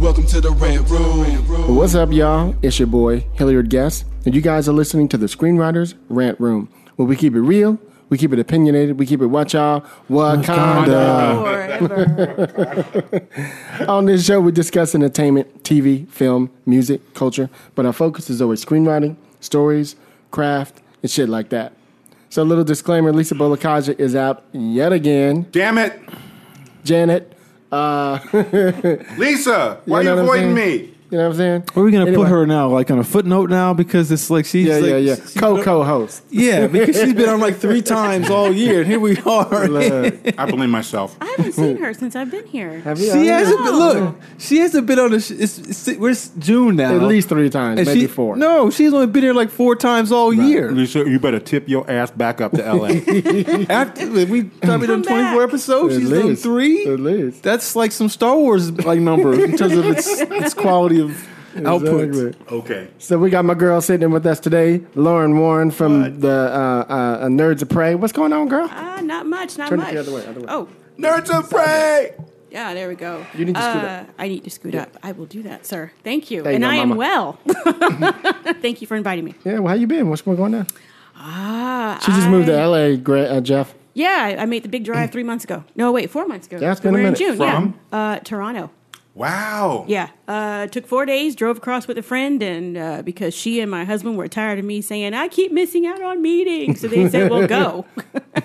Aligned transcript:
Welcome 0.00 0.26
to 0.26 0.40
the 0.40 0.52
Red 0.52 0.88
Room. 0.88 1.74
What's 1.74 1.96
up, 1.96 2.12
y'all? 2.12 2.54
It's 2.62 2.78
your 2.78 2.86
boy, 2.86 3.24
Hilliard 3.34 3.68
Guess, 3.68 4.04
and 4.24 4.32
you 4.32 4.40
guys 4.40 4.68
are 4.68 4.72
listening 4.72 5.08
to 5.08 5.16
the 5.16 5.26
Screenwriters 5.26 5.94
Rant 6.08 6.38
Room, 6.38 6.68
where 6.94 7.08
we 7.08 7.16
keep 7.16 7.34
it 7.34 7.40
real, 7.40 7.80
we 8.08 8.16
keep 8.16 8.32
it 8.32 8.38
opinionated, 8.38 8.96
we 8.96 9.06
keep 9.06 9.20
it 9.20 9.26
what 9.26 9.52
y'all, 9.52 9.80
Wakanda. 10.08 11.78
Forever. 11.80 13.28
On 13.88 14.06
this 14.06 14.24
show, 14.24 14.40
we 14.40 14.52
discuss 14.52 14.94
entertainment, 14.94 15.64
TV, 15.64 16.08
film, 16.08 16.48
music, 16.64 17.14
culture, 17.14 17.50
but 17.74 17.84
our 17.84 17.92
focus 17.92 18.30
is 18.30 18.40
always 18.40 18.64
screenwriting, 18.64 19.16
stories, 19.40 19.96
craft, 20.30 20.80
and 21.02 21.10
shit 21.10 21.28
like 21.28 21.48
that. 21.48 21.72
So, 22.30 22.42
a 22.42 22.44
little 22.44 22.64
disclaimer 22.64 23.12
Lisa 23.12 23.34
Bolekaja 23.34 23.98
is 23.98 24.14
out 24.14 24.44
yet 24.52 24.92
again. 24.92 25.48
Damn 25.50 25.76
it, 25.78 25.98
Janet, 26.84 27.32
uh, 27.72 28.18
Lisa! 29.18 29.80
Why 29.84 30.00
You 30.00 30.04
know 30.04 30.12
are 30.12 30.16
you 30.16 30.22
avoiding 30.22 30.54
me? 30.54 30.94
You 31.10 31.16
know 31.16 31.24
what 31.24 31.30
I'm 31.32 31.36
saying? 31.38 31.64
Where 31.72 31.82
are 31.82 31.86
we 31.86 31.92
gonna 31.92 32.06
Anyway. 32.06 32.24
put 32.24 32.28
her 32.28 32.46
now? 32.46 32.68
Like 32.68 32.90
on 32.90 32.98
a 32.98 33.04
footnote 33.04 33.48
now 33.50 33.72
because 33.74 34.12
it's 34.12 34.28
like 34.30 34.44
she's 34.44 34.66
Yeah, 34.66 34.74
like, 34.76 34.84
yeah, 34.90 34.96
yeah. 34.98 35.16
co 35.36 35.62
co-host. 35.62 36.22
Yeah, 36.30 36.66
because 36.66 36.96
she's 37.00 37.14
been 37.14 37.28
on 37.28 37.40
like 37.40 37.56
three 37.56 37.80
times 37.98 38.28
all 38.30 38.52
year, 38.52 38.80
and 38.80 38.86
here 38.86 39.00
we 39.00 39.16
are. 39.20 39.48
I 39.64 40.50
blame 40.50 40.70
myself. 40.70 41.16
I 41.20 41.34
haven't 41.36 41.52
seen 41.52 41.76
her 41.78 41.94
since 41.94 42.14
I've 42.14 42.30
been 42.30 42.46
here. 42.46 42.80
Have 42.80 42.98
you? 43.00 43.10
she 43.12 43.26
hasn't 43.26 43.64
been. 43.64 43.74
Look, 43.76 44.16
she 44.38 44.58
hasn't 44.58 44.86
been 44.86 44.98
on 44.98 45.10
the. 45.12 45.20
Sh- 45.20 45.30
it's, 45.30 45.58
it's, 45.86 45.98
we're 45.98 46.14
June 46.38 46.76
now. 46.76 46.94
At 46.96 47.02
least 47.02 47.28
three 47.30 47.48
times, 47.50 47.78
And 47.80 47.86
maybe 47.88 48.00
she- 48.00 48.06
four. 48.06 48.36
No, 48.36 48.68
she's 48.70 48.92
only 48.92 49.06
been 49.06 49.22
here 49.22 49.34
like 49.34 49.50
four 49.50 49.76
times 49.76 50.12
all 50.12 50.32
year. 50.32 50.70
Lisa, 50.72 51.08
you 51.08 51.18
better 51.18 51.40
tip 51.40 51.68
your 51.68 51.90
ass 51.90 52.10
back 52.10 52.40
up 52.40 52.52
to 52.52 52.62
LA. 52.74 52.88
After 53.70 54.08
we 54.26 54.44
probably 54.44 54.86
done 54.86 55.02
back. 55.02 55.32
24 55.32 55.42
episodes, 55.44 55.94
At 55.96 56.00
she's 56.00 56.10
done 56.10 56.36
three. 56.36 56.86
At 56.86 57.00
least. 57.00 57.42
That's 57.42 57.74
like 57.76 57.92
some 57.92 58.08
Star 58.08 58.36
Wars 58.36 58.70
like 58.84 59.00
number 59.00 59.32
in 59.42 59.56
terms 59.56 59.74
of 59.74 59.86
its 59.86 60.06
its 60.20 60.54
quality 60.54 60.97
of 61.00 61.28
output. 61.66 62.04
Exactly. 62.04 62.56
okay. 62.58 62.88
So 62.98 63.18
we 63.18 63.30
got 63.30 63.44
my 63.44 63.54
girl 63.54 63.80
sitting 63.80 64.04
in 64.04 64.10
with 64.12 64.26
us 64.26 64.38
today, 64.40 64.80
Lauren 64.94 65.38
Warren 65.38 65.70
from 65.70 66.20
the 66.20 66.28
uh, 66.30 66.92
uh, 66.92 66.92
uh, 66.92 67.26
Nerds 67.26 67.62
of 67.62 67.68
Prey. 67.68 67.94
What's 67.94 68.12
going 68.12 68.32
on, 68.32 68.48
girl? 68.48 68.68
Ah, 68.70 69.00
not 69.02 69.26
much, 69.26 69.58
not 69.58 69.68
Turn 69.68 69.80
it 69.80 69.82
much. 69.82 69.92
the 69.94 70.00
other 70.00 70.12
way, 70.12 70.26
other 70.26 70.40
way. 70.40 70.46
Oh, 70.48 70.68
Nerds 70.98 71.30
of 71.30 71.48
Prey! 71.50 72.14
yeah, 72.50 72.74
there 72.74 72.88
we 72.88 72.94
go. 72.94 73.24
You 73.34 73.44
need 73.44 73.54
to 73.56 73.60
scoot 73.62 73.82
Uh, 73.84 73.86
up. 73.86 74.08
I 74.18 74.28
need 74.28 74.44
to 74.44 74.50
scoot 74.50 74.74
up. 74.74 74.96
I 75.02 75.12
will 75.12 75.26
do 75.26 75.42
that, 75.44 75.66
sir. 75.66 75.90
Thank 76.04 76.30
you. 76.30 76.42
There 76.42 76.52
you 76.52 76.56
and 76.56 76.64
go, 76.64 76.68
I 76.70 76.74
am 76.76 76.96
well. 76.96 77.38
Thank 78.62 78.80
you 78.80 78.86
for 78.86 78.96
inviting 78.96 79.24
me. 79.24 79.34
Yeah, 79.44 79.58
well, 79.58 79.68
how 79.68 79.74
you 79.74 79.86
been? 79.86 80.08
What's 80.08 80.22
going 80.22 80.40
on 80.40 80.50
now? 80.52 80.66
Ah, 81.16 81.98
She 82.04 82.12
just 82.12 82.28
moved 82.28 82.46
to 82.46 82.66
LA, 82.66 82.96
Gra- 82.96 83.22
uh, 83.36 83.40
Jeff. 83.40 83.74
Yeah, 83.94 84.16
I- 84.38 84.42
I 84.42 84.46
made 84.46 84.62
the 84.62 84.68
big 84.68 84.84
drive 84.84 85.10
three 85.10 85.24
months 85.24 85.44
ago. 85.44 85.64
No, 85.74 85.90
wait, 85.92 86.08
four 86.10 86.26
months 86.26 86.46
ago. 86.46 86.58
Yeah, 86.60 86.70
it's 86.72 86.80
been 86.80 86.90
a 86.90 86.98
We're 86.98 87.02
minute. 87.04 87.20
in 87.20 87.26
June. 87.28 87.36
From? 87.36 87.74
Yeah, 87.92 87.98
uh, 87.98 88.18
Toronto. 88.20 88.70
Wow. 89.14 89.84
Yeah, 89.88 90.08
uh, 90.28 90.66
took 90.68 90.86
four 90.86 91.04
days, 91.06 91.34
drove 91.34 91.56
across 91.56 91.88
with 91.88 91.98
a 91.98 92.02
friend, 92.02 92.40
and 92.42 92.76
uh, 92.76 93.02
because 93.02 93.34
she 93.34 93.58
and 93.60 93.68
my 93.70 93.84
husband 93.84 94.16
were 94.16 94.28
tired 94.28 94.58
of 94.60 94.64
me 94.64 94.80
saying 94.80 95.14
I 95.14 95.26
keep 95.28 95.50
missing 95.50 95.86
out 95.86 96.00
on 96.02 96.22
meetings, 96.22 96.80
so 96.80 96.86
they 96.88 97.08
said, 97.08 97.30
"Well, 97.30 97.46
go." 97.48 97.84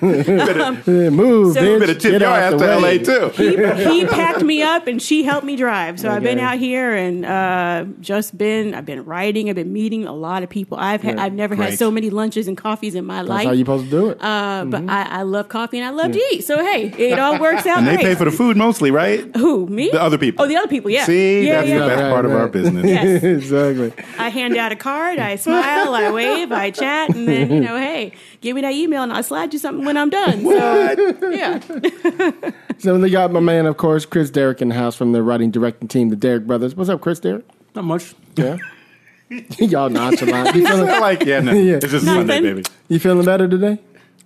Yeah, 0.01 1.09
move, 1.09 1.53
So- 1.53 1.61
bitch. 1.61 1.79
Better 1.79 1.93
tip 1.93 2.11
Get 2.13 2.21
your 2.21 2.29
out 2.29 2.53
ass 2.53 2.59
to. 2.61 2.77
LA 2.77 2.97
too. 2.97 3.29
he, 3.35 3.93
he 3.99 4.05
packed 4.05 4.43
me 4.43 4.61
up 4.61 4.87
and 4.87 5.01
she 5.01 5.23
helped 5.23 5.45
me 5.45 5.55
drive. 5.55 5.99
So 5.99 6.09
I've 6.09 6.23
been 6.23 6.39
out 6.39 6.57
here 6.57 6.95
and 6.95 7.25
uh, 7.25 7.85
just 7.99 8.37
been. 8.37 8.73
I've 8.73 8.85
been 8.85 9.05
writing. 9.05 9.49
I've 9.49 9.55
been 9.55 9.71
meeting 9.73 10.05
a 10.05 10.13
lot 10.13 10.43
of 10.43 10.49
people. 10.49 10.77
I've 10.77 11.01
had, 11.01 11.17
Yeah, 11.17 11.23
I've 11.25 11.33
never 11.33 11.55
had 11.55 11.77
so 11.77 11.91
many 11.91 12.09
lunches 12.09 12.47
and 12.47 12.57
coffees 12.57 12.95
in 12.95 13.05
my 13.05 13.17
That's 13.17 13.29
life. 13.29 13.45
how 13.45 13.51
you 13.51 13.59
supposed 13.59 13.85
to 13.85 13.89
do 13.91 14.09
it. 14.09 14.17
uh, 14.21 14.65
But 14.65 14.89
I, 14.89 15.19
I 15.19 15.21
love 15.23 15.47
coffee 15.49 15.77
and 15.79 15.85
I 15.87 15.91
love 15.91 16.11
to 16.11 16.19
eat. 16.31 16.41
So 16.41 16.63
hey, 16.63 16.87
it 16.97 17.19
all 17.19 17.39
works 17.39 17.65
out 17.67 17.77
And 17.79 17.87
they 17.87 17.95
great. 17.95 18.05
pay 18.05 18.15
for 18.15 18.25
the 18.25 18.31
food 18.31 18.57
mostly, 18.57 18.91
right? 18.91 19.23
Who 19.37 19.67
me? 19.67 19.89
The 19.91 20.01
other 20.01 20.17
people. 20.17 20.43
Oh, 20.43 20.47
the 20.47 20.55
other 20.57 20.67
people. 20.67 20.89
Yeah. 20.91 21.05
See, 21.05 21.45
yeah, 21.47 21.61
that's 21.61 21.69
yeah, 21.73 21.79
the 21.83 21.87
best 21.87 21.99
yeah. 22.01 22.09
part 22.11 22.25
of 22.25 22.31
our 22.31 22.47
business. 22.47 22.85
Yes. 22.93 23.23
exactly. 23.23 23.93
I 24.17 24.29
hand 24.29 24.55
out 24.57 24.71
a 24.71 24.75
card, 24.75 25.19
I 25.19 25.35
smile, 25.35 25.93
I 25.95 26.11
wave, 26.11 26.51
I 26.51 26.71
chat, 26.71 27.09
and 27.15 27.27
then 27.27 27.51
you 27.51 27.59
know, 27.59 27.77
hey, 27.77 28.13
give 28.41 28.55
me 28.55 28.61
that 28.61 28.73
email 28.73 29.03
and 29.03 29.11
I'll 29.13 29.23
slide 29.23 29.53
you 29.53 29.59
something 29.59 29.85
when 29.85 29.97
I'm 29.97 30.09
done. 30.09 30.41
So 30.43 31.29
yeah. 31.29 31.59
So 32.79 32.99
we 32.99 33.09
got 33.09 33.31
my 33.31 33.39
man, 33.39 33.65
of 33.65 33.77
course, 33.77 34.05
Chris 34.05 34.29
Derrick 34.29 34.61
in 34.61 34.69
the 34.69 34.75
house 34.75 34.95
from 34.95 35.11
the 35.13 35.23
writing 35.23 35.51
directing 35.51 35.87
team, 35.87 36.09
the 36.09 36.15
Derrick 36.17 36.45
Brothers. 36.45 36.75
What's 36.75 36.89
up, 36.89 36.99
Chris 37.01 37.19
Derrick? 37.19 37.45
Not 37.75 37.85
much. 37.85 38.13
Yeah. 38.35 38.57
Y'all 39.57 39.89
nonchalant. 39.89 40.53
You 40.55 40.67
feeling, 40.67 40.87
like, 40.99 41.23
yeah, 41.23 41.39
no, 41.39 41.53
Yeah. 41.53 41.75
it's 41.75 41.87
just 41.91 42.05
Nothing. 42.05 42.27
Sunday, 42.27 42.41
baby. 42.41 42.63
you 42.89 42.99
feeling 42.99 43.25
better 43.25 43.47
today? 43.47 43.79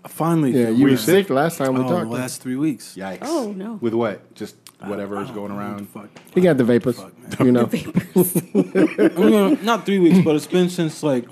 Finally, 0.07 0.51
Yeah, 0.51 0.67
feel 0.67 0.75
you 0.79 0.87
were 0.89 0.97
sick 0.97 1.29
last 1.29 1.57
time 1.57 1.73
we 1.75 1.81
Oh, 1.81 1.83
the 1.83 1.89
talked. 1.95 2.09
last 2.09 2.41
three 2.41 2.55
weeks. 2.55 2.95
Yikes. 2.97 3.19
Oh 3.23 3.53
no. 3.55 3.73
With 3.81 3.93
what? 3.93 4.33
Just 4.35 4.55
whatever 4.79 5.21
is 5.21 5.31
going 5.31 5.51
around. 5.51 5.89
Fuck. 5.89 6.09
He 6.33 6.41
got 6.41 6.57
the 6.57 6.63
vapors. 6.63 6.99
you 7.39 7.51
know. 7.51 7.69
I 8.15 9.09
mean, 9.17 9.65
not 9.65 9.85
three 9.85 9.99
weeks, 9.99 10.19
but 10.23 10.35
it's 10.35 10.47
been 10.47 10.69
since 10.69 11.03
like 11.03 11.25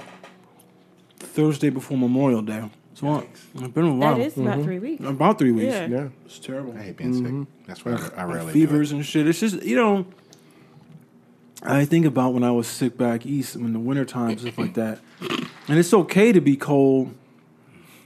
Thursday 1.19 1.69
before 1.69 1.97
Memorial 1.97 2.41
Day. 2.41 2.69
So 2.95 3.07
uh, 3.07 3.23
it's 3.55 3.67
been 3.67 3.85
a 3.85 3.93
while. 3.93 4.17
That 4.17 4.25
is 4.25 4.37
about 4.37 4.63
three 4.63 4.79
weeks. 4.79 5.03
about 5.03 5.37
three 5.37 5.51
weeks. 5.51 5.73
Yeah. 5.73 5.87
Yeah. 5.87 6.07
It's 6.25 6.39
terrible. 6.39 6.73
I 6.77 6.83
hate 6.83 6.97
being 6.97 7.45
sick. 7.45 7.67
That's 7.67 7.83
why 7.83 7.93
I, 7.93 8.21
I 8.21 8.23
rarely 8.23 8.53
do 8.53 8.59
Fevers 8.67 8.91
and 8.91 9.05
shit. 9.05 9.27
It's 9.27 9.39
just 9.39 9.61
you 9.63 9.75
know. 9.75 10.05
I 11.63 11.83
think 11.85 12.05
about 12.05 12.33
when 12.33 12.43
I 12.43 12.51
was 12.51 12.67
sick 12.67 12.95
back 12.95 13.25
east 13.25 13.55
in 13.55 13.73
the 13.73 13.79
winter 13.79 14.01
wintertime, 14.01 14.37
stuff 14.37 14.57
like 14.57 14.75
that. 14.75 14.99
And 15.67 15.79
it's 15.79 15.93
okay 15.93 16.31
to 16.31 16.39
be 16.39 16.55
cold 16.57 17.15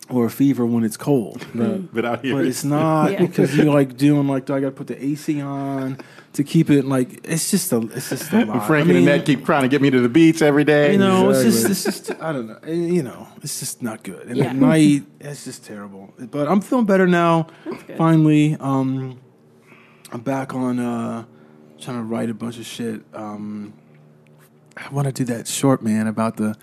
or 0.10 0.26
a 0.26 0.30
fever 0.30 0.66
when 0.66 0.84
it's 0.84 0.98
cold. 0.98 1.46
it. 1.54 1.94
But 1.94 2.06
out 2.06 2.24
here, 2.26 2.36
But 2.36 2.46
it's 2.46 2.64
not 2.64 3.12
Yeah. 3.12 3.20
because 3.26 3.56
you're 3.56 3.74
like 3.74 3.96
doing 3.98 4.28
like 4.28 4.46
do 4.46 4.56
I 4.56 4.60
got 4.60 4.68
to 4.68 4.72
put 4.72 4.88
the 4.88 5.04
AC 5.04 5.42
on 5.42 5.98
to 6.34 6.44
keep 6.44 6.70
it 6.70 6.86
like 6.86 7.22
it's 7.28 7.50
just 7.52 7.72
a 7.74 7.78
it's 7.94 8.10
just 8.10 8.32
a 8.34 8.46
lot. 8.46 8.66
Frank 8.68 8.86
I 8.86 8.88
mean, 8.88 8.98
and 8.98 9.08
Annette 9.08 9.26
keep 9.26 9.46
trying 9.46 9.64
to 9.64 9.68
get 9.68 9.82
me 9.82 9.90
to 9.90 10.00
the 10.02 10.10
beach 10.10 10.42
every 10.42 10.64
day. 10.64 10.94
You 10.94 10.98
know, 11.00 11.30
it's 11.30 11.44
just 11.44 11.70
it's 11.70 11.84
just 11.84 12.22
I 12.22 12.32
don't 12.34 12.48
know. 12.48 12.60
You 12.72 13.04
know, 13.04 13.28
it's 13.44 13.60
just 13.60 13.82
not 13.84 14.04
good. 14.04 14.28
And 14.28 14.38
Yeah. 14.38 14.46
at 14.46 14.56
night, 14.56 15.04
it's 15.20 15.46
just 15.46 15.64
terrible. 15.66 16.14
But 16.20 16.48
I'm 16.48 16.62
feeling 16.62 16.86
better 16.86 17.08
now. 17.08 17.48
Finally, 17.98 18.58
um, 18.60 19.20
I'm 20.12 20.22
back 20.22 20.54
on 20.56 20.80
uh, 20.80 21.26
trying 21.80 21.98
to 21.98 22.04
write 22.04 22.30
a 22.30 22.34
bunch 22.34 22.58
of 22.58 22.66
shit. 22.66 23.02
Um, 23.14 23.74
I 24.78 24.90
want 24.94 25.08
to 25.08 25.12
do 25.12 25.24
that 25.34 25.48
short 25.48 25.82
man 25.84 26.08
about 26.08 26.38
the 26.38 26.56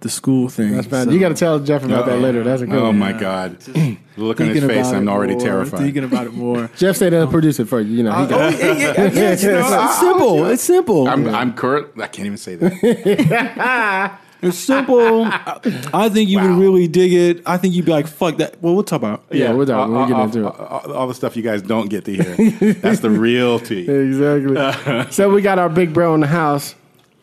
the 0.00 0.08
school 0.10 0.48
thing. 0.48 0.72
That's 0.74 0.86
fine. 0.86 1.06
So- 1.06 1.10
You 1.10 1.18
got 1.20 1.30
to 1.30 1.34
tell 1.34 1.58
Jeff 1.58 1.84
about 1.84 2.06
that 2.06 2.18
later. 2.20 2.42
That's 2.44 2.62
a 2.62 2.66
good 2.66 2.78
Oh 2.78 2.84
one. 2.86 2.98
my 2.98 3.12
God! 3.12 3.58
The 3.60 3.96
look 4.16 4.40
on 4.40 4.48
his 4.48 4.64
face, 4.64 4.86
I'm 4.88 5.08
it 5.08 5.10
already 5.10 5.34
more, 5.34 5.42
terrified. 5.42 5.80
Thinking 5.80 6.04
about 6.04 6.26
it 6.26 6.34
more. 6.34 6.70
Jeff 6.76 6.96
said 6.96 7.12
he'll 7.12 7.26
produce 7.26 7.58
it 7.60 7.66
for 7.68 7.80
you. 7.80 7.96
You 7.96 8.02
know, 8.04 8.12
he 8.12 8.34
Oh, 8.34 8.38
oh 8.38 8.48
yeah, 8.48 8.58
yeah, 8.58 8.72
yeah, 8.74 8.92
yeah, 9.12 9.36
you 9.40 9.48
know, 9.52 9.84
it's 9.84 9.98
simple. 10.00 10.46
It's 10.46 10.62
simple. 10.62 11.08
I'm, 11.08 11.26
I'm 11.34 11.52
current. 11.54 11.88
I 12.00 12.06
can't 12.08 12.26
even 12.26 12.38
say 12.38 12.54
that. 12.56 14.20
It's 14.42 14.58
simple. 14.58 15.24
I, 15.24 15.58
I 15.94 16.08
think 16.10 16.28
you 16.28 16.36
Wow. 16.36 16.50
would 16.50 16.60
really 16.62 16.86
dig 16.88 17.10
it. 17.10 17.42
I 17.46 17.56
think 17.56 17.72
you'd 17.74 17.86
be 17.86 17.90
like, 17.92 18.06
"Fuck 18.06 18.36
that." 18.36 18.60
Well, 18.62 18.74
we'll 18.74 18.84
talk 18.84 18.98
about. 19.00 19.24
it. 19.30 19.38
Yeah, 19.38 19.54
we're 19.54 19.64
done. 19.64 19.90
We'll 19.90 20.06
get 20.06 20.14
all, 20.14 20.24
into 20.24 20.40
it. 20.40 20.44
all- 20.44 20.52
all- 20.84 20.92
all 20.92 21.06
the 21.08 21.14
stuff 21.14 21.38
you 21.38 21.42
guys 21.42 21.62
don't 21.62 21.88
get 21.88 22.04
to 22.04 22.12
hear. 22.14 22.74
That's 22.74 23.00
the 23.00 23.08
real 23.26 23.58
tea. 23.58 23.88
Exactly. 23.90 25.10
so 25.10 25.30
we 25.30 25.40
got 25.40 25.58
our 25.58 25.70
big 25.70 25.94
bro 25.94 26.14
in 26.14 26.20
the 26.20 26.26
house, 26.26 26.74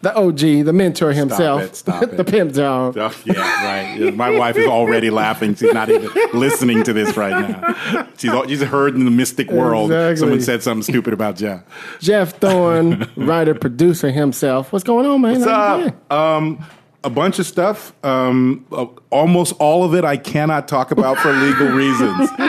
the 0.03 0.13
OG, 0.15 0.65
the 0.65 0.73
mentor 0.73 1.13
himself, 1.13 1.61
it, 1.61 1.75
stop 1.77 2.01
the 2.11 2.19
it. 2.19 2.27
pimp 2.27 2.53
dog. 2.53 2.97
Oh, 2.97 3.13
yeah, 3.23 3.95
right. 3.95 4.13
My 4.13 4.29
wife 4.29 4.57
is 4.57 4.67
already 4.67 5.09
laughing. 5.09 5.55
She's 5.55 5.73
not 5.73 5.89
even 5.89 6.09
listening 6.33 6.83
to 6.83 6.91
this 6.91 7.15
right 7.15 7.31
now. 7.50 8.07
She's 8.17 8.29
all, 8.31 8.45
she's 8.45 8.61
heard 8.61 8.95
in 8.95 9.05
the 9.05 9.11
mystic 9.11 9.50
world 9.50 9.91
Exactly. 9.91 10.17
someone 10.17 10.41
said 10.41 10.61
something 10.61 10.83
stupid 10.83 11.13
about 11.13 11.38
Jeff. 11.38 11.63
Jeff 12.01 12.38
Thorne, 12.38 13.09
writer, 13.15 13.55
producer 13.55 14.11
himself. 14.11 14.73
What's 14.73 14.83
going 14.83 15.05
on, 15.05 15.21
man? 15.21 15.39
What's 15.39 15.47
up? 15.47 16.11
Um, 16.11 16.65
a 17.06 17.09
bunch 17.09 17.39
of 17.39 17.45
stuff. 17.45 17.94
Um, 18.03 18.65
uh, 18.73 18.88
almost 19.09 19.53
all 19.59 19.85
of 19.85 19.95
it 19.95 20.03
I 20.03 20.17
cannot 20.17 20.67
talk 20.67 20.91
about 20.91 21.17
for 21.17 21.31
legal 21.31 21.69
reasons. 21.69 22.29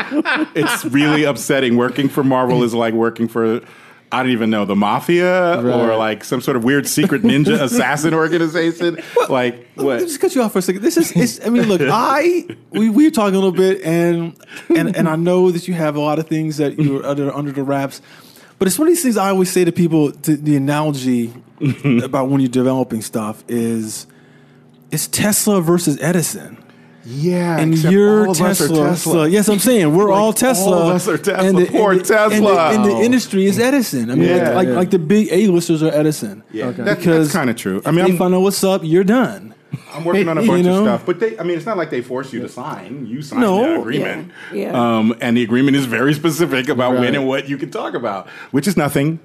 it's 0.56 0.84
really 0.86 1.22
upsetting. 1.22 1.76
Working 1.76 2.08
for 2.08 2.24
Marvel 2.24 2.64
is 2.64 2.74
like 2.74 2.94
working 2.94 3.28
for. 3.28 3.60
I 4.14 4.22
don't 4.22 4.31
even 4.31 4.49
know 4.49 4.64
the 4.64 4.76
mafia 4.76 5.61
or 5.61 5.96
like 5.96 6.22
some 6.22 6.40
sort 6.40 6.56
of 6.56 6.62
weird 6.62 6.87
secret 6.87 7.22
ninja 7.22 7.61
assassin 7.61 8.14
organization. 8.14 8.99
Like 9.28 9.69
Let 9.75 9.76
me 9.76 9.84
what? 9.84 9.99
just 9.99 10.20
cut 10.20 10.34
you 10.37 10.43
off 10.43 10.52
for 10.52 10.61
a 10.61 10.62
second. 10.62 10.82
This 10.82 10.96
is, 10.96 11.11
it's, 11.16 11.44
I 11.44 11.50
mean, 11.50 11.64
look, 11.64 11.81
I 11.84 12.46
we 12.70 12.90
we 12.90 13.05
were 13.05 13.11
talking 13.11 13.34
a 13.34 13.38
little 13.38 13.50
bit, 13.50 13.82
and 13.82 14.37
and 14.75 14.94
and 14.94 15.08
I 15.08 15.16
know 15.16 15.50
that 15.50 15.66
you 15.66 15.75
have 15.75 15.96
a 15.96 16.00
lot 16.00 16.20
of 16.20 16.28
things 16.28 16.58
that 16.58 16.78
you're 16.78 17.05
under 17.05 17.34
under 17.34 17.50
the 17.50 17.64
wraps, 17.64 18.00
but 18.61 18.69
it's 18.69 18.78
one 18.78 18.87
of 18.87 18.93
these 18.93 19.02
things 19.02 19.16
I 19.16 19.31
always 19.31 19.50
say 19.50 19.64
to 19.64 19.72
people. 19.72 20.12
To, 20.12 20.37
the 20.37 20.55
analogy 20.55 21.32
about 22.02 22.28
when 22.28 22.40
you're 22.40 22.49
developing 22.49 23.02
stuff 23.02 23.43
is 23.49 24.06
it's 24.93 25.08
Tesla 25.08 25.60
versus 25.60 26.00
Edison. 26.00 26.63
Yeah, 27.06 27.58
and 27.58 27.74
except 27.74 27.92
you're 27.92 28.24
all 28.26 28.30
of 28.30 28.40
us 28.40 28.60
are 28.60 28.68
Tesla. 28.68 28.88
Tesla. 28.88 29.12
So, 29.12 29.24
yes, 29.24 29.48
I'm 29.48 29.58
saying 29.58 29.94
we're 29.94 30.04
Like, 30.10 30.18
all 30.18 30.24
all 30.26 30.32
Tesla. 30.32 30.76
of 30.88 30.94
us 30.96 31.06
are 31.08 31.18
Tesla. 31.18 31.46
And 31.48 31.58
the, 31.58 31.66
Poor 31.66 31.92
and 31.92 32.00
the, 32.04 32.14
And 32.22 32.32
the, 32.32 32.38
Tesla. 32.40 32.70
and 32.74 32.84
the 32.84 32.96
industry 33.00 33.44
is 33.46 33.58
Edison. 33.58 34.10
I 34.10 34.14
mean, 34.14 34.28
Yeah. 34.28 34.36
like, 34.36 34.54
like, 34.54 34.68
Yeah. 34.68 34.74
like 34.74 34.90
the 34.90 34.98
big 34.98 35.28
A-listers 35.30 35.82
are 35.82 35.90
Edison. 35.92 36.42
Yeah, 36.52 36.66
Okay. 36.66 36.82
that- 36.82 36.98
Because 36.98 37.26
that's 37.28 37.36
kind 37.36 37.50
of 37.50 37.56
true. 37.56 37.82
I 37.84 37.90
mean, 37.90 38.04
they 38.06 38.10
I'm, 38.12 38.16
find 38.18 38.34
out 38.34 38.40
what's 38.40 38.64
up, 38.64 38.80
you're 38.84 39.04
done. 39.04 39.54
I'm 39.92 40.04
working 40.04 40.28
on 40.28 40.38
a 40.38 40.42
You 40.44 40.48
bunch 40.48 40.64
know? 40.66 40.78
of 40.78 40.84
stuff, 40.84 41.06
but 41.06 41.20
they, 41.20 41.38
I 41.38 41.42
mean, 41.42 41.56
it's 41.56 41.66
not 41.66 41.76
like 41.76 41.90
they 41.90 42.00
force 42.00 42.32
you 42.32 42.40
to 42.40 42.48
sign. 42.48 43.06
You 43.08 43.22
sign 43.22 43.40
No. 43.40 43.60
the 43.74 43.80
agreement. 43.80 44.30
Yeah. 44.52 44.70
Yeah. 44.72 44.98
Um, 44.98 45.14
and 45.20 45.36
the 45.36 45.42
agreement 45.42 45.76
is 45.76 45.84
very 45.86 46.14
specific 46.14 46.68
about 46.68 46.94
when 46.98 47.14
and 47.14 47.26
what 47.28 47.48
you 47.48 47.58
can 47.58 47.70
talk 47.70 47.94
about, 47.94 48.28
which 48.50 48.66
is 48.66 48.76
nothing. 48.76 49.18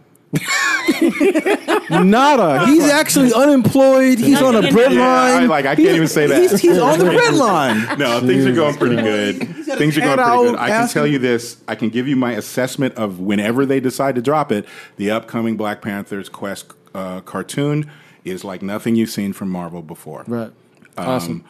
Nada. 1.90 2.66
He's 2.68 2.86
actually 2.90 3.34
unemployed. 3.34 4.20
He's 4.20 4.42
on 4.42 4.56
a 4.56 4.62
Yeah, 4.62 4.72
bread 4.72 4.94
Yeah, 4.94 5.00
line. 5.02 5.44
I, 5.44 5.46
like 5.46 5.66
I 5.66 5.76
can't 5.76 5.96
even 5.96 6.08
say 6.08 6.28
that. 6.28 6.42
He's, 6.42 6.60
he's 6.60 6.78
on 6.78 7.00
the 7.00 7.06
bread 7.12 7.34
line. 7.34 7.98
no, 7.98 8.20
things 8.22 8.46
are 8.46 8.54
going 8.54 8.76
pretty 8.76 8.96
good. 8.98 9.40
Things 9.40 9.98
are 9.98 10.02
going 10.02 10.18
head 10.20 10.26
pretty 10.26 10.42
good. 10.48 10.56
out 10.56 10.60
I 10.60 10.68
can 10.68 10.82
asking- 10.84 10.94
tell 10.94 11.08
you 11.08 11.20
this. 11.20 11.58
I 11.68 11.76
can 11.76 11.90
give 11.90 12.08
you 12.08 12.16
my 12.16 12.34
assessment 12.34 12.96
of 12.96 13.20
whenever 13.20 13.66
they 13.66 13.80
decide 13.80 14.16
to 14.16 14.22
drop 14.22 14.52
it. 14.52 14.66
The 14.98 15.12
upcoming 15.12 15.58
Black 15.58 15.82
Panther's 15.82 16.30
Quest 16.30 16.74
uh, 16.94 17.22
cartoon 17.22 17.90
is 18.24 18.44
like 18.44 18.62
nothing 18.62 18.96
you've 18.96 19.10
seen 19.10 19.34
from 19.34 19.50
Marvel 19.50 19.82
before. 19.82 20.24
Right. 20.28 20.52
Um, 20.98 21.08
Awesome. 21.08 21.46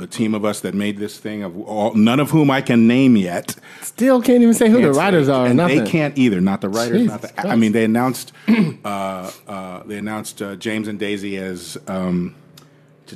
The 0.00 0.06
team 0.06 0.34
of 0.34 0.44
us 0.46 0.60
that 0.60 0.74
made 0.74 0.96
this 0.96 1.18
thing, 1.18 1.42
of 1.42 1.56
all, 1.60 1.92
none 1.94 2.20
of 2.20 2.30
whom 2.30 2.50
I 2.50 2.62
can 2.62 2.88
name 2.88 3.16
yet. 3.16 3.54
Still 3.82 4.22
can't 4.22 4.40
even 4.42 4.54
say 4.54 4.68
who 4.70 4.76
the 4.78 4.82
Can't 4.84 4.94
say- 4.94 5.00
writers 5.00 5.28
are. 5.28 5.46
and 5.46 5.56
nothing. 5.58 5.84
they 5.84 5.90
can't 5.90 6.16
either. 6.16 6.40
Not 6.40 6.62
the 6.62 6.70
writers. 6.70 7.06
not 7.06 7.20
Jesus 7.20 7.32
the. 7.36 7.48
I 7.48 7.56
mean, 7.56 7.72
they 7.72 7.84
announced. 7.84 8.32
Uh, 8.82 9.30
uh, 9.46 9.82
they 9.84 9.98
announced 9.98 10.40
uh, 10.40 10.56
James 10.56 10.88
and 10.88 10.98
Daisy 10.98 11.36
as 11.36 11.76
um, 11.86 12.34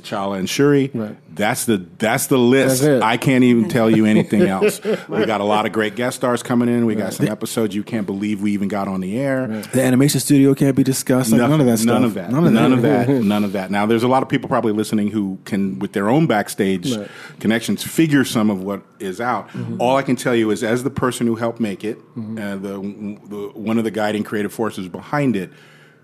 T'Challa 0.01 0.37
and 0.39 0.49
Shuri. 0.49 0.91
Right. 0.93 1.17
That's 1.35 1.65
the 1.65 1.77
that's 1.97 2.27
the 2.27 2.37
list. 2.37 2.81
That's. 2.83 3.03
I 3.03 3.17
can't 3.17 3.43
even 3.43 3.67
tell 3.69 3.89
you 3.89 4.05
anything 4.05 4.41
else. 4.47 4.81
We 4.83 5.25
got 5.25 5.41
a 5.41 5.43
lot 5.45 5.65
of 5.65 5.71
great 5.71 5.95
guest 5.95 6.17
stars 6.17 6.41
coming 6.43 6.69
in. 6.69 6.85
We 6.85 6.95
got 6.95 7.13
some 7.13 7.27
episodes 7.27 7.75
you 7.75 7.83
can't 7.83 8.05
believe 8.05 8.41
we 8.41 8.51
even 8.53 8.67
got 8.67 8.87
on 8.87 9.01
the 9.01 9.19
air. 9.19 9.47
The 9.47 9.81
animation 9.81 10.19
studio 10.19 10.53
can't 10.55 10.75
be 10.75 10.83
discussed. 10.83 11.31
Like, 11.31 11.41
none 11.41 11.59
of 11.59 11.65
that 11.67 11.77
stuff. 11.79 11.93
None 11.93 12.03
of 12.03 12.13
that. 12.13 12.31
None 12.31 12.45
of 12.45 12.53
that. 12.53 12.61
None 12.61 12.73
of 12.73 12.81
that. 12.81 13.09
None 13.23 13.43
of 13.43 13.51
that. 13.53 13.71
Now, 13.71 13.85
there's 13.85 14.03
a 14.03 14.07
lot 14.07 14.23
of 14.23 14.29
people 14.29 14.47
probably 14.49 14.71
listening 14.73 15.09
who 15.11 15.39
can, 15.45 15.79
with 15.79 15.93
their 15.93 16.09
own 16.09 16.27
backstage 16.27 16.95
Right. 16.95 17.09
connections, 17.39 17.83
figure 17.83 18.23
some 18.23 18.49
of 18.49 18.61
what 18.63 18.81
is 18.99 19.19
out. 19.19 19.49
Mm-hmm. 19.49 19.81
All 19.81 19.97
I 19.97 20.01
can 20.03 20.15
tell 20.15 20.35
you 20.35 20.51
is, 20.51 20.63
as 20.63 20.83
the 20.83 20.89
person 20.89 21.27
who 21.27 21.35
helped 21.35 21.59
make 21.59 21.83
it, 21.83 21.97
uh, 22.17 22.55
the, 22.55 23.17
the 23.27 23.51
one 23.55 23.77
of 23.77 23.83
the 23.83 23.91
guiding 23.91 24.23
creative 24.23 24.53
forces 24.53 24.87
behind 24.87 25.35
it, 25.35 25.51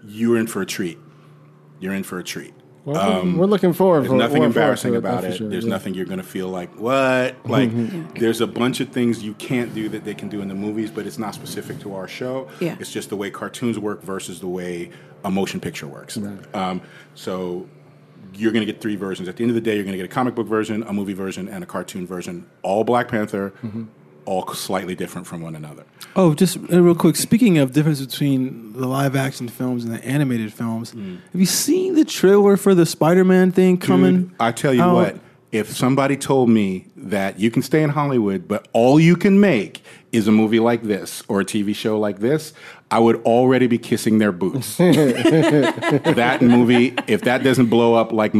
you're 0.03 0.37
in 0.37 0.47
for 0.47 0.61
a 0.61 0.65
treat. 0.65 0.97
You're 1.79 1.93
in 1.93 2.03
for 2.03 2.19
a 2.19 2.23
treat. 2.23 2.53
Well, 2.83 3.19
um, 3.19 3.37
we're 3.37 3.45
looking 3.45 3.73
forward. 3.73 4.01
There's 4.01 4.11
for, 4.11 4.17
nothing 4.17 4.37
forward 4.37 4.47
embarrassing 4.47 4.93
to 4.93 4.97
about 4.97 5.23
it. 5.23 5.37
sure, 5.37 5.49
There's 5.49 5.65
yeah. 5.65 5.69
nothing 5.69 5.93
you're 5.93 6.05
going 6.05 6.19
to 6.19 6.25
feel 6.25 6.47
like 6.47 6.75
what. 6.79 7.41
Mm-hmm. 7.43 7.51
Like 7.51 8.19
there's 8.19 8.41
a 8.41 8.47
bunch 8.47 8.79
of 8.79 8.89
things 8.89 9.23
you 9.23 9.33
can't 9.35 9.73
do 9.75 9.87
that 9.89 10.03
they 10.03 10.15
can 10.15 10.29
do 10.29 10.41
in 10.41 10.47
the 10.47 10.55
movies, 10.55 10.89
but 10.89 11.05
it's 11.05 11.19
not 11.19 11.35
specific 11.35 11.79
to 11.81 11.93
our 11.93 12.07
show. 12.07 12.49
Yeah. 12.59 12.77
It's 12.79 12.91
just 12.91 13.09
the 13.09 13.15
way 13.15 13.29
cartoons 13.29 13.77
work 13.77 14.01
versus 14.01 14.39
the 14.39 14.47
way 14.47 14.89
a 15.23 15.29
motion 15.29 15.59
picture 15.59 15.87
works. 15.87 16.17
Um, 16.53 16.81
so 17.13 17.69
you're 18.33 18.51
going 18.51 18.65
to 18.65 18.71
get 18.71 18.81
three 18.81 18.95
versions. 18.95 19.27
At 19.29 19.35
the 19.35 19.43
end 19.43 19.51
of 19.51 19.55
the 19.55 19.61
day, 19.61 19.75
you're 19.75 19.83
going 19.83 19.93
to 19.93 19.97
get 19.97 20.05
a 20.05 20.13
comic 20.13 20.35
book 20.35 20.47
version, 20.47 20.83
a 20.83 20.93
movie 20.93 21.13
version, 21.13 21.47
and 21.47 21.63
a 21.63 21.67
cartoon 21.67 22.07
version. 22.07 22.49
All 22.63 22.83
Black 22.83 23.07
Panther, 23.07 23.51
mm-hmm. 23.63 23.85
All 24.25 24.53
slightly 24.53 24.95
different 24.95 25.27
from 25.27 25.41
one 25.41 25.55
another. 25.55 25.83
Oh, 26.15 26.33
just 26.33 26.57
uh, 26.71 26.81
real 26.81 26.95
quick. 26.95 27.15
Speaking 27.15 27.57
of 27.57 27.73
difference 27.73 27.99
between 28.05 28.73
the 28.73 28.87
live 28.87 29.15
action 29.15 29.47
films 29.47 29.83
and 29.85 29.93
the 29.93 30.03
animated 30.05 30.53
films, 30.53 30.91
Hmm. 30.91 31.15
have 31.31 31.39
you 31.39 31.45
seen 31.45 31.95
the 31.95 32.05
trailer 32.05 32.57
for 32.57 32.75
the 32.75 32.85
Spider 32.85 33.23
Man 33.25 33.51
thing 33.51 33.77
coming? 33.77 34.23
Dude, 34.23 34.31
I 34.39 34.51
tell 34.51 34.73
you 34.73 34.81
out? 34.83 34.93
what, 34.93 35.19
if 35.51 35.69
somebody 35.75 36.15
told 36.17 36.49
me 36.49 36.87
that 36.95 37.39
you 37.39 37.51
can 37.51 37.61
stay 37.61 37.83
in 37.83 37.89
Hollywood, 37.91 38.47
but 38.47 38.67
all 38.73 38.99
you 38.99 39.15
can 39.15 39.39
make 39.39 39.83
is 40.11 40.27
a 40.27 40.31
movie 40.31 40.59
like 40.59 40.83
this 40.83 41.23
or 41.27 41.41
a 41.41 41.45
TV 41.45 41.73
show 41.75 41.97
like 41.99 42.19
this, 42.19 42.53
I 42.89 42.99
would 42.99 43.17
already 43.23 43.67
be 43.67 43.77
kissing 43.77 44.17
their 44.19 44.31
boots. 44.33 44.75
that 44.77 46.39
movie, 46.41 46.93
if 47.07 47.21
that 47.21 47.43
doesn't 47.43 47.67
blow 47.67 47.95
up 47.95 48.11
like 48.11 48.33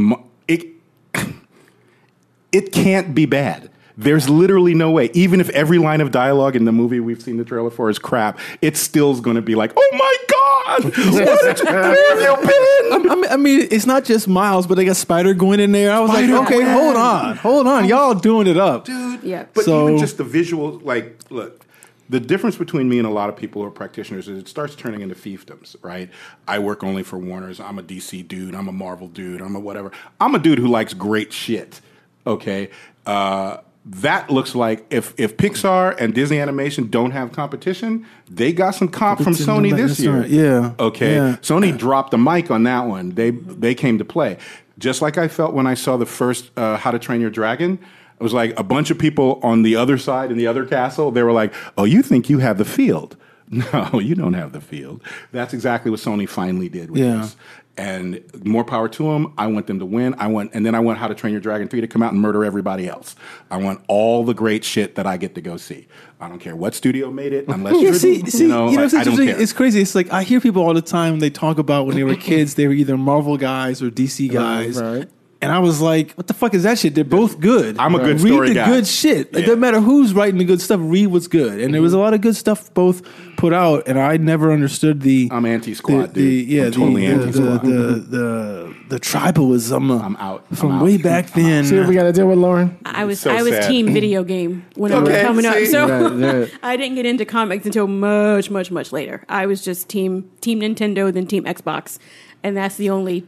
it, 0.48 0.66
it 2.52 2.72
can't 2.72 3.16
be 3.16 3.26
bad. 3.26 3.70
There's 3.98 4.30
literally 4.30 4.74
no 4.74 4.92
way. 4.92 5.10
Even 5.14 5.40
if 5.42 5.50
every 5.50 5.78
line 5.78 6.02
of 6.02 6.12
dialogue 6.12 6.56
in 6.56 6.66
the 6.66 6.72
movie 6.72 7.00
we've 7.00 7.22
seen 7.22 7.38
the 7.38 7.46
trailer 7.46 7.70
for 7.70 7.90
is 7.90 8.00
crap, 8.00 8.40
it 8.62 8.78
still's 8.78 9.22
going 9.22 9.36
to 9.36 9.42
be 9.42 9.56
like, 9.56 9.72
"Oh 9.76 9.90
my 9.94 10.18
god, 10.30 10.84
what 10.86 10.94
did 10.96 11.60
you, 11.60 11.66
where 11.66 12.10
have 12.16 12.22
you 12.22 12.48
been?" 12.48 13.12
I 13.12 13.16
mean, 13.16 13.32
I 13.32 13.38
mean, 13.38 13.68
it's 13.72 13.86
not 13.86 14.06
just 14.06 14.28
Miles, 14.28 14.68
but 14.68 14.76
they 14.76 14.86
got 14.86 14.96
Spider 14.96 15.34
Gwen 15.34 15.60
in 15.60 15.72
there. 15.72 15.92
I 15.92 16.00
was 16.00 16.10
like, 16.10 16.26
Spider-Gwen. 16.26 16.62
okay, 16.62 16.72
hold 16.74 16.96
on, 16.96 17.36
hold 17.38 17.68
on, 17.68 17.86
y'all 17.86 18.14
doing 18.14 18.48
it 18.48 18.58
up. 18.58 18.86
Dude. 18.86 19.24
Yeah. 19.24 19.46
But 19.54 19.66
So- 19.66 19.88
even 19.88 20.00
just 20.00 20.18
the 20.18 20.24
visual, 20.24 20.80
like, 20.84 21.20
look, 21.30 21.66
the 22.10 22.20
difference 22.20 22.58
between 22.58 22.90
me 22.90 22.98
and 22.98 23.08
a 23.08 23.12
lot 23.12 23.30
of 23.30 23.36
people 23.38 23.62
who 23.62 23.68
are 23.68 23.72
practitioners 23.72 24.28
is 24.28 24.40
it 24.40 24.48
starts 24.48 24.76
turning 24.76 25.02
into 25.02 25.16
fiefdoms, 25.16 25.76
right? 25.82 26.10
I 26.48 26.60
work 26.60 26.84
only 26.84 27.04
for 27.04 27.18
Warner's. 27.18 27.60
I'm 27.62 27.80
a 27.80 27.84
DC 27.84 28.28
dude. 28.28 28.54
I'm 28.56 28.68
a 28.68 28.72
Marvel 28.74 29.08
dude. 29.08 29.42
I'm 29.42 29.56
a 29.56 29.60
whatever. 29.60 29.92
I'm 30.20 30.36
a 30.36 30.40
dude 30.40 30.60
who 30.60 30.68
likes 30.68 30.94
great 30.94 31.32
shit. 31.32 31.80
Okay. 32.28 32.70
Uh, 33.06 33.58
that 33.84 34.30
looks 34.30 34.54
like 34.54 34.86
if 34.92 35.14
if 35.18 35.38
Pixar 35.38 35.96
and 36.00 36.14
Disney 36.14 36.40
Animation 36.40 36.88
don't 36.90 37.12
have 37.12 37.32
competition, 37.32 38.06
they 38.30 38.54
got 38.54 38.72
some 38.76 38.88
comp 38.88 39.22
from 39.22 39.34
Sony 39.34 39.76
this 39.76 40.00
year. 40.00 40.26
yeah, 40.28 40.74
Okay. 40.80 41.16
yeah. 41.16 41.38
Sony 41.42 41.76
dropped 41.78 42.12
the 42.12 42.18
mic 42.18 42.52
on 42.52 42.64
that 42.64 42.82
one. 42.86 43.12
They 43.12 43.32
they 43.32 43.74
came 43.74 43.98
to 43.98 44.06
play. 44.06 44.38
Just 44.78 45.02
like 45.02 45.18
I 45.18 45.28
felt 45.28 45.54
when 45.54 45.66
I 45.68 45.74
saw 45.74 45.98
the 45.98 46.06
first 46.06 46.52
uh, 46.58 46.78
How 46.78 46.92
to 46.92 47.00
Train 47.00 47.22
Your 47.22 47.30
Dragon. 47.32 47.80
It 48.20 48.24
was 48.24 48.34
like 48.34 48.58
a 48.60 48.64
bunch 48.64 48.92
of 48.92 49.00
people 49.00 49.40
on 49.42 49.64
the 49.64 49.76
other 49.76 49.98
side 49.98 50.30
in 50.32 50.38
the 50.38 50.46
other 50.46 50.64
castle. 50.66 51.10
They 51.10 51.24
were 51.24 51.32
like, 51.32 51.52
"Oh, 51.76 51.86
you 51.86 52.04
think 52.04 52.30
you 52.30 52.38
have 52.40 52.58
the 52.60 52.66
field? 52.66 53.18
No, 53.52 54.00
you 54.00 54.16
don't 54.16 54.34
have 54.34 54.54
the 54.54 54.62
field." 54.62 55.02
That's 55.34 55.54
exactly 55.56 55.90
what 55.92 56.00
Sony 56.00 56.30
finally 56.30 56.70
did 56.70 56.92
with 56.92 57.02
Yeah. 57.02 57.18
this. 57.18 57.36
And 57.78 58.22
more 58.46 58.64
power 58.66 58.90
to 58.90 59.04
them. 59.04 59.34
I 59.38 59.48
want 59.48 59.66
them 59.68 59.80
to 59.80 59.86
win. 59.86 60.14
I 60.18 60.28
want, 60.28 60.52
and 60.54 60.66
then 60.66 60.76
I 60.76 60.82
want 60.82 61.00
How 61.00 61.08
to 61.08 61.16
Train 61.16 61.32
Your 61.32 61.40
Dragon 61.42 61.68
three 61.70 61.80
to 61.82 61.88
come 61.88 62.04
out 62.04 62.12
and 62.12 62.22
murder 62.22 62.44
everybody 62.44 62.88
else. 62.88 63.16
I 63.50 63.58
want 63.58 63.82
all 63.88 64.26
the 64.26 64.34
great 64.34 64.64
shit 64.66 64.96
that 64.96 65.08
I 65.08 65.16
get 65.18 65.36
to 65.36 65.42
go 65.42 65.56
see. 65.58 65.88
I 66.20 66.28
don't 66.28 66.40
care 66.40 66.56
what 66.56 66.76
studio 66.76 67.10
made 67.12 67.32
it, 67.34 67.48
unless 67.48 67.76
Yeah, 67.76 67.82
you're, 67.82 67.94
see, 67.94 68.24
see, 68.26 68.44
you 68.44 68.50
know, 68.50 68.70
you 68.70 68.76
know, 68.78 68.84
like, 68.84 68.94
it's, 68.94 68.94
I 68.94 69.04
don't 69.06 69.16
care. 69.16 69.42
it's 69.42 69.54
crazy. 69.54 69.82
It's 69.82 69.96
like 69.96 70.12
I 70.12 70.24
hear 70.24 70.40
people 70.42 70.62
all 70.62 70.74
the 70.74 70.82
time. 70.82 71.20
They 71.20 71.30
talk 71.30 71.58
about 71.58 71.88
when 71.88 71.96
they 71.96 72.04
were 72.04 72.16
kids, 72.16 72.56
they 72.56 72.68
were 72.68 72.74
either 72.74 72.98
Marvel 72.98 73.38
guys 73.38 73.82
or 73.82 73.90
DC 73.90 74.32
guys. 74.32 74.80
right. 74.80 75.10
And 75.42 75.52
I 75.52 75.60
was 75.60 75.82
like, 75.82 76.14
"What 76.14 76.28
the 76.28 76.34
fuck 76.34 76.54
is 76.54 76.64
that 76.64 76.78
shit?" 76.78 76.94
They're 76.96 77.04
both 77.04 77.40
good. 77.40 77.78
I'm 77.80 77.96
a 77.96 78.00
good 78.00 78.22
read 78.22 78.34
story 78.34 78.48
the 78.50 78.54
guy. 78.56 78.66
good 78.68 78.86
shit. 78.88 79.34
Like, 79.34 79.42
Yeah. 79.42 79.48
doesn't 79.48 79.60
matter 79.60 79.80
who's 79.82 80.14
writing 80.14 80.38
the 80.38 80.46
good 80.46 80.62
stuff. 80.62 80.80
Read 80.84 81.08
what's 81.08 81.28
good. 81.28 81.60
And 81.60 81.74
there 81.74 81.82
was 81.82 81.94
mhm. 81.94 81.98
a 81.98 82.00
lot 82.00 82.14
of 82.14 82.22
good 82.22 82.36
stuff 82.36 82.72
both 82.74 83.02
put 83.38 83.52
out. 83.52 83.88
And 83.88 83.98
I 84.00 84.18
never 84.18 84.52
understood 84.52 85.02
the. 85.02 85.30
I'm 85.32 85.46
anti-squad, 85.46 86.14
the, 86.14 86.22
the- 86.22 86.40
dude. 86.42 86.48
Yeah, 86.50 86.66
I'm 86.66 86.72
totally 86.72 87.08
the, 87.08 87.14
the, 87.16 87.22
anti-squad. 87.24 87.62
the, 87.64 87.72
the, 88.18 88.76
the 88.90 89.00
tribalism. 89.00 90.04
I'm 90.04 90.16
out. 90.18 90.46
I'm 90.52 90.58
from 90.58 90.72
out. 90.74 90.84
way 90.84 90.98
back 90.98 91.32
then. 91.32 91.66
See 91.66 91.78
what 91.80 91.88
we 91.88 91.96
got 91.96 92.04
to 92.04 92.12
deal 92.14 92.28
with, 92.28 92.38
Lauren. 92.38 92.78
I 92.86 93.06
was 93.06 93.20
so 93.20 93.32
I 93.32 93.42
was 93.42 93.54
sad. 93.54 93.68
team 93.70 93.92
video 93.94 94.24
game 94.24 94.66
when 94.76 94.92
it 94.92 94.96
Okay, 94.96 95.12
was 95.14 95.22
coming 95.24 95.46
up, 95.46 95.58
so 95.66 95.88
Right, 95.88 96.34
right. 96.42 96.52
I 96.64 96.78
didn't 96.78 96.96
get 96.96 97.06
into 97.06 97.26
comics 97.26 97.66
until 97.66 97.88
much, 97.88 98.50
much, 98.50 98.70
much 98.70 98.92
later. 98.92 99.24
I 99.28 99.46
was 99.48 99.64
just 99.64 99.90
team 99.90 100.30
Team 100.42 100.60
Nintendo, 100.60 101.12
then 101.12 101.26
Team 101.26 101.46
Xbox, 101.46 101.98
and 102.44 102.56
that's 102.56 102.76
the 102.76 102.90
only 102.90 103.26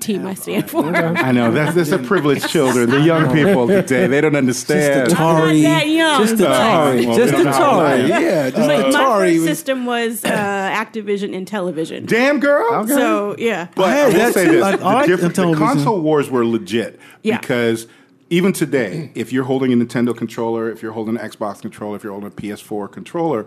team 0.00 0.26
I 0.26 0.34
stand 0.34 0.70
for. 0.70 0.84
I 0.94 1.32
know 1.32 1.50
that's 1.52 1.74
that's 1.74 1.90
the 1.90 1.98
privileged 1.98 2.48
children, 2.48 2.90
the 2.90 3.00
young 3.00 3.32
people 3.32 3.66
today. 3.66 4.06
They 4.06 4.20
don't 4.20 4.36
understand. 4.36 5.10
Just 5.10 5.20
I'm 5.20 5.34
not 5.36 5.48
Atari. 5.54 5.62
that 5.62 5.88
young, 5.88 6.20
Just 6.26 6.38
but- 6.38 6.50
Atari. 6.50 7.02
Just 7.16 7.18
we 7.18 7.30
don't 7.30 7.44
know 7.44 7.52
how 7.52 7.60
Atari. 7.60 7.72
old 7.74 7.82
I 7.82 7.94
am. 7.96 8.08
Yeah, 8.22 8.50
just 8.50 8.58
My, 8.60 8.66
my 8.66 8.82
Atari. 8.84 9.18
first 9.18 9.34
was- 9.40 9.44
system 9.44 9.86
was 9.86 10.24
uh, 10.24 10.28
Activision 10.30 11.34
and 11.36 11.46
Intellivision. 11.48 12.06
Damn 12.06 12.40
girl. 12.40 12.86
So 12.86 13.34
yeah, 13.38 13.68
But 13.74 13.90
Hey, 13.90 14.02
I 14.02 14.06
will 14.26 14.32
say 14.32 14.46
this: 14.46 14.62
I- 14.64 14.72
I 14.72 14.76
the, 14.76 14.84
like 14.84 15.06
different, 15.06 15.34
the 15.34 15.42
the 15.42 15.48
Intellivision. 15.48 15.58
console 15.58 16.00
wars 16.00 16.30
were 16.30 16.44
legit 16.46 16.98
Yeah. 17.22 17.38
because 17.38 17.86
even 18.28 18.52
today, 18.52 19.12
if 19.14 19.32
you're 19.32 19.44
holding 19.44 19.72
a 19.72 19.76
Nintendo 19.76 20.16
controller, 20.16 20.68
if 20.70 20.82
you're 20.82 20.90
holding 20.92 21.16
an 21.16 21.30
Xbox 21.30 21.60
controller, 21.60 21.94
if 21.96 22.02
you're 22.02 22.12
holding 22.12 22.26
a 22.28 22.32
PS4 22.32 22.90
controller, 22.90 23.46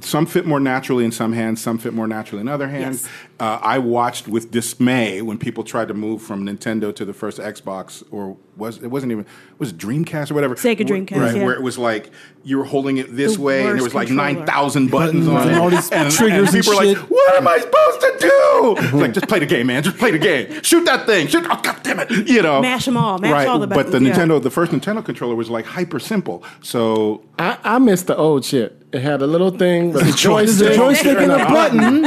some 0.00 0.24
fit 0.26 0.46
more 0.46 0.60
naturally 0.60 1.04
in 1.04 1.12
some 1.12 1.32
hands, 1.34 1.60
some 1.60 1.76
fit 1.78 1.92
more 1.92 2.06
naturally 2.06 2.40
in 2.40 2.48
other 2.48 2.68
hands. 2.68 3.02
Yes. 3.02 3.10
Uh, 3.40 3.58
I 3.62 3.78
watched 3.78 4.28
with 4.28 4.50
dismay 4.50 5.20
when 5.22 5.36
people 5.38 5.62
tried 5.64 5.88
to 5.88 5.94
move 5.94 6.22
from 6.22 6.46
Nintendo 6.46 6.94
to 6.94 7.04
the 7.04 7.12
first 7.12 7.38
Xbox, 7.38 8.02
or 8.10 8.36
was 8.56 8.78
it 8.82 8.86
wasn't 8.86 9.12
even 9.12 9.26
was 9.58 9.70
it 9.70 9.78
Dreamcast 9.78 10.30
or 10.30 10.34
whatever? 10.34 10.54
Sega 10.54 10.88
Where- 10.88 11.00
Dreamcast, 11.00 11.16
right? 11.20 11.36
yeah. 11.36 11.44
Where 11.44 11.54
it 11.54 11.62
was 11.62 11.76
like 11.76 12.10
you 12.44 12.58
were 12.58 12.64
holding 12.64 12.96
it 12.98 13.14
this 13.14 13.36
The 13.36 13.42
way, 13.42 13.58
and 13.60 13.66
there 13.66 13.74
worst 13.74 13.84
was 13.84 13.94
like 13.94 14.06
controller. 14.08 14.32
nine 14.34 14.46
thousand 14.46 14.90
buttons 14.90 15.28
on 15.28 15.48
it, 15.48 15.52
and 15.52 15.60
all 15.60 15.68
these 15.70 15.90
and, 15.90 16.10
triggers 16.12 16.48
and 16.48 16.56
and 16.56 16.64
people 16.64 16.78
were 16.78 16.84
like, 16.86 16.96
"What 17.10 17.34
am 17.36 17.48
I 17.48 17.58
supposed 17.58 18.00
to 18.00 18.16
do?" 18.20 18.30
It's 18.78 18.92
like, 18.94 19.12
just 19.12 19.28
play 19.28 19.40
the 19.40 19.46
game, 19.46 19.66
man. 19.66 19.82
Just 19.82 19.98
play 19.98 20.10
the 20.12 20.18
game. 20.18 20.62
Shoot 20.62 20.84
that 20.86 21.04
thing. 21.06 21.26
Shoot. 21.26 21.44
Oh, 21.50 21.60
God 21.62 21.82
damn 21.82 21.98
it! 22.00 22.10
You 22.28 22.40
know, 22.40 22.62
Mash 22.62 22.88
'em 22.88 22.96
all. 22.96 23.18
Mash 23.18 23.46
all 23.46 23.58
the 23.58 23.66
But 23.66 23.90
the 23.90 24.00
yeah. 24.00 24.12
Nintendo, 24.14 24.42
the 24.42 24.50
first 24.50 24.72
Nintendo 24.72 25.04
controller 25.04 25.34
was 25.34 25.50
like 25.50 25.66
hyper 25.66 25.98
simple. 25.98 26.42
So 26.62 27.22
I, 27.38 27.58
I 27.64 27.78
missed 27.78 28.06
the 28.06 28.16
old 28.16 28.44
shit. 28.44 28.83
It 28.94 29.02
had 29.02 29.22
a 29.22 29.26
little 29.26 29.50
thing 29.50 29.92
with 29.92 30.06
a 30.08 30.12
joystick, 30.12 30.70
a 30.72 30.74
joystick 30.76 31.18
and 31.18 31.32
a 31.32 31.38
button. 31.56 32.02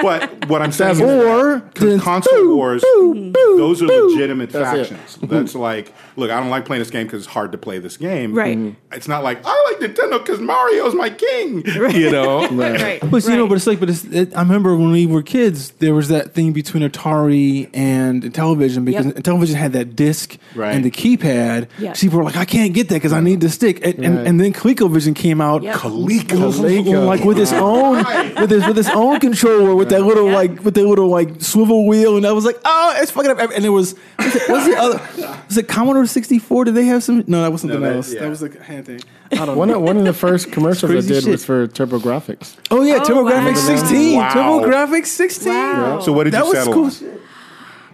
But 0.00 0.46
what 0.48 0.62
I'm 0.62 0.70
saying, 0.70 1.02
Or 1.02 1.56
is 1.56 1.62
con- 1.74 1.98
console 1.98 2.54
wars, 2.54 2.80
those 2.82 3.82
are 3.82 3.86
legitimate 3.86 4.50
That's 4.50 4.90
it. 4.90 4.94
factions. 4.96 5.18
That's 5.28 5.56
like, 5.56 5.92
look, 6.18 6.30
I 6.30 6.40
don't 6.40 6.50
like 6.50 6.64
playing 6.64 6.80
this 6.80 6.90
game 6.90 7.06
because 7.06 7.24
it's 7.24 7.32
hard 7.32 7.52
to 7.52 7.58
play 7.58 7.78
this 7.78 7.96
game. 7.96 8.34
Right. 8.34 8.56
Mhm. 8.58 8.76
It's 8.92 9.08
not 9.08 9.22
like 9.24 9.40
I 9.44 9.64
like 9.70 9.90
Nintendo 9.90 10.18
because 10.18 10.40
Mario's 10.40 10.94
my 10.94 11.10
king. 11.10 11.62
Right. 11.78 11.94
You 11.94 12.10
know. 12.10 12.48
Right. 12.58 13.00
But 13.10 13.24
you 13.24 13.36
know, 13.36 13.46
but 13.46 13.54
it's 13.54 13.66
like, 13.66 13.78
but 13.80 13.88
it's, 13.90 14.04
it, 14.04 14.34
I 14.36 14.40
remember 14.42 14.76
when 14.76 14.90
we 14.90 15.06
were 15.06 15.22
kids, 15.22 15.70
there 15.78 15.94
was 15.94 16.08
that 16.08 16.34
thing 16.34 16.52
between 16.52 16.82
Atari 16.82 17.70
and 17.72 18.22
Intellivision 18.22 18.84
because 18.84 19.06
Yep. 19.06 19.14
Intellivision 19.16 19.54
had 19.54 19.72
that 19.74 19.94
disc 19.96 20.36
Right. 20.54 20.74
and 20.74 20.84
the 20.84 20.90
keypad. 20.90 21.68
Yeah. 21.78 21.92
So 21.92 22.06
people 22.06 22.18
were 22.18 22.24
like, 22.24 22.36
I 22.36 22.44
can't 22.44 22.74
get 22.74 22.88
that 22.88 22.96
because 22.96 23.12
I 23.12 23.20
need 23.20 23.40
the 23.40 23.48
stick. 23.48 23.84
And, 23.84 24.04
and, 24.04 24.16
Right. 24.16 24.26
and 24.26 24.40
then 24.40 24.52
ColecoVision 24.52 25.14
came 25.14 25.40
out. 25.40 25.62
Yep. 25.62 25.76
Coleco. 25.76 26.52
Coleco. 26.52 27.06
Like 27.06 27.24
with 27.24 27.38
its 27.38 27.52
own, 27.52 27.98
with 28.40 28.50
his 28.50 28.66
with 28.66 28.76
his 28.76 28.88
own 28.90 29.20
controller, 29.20 29.74
with 29.74 29.90
that 29.90 30.02
little 30.02 30.26
Yeah. 30.30 30.34
like 30.36 30.64
with 30.64 30.74
that 30.74 30.86
little 30.86 31.08
like 31.08 31.40
swivel 31.40 31.86
wheel, 31.86 32.16
and 32.16 32.26
I 32.26 32.32
was 32.32 32.44
like, 32.44 32.58
oh, 32.64 32.94
it's 32.98 33.10
fucking 33.12 33.30
up. 33.30 33.38
And 33.54 33.64
it 33.64 33.68
was, 33.70 33.94
was 34.18 34.34
it, 34.34 34.48
was 34.48 34.66
the 34.66 34.76
other, 34.76 35.00
was 35.48 35.56
it 35.58 35.68
Commodore 35.68 36.06
sixty 36.08 36.38
four? 36.38 36.64
Did 36.64 36.74
they 36.74 36.84
have 36.86 37.02
some? 37.02 37.24
No, 37.26 37.42
that 37.42 37.52
was 37.52 37.60
something 37.62 37.80
that- 37.80 37.96
else. 37.96 38.12
yeah. 38.12 38.20
That 38.20 38.28
was 38.30 38.40
the 38.40 38.62
hand 38.62 38.86
thing. 38.86 39.00
I 39.32 39.36
don't 39.36 39.46
know. 39.48 39.54
One 39.56 39.70
of, 39.70 39.82
one 39.82 39.96
of 39.96 40.04
the 40.04 40.12
first 40.12 40.50
commercials 40.52 40.90
I 40.90 40.94
crazy 40.94 41.14
did 41.14 41.22
shit. 41.24 41.30
was 41.32 41.44
for 41.44 41.66
TurboGrafx. 41.68 42.56
Oh 42.70 42.82
yeah, 42.82 42.96
Oh, 42.96 43.00
TurboGrafx 43.00 43.54
wow. 43.54 43.54
16. 43.54 44.16
Wow. 44.16 44.30
TurboGrafx 44.34 45.06
16. 45.06 45.52
Wow. 45.52 46.00
So 46.00 46.12
what 46.12 46.24
did 46.24 46.32
That 46.34 46.44
you 46.44 46.50
was 46.50 46.58
settle 46.58 46.72
cool. 46.72 46.84
on? 46.84 46.90
shit. 46.90 47.20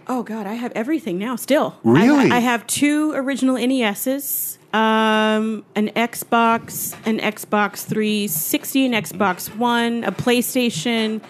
Oh 0.07 0.21
God, 0.23 0.45
I 0.45 0.53
have 0.53 0.71
everything 0.73 1.17
now. 1.17 1.35
Still, 1.35 1.75
Really? 1.83 2.29
I, 2.31 2.35
I 2.37 2.39
have 2.39 2.67
two 2.67 3.11
original 3.13 3.55
NESs, 3.57 4.59
um, 4.71 5.65
an 5.75 5.87
Xbox, 5.95 6.95
an 7.07 7.17
Xbox 7.19 7.83
360, 7.85 8.85
an 8.85 8.91
Xbox 8.93 9.55
One, 9.55 10.03
a 10.03 10.11
PlayStation, 10.11 11.21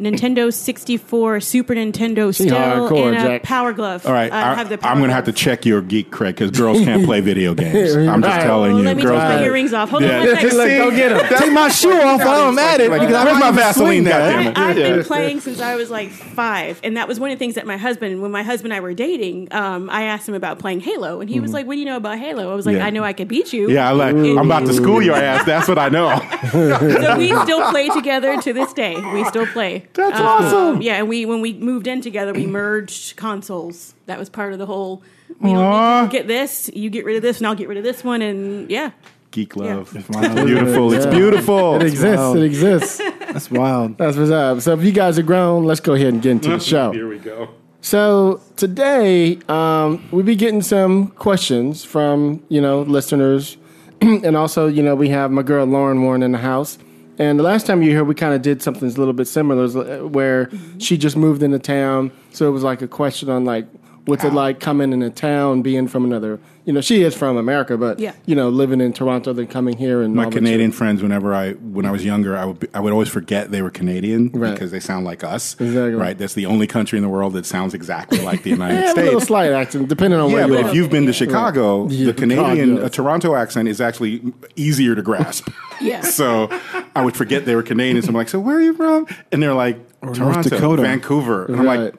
Nintendo 0.00 0.52
64, 0.52 1.40
Super 1.40 1.74
Nintendo, 1.74 2.34
She 2.34 2.44
still, 2.44 2.56
hardcore, 2.56 3.08
and 3.08 3.16
a 3.16 3.20
Jack. 3.20 3.42
Power 3.42 3.72
Glove. 3.72 4.06
All 4.06 4.12
right, 4.12 4.32
I 4.32 4.52
I, 4.52 4.54
have 4.54 4.68
the 4.68 4.78
Power 4.78 4.92
am 4.92 4.98
going 4.98 5.08
to 5.08 5.14
have 5.14 5.24
to 5.26 5.32
check 5.32 5.64
your 5.66 5.82
geek 5.82 6.10
cred 6.10 6.28
because 6.30 6.50
girls 6.50 6.78
can't 6.84 7.04
play 7.04 7.20
video 7.20 7.54
games. 7.54 7.94
I'm 7.96 8.22
just 8.22 8.36
Right. 8.36 8.42
telling 8.44 8.76
you, 8.76 8.82
let 8.82 8.96
me 8.96 9.02
girls. 9.02 9.18
take 9.20 9.28
my 9.28 9.34
Right. 9.36 9.44
earrings 9.44 9.72
off. 9.74 9.90
Hold 9.90 10.02
Yeah. 10.02 10.20
on 10.20 10.26
one 10.26 10.34
second. 10.36 10.50
See? 10.50 10.56
go 10.78 10.90
get 10.90 11.12
'em. 11.12 11.18
That's- 11.18 11.40
Take 11.40 11.52
my 11.52 11.68
shoe 11.68 11.92
off 11.92 12.20
while 12.24 12.48
I'm 12.48 12.58
at 12.58 12.80
it. 12.80 12.90
Like, 12.90 13.00
because 13.00 13.14
I 13.14 13.24
where's 13.24 13.34
might 13.34 13.40
my 13.40 13.46
even 13.48 13.56
Vaseline, 13.58 13.86
swing 13.88 14.04
that. 14.04 14.34
goddammit? 14.34 14.58
I, 14.58 14.68
I've 14.70 14.76
been 14.76 15.04
playing 15.04 15.40
since 15.40 15.60
I 15.60 15.76
was 15.76 15.90
like 15.90 16.10
five, 16.10 16.80
and 16.82 16.96
that 16.96 17.06
was 17.08 17.20
one 17.20 17.30
of 17.30 17.38
the 17.38 17.38
things 17.38 17.54
that 17.56 17.66
my 17.66 17.76
husband, 17.76 18.22
when 18.22 18.30
my 18.30 18.42
husband 18.42 18.72
and 18.72 18.78
I 18.78 18.80
were 18.80 18.94
dating, 18.94 19.48
um, 19.52 19.88
I 19.90 20.04
asked 20.04 20.28
him 20.28 20.34
about 20.34 20.58
playing 20.58 20.80
Halo, 20.80 21.20
and 21.20 21.28
he 21.28 21.40
was 21.40 21.52
like, 21.52 21.66
"What 21.66 21.74
do 21.74 21.80
you 21.80 21.86
know 21.86 21.96
about 21.96 22.18
Halo?" 22.18 22.50
I 22.50 22.54
was 22.54 22.66
like, 22.66 22.76
Yeah. 22.76 22.86
"I 22.86 22.90
know 22.90 23.02
I 23.04 23.12
could 23.12 23.28
beat 23.28 23.52
you." 23.52 23.70
Yeah, 23.70 23.88
I 23.88 23.92
like, 23.92 24.14
I'm 24.14 24.38
about 24.38 24.66
to 24.66 24.72
school 24.72 25.02
your 25.02 25.14
ass. 25.30 25.44
That's 25.44 25.68
what 25.68 25.78
I 25.78 25.88
know. 25.88 26.20
so 26.52 27.16
we 27.18 27.34
still 27.42 27.70
play 27.70 27.88
together 27.88 28.40
to 28.40 28.52
this 28.52 28.72
day. 28.72 28.96
We 29.12 29.24
still 29.24 29.46
play. 29.46 29.84
That's 29.94 30.18
Um, 30.20 30.26
awesome. 30.26 30.82
Yeah, 30.82 30.96
and 30.96 31.08
we 31.08 31.26
when 31.26 31.40
we 31.40 31.52
moved 31.54 31.86
in 31.86 32.00
together, 32.00 32.32
we 32.32 32.46
merged 32.46 33.16
consoles. 33.16 33.94
That 34.06 34.18
was 34.18 34.28
part 34.28 34.52
of 34.52 34.58
the 34.58 34.66
whole. 34.66 35.02
We 35.40 35.52
don't 35.52 36.02
need 36.04 36.10
to 36.10 36.18
get 36.18 36.26
this. 36.28 36.70
You 36.74 36.90
get 36.90 37.04
rid 37.04 37.16
of 37.16 37.22
this, 37.22 37.38
and 37.38 37.46
I'll 37.46 37.54
get 37.54 37.68
rid 37.68 37.78
of 37.78 37.84
this 37.84 38.04
one, 38.04 38.22
and 38.22 38.70
yeah. 38.70 38.90
Geek 39.30 39.54
love. 39.54 39.94
wild. 40.10 40.26
It's 40.38 40.44
beautiful. 40.44 40.92
It's 40.92 41.04
Yeah. 41.06 41.10
beautiful. 41.12 41.76
It 41.76 41.82
exists. 41.84 42.16
wild. 42.18 42.36
It 42.38 42.42
exists. 42.44 42.98
That's 43.20 43.50
wild. 43.50 43.96
That's 43.96 44.16
what's 44.16 44.30
up. 44.32 44.60
So 44.60 44.72
if 44.74 44.82
you 44.82 44.90
guys 44.90 45.20
are 45.20 45.22
grown, 45.22 45.64
let's 45.66 45.78
go 45.80 45.94
ahead 45.94 46.12
and 46.14 46.20
get 46.20 46.32
into 46.32 46.48
the 46.50 46.58
show. 46.58 46.90
Here 47.00 47.08
we 47.08 47.18
go. 47.18 47.48
So 47.80 48.40
today, 48.56 49.38
um, 49.48 50.02
we'll 50.10 50.24
be 50.24 50.34
getting 50.36 50.62
some 50.62 51.08
questions 51.08 51.84
from 51.84 52.42
you 52.48 52.60
know 52.60 52.82
listeners, 52.82 53.56
and 54.00 54.36
also 54.36 54.66
you 54.66 54.82
know 54.82 54.94
we 54.94 55.08
have 55.10 55.30
my 55.30 55.42
girl 55.42 55.64
Lauren 55.64 56.02
Warren 56.02 56.22
in 56.22 56.32
the 56.32 56.38
house. 56.38 56.76
And 57.20 57.38
the 57.38 57.42
last 57.42 57.66
time 57.66 57.82
you 57.82 57.90
here, 57.90 58.02
we 58.02 58.14
kind 58.14 58.32
of 58.32 58.40
did 58.40 58.62
something 58.62 58.88
a 58.88 58.92
little 58.92 59.12
bit 59.12 59.28
similar, 59.28 59.64
uh, 59.64 60.06
where 60.06 60.48
she 60.78 60.96
just 60.96 61.18
moved 61.18 61.42
into 61.42 61.58
town. 61.58 62.12
So 62.32 62.48
it 62.48 62.50
was 62.50 62.62
like 62.62 62.80
a 62.80 62.88
question 62.88 63.28
on 63.28 63.44
like 63.44 63.66
what's 64.06 64.24
it 64.24 64.32
like 64.32 64.58
coming 64.58 64.94
into 64.94 65.10
town, 65.10 65.60
being 65.60 65.86
from 65.86 66.06
another. 66.06 66.40
You 66.70 66.74
know, 66.74 66.80
she 66.80 67.02
is 67.02 67.16
from 67.16 67.36
America, 67.36 67.76
but 67.76 67.98
Yeah. 67.98 68.12
you 68.26 68.36
know, 68.36 68.48
living 68.48 68.80
in 68.80 68.92
Toronto, 68.92 69.32
then 69.32 69.48
coming 69.48 69.76
here 69.76 70.02
and 70.02 70.14
My 70.14 70.26
Canadian 70.30 70.70
shit. 70.70 70.78
friends, 70.78 71.02
whenever 71.02 71.34
I 71.34 71.54
when 71.54 71.84
I 71.84 71.90
was 71.90 72.04
younger, 72.04 72.36
I 72.36 72.44
would 72.44 72.60
be, 72.60 72.68
I 72.72 72.78
would 72.78 72.92
always 72.92 73.08
forget 73.08 73.50
they 73.50 73.60
were 73.60 73.70
Canadian 73.70 74.30
Right. 74.32 74.52
because 74.52 74.70
they 74.70 74.78
sound 74.78 75.04
like 75.04 75.24
us. 75.24 75.56
Exactly. 75.58 75.94
Right. 75.94 76.16
That's 76.16 76.34
the 76.34 76.46
only 76.46 76.68
country 76.68 76.96
in 76.96 77.02
the 77.02 77.08
world 77.08 77.32
that 77.32 77.44
sounds 77.44 77.74
exactly 77.74 78.20
like 78.20 78.44
the 78.44 78.50
United 78.60 78.74
Yeah, 78.76 78.92
a 78.92 78.94
little 78.94 79.10
States. 79.20 79.26
slight 79.26 79.50
accent, 79.50 79.88
depending 79.88 80.20
on 80.20 80.30
Yeah, 80.30 80.36
where 80.36 80.46
you 80.46 80.54
but 80.54 80.64
are. 80.66 80.68
if 80.68 80.74
you've 80.76 80.90
been 80.90 81.06
to 81.06 81.12
Chicago, 81.12 81.88
Yeah, 81.90 82.06
the 82.06 82.12
Canadian 82.14 82.68
Chicago. 82.76 82.86
uh, 82.86 82.88
Toronto 82.90 83.34
accent 83.34 83.66
is 83.68 83.80
actually 83.80 84.22
easier 84.54 84.94
to 84.94 85.02
grasp. 85.02 85.48
Yeah. 85.82 86.02
so 86.02 86.50
I 86.94 87.02
would 87.02 87.16
forget 87.16 87.46
they 87.46 87.56
were 87.56 87.62
Canadian. 87.64 88.02
So 88.02 88.10
I'm 88.10 88.14
like, 88.14 88.28
so 88.28 88.38
where 88.38 88.58
are 88.58 88.62
you 88.62 88.74
from? 88.74 89.06
And 89.32 89.42
they're 89.42 89.54
like, 89.54 89.76
North 90.04 90.18
Toronto, 90.18 90.48
Dakota. 90.50 90.82
Vancouver. 90.82 91.46
And 91.46 91.56
I'm 91.56 91.64
like, 91.66 91.80
what? 91.80 91.94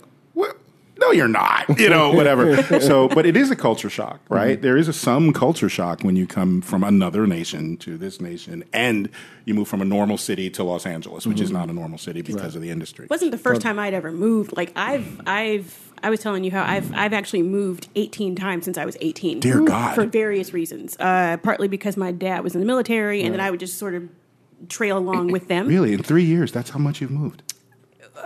No, 1.01 1.11
you're 1.11 1.27
not. 1.27 1.79
You 1.79 1.89
know, 1.89 2.13
whatever. 2.13 2.61
so, 2.79 3.07
but 3.09 3.25
it 3.25 3.35
is 3.35 3.49
a 3.51 3.55
culture 3.55 3.89
shock, 3.89 4.21
right? 4.29 4.53
Mm-hmm. 4.57 4.61
There 4.61 4.77
is 4.77 4.87
a, 4.87 4.93
some 4.93 5.33
culture 5.33 5.67
shock 5.67 6.01
when 6.03 6.15
you 6.15 6.27
come 6.27 6.61
from 6.61 6.83
another 6.83 7.25
nation 7.27 7.75
to 7.77 7.97
this 7.97 8.21
nation, 8.21 8.63
and 8.71 9.09
you 9.45 9.53
move 9.53 9.67
from 9.67 9.81
a 9.81 9.85
normal 9.85 10.17
city 10.17 10.49
to 10.51 10.63
Los 10.63 10.85
Angeles, 10.85 11.25
which 11.25 11.37
Mm-hmm. 11.37 11.43
is 11.45 11.51
not 11.51 11.69
a 11.69 11.73
normal 11.73 11.97
city 11.97 12.21
because 12.21 12.55
of 12.55 12.61
the 12.61 12.69
industry. 12.69 13.05
It 13.05 13.09
wasn't 13.11 13.31
the 13.31 13.37
first 13.37 13.61
time 13.61 13.79
I'd 13.79 13.93
ever 13.95 14.11
moved. 14.11 14.55
Like 14.55 14.71
I've 14.75 15.19
I've 15.27 15.91
I 16.03 16.09
was 16.09 16.19
telling 16.19 16.43
you 16.43 16.51
how 16.51 16.63
I've 16.63 16.93
I've 16.93 17.13
actually 17.13 17.41
moved 17.43 17.87
18 17.95 18.35
times 18.35 18.65
since 18.65 18.77
I 18.77 18.85
was 18.85 18.95
18. 19.01 19.39
Dear 19.39 19.61
God. 19.61 19.95
For 19.95 20.05
various 20.05 20.53
reasons. 20.53 20.95
Uh, 20.99 21.37
partly 21.41 21.67
because 21.67 21.97
my 21.97 22.11
dad 22.11 22.43
was 22.43 22.53
in 22.53 22.59
the 22.61 22.67
military 22.67 23.23
and 23.23 23.33
then 23.33 23.39
I 23.39 23.49
would 23.51 23.59
just 23.59 23.77
sort 23.79 23.95
of 23.95 24.07
trail 24.69 24.97
along 24.97 25.31
with 25.31 25.47
them. 25.47 25.67
Really, 25.67 25.93
in 25.93 26.03
three 26.03 26.23
years, 26.25 26.51
that's 26.51 26.69
how 26.69 26.79
much 26.79 27.01
you've 27.01 27.11
moved. 27.11 27.41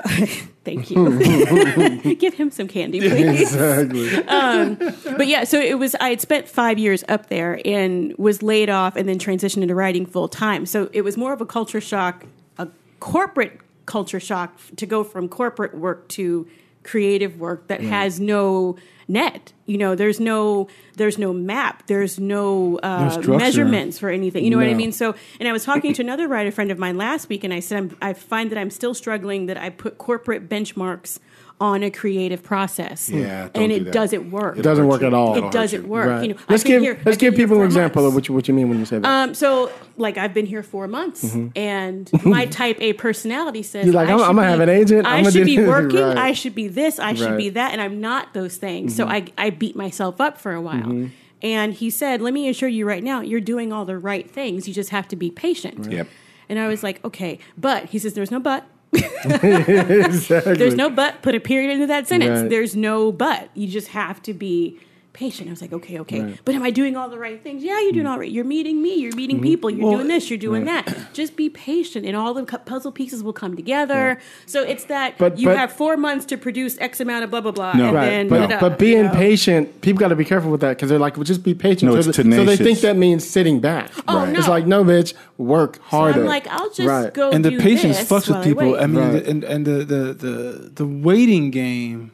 Thank 0.65 0.89
you. 0.89 0.97
Mm-hmm. 0.97 2.09
Give 2.19 2.33
him 2.33 2.49
some 2.49 2.67
candy, 2.67 2.99
please. 2.99 3.41
exactly. 3.41 4.15
Um, 4.27 4.75
but 5.15 5.27
yeah, 5.27 5.43
so 5.43 5.59
it 5.59 5.77
was 5.77 5.95
I 5.95 6.09
had 6.09 6.19
spent 6.19 6.49
five 6.49 6.79
years 6.79 7.03
up 7.07 7.29
there 7.29 7.61
and 7.63 8.13
was 8.17 8.41
laid 8.41 8.69
off 8.69 8.95
and 8.95 9.07
then 9.07 9.19
transitioned 9.19 9.61
into 9.61 9.75
writing 9.75 10.05
full 10.05 10.27
time. 10.27 10.65
So 10.65 10.89
it 10.91 11.03
was 11.03 11.17
more 11.17 11.31
of 11.33 11.39
a 11.39 11.45
culture 11.45 11.79
shock, 11.79 12.25
a 12.57 12.67
corporate 12.99 13.59
culture 13.85 14.19
shock 14.19 14.59
to 14.75 14.85
go 14.87 15.03
from 15.03 15.29
corporate 15.29 15.75
work 15.75 16.07
to 16.09 16.47
creative 16.83 17.39
work 17.39 17.67
that 17.67 17.81
has 17.81 18.19
no 18.19 18.75
net. 19.07 19.53
You 19.65 19.77
know, 19.77 19.95
there's 19.95 20.19
no 20.19 20.67
there's 20.95 21.17
no 21.17 21.33
map, 21.33 21.87
there's 21.87 22.19
no, 22.19 22.79
uh, 22.79 23.21
measurements 23.27 23.99
for 23.99 24.09
anything. 24.09 24.45
You 24.45 24.49
know 24.49 24.57
what 24.57 24.67
I 24.67 24.73
mean? 24.73 24.91
So, 24.91 25.15
and 25.39 25.49
I 25.49 25.51
was 25.51 25.65
talking 25.65 25.93
to 25.93 26.01
another 26.01 26.27
writer 26.27 26.51
friend 26.51 26.71
of 26.71 26.77
mine 26.77 26.97
last 26.97 27.27
week, 27.27 27.43
and 27.43 27.53
I 27.53 27.59
said 27.59 27.77
I'm, 27.77 27.97
I 28.01 28.13
find 28.13 28.51
that 28.51 28.57
I'm 28.57 28.69
still 28.69 28.93
struggling 28.93 29.47
that 29.47 29.57
I 29.57 29.69
put 29.71 29.97
corporate 29.97 30.47
benchmarks 30.47 31.19
on 31.61 31.83
a 31.83 31.89
creative 31.89 32.43
process. 32.43 33.09
Yeah, 33.09 33.47
don't 33.53 33.63
and 33.63 33.69
do 33.71 33.75
it 33.77 33.83
that. 33.85 33.93
doesnk 33.93 34.29
work. 34.29 34.57
It 34.57 34.61
doesn't 34.61 34.87
work 34.87 35.01
at 35.03 35.13
all. 35.13 35.37
It'll 35.37 35.37
It 35.37 35.43
hurt 35.45 35.53
doesn't 35.53 35.83
you. 35.83 35.87
work. 35.87 36.07
Right. 36.09 36.21
You 36.23 36.33
know, 36.33 36.39
let's 36.49 36.63
give 36.65 36.81
here- 36.81 36.99
let's 37.05 37.17
give 37.17 37.33
people 37.35 37.57
an 37.61 37.65
example 37.65 38.01
months. 38.03 38.11
of 38.11 38.15
what 38.15 38.27
you, 38.27 38.33
what 38.35 38.47
you 38.49 38.53
mean 38.53 38.67
when 38.67 38.77
you 38.79 38.85
say 38.85 38.99
that. 38.99 39.07
Um, 39.07 39.33
so 39.33 39.71
like 39.97 40.17
I've 40.17 40.33
been 40.33 40.45
here 40.45 40.63
four 40.63 40.87
months, 40.89 41.33
and 41.55 42.11
my 42.25 42.45
type 42.47 42.77
A 42.81 42.91
personality 42.93 43.63
says 43.63 43.85
Mm-hmm. 43.85 43.93
You're 43.93 44.01
like, 44.01 44.09
I 44.09 44.11
I'm- 44.11 44.21
I'm 44.21 44.35
gonna 44.35 44.41
be- 44.47 44.51
have 44.51 44.59
an 44.59 44.69
agent, 44.69 45.07
I 45.07 45.17
I'm 45.17 45.23
gonna 45.23 45.31
should 45.31 45.45
be 45.45 45.59
working. 45.65 45.99
Right. 46.01 46.17
I 46.17 46.33
should 46.33 46.55
be 46.55 46.67
this. 46.67 46.99
I 46.99 47.13
should 47.13 47.21
Right. 47.23 47.29
Mm-hmm. 47.29 47.37
be 47.37 47.49
that, 47.51 47.71
and 47.71 47.81
I'm 47.81 48.01
not 48.01 48.33
those 48.33 48.57
things. 48.57 48.93
So 48.95 49.07
I 49.07 49.27
I 49.37 49.49
beat 49.49 49.75
myself 49.77 50.19
up 50.19 50.37
for 50.37 50.51
a 50.53 50.61
while. 50.61 51.07
And 51.41 51.73
he 51.73 51.89
said, 51.89 52.21
"Let 52.21 52.33
me 52.33 52.49
assure 52.49 52.67
you 52.69 52.85
right 52.85 53.03
now, 53.03 53.21
you're 53.21 53.39
doing 53.41 53.71
all 53.71 53.85
the 53.85 53.97
right 53.97 54.29
things. 54.29 54.67
You 54.67 54.73
just 54.73 54.89
have 54.89 55.07
to 55.09 55.15
be 55.15 55.29
patient." 55.31 55.89
Yep. 55.91 56.07
And 56.49 56.59
I 56.59 56.67
was 56.67 56.83
like, 56.83 57.03
"Okay," 57.05 57.39
but 57.57 57.85
he 57.85 57.97
says, 57.99 58.13
"There's 58.13 58.31
no 58.31 58.39
but." 58.39 58.65
exactly. 59.25 60.53
There's 60.55 60.75
no 60.75 60.89
but. 60.89 61.21
Put 61.21 61.35
a 61.35 61.39
period 61.39 61.71
into 61.71 61.87
that 61.87 62.07
sentence. 62.07 62.41
Right. 62.41 62.49
There's 62.49 62.75
no 62.75 63.11
but. 63.11 63.49
You 63.53 63.67
just 63.67 63.89
have 63.89 64.21
to 64.23 64.33
be 64.33 64.79
patient. 65.15 65.47
I 65.49 65.51
was 65.51 65.61
like, 65.61 65.71
okay, 65.73 65.99
okay, 66.01 66.37
but 66.43 66.53
am 66.53 66.61
I 66.61 66.71
doing 66.71 66.97
all 66.97 67.09
the 67.09 67.17
right 67.17 67.41
things? 67.41 67.63
Yeah, 67.63 67.79
you're 67.79 67.93
doing 67.93 68.05
all 68.05 68.19
right. 68.19 68.29
You're 68.29 68.43
meeting 68.43 68.81
me. 68.81 68.95
You're 68.95 69.15
meeting 69.15 69.37
mm-hmm. 69.37 69.45
people. 69.45 69.69
You're 69.69 69.87
Well, 69.87 69.95
doing 69.97 70.09
this. 70.09 70.29
You're 70.29 70.37
doing 70.37 70.65
that. 70.65 71.13
Just 71.13 71.35
be 71.37 71.49
patient, 71.49 72.05
and 72.05 72.15
all 72.15 72.33
the 72.33 72.43
puzzle 72.43 72.91
pieces 72.91 73.23
will 73.23 73.33
come 73.33 73.55
together. 73.55 74.19
So 74.45 74.61
it's 74.63 74.83
that 74.85 75.17
But- 75.17 75.39
you 75.39 75.47
but- 75.47 75.57
have 75.57 75.71
four 75.71 75.95
months 75.97 76.25
to 76.27 76.37
produce 76.37 76.77
X 76.79 76.99
amount 76.99 77.23
of 77.23 77.31
blah 77.31 77.41
blah 77.41 77.51
blah, 77.51 77.73
No. 77.73 77.85
and 77.85 77.95
Right, 77.95 78.05
then 78.05 78.27
but, 78.27 78.39
da-da, 78.49 78.59
but 78.59 78.77
being 78.77 78.97
you 78.97 79.03
know? 79.03 79.13
patient, 79.13 79.81
people 79.81 79.99
got 79.99 80.09
to 80.09 80.15
be 80.15 80.25
careful 80.25 80.51
with 80.51 80.61
that 80.61 80.75
because 80.77 80.89
they're 80.89 80.99
like, 80.99 81.15
well, 81.15 81.23
just 81.23 81.43
be 81.43 81.53
patient. 81.55 81.83
No, 81.83 81.93
so, 82.01 82.09
it's 82.09 82.17
they, 82.17 82.23
so 82.31 82.43
they 82.43 82.57
think 82.57 82.79
that 82.81 82.97
means 82.97 83.25
sitting 83.27 83.59
back. 83.61 83.91
Oh, 84.07 84.17
Right. 84.19 84.33
no. 84.33 84.39
It's 84.39 84.47
like, 84.49 84.67
no, 84.67 84.83
bitch, 84.83 85.13
work 85.37 85.77
So 85.77 85.81
harder. 85.97 86.21
I'm 86.21 86.27
like, 86.27 86.47
I'll 86.47 86.69
just 86.71 86.89
Right. 86.89 87.13
go. 87.13 87.31
and 87.31 87.43
the 87.43 87.51
do 87.51 87.59
patience 87.59 87.97
this 87.99 88.09
fucks 88.09 88.27
with 88.27 88.43
people. 88.43 88.73
wait. 88.73 88.81
I, 88.81 88.87
mean, 88.87 88.99
Right. 88.99 89.23
the, 89.23 89.29
and 89.29 89.43
and 89.43 89.65
the, 89.65 89.85
the 89.85 90.13
the 90.13 90.71
the 90.75 90.85
waiting 90.85 91.51
game 91.51 92.11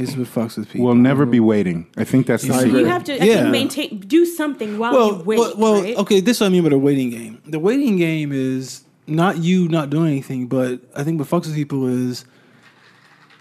is 0.00 0.16
what 0.16 0.26
fucks 0.28 0.56
with 0.58 0.68
people. 0.68 0.86
We'll 0.86 0.94
never 0.94 1.26
be 1.26 1.40
waiting. 1.40 1.86
I 1.96 2.04
think 2.04 2.26
that's 2.26 2.44
the 2.44 2.54
I 2.54 2.62
secret. 2.64 2.78
you 2.80 2.86
have 2.86 3.04
to 3.04 3.12
I 3.20 3.24
Yeah. 3.24 3.36
think, 3.42 3.50
maintain, 3.50 4.00
do 4.00 4.24
something 4.26 4.78
while 4.78 4.92
well, 4.92 5.08
you 5.18 5.22
wait. 5.24 5.38
well, 5.38 5.54
well 5.56 5.82
right? 5.82 5.96
okay. 5.98 6.20
This 6.20 6.36
is 6.36 6.40
what 6.40 6.46
I 6.48 6.50
mean 6.50 6.62
by 6.62 6.68
the 6.70 6.78
waiting 6.78 7.10
game. 7.10 7.40
The 7.46 7.58
waiting 7.58 7.96
game 7.96 8.32
is 8.32 8.82
not 9.06 9.38
you 9.38 9.68
not 9.68 9.90
doing 9.90 10.08
anything, 10.12 10.46
but 10.48 10.80
I 10.94 11.02
think 11.04 11.18
what 11.18 11.28
fucks 11.28 11.46
with 11.46 11.54
people 11.54 11.86
is 11.86 12.24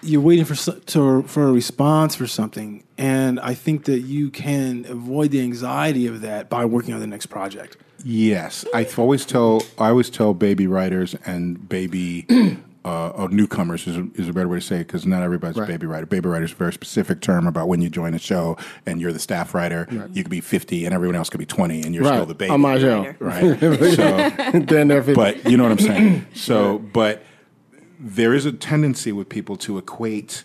you're 0.02 0.22
waiting 0.22 0.46
for 0.46 0.56
so- 0.56 0.74
to, 0.80 1.24
for 1.24 1.48
a 1.48 1.52
response 1.52 2.16
for 2.16 2.28
something, 2.28 2.84
and 2.98 3.40
I 3.40 3.54
think 3.56 3.86
that 3.86 4.02
you 4.02 4.30
can 4.30 4.86
avoid 4.88 5.32
the 5.32 5.42
anxiety 5.42 6.06
of 6.06 6.22
that 6.22 6.50
by 6.50 6.64
working 6.66 6.94
on 6.94 7.00
the 7.00 7.08
next 7.08 7.26
project. 7.28 7.78
Yes, 8.04 8.66
I 8.74 8.84
th- 8.84 9.00
always 9.00 9.26
tell 9.26 9.64
I 9.80 9.90
always 9.90 10.12
tell 10.12 10.36
baby 10.36 10.68
writers 10.68 11.16
and 11.26 11.68
baby 11.68 12.28
uh, 12.86 13.10
or 13.10 13.30
newcomers 13.30 13.88
is 13.88 13.98
a, 13.98 14.08
is 14.14 14.30
a 14.30 14.34
better 14.34 14.48
way 14.48 14.60
to 14.60 14.66
say 14.66 14.76
it 14.78 14.88
because 14.88 15.08
not 15.08 15.24
everybody's 15.24 15.58
a 15.58 15.66
baby 15.66 15.88
writer. 15.88 16.06
Baby 16.06 16.30
writer 16.30 16.46
is 16.46 16.52
a 16.52 16.56
very 16.56 16.72
specific 16.72 17.20
term 17.20 17.48
about 17.48 17.68
when 17.68 17.82
you 17.82 17.90
join 17.90 18.14
a 18.14 18.20
show 18.20 18.58
and 18.86 19.02
you're 19.02 19.12
the 19.12 19.20
staff 19.20 19.56
writer. 19.56 19.88
You 20.14 20.24
could 20.24 20.30
be 20.30 20.40
fifty 20.40 20.86
and 20.86 20.94
everyone 20.94 21.16
else 21.16 21.30
could 21.30 21.40
be 21.40 21.48
twenty 21.48 21.82
and 21.82 21.96
you're 21.96 22.04
right. 22.04 22.14
still 22.14 22.28
the 22.28 22.36
baby. 22.36 22.52
On 22.52 22.62
my 22.62 22.78
show. 22.78 23.16
right? 23.20 23.60
so, 23.60 24.30
50. 25.02 25.14
but 25.16 25.50
you 25.50 25.58
know 25.58 25.64
what 25.64 25.72
I'm 25.72 25.80
saying. 25.80 26.28
So, 26.36 26.78
but 26.80 27.24
there 28.00 28.34
is 28.34 28.46
a 28.46 28.52
tendency 28.52 29.12
with 29.12 29.30
people 29.30 29.56
to 29.58 29.78
equate 29.80 30.44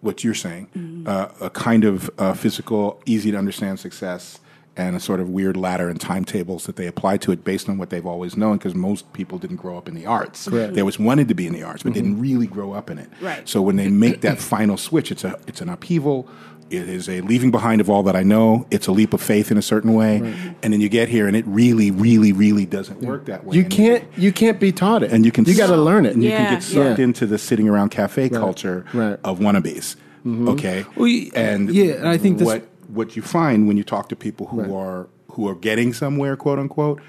what 0.00 0.24
you're 0.24 0.34
saying, 0.34 1.04
uh, 1.06 1.28
a 1.40 1.50
kind 1.50 1.84
of 1.84 2.08
uh, 2.18 2.32
physical, 2.32 3.02
easy 3.04 3.30
to 3.30 3.36
understand 3.36 3.78
success, 3.80 4.40
and 4.76 4.94
a 4.94 5.00
sort 5.00 5.20
of 5.20 5.30
weird 5.30 5.56
ladder 5.56 5.88
and 5.88 6.00
timetables 6.00 6.66
that 6.66 6.76
they 6.76 6.86
apply 6.86 7.16
to 7.18 7.32
it 7.32 7.44
based 7.44 7.68
on 7.68 7.78
what 7.78 7.90
they've 7.90 8.04
always 8.06 8.36
known. 8.36 8.58
Because 8.58 8.74
most 8.74 9.10
people 9.12 9.38
didn't 9.38 9.56
grow 9.56 9.78
up 9.78 9.88
in 9.88 9.94
the 9.94 10.06
arts. 10.06 10.48
Correct. 10.48 10.74
They 10.74 10.80
always 10.80 10.98
wanted 10.98 11.28
to 11.28 11.34
be 11.34 11.46
in 11.46 11.52
the 11.52 11.62
arts, 11.62 11.82
but 11.82 11.92
mm-hmm. 11.94 12.02
didn't 12.02 12.20
really 12.20 12.46
grow 12.46 12.72
up 12.72 12.90
in 12.90 12.98
it. 12.98 13.08
Right. 13.20 13.48
So 13.48 13.62
when 13.62 13.76
they 13.76 13.88
make 13.88 14.20
that 14.20 14.38
final 14.54 14.76
switch, 14.76 15.10
it's 15.10 15.24
a 15.24 15.38
it's 15.46 15.60
an 15.60 15.68
upheaval. 15.68 16.28
It 16.68 16.88
is 16.88 17.08
a 17.08 17.20
leaving 17.20 17.52
behind 17.52 17.80
of 17.80 17.88
all 17.88 18.02
that 18.02 18.16
I 18.16 18.24
know. 18.24 18.66
It's 18.72 18.88
a 18.88 18.92
leap 18.92 19.14
of 19.14 19.22
faith 19.22 19.52
in 19.52 19.56
a 19.56 19.62
certain 19.62 19.94
way, 19.94 20.16
and 20.64 20.72
then 20.72 20.80
you 20.80 20.88
get 20.88 21.08
here, 21.08 21.28
and 21.28 21.36
it 21.36 21.46
really, 21.46 21.92
really, 21.92 22.32
really 22.32 22.66
doesn't 22.66 23.02
work 23.02 23.26
that 23.26 23.44
way. 23.44 23.56
you 23.56 23.62
And 23.62 23.70
can't 23.70 24.04
you 24.16 24.32
can't 24.32 24.58
be 24.58 24.72
taught 24.72 25.04
it. 25.04 25.12
and 25.12 25.24
you 25.24 25.30
can 25.30 25.44
you 25.44 25.56
got 25.56 25.68
to 25.68 25.76
learn 25.76 26.06
it. 26.06 26.14
and 26.14 26.24
you 26.24 26.30
can 26.30 26.54
get 26.54 26.62
sucked 26.64 26.98
yeah. 26.98 27.04
into 27.04 27.24
the 27.24 27.38
sitting 27.38 27.68
around 27.68 27.90
cafe 27.90 28.28
culture 28.28 28.84
right. 28.92 29.16
of 29.22 29.38
wannabes. 29.38 29.94
Mm-hmm. 30.26 30.48
Okay, 30.48 30.84
Well, 30.96 31.04
y- 31.08 31.30
and 31.36 31.70
yeah, 31.72 31.94
and 31.94 32.08
I 32.08 32.18
think 32.18 32.38
that's- 32.38 32.62
what 32.62 32.68
what 32.96 33.14
you 33.16 33.22
find 33.22 33.68
when 33.68 33.76
you 33.76 33.84
talk 33.84 34.08
to 34.08 34.16
people 34.16 34.46
who 34.48 34.74
are 34.74 35.08
who 35.32 35.48
are 35.48 35.54
getting 35.54 35.92
somewhere, 35.92 36.34
quote 36.36 36.58
unquote, 36.58 37.00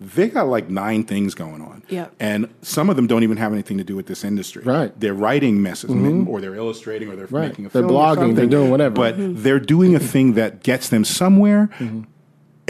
they 0.00 0.28
got 0.28 0.46
like 0.48 0.68
nine 0.68 1.02
things 1.04 1.34
going 1.34 1.60
on. 1.60 1.82
Yeah. 1.88 2.08
and 2.18 2.48
some 2.62 2.88
of 2.88 2.96
them 2.96 3.06
don't 3.06 3.22
even 3.22 3.36
have 3.36 3.52
anything 3.52 3.78
to 3.78 3.84
do 3.84 3.96
with 3.96 4.06
this 4.06 4.24
industry. 4.24 4.62
Right. 4.64 4.98
they're 4.98 5.14
writing 5.14 5.60
messes, 5.62 5.90
mm-hmm. 5.90 6.28
or 6.28 6.40
they're 6.40 6.54
illustrating, 6.54 7.08
or 7.10 7.16
they're 7.16 7.26
Right. 7.26 7.48
making 7.48 7.66
a 7.66 7.68
They're 7.68 7.82
film, 7.82 7.94
or 7.94 8.16
blogging, 8.16 8.34
they're 8.34 8.46
doing 8.46 8.70
whatever. 8.70 8.94
But 8.94 9.16
mm-hmm. 9.16 9.42
they're 9.42 9.60
doing 9.60 9.94
a 9.94 9.98
thing 9.98 10.34
that 10.34 10.62
gets 10.62 10.88
them 10.88 11.04
somewhere. 11.04 11.68
Mm-hmm. 11.78 12.02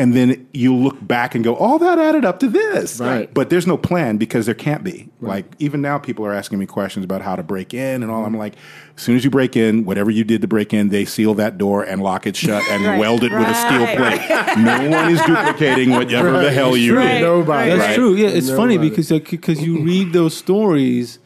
And 0.01 0.15
then 0.15 0.49
you 0.55 0.75
look 0.75 0.97
back 1.07 1.35
and 1.35 1.45
go, 1.45 1.55
all 1.57 1.79
that 1.79 1.99
added 1.99 2.25
up 2.25 2.39
to 2.41 2.49
this." 2.49 2.99
Right. 3.01 3.33
But 3.35 3.51
there's 3.51 3.67
no 3.67 3.77
plan 3.77 4.17
because 4.17 4.47
there 4.47 4.55
can't 4.55 4.83
be. 4.83 5.09
Like 5.21 5.45
even 5.59 5.83
now, 5.83 5.99
people 5.99 6.25
are 6.25 6.33
asking 6.33 6.59
me 6.59 6.67
questions 6.67 7.05
about 7.05 7.21
how 7.21 7.37
to 7.37 7.43
break 7.43 7.75
in 7.75 8.03
and 8.03 8.11
all. 8.11 8.25
I'm 8.25 8.37
like, 8.37 8.55
as 8.97 9.03
soon 9.03 9.17
as 9.17 9.25
you 9.25 9.31
break 9.31 9.57
in, 9.57 9.85
whatever 9.85 10.11
you 10.11 10.25
did 10.25 10.41
to 10.41 10.49
break 10.49 10.73
in, 10.73 10.89
they 10.89 11.05
seal 11.05 11.35
that 11.35 11.59
door 11.59 11.83
and 11.83 12.03
lock 12.03 12.27
it 12.27 12.35
shut 12.37 12.63
and 12.71 12.85
Right. 12.91 12.99
weld 12.99 13.23
it 13.25 13.33
with 13.33 13.47
a 13.47 13.55
steel 13.55 13.87
plate. 13.97 14.57
no 14.59 14.89
one 14.99 15.13
is 15.13 15.21
duplicating 15.23 15.91
whatever 15.91 16.31
the 16.41 16.51
hell 16.51 16.77
you 16.77 16.97
Right. 16.97 17.15
did. 17.19 17.21
Nobody. 17.23 17.71
That's 17.71 17.83
Right. 17.89 17.95
true. 17.97 18.15
Yeah, 18.15 18.29
it's 18.29 18.51
funny 18.51 18.79
because 18.79 19.13
uh, 19.13 19.19
because 19.19 19.63
you 19.63 19.83
read 19.85 20.13
those 20.15 20.35
stories. 20.37 21.19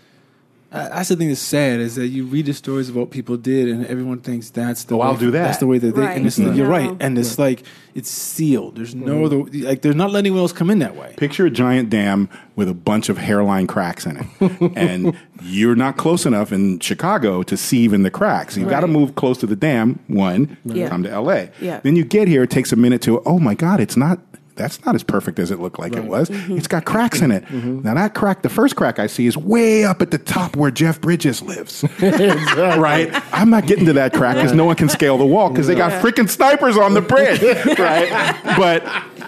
That's 0.74 1.08
the 1.08 1.16
thing 1.16 1.28
that's 1.28 1.40
sad 1.40 1.80
is 1.80 1.94
that 1.94 2.08
you 2.08 2.26
read 2.26 2.46
the 2.46 2.52
stories 2.52 2.88
of 2.88 2.96
what 2.96 3.10
people 3.10 3.36
did, 3.36 3.68
and 3.68 3.86
everyone 3.86 4.20
thinks 4.20 4.50
that's 4.50 4.84
the. 4.84 4.96
Oh, 4.96 4.98
way, 4.98 5.06
I'll 5.06 5.16
do 5.16 5.30
that. 5.30 5.44
That's 5.44 5.58
the 5.58 5.68
way 5.68 5.78
that 5.78 5.94
they. 5.94 6.00
Right. 6.00 6.16
And 6.16 6.26
it's, 6.26 6.38
you're 6.38 6.66
right, 6.66 6.94
and 7.00 7.16
it's 7.16 7.38
like 7.38 7.62
it's 7.94 8.10
sealed. 8.10 8.76
There's 8.76 8.94
no 8.94 9.26
mm-hmm. 9.26 9.56
other. 9.56 9.66
Like 9.68 9.82
they're 9.82 9.94
not 9.94 10.10
letting 10.10 10.26
anyone 10.26 10.40
else 10.40 10.52
come 10.52 10.70
in 10.70 10.80
that 10.80 10.96
way. 10.96 11.14
Picture 11.16 11.46
a 11.46 11.50
giant 11.50 11.90
dam 11.90 12.28
with 12.56 12.68
a 12.68 12.74
bunch 12.74 13.08
of 13.08 13.18
hairline 13.18 13.66
cracks 13.66 14.06
in 14.06 14.16
it. 14.16 14.72
and 14.76 15.16
you're 15.42 15.76
not 15.76 15.96
close 15.96 16.26
enough 16.26 16.52
in 16.52 16.80
Chicago 16.80 17.42
to 17.44 17.56
see 17.56 17.78
even 17.78 18.02
the 18.02 18.10
cracks. 18.10 18.56
You've 18.56 18.70
got 18.70 18.80
to 18.80 18.88
move 18.88 19.14
close 19.14 19.38
to 19.38 19.46
the 19.46 19.56
dam, 19.56 20.00
one, 20.08 20.56
Yeah. 20.64 20.88
come 20.88 21.02
to 21.04 21.20
LA. 21.20 21.46
Yeah. 21.60 21.80
Then 21.80 21.96
you 21.96 22.04
get 22.04 22.28
here, 22.28 22.42
it 22.42 22.50
takes 22.50 22.72
a 22.72 22.76
minute 22.76 23.02
to, 23.02 23.22
oh 23.24 23.38
my 23.38 23.54
God, 23.54 23.80
it's 23.80 23.96
not. 23.96 24.18
That's 24.56 24.84
not 24.84 24.94
as 24.94 25.02
perfect 25.02 25.40
as 25.40 25.50
it 25.50 25.58
looked 25.58 25.80
like 25.80 25.96
it 25.96 26.04
was. 26.04 26.30
Mm-hmm. 26.30 26.56
It's 26.56 26.68
got 26.68 26.84
cracks 26.84 27.20
in 27.20 27.32
it. 27.32 27.50
Now 27.50 27.94
that 27.94 28.14
crack, 28.14 28.42
the 28.42 28.48
first 28.48 28.76
crack 28.76 28.98
I 29.00 29.08
see 29.08 29.26
is 29.26 29.36
way 29.36 29.84
up 29.84 30.00
at 30.00 30.12
the 30.12 30.18
top 30.18 30.54
where 30.54 30.70
Jeff 30.70 31.00
Bridges 31.00 31.42
lives. 31.42 31.84
right? 32.00 33.10
I'm 33.32 33.50
not 33.50 33.66
getting 33.66 33.86
to 33.86 33.92
that 33.94 34.12
crack 34.12 34.36
because 34.36 34.52
no 34.52 34.64
one 34.64 34.76
can 34.76 34.88
scale 34.88 35.18
the 35.18 35.26
wall 35.26 35.50
because 35.50 35.66
they 35.66 35.74
got 35.74 35.90
freaking 36.02 36.30
snipers 36.30 36.76
on 36.76 36.94
the 36.94 37.00
bridge. 37.00 37.42
right? 37.78 38.40
But 38.56 38.84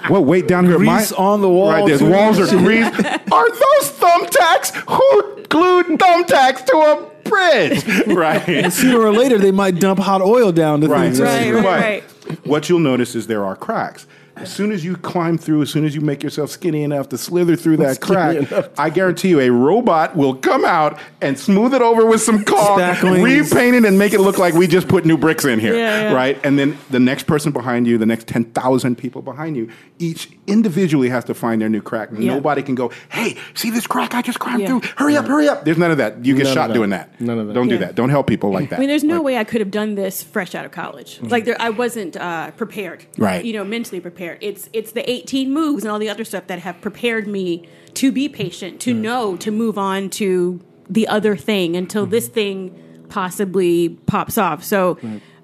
well, 0.08 0.24
wait 0.24 0.46
down 0.46 0.66
here. 0.66 0.76
Grease 0.76 1.10
my, 1.10 1.16
on 1.16 1.40
the 1.40 1.48
wall, 1.48 1.70
Right, 1.72 1.86
there's 1.86 2.02
walls 2.02 2.38
are 2.38 2.46
greased. 2.58 2.94
Are 3.32 3.48
those 3.50 3.90
thumbtacks? 3.90 4.74
Who 4.88 5.42
glued 5.48 5.98
thumbtacks 5.98 6.64
to 6.66 6.76
a 6.76 7.28
bridge? 7.28 8.06
Right. 8.06 8.72
Sooner 8.72 9.00
or 9.00 9.12
later, 9.12 9.38
they 9.38 9.50
might 9.50 9.80
dump 9.80 9.98
hot 9.98 10.22
oil 10.22 10.52
down 10.52 10.80
the 10.80 10.88
Right, 10.88 11.12
thing. 11.12 11.22
Right, 11.24 11.52
right, 11.54 11.62
But 11.62 12.28
right. 12.30 12.46
What 12.46 12.68
you'll 12.68 12.78
notice 12.78 13.14
is 13.14 13.26
there 13.26 13.44
are 13.44 13.56
cracks. 13.56 14.06
As 14.36 14.52
soon 14.52 14.70
as 14.70 14.84
you 14.84 14.96
climb 14.96 15.38
through, 15.38 15.62
as 15.62 15.70
soon 15.70 15.84
as 15.86 15.94
you 15.94 16.00
make 16.02 16.22
yourself 16.22 16.50
skinny 16.50 16.82
enough 16.82 17.08
to 17.08 17.18
slither 17.18 17.56
through 17.56 17.78
that 17.78 17.96
Skinny 17.96 18.14
crack, 18.14 18.36
enough. 18.36 18.68
I 18.78 18.90
guarantee 18.90 19.28
you 19.30 19.40
a 19.40 19.50
robot 19.50 20.14
will 20.14 20.34
come 20.34 20.64
out 20.64 20.98
and 21.22 21.38
smooth 21.38 21.72
it 21.72 21.80
over 21.80 22.04
with 22.04 22.20
some 22.20 22.44
caulk, 22.44 22.78
Spackling. 22.78 23.22
repaint 23.24 23.76
it, 23.76 23.84
and 23.86 23.98
make 23.98 24.12
it 24.12 24.20
look 24.20 24.36
like 24.38 24.52
we 24.52 24.66
just 24.66 24.88
put 24.88 25.06
new 25.06 25.16
bricks 25.16 25.44
in 25.46 25.58
here. 25.58 25.74
Yeah, 25.74 26.02
yeah. 26.10 26.12
Right? 26.12 26.38
And 26.44 26.58
then 26.58 26.76
the 26.90 27.00
next 27.00 27.22
person 27.24 27.50
behind 27.50 27.86
you, 27.86 27.96
the 27.96 28.04
next 28.04 28.26
10,000 28.28 28.96
people 28.96 29.22
behind 29.22 29.56
you, 29.56 29.70
each 29.98 30.30
individually 30.46 31.08
has 31.08 31.24
to 31.24 31.34
find 31.34 31.62
their 31.62 31.70
new 31.70 31.80
crack. 31.80 32.10
Yeah. 32.12 32.34
Nobody 32.34 32.62
can 32.62 32.74
go, 32.74 32.92
hey, 33.08 33.36
see 33.54 33.70
this 33.70 33.86
crack 33.86 34.14
I 34.14 34.20
just 34.20 34.38
climbed 34.38 34.60
Yeah. 34.60 34.66
through? 34.68 34.82
Hurry 34.96 35.16
up, 35.16 35.26
hurry 35.26 35.48
up. 35.48 35.64
There's 35.64 35.78
none 35.78 35.90
of 35.90 35.96
that. 35.96 36.24
You 36.26 36.36
get 36.36 36.44
None 36.44 36.54
shot 36.54 36.68
that. 36.68 36.74
doing 36.74 36.90
that. 36.90 37.18
None 37.20 37.38
of 37.38 37.46
that. 37.48 37.54
Don't 37.54 37.68
do 37.68 37.78
that. 37.78 37.94
Don't 37.94 38.10
help 38.10 38.26
people 38.26 38.50
like 38.50 38.68
that. 38.68 38.76
I 38.76 38.80
mean, 38.80 38.88
there's 38.90 39.02
no 39.04 39.16
Like- 39.16 39.24
way 39.24 39.38
I 39.38 39.44
could 39.44 39.62
have 39.62 39.70
done 39.70 39.94
this 39.94 40.22
fresh 40.22 40.54
out 40.54 40.66
of 40.66 40.72
college. 40.72 41.20
Like 41.22 41.46
there, 41.46 41.56
I 41.58 41.70
wasn't 41.70 42.18
uh, 42.18 42.50
prepared. 42.50 43.06
Right. 43.16 43.42
You 43.42 43.54
know, 43.54 43.64
mentally 43.64 44.00
prepared. 44.00 44.25
It's 44.40 44.68
it's 44.72 44.92
the 44.92 45.08
18 45.10 45.52
moves 45.52 45.84
and 45.84 45.90
all 45.92 45.98
the 45.98 46.08
other 46.10 46.24
stuff 46.24 46.46
that 46.48 46.58
have 46.60 46.80
prepared 46.80 47.26
me 47.26 47.68
to 47.94 48.10
be 48.12 48.28
patient, 48.28 48.80
to 48.82 48.92
know 48.94 49.36
to 49.36 49.50
move 49.50 49.78
on 49.78 50.10
to 50.10 50.60
the 50.88 51.08
other 51.08 51.36
thing 51.36 51.76
until 51.76 52.02
Mm-hmm. 52.04 52.10
this 52.12 52.28
thing 52.28 53.04
possibly 53.08 53.90
pops 54.06 54.38
off. 54.38 54.62
So. 54.64 54.98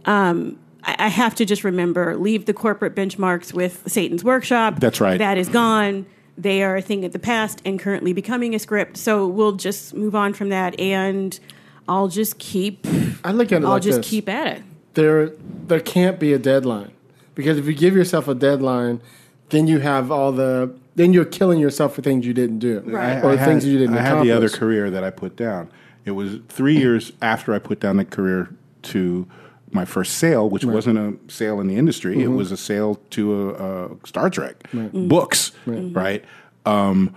Um, 0.05 0.59
I 0.85 0.97
I 0.99 1.09
have 1.09 1.37
to 1.37 1.45
just 1.45 1.63
remember 1.63 2.17
leave 2.17 2.47
the 2.47 2.53
corporate 2.53 2.97
benchmarks 2.97 3.53
with 3.53 3.85
Satan's 3.87 4.25
workshop. 4.25 4.81
That's 4.81 5.01
right. 5.01 5.17
That 5.17 5.39
is 5.39 5.49
gone. 5.49 6.07
They 6.37 6.65
are 6.65 6.75
a 6.77 6.83
thing 6.83 7.05
of 7.05 7.13
the 7.13 7.21
past 7.21 7.63
and 7.65 7.79
currently 7.79 8.13
becoming 8.13 8.53
a 8.53 8.59
script. 8.59 8.97
So 8.97 9.29
we'll 9.29 9.53
just 9.53 9.95
move 9.95 10.17
on 10.17 10.33
from 10.33 10.49
that, 10.49 10.79
and 10.81 11.39
I'll 11.87 12.09
just 12.09 12.41
keep 12.41 12.85
I 13.23 13.31
look 13.31 13.53
at 13.53 13.63
it 13.63 13.65
I'll 13.65 13.73
like 13.75 13.83
just 13.83 13.99
this. 14.01 14.11
keep 14.11 14.29
at 14.29 14.47
it. 14.57 14.63
there 14.95 15.31
there 15.69 15.79
can't 15.79 16.19
be 16.19 16.33
a 16.33 16.39
deadline 16.39 16.91
because 17.35 17.59
if 17.59 17.67
you 17.67 17.75
give 17.75 17.95
yourself 17.95 18.29
a 18.29 18.35
deadline, 18.35 19.01
then 19.51 19.67
you 19.67 19.79
have 19.81 20.11
all 20.11 20.33
the 20.33 20.75
then 20.95 21.13
you're 21.15 21.25
killing 21.25 21.59
yourself 21.59 21.95
for 21.95 22.03
things 22.03 22.27
you 22.27 22.35
didn't 22.35 22.59
do 22.59 22.81
Right. 22.85 23.23
or 23.25 23.31
I 23.33 23.37
things 23.39 23.65
had, 23.65 23.73
you 23.73 23.79
didn't 23.79 23.97
I 23.97 24.01
accomplish. 24.03 24.29
had 24.29 24.35
the 24.35 24.37
other 24.47 24.49
career 24.51 24.91
that 24.91 25.03
I 25.05 25.11
put 25.11 25.37
down. 25.37 25.71
It 26.05 26.11
was 26.11 26.41
three 26.49 26.77
years 26.77 27.13
after 27.23 27.55
I 27.55 27.59
put 27.59 27.81
down 27.81 27.97
the 27.97 28.05
career 28.05 28.51
to 28.83 29.27
my 29.71 29.85
first 29.87 30.19
sale, 30.19 30.51
which 30.51 30.65
wasn't 30.67 30.99
a 30.99 31.33
sale 31.33 31.61
in 31.61 31.67
the 31.67 31.77
industry. 31.77 32.13
Mm-hmm. 32.17 32.33
It 32.33 32.37
was 32.37 32.53
a 32.53 32.57
sale 32.59 32.97
to 33.11 33.51
a, 33.55 33.87
a 33.87 33.91
Star 34.07 34.29
Trek 34.29 34.69
books, 34.93 35.53
right? 35.67 36.23
Um, 36.67 37.15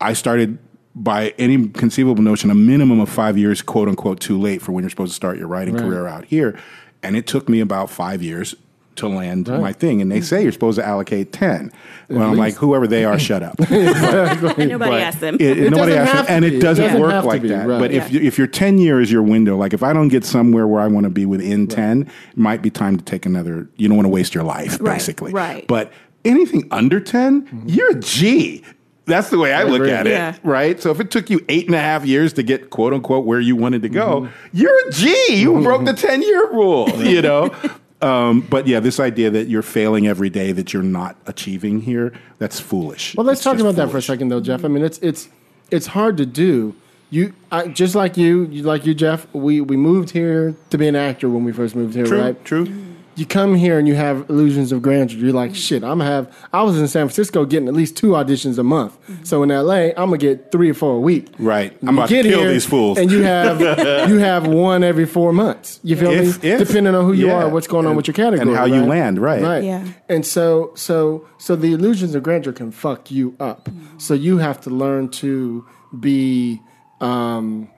I 0.00 0.12
started 0.14 0.58
by 0.96 1.34
any 1.38 1.68
conceivable 1.68 2.22
notion 2.22 2.50
a 2.50 2.54
minimum 2.54 2.98
of 3.00 3.08
five 3.08 3.36
years, 3.38 3.62
quote 3.62 3.88
unquote, 3.88 4.18
too 4.20 4.38
late 4.40 4.60
for 4.62 4.72
when 4.72 4.82
you're 4.82 4.90
supposed 4.90 5.12
to 5.12 5.16
start 5.16 5.38
your 5.38 5.46
writing 5.48 5.74
Right. 5.74 5.82
career 5.84 6.06
out 6.08 6.24
here, 6.24 6.58
and 7.02 7.16
it 7.16 7.26
took 7.28 7.48
me 7.48 7.60
about 7.60 7.90
five 7.90 8.22
years 8.22 8.54
to 8.96 9.08
land 9.08 9.48
my 9.48 9.72
thing, 9.72 10.00
and 10.02 10.10
they 10.10 10.20
say 10.20 10.42
you're 10.42 10.52
supposed 10.52 10.78
to 10.78 10.86
allocate 10.86 11.32
ten. 11.32 11.70
Well, 12.08 12.22
I'm 12.30 12.36
like, 12.36 12.54
whoever 12.54 12.86
they 12.86 13.04
are, 13.04 13.18
shut 13.18 13.42
up. 13.42 13.58
Nobody 13.70 14.76
But 14.76 14.92
asked 15.00 15.20
them. 15.20 15.36
It, 15.36 15.58
It 15.58 15.70
nobody 15.70 15.92
doesn't 15.92 15.96
asked 16.16 16.28
them, 16.28 16.36
and 16.36 16.44
it 16.44 16.60
doesn't 16.60 16.84
It 16.84 16.88
doesn't 16.88 17.00
work 17.02 17.24
like 17.24 17.42
be, 17.42 17.48
that. 17.48 17.66
right. 17.66 17.78
But 17.78 17.90
if 17.92 18.10
Yeah. 18.10 18.20
you, 18.20 18.26
if 18.26 18.38
your 18.38 18.46
ten 18.46 18.78
year 18.78 19.00
is 19.00 19.10
your 19.10 19.22
window, 19.22 19.56
like 19.56 19.72
if 19.72 19.82
I 19.82 19.92
don't 19.92 20.08
get 20.08 20.24
somewhere 20.24 20.66
where 20.66 20.80
I 20.82 20.86
want 20.86 21.04
to 21.04 21.10
be 21.10 21.26
within 21.26 21.66
ten, 21.66 22.02
it 22.02 22.36
might 22.36 22.62
be 22.62 22.70
time 22.70 22.96
to 22.96 23.04
take 23.04 23.26
another. 23.26 23.68
You 23.76 23.88
don't 23.88 23.96
want 23.96 24.06
to 24.06 24.10
waste 24.10 24.34
your 24.34 24.44
life, 24.44 24.78
Right, 24.80 24.94
basically. 24.98 25.32
right. 25.32 25.66
But 25.66 25.92
anything 26.24 26.66
under 26.70 27.00
10 27.00 27.64
you're 27.66 27.90
a 27.90 28.00
G. 28.00 28.62
That's 29.06 29.28
the 29.28 29.36
way 29.38 29.52
I 29.52 29.64
look 29.64 29.80
agree. 29.82 29.90
at 29.90 30.06
it, 30.06 30.10
Yeah. 30.12 30.34
right? 30.42 30.80
So 30.80 30.90
if 30.90 30.98
it 30.98 31.10
took 31.10 31.28
you 31.28 31.44
eight 31.50 31.66
and 31.66 31.74
a 31.74 31.78
half 31.80 32.06
years 32.06 32.32
to 32.34 32.42
get 32.42 32.70
quote 32.70 32.94
unquote 32.94 33.26
where 33.26 33.38
you 33.40 33.54
wanted 33.54 33.82
to 33.82 33.90
go, 33.90 34.22
Mm-hmm. 34.22 34.56
you're 34.56 34.88
a 34.88 34.90
G. 34.92 35.14
You 35.42 35.60
broke 35.62 35.84
the 35.84 35.92
ten 35.92 36.22
year 36.22 36.50
rule, 36.50 36.88
you 37.02 37.20
know. 37.20 37.50
Um, 38.04 38.42
but 38.42 38.66
yeah, 38.66 38.80
this 38.80 39.00
idea 39.00 39.30
that 39.30 39.48
you're 39.48 39.62
failing 39.62 40.06
every 40.06 40.28
day, 40.28 40.52
that 40.52 40.72
you're 40.74 40.82
not 40.82 41.16
achieving 41.26 41.80
here, 41.80 42.12
that's 42.38 42.60
foolish. 42.60 43.14
Well, 43.16 43.24
let's 43.24 43.38
It's 43.38 43.44
talk 43.44 43.58
about 43.58 43.76
that 43.76 43.90
for 43.90 43.96
a 43.96 44.02
second, 44.02 44.28
though, 44.28 44.40
Jeff. 44.40 44.62
I 44.64 44.68
mean, 44.68 44.84
it's 44.84 44.98
it's 44.98 45.28
it's 45.70 45.86
hard 45.86 46.18
to 46.18 46.26
do. 46.26 46.74
You 47.08 47.32
I, 47.50 47.68
just 47.68 47.94
like 47.94 48.16
you, 48.16 48.44
you, 48.46 48.62
like 48.62 48.84
you, 48.84 48.94
Jeff. 48.94 49.26
We 49.32 49.60
we 49.62 49.76
moved 49.76 50.10
here 50.10 50.54
to 50.70 50.76
be 50.76 50.86
an 50.86 50.96
actor 50.96 51.30
when 51.30 51.44
we 51.44 51.52
first 51.52 51.74
moved 51.74 51.94
here, 51.94 52.04
True, 52.06 52.20
right? 52.20 52.44
true. 52.44 52.66
You 53.16 53.24
come 53.26 53.54
here 53.54 53.78
and 53.78 53.86
you 53.86 53.94
have 53.94 54.28
illusions 54.28 54.72
of 54.72 54.82
grandeur. 54.82 55.16
You're 55.18 55.32
like, 55.32 55.54
shit. 55.54 55.84
I'm 55.84 55.98
gonna 55.98 56.10
have. 56.10 56.36
I 56.52 56.62
was 56.62 56.76
in 56.78 56.88
San 56.88 57.06
Francisco 57.06 57.44
getting 57.44 57.68
at 57.68 57.74
least 57.74 57.96
two 57.96 58.08
auditions 58.08 58.58
a 58.58 58.64
month. 58.64 58.98
So 59.24 59.42
in 59.44 59.50
LA, 59.50 59.90
I'm 59.90 59.94
gonna 60.10 60.18
get 60.18 60.50
three 60.50 60.68
or 60.70 60.74
four 60.74 60.96
a 60.96 61.00
week. 61.00 61.28
Right. 61.38 61.72
You 61.80 61.88
I'm 61.88 61.96
about 61.98 62.08
to 62.08 62.14
get 62.14 62.24
kill 62.24 62.40
here 62.40 62.50
these 62.50 62.66
fools. 62.66 62.98
And 62.98 63.10
you 63.12 63.22
have 63.22 63.60
you 64.10 64.18
have 64.18 64.46
one 64.48 64.82
every 64.82 65.06
four 65.06 65.32
months. 65.32 65.78
You 65.84 65.96
feel 65.96 66.10
If- 66.10 66.42
me? 66.42 66.50
if- 66.50 66.66
Depending 66.66 66.94
on 66.94 67.04
who 67.04 67.12
you 67.12 67.28
yeah. 67.28 67.44
are, 67.44 67.48
what's 67.48 67.68
going 67.68 67.86
on 67.86 67.94
with 67.94 68.08
your 68.08 68.14
category, 68.14 68.48
and 68.48 68.56
how 68.56 68.64
you 68.64 68.84
land, 68.84 69.18
right. 69.20 69.40
Right. 69.42 69.62
Yeah. 69.64 69.86
And 70.08 70.26
so 70.26 70.72
so 70.74 71.28
so 71.38 71.54
the 71.54 71.72
illusions 71.72 72.14
of 72.16 72.22
grandeur 72.24 72.52
can 72.52 72.72
fuck 72.72 73.10
you 73.12 73.36
up. 73.38 73.68
So 73.98 74.14
you 74.14 74.38
have 74.38 74.60
to 74.62 74.70
learn 74.70 75.08
to 75.10 75.64
be 76.00 76.60
um, 77.00 77.68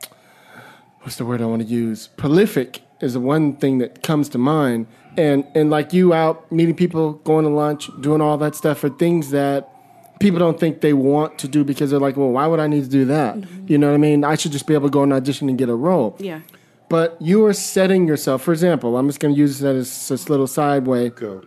what's 1.02 1.16
the 1.16 1.24
word 1.26 1.42
I 1.42 1.46
want 1.46 1.60
to 1.62 1.68
use? 1.68 2.08
Prolific 2.16 2.80
is 3.00 3.12
the 3.12 3.20
one 3.20 3.56
thing 3.56 3.78
that 3.78 4.02
comes 4.02 4.28
to 4.30 4.38
mind. 4.38 4.86
And 5.16 5.46
and 5.54 5.70
like 5.70 5.92
you 5.92 6.12
out 6.12 6.50
meeting 6.52 6.74
people, 6.74 7.14
going 7.24 7.44
to 7.44 7.50
lunch, 7.50 7.90
doing 8.00 8.20
all 8.20 8.36
that 8.38 8.54
stuff 8.54 8.84
are 8.84 8.90
things 8.90 9.30
that 9.30 9.70
people 10.18 10.38
don't 10.38 10.58
think 10.58 10.80
they 10.80 10.92
want 10.92 11.38
to 11.38 11.48
do 11.48 11.64
because 11.64 11.90
they're 11.90 12.00
like, 12.00 12.16
well, 12.16 12.30
why 12.30 12.46
would 12.46 12.60
I 12.60 12.66
need 12.66 12.84
to 12.84 12.90
do 12.90 13.04
that? 13.06 13.36
Mm-hmm. 13.36 13.66
You 13.68 13.78
know 13.78 13.88
what 13.88 13.94
I 13.94 13.98
mean? 13.98 14.24
I 14.24 14.34
should 14.34 14.52
just 14.52 14.66
be 14.66 14.74
able 14.74 14.88
to 14.88 14.92
go 14.92 15.02
and 15.02 15.12
audition 15.12 15.48
and 15.48 15.58
get 15.58 15.68
a 15.68 15.74
role. 15.74 16.16
Yeah. 16.18 16.40
But 16.88 17.20
you 17.20 17.44
are 17.46 17.52
setting 17.52 18.06
yourself. 18.06 18.42
For 18.42 18.52
example, 18.52 18.96
I'm 18.96 19.08
just 19.08 19.20
going 19.20 19.34
to 19.34 19.38
use 19.38 19.58
that 19.58 19.74
as 19.74 20.08
this 20.08 20.30
little 20.30 20.46
sideway 20.46 21.10
Go. 21.10 21.42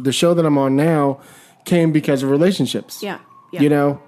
the 0.00 0.12
show 0.12 0.34
that 0.34 0.46
I'm 0.46 0.56
on 0.56 0.76
now 0.76 1.20
came 1.64 1.92
because 1.92 2.22
of 2.22 2.30
relationships. 2.30 3.02
Yeah, 3.02 3.18
yeah. 3.52 3.60
You 3.60 3.68
know, 3.68 4.02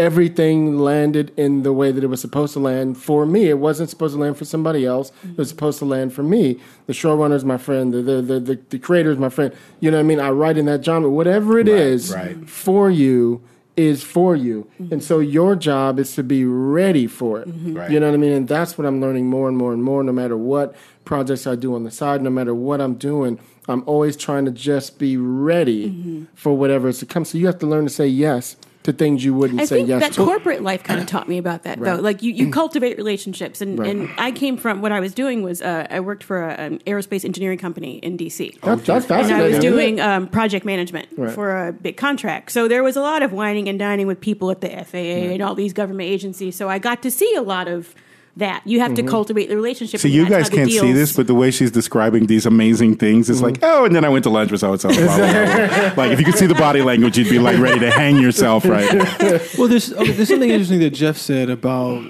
everything 0.00 0.78
landed 0.78 1.32
in 1.36 1.62
the 1.62 1.72
way 1.72 1.92
that 1.92 2.02
it 2.02 2.06
was 2.08 2.20
supposed 2.20 2.52
to 2.54 2.58
land 2.58 2.96
for 2.98 3.26
me. 3.26 3.48
It 3.48 3.58
wasn't 3.58 3.90
supposed 3.90 4.14
to 4.14 4.20
land 4.20 4.36
for 4.38 4.44
somebody 4.46 4.84
else. 4.86 5.12
It 5.22 5.36
was 5.36 5.48
supposed 5.50 5.78
to 5.80 5.84
land 5.84 6.12
for 6.12 6.22
me. 6.22 6.58
The 6.86 6.92
showrunner's 6.94 7.44
my 7.44 7.58
friend. 7.58 7.92
The 7.94 8.02
the 8.02 8.22
the, 8.22 8.40
the, 8.40 8.54
the 8.70 8.78
creator's 8.78 9.18
my 9.18 9.28
friend. 9.28 9.54
You 9.80 9.90
know 9.90 9.98
what 9.98 10.04
I 10.04 10.10
mean? 10.10 10.20
I 10.20 10.30
write 10.30 10.56
in 10.58 10.66
that 10.66 10.84
genre. 10.84 11.10
Whatever 11.10 11.58
it 11.58 11.68
Right, 11.68 11.76
is 11.94 12.12
right. 12.14 12.48
for 12.48 12.90
you 12.90 13.42
is 13.76 14.02
for 14.02 14.34
you. 14.34 14.68
Mm-hmm. 14.80 14.92
And 14.94 15.04
so 15.04 15.20
your 15.20 15.54
job 15.56 15.98
is 15.98 16.14
to 16.16 16.22
be 16.22 16.44
ready 16.44 17.06
for 17.06 17.40
it. 17.40 17.48
Right. 17.48 17.90
You 17.90 18.00
know 18.00 18.08
what 18.08 18.14
I 18.14 18.18
mean? 18.18 18.32
And 18.32 18.48
that's 18.48 18.76
what 18.76 18.86
I'm 18.86 19.00
learning 19.00 19.26
more 19.28 19.48
and 19.48 19.56
more 19.56 19.72
and 19.72 19.82
more 19.82 20.02
no 20.02 20.12
matter 20.12 20.36
what 20.36 20.74
projects 21.04 21.46
I 21.46 21.54
do 21.54 21.74
on 21.74 21.84
the 21.84 21.90
side, 21.90 22.20
no 22.22 22.30
matter 22.30 22.54
what 22.54 22.80
I'm 22.80 22.94
doing. 22.94 23.38
I'm 23.68 23.82
always 23.86 24.16
trying 24.16 24.44
to 24.46 24.50
just 24.50 24.98
be 24.98 25.16
ready 25.16 25.90
Mm-hmm. 25.90 26.24
for 26.34 26.56
whatever 26.56 26.88
is 26.88 26.98
to 26.98 27.06
come. 27.06 27.24
So 27.24 27.38
you 27.38 27.46
have 27.46 27.58
to 27.60 27.66
learn 27.66 27.84
to 27.84 27.90
say 27.90 28.06
yes 28.08 28.56
to 28.84 28.92
things 28.94 29.22
you 29.22 29.34
wouldn't 29.34 29.60
I 29.60 29.64
say 29.66 29.76
think 29.76 29.88
yes 29.90 30.00
that 30.02 30.12
to. 30.14 30.24
corporate 30.24 30.62
life 30.62 30.82
kind 30.82 31.00
of 31.00 31.06
taught 31.06 31.28
me 31.28 31.36
about 31.36 31.64
that, 31.64 31.78
though. 31.78 31.96
Like 31.96 32.22
you, 32.22 32.32
you 32.32 32.50
cultivate 32.50 32.96
relationships, 32.96 33.60
and, 33.60 33.78
Right. 33.78 33.90
and 33.90 34.08
I 34.16 34.32
came 34.32 34.56
from 34.56 34.80
what 34.80 34.90
I 34.90 35.00
was 35.00 35.12
doing 35.12 35.42
was 35.42 35.60
uh, 35.60 35.86
I 35.90 36.00
worked 36.00 36.24
for 36.24 36.42
a, 36.48 36.54
an 36.54 36.78
aerospace 36.86 37.24
engineering 37.26 37.58
company 37.58 37.98
in 37.98 38.16
DC. 38.16 38.58
That's, 38.62 38.82
that's 38.84 39.10
and 39.10 39.32
I 39.32 39.42
was 39.42 39.56
isn't 39.56 39.64
it? 39.64 39.70
doing 39.70 40.00
um, 40.00 40.28
project 40.28 40.64
management 40.64 41.08
Right. 41.16 41.30
for 41.34 41.66
a 41.68 41.72
big 41.72 41.98
contract. 41.98 42.52
So 42.52 42.68
there 42.68 42.82
was 42.82 42.96
a 42.96 43.02
lot 43.02 43.22
of 43.22 43.32
wining 43.32 43.68
and 43.68 43.78
dining 43.78 44.06
with 44.06 44.20
people 44.20 44.50
at 44.50 44.62
the 44.62 44.68
FAA 44.70 44.96
and 45.34 45.42
all 45.42 45.54
these 45.54 45.74
government 45.74 46.08
agencies. 46.08 46.56
So 46.56 46.68
I 46.70 46.78
got 46.78 47.02
to 47.02 47.10
see 47.10 47.34
a 47.34 47.42
lot 47.42 47.68
of 47.68 47.94
that. 48.36 48.62
You 48.64 48.80
have 48.80 48.94
to 48.94 49.02
cultivate 49.02 49.48
the 49.48 49.56
relationship. 49.56 50.00
So 50.00 50.08
you 50.08 50.28
guys 50.28 50.48
can't 50.48 50.70
see 50.70 50.92
this, 50.92 51.16
but 51.16 51.26
the 51.26 51.34
way 51.34 51.50
she's 51.50 51.70
describing 51.70 52.26
these 52.26 52.46
amazing 52.46 52.96
things, 52.96 53.28
it's 53.28 53.40
like, 53.40 53.58
oh, 53.62 53.84
and 53.84 53.94
then 53.94 54.04
I 54.04 54.08
went 54.08 54.24
to 54.24 54.30
lunch 54.30 54.50
with 54.50 54.60
so 54.60 54.72
and 54.72 54.80
so. 54.80 54.88
Like 54.88 56.12
if 56.12 56.18
you 56.18 56.24
could 56.24 56.36
see 56.36 56.46
the 56.46 56.54
body 56.54 56.82
language, 56.82 57.18
you'd 57.18 57.30
be 57.30 57.38
like 57.38 57.58
ready 57.58 57.80
to 57.80 57.90
hang 57.90 58.16
yourself, 58.16 58.64
right? 58.64 58.90
Well, 59.58 59.68
there's 59.68 59.92
okay, 59.92 60.12
there's 60.12 60.28
something 60.28 60.50
interesting 60.50 60.80
that 60.80 60.90
Jeff 60.90 61.16
said 61.16 61.50
about 61.50 62.04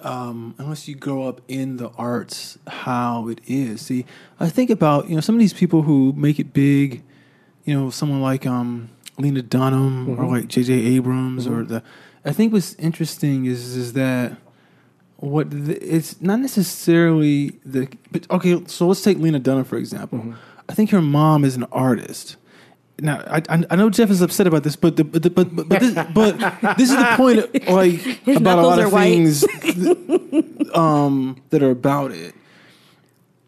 um, 0.00 0.54
unless 0.58 0.88
you 0.88 0.94
grow 0.94 1.24
up 1.24 1.40
in 1.48 1.76
the 1.76 1.90
arts, 1.90 2.58
how 2.66 3.28
it 3.28 3.40
is. 3.46 3.82
See, 3.82 4.06
I 4.40 4.48
think 4.48 4.70
about 4.70 5.08
you 5.08 5.14
know 5.14 5.20
some 5.20 5.34
of 5.34 5.40
these 5.40 5.52
people 5.52 5.82
who 5.82 6.12
make 6.16 6.38
it 6.38 6.52
big. 6.52 7.02
You 7.64 7.74
know, 7.74 7.90
someone 7.90 8.22
like 8.22 8.46
um, 8.46 8.90
Lena 9.18 9.42
Dunham 9.42 10.08
or 10.08 10.26
like 10.26 10.48
J.J. 10.48 10.72
Abrams 10.72 11.46
or 11.46 11.64
the. 11.64 11.82
I 12.24 12.32
think 12.32 12.52
what's 12.52 12.74
interesting 12.74 13.46
is 13.46 13.76
is 13.76 13.92
that 13.94 14.36
what 15.18 15.50
the, 15.50 15.76
it's 15.82 16.20
not 16.20 16.40
necessarily 16.40 17.58
the. 17.64 17.88
But 18.12 18.30
okay, 18.30 18.62
so 18.66 18.86
let's 18.88 19.02
take 19.02 19.18
Lena 19.18 19.38
Dunham 19.38 19.64
for 19.64 19.76
example. 19.76 20.34
I 20.68 20.74
think 20.74 20.90
her 20.90 21.00
mom 21.02 21.44
is 21.44 21.56
an 21.56 21.64
artist. 21.72 22.36
Now 22.98 23.22
I, 23.26 23.42
I 23.70 23.76
know 23.76 23.90
Jeff 23.90 24.10
is 24.10 24.22
upset 24.22 24.46
about 24.46 24.62
this, 24.62 24.74
but 24.76 24.96
the, 24.96 25.04
but 25.04 25.22
the, 25.22 25.30
but 25.30 25.54
but 25.54 25.68
this, 25.68 25.94
but 26.14 26.38
this 26.78 26.90
is 26.90 26.96
the 26.96 27.12
point. 27.16 27.38
Of, 27.40 27.68
like 27.68 27.92
His 27.94 28.38
about 28.38 28.58
a 28.58 28.62
lot 28.62 28.78
of 28.78 28.92
white. 28.92 29.10
things 29.10 29.44
um, 30.74 31.40
that 31.50 31.62
are 31.62 31.70
about 31.70 32.12
it. 32.12 32.34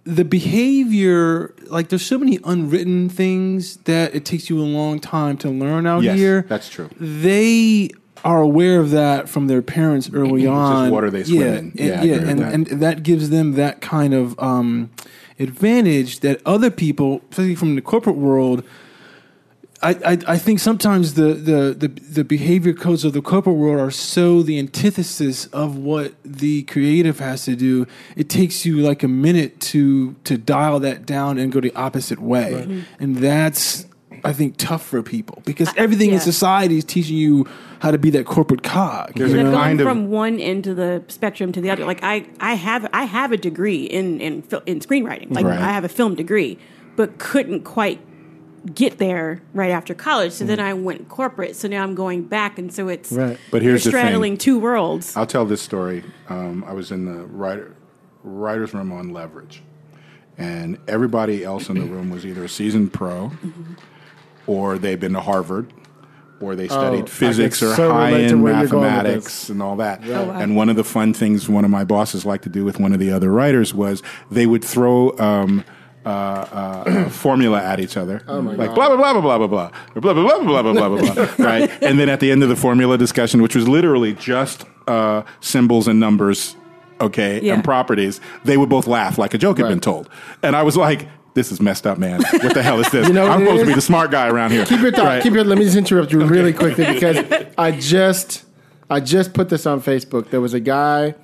The 0.04 0.24
behavior, 0.24 1.54
like 1.66 1.90
there's 1.90 2.04
so 2.04 2.18
many 2.18 2.38
unwritten 2.44 3.09
things 3.11 3.76
that 3.78 4.14
it 4.14 4.24
takes 4.24 4.48
you 4.48 4.59
a 4.59 4.64
long 4.64 5.00
time 5.00 5.37
to 5.38 5.50
learn 5.50 5.87
out 5.87 6.02
Yes, 6.02 6.16
here. 6.18 6.42
that's 6.48 6.68
true. 6.70 6.88
They 6.98 7.90
are 8.24 8.40
aware 8.40 8.81
of 8.81 8.90
that 8.90 9.28
from 9.28 9.46
their 9.46 9.62
parents 9.62 10.11
early 10.12 10.46
on. 10.46 10.90
What 10.90 11.04
are 11.04 11.11
they 11.11 11.24
swimming? 11.24 11.44
yeah, 11.44 11.54
and- 11.54 11.74
Yeah, 11.74 12.02
yeah, 12.02 12.14
and 12.28 12.38
that. 12.40 12.52
and 12.52 12.66
that 12.66 13.02
gives 13.02 13.31
them 13.31 13.52
that 13.52 13.81
kind 13.81 14.12
of 14.14 14.38
um, 14.38 14.90
advantage 15.38 16.20
that 16.20 16.40
other 16.44 16.70
people, 16.70 17.20
especially 17.31 17.54
from 17.54 17.74
the 17.76 17.83
corporate 17.83 18.16
world, 18.16 18.64
I, 19.81 19.90
I, 20.04 20.18
I 20.35 20.38
think 20.38 20.59
sometimes 20.59 21.14
the, 21.14 21.35
the, 21.35 21.72
the, 21.72 21.87
the 21.88 22.24
behavior 22.24 22.72
codes 22.72 23.04
of 23.04 23.12
the 23.12 23.22
corporate 23.22 23.54
world 23.54 23.78
are 23.78 23.92
so 23.92 24.42
the 24.42 24.59
antithesis 24.59 25.46
of 25.46 25.76
what 25.76 26.14
the 26.24 26.62
creative 26.64 27.20
has 27.20 27.44
to 27.44 27.54
do. 27.54 27.87
It 28.16 28.28
takes 28.28 28.66
you 28.66 28.78
like 28.78 29.04
a 29.04 29.09
minute 29.09 29.61
to 29.61 30.14
to 30.24 30.37
dial 30.37 30.81
that 30.81 31.07
down 31.07 31.38
and 31.38 31.52
go 31.52 31.61
the 31.61 31.72
opposite 31.76 32.18
way, 32.18 32.83
and 32.98 33.16
that's 33.18 33.87
I 34.24 34.33
think 34.33 34.57
tough 34.57 34.85
for 34.85 35.02
people 35.02 35.42
because 35.44 35.68
everything 35.76 36.11
in 36.11 36.20
society 36.20 36.78
is 36.78 36.85
teaching 36.85 37.16
you 37.16 37.46
how 37.81 37.90
to 37.90 37.98
be 37.98 38.11
that 38.11 38.26
corporate 38.26 38.62
cog. 38.62 39.12
There's 39.14 39.33
you 39.33 39.40
a 39.40 39.42
know? 39.44 39.50
Going 39.52 39.62
kind 39.62 39.81
of- 39.81 39.87
from 39.87 40.09
one 40.11 40.38
end 40.40 40.66
of 40.66 40.76
the 40.76 41.02
spectrum 41.09 41.52
to 41.52 41.61
the 41.61 41.70
other. 41.70 41.85
Like 41.85 42.00
I, 42.02 42.26
I 42.40 42.54
have 42.54 42.88
I 42.92 43.04
have 43.04 43.33
a 43.33 43.37
degree 43.37 43.85
in 43.85 44.20
in 44.20 44.42
in 44.66 44.81
screenwriting. 44.81 45.33
Like 45.35 45.44
Right. 45.46 45.59
I 45.59 45.70
have 45.72 45.85
a 45.85 45.88
film 45.88 46.14
degree, 46.14 46.59
but 46.96 47.18
couldn't 47.18 47.62
quite 47.62 48.00
get 48.74 48.98
there 48.98 49.40
right 49.54 49.70
after 49.70 49.94
college. 49.94 50.33
So 50.33 50.44
then 50.44 50.59
I 50.61 50.74
went 50.74 51.09
corporate. 51.09 51.54
So 51.57 51.68
now 51.68 51.83
I'm 51.85 51.94
going 51.94 52.24
back, 52.24 52.59
and 52.59 52.72
so 52.72 52.88
it's 52.88 53.12
Right. 53.12 53.38
But 53.50 53.62
here's 53.62 53.85
you're 53.85 53.92
the 53.92 53.98
thing. 53.98 54.07
straddling 54.07 54.37
two 54.37 54.59
worlds. 54.59 55.16
I'll 55.16 55.26
tell 55.26 55.44
this 55.46 55.62
story. 55.62 56.02
Um, 56.28 56.64
I 56.66 56.72
was 56.72 56.90
in 56.90 57.04
the 57.04 57.24
writer, 57.26 57.76
writer's 58.24 58.74
room 58.74 58.90
on 58.92 59.11
Leverage, 59.12 59.62
and 60.37 60.76
everybody 60.88 61.44
else 61.44 61.68
in 61.68 61.78
the 61.78 61.87
room 61.94 62.11
was 62.11 62.26
either 62.26 62.44
a 62.44 62.48
seasoned 62.48 62.92
pro, 62.92 63.31
or 64.48 64.78
they'd 64.78 64.98
been 64.98 65.12
to 65.12 65.20
Harvard, 65.20 65.72
or 66.40 66.56
they 66.56 66.66
studied 66.66 67.06
can 67.06 67.06
physics 67.06 67.62
or 67.62 67.74
so 67.74 67.92
high 67.92 68.12
end 68.12 68.42
where 68.42 68.58
you're 68.58 68.66
going 68.68 68.82
with 68.84 68.92
mathematics 68.92 69.48
and 69.50 69.62
all 69.62 69.76
that. 69.76 70.00
Oh, 70.04 70.24
wow. 70.26 70.38
And 70.40 70.56
one 70.56 70.68
of 70.68 70.76
the 70.76 70.84
fun 70.84 71.14
things 71.14 71.48
one 71.48 71.64
of 71.64 71.70
my 71.70 71.84
bosses 71.84 72.24
liked 72.26 72.44
to 72.44 72.50
do 72.50 72.64
with 72.64 72.80
one 72.80 72.92
of 72.92 72.98
the 72.98 73.12
other 73.12 73.30
writers 73.30 73.72
was 73.72 74.02
they 74.30 74.46
would 74.46 74.64
throw. 74.64 75.16
Um, 75.18 75.64
uh, 76.06 76.11
uh, 76.11 77.08
formula 77.11 77.62
at 77.62 77.80
each 77.80 77.94
other, 77.98 78.22
like 78.26 78.74
blah 78.74 78.88
blah 78.88 78.96
blah 78.96 79.12
blah 79.20 79.20
blah 79.20 79.46
blah 79.46 79.70
blah 79.94 80.00
blah 80.00 80.12
blah 80.14 80.22
blah 80.42 80.62
blah 80.62 80.72
blah 80.72 80.88
blah 80.88 81.14
blah, 81.14 81.44
right? 81.44 81.82
And 81.82 81.98
then 81.98 82.08
at 82.08 82.20
the 82.20 82.30
end 82.30 82.42
of 82.42 82.48
the 82.48 82.56
formula 82.56 82.96
discussion, 82.96 83.42
which 83.42 83.54
was 83.54 83.68
literally 83.68 84.14
just 84.14 84.64
uh, 84.87 85.22
symbols 85.40 85.87
and 85.87 86.00
numbers, 86.00 86.56
okay, 86.98 87.42
Yeah. 87.42 87.54
and 87.54 87.64
properties, 87.64 88.22
they 88.44 88.56
would 88.56 88.70
both 88.70 88.87
laugh 88.87 89.18
like 89.18 89.34
a 89.34 89.38
joke 89.38 89.58
had 89.58 89.68
been 89.68 89.80
told, 89.80 90.08
and 90.42 90.56
I 90.56 90.62
was 90.62 90.78
like, 90.78 91.08
"This 91.38 91.53
is 91.53 91.61
messed 91.61 91.87
up, 91.87 91.98
man. 91.98 92.20
What 92.20 92.53
the 92.53 92.62
hell 92.64 92.81
is 92.81 92.90
this? 92.90 93.07
You 93.09 93.14
know 93.14 93.29
I'm 93.29 93.40
supposed 93.44 93.61
to 93.61 93.66
be 93.66 93.74
the 93.74 93.81
smart 93.81 94.11
guy 94.11 94.27
around 94.29 94.51
here." 94.51 94.66
Keep 94.66 94.81
your 94.81 94.90
thought. 94.90 95.05
Right. 95.05 95.22
Keep 95.22 95.35
your. 95.35 95.44
Let 95.44 95.57
me 95.57 95.64
just 95.64 95.77
interrupt 95.77 96.11
you 96.12 96.24
really 96.24 96.53
quickly 96.53 96.85
because 96.94 97.16
I 97.57 97.70
just 97.70 98.44
I 98.90 98.98
just 98.98 99.35
put 99.35 99.48
this 99.48 99.64
on 99.64 99.81
Facebook. 99.81 100.31
There 100.31 100.40
was 100.40 100.53
a 100.53 100.61
guy 100.61 101.14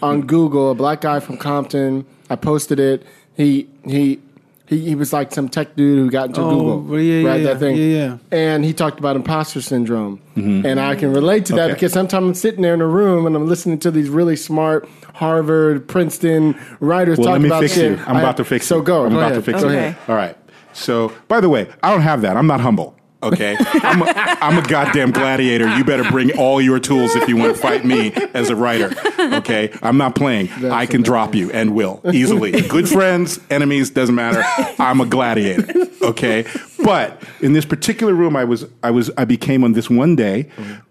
on 0.00 0.22
Google, 0.26 0.70
a 0.70 0.74
black 0.76 1.00
guy 1.00 1.18
from 1.18 1.38
Compton. 1.38 2.06
I 2.30 2.36
posted 2.36 2.78
it. 2.78 3.04
He 3.36 3.68
he 3.84 4.20
He, 4.66 4.78
he 4.80 4.94
was 4.94 5.12
like 5.12 5.30
some 5.32 5.50
tech 5.50 5.76
dude 5.76 5.98
who 5.98 6.10
got 6.10 6.28
into 6.28 6.40
Oh, 6.40 6.78
Google. 6.80 6.98
yeah, 7.00 7.28
right, 7.28 7.40
yeah, 7.40 7.46
that 7.48 7.58
thing. 7.58 7.76
yeah, 7.76 7.84
yeah. 7.84 8.16
And 8.32 8.64
he 8.64 8.72
talked 8.72 8.98
about 8.98 9.14
imposter 9.14 9.60
syndrome. 9.60 10.20
Mm-hmm. 10.36 10.64
And 10.64 10.80
I 10.80 10.94
can 10.96 11.12
relate 11.12 11.44
to 11.46 11.52
that 11.54 11.64
Okay. 11.66 11.74
because 11.74 11.92
sometimes 11.92 12.26
I'm 12.28 12.34
sitting 12.34 12.62
there 12.62 12.72
in 12.72 12.80
a 12.80 12.86
room 12.86 13.26
and 13.26 13.36
I'm 13.36 13.46
listening 13.46 13.78
to 13.80 13.90
these 13.90 14.08
really 14.08 14.36
smart 14.36 14.88
Harvard, 15.12 15.86
Princeton 15.86 16.58
writers 16.80 17.18
Well, 17.18 17.26
talk 17.26 17.32
let 17.32 17.40
me 17.42 17.48
about 17.48 17.60
fix 17.62 17.74
shit. 17.74 17.98
you. 17.98 18.04
I'm 18.06 18.16
I- 18.16 18.20
about 18.20 18.38
to 18.38 18.44
fix 18.44 18.66
so 18.66 18.80
go. 18.80 19.04
I'm 19.04 19.10
go 19.12 19.18
about 19.18 19.32
ahead. 19.32 19.44
to 19.44 19.52
fix 19.52 19.62
go 19.62 19.68
you. 19.70 19.94
All 20.08 20.16
right. 20.16 20.36
So, 20.72 21.12
by 21.28 21.40
the 21.40 21.48
way, 21.50 21.68
I 21.82 21.90
don't 21.90 22.00
have 22.00 22.22
that. 22.22 22.36
I'm 22.36 22.46
not 22.46 22.60
humble. 22.60 22.96
Okay, 23.24 23.56
I'm 23.58 24.02
a, 24.02 24.04
I'm 24.06 24.58
a 24.58 24.68
goddamn 24.68 25.10
gladiator. 25.10 25.66
You 25.76 25.84
better 25.84 26.04
bring 26.04 26.36
all 26.38 26.60
your 26.60 26.78
tools 26.78 27.16
if 27.16 27.28
you 27.28 27.36
want 27.36 27.56
to 27.56 27.60
fight 27.60 27.84
me 27.84 28.12
as 28.34 28.50
a 28.50 28.56
writer. 28.56 28.92
Okay, 29.18 29.72
I'm 29.82 29.96
not 29.96 30.14
playing. 30.14 30.50
I 30.64 30.86
can 30.86 31.02
drop 31.02 31.34
you 31.34 31.50
and 31.50 31.74
will 31.74 32.00
easily. 32.12 32.52
Good 32.52 32.88
friends, 32.88 33.40
enemies, 33.50 33.90
doesn't 33.90 34.14
matter. 34.14 34.42
I'm 34.78 35.00
a 35.00 35.06
gladiator. 35.06 35.86
Okay, 36.02 36.44
but 36.84 37.20
in 37.40 37.54
this 37.54 37.64
particular 37.64 38.14
room, 38.14 38.36
I 38.36 38.44
was 38.44 38.66
I 38.82 38.90
was 38.92 39.10
I 39.16 39.24
became 39.24 39.64
on 39.64 39.72
this 39.72 39.90
one 39.90 40.14
day. 40.14 40.48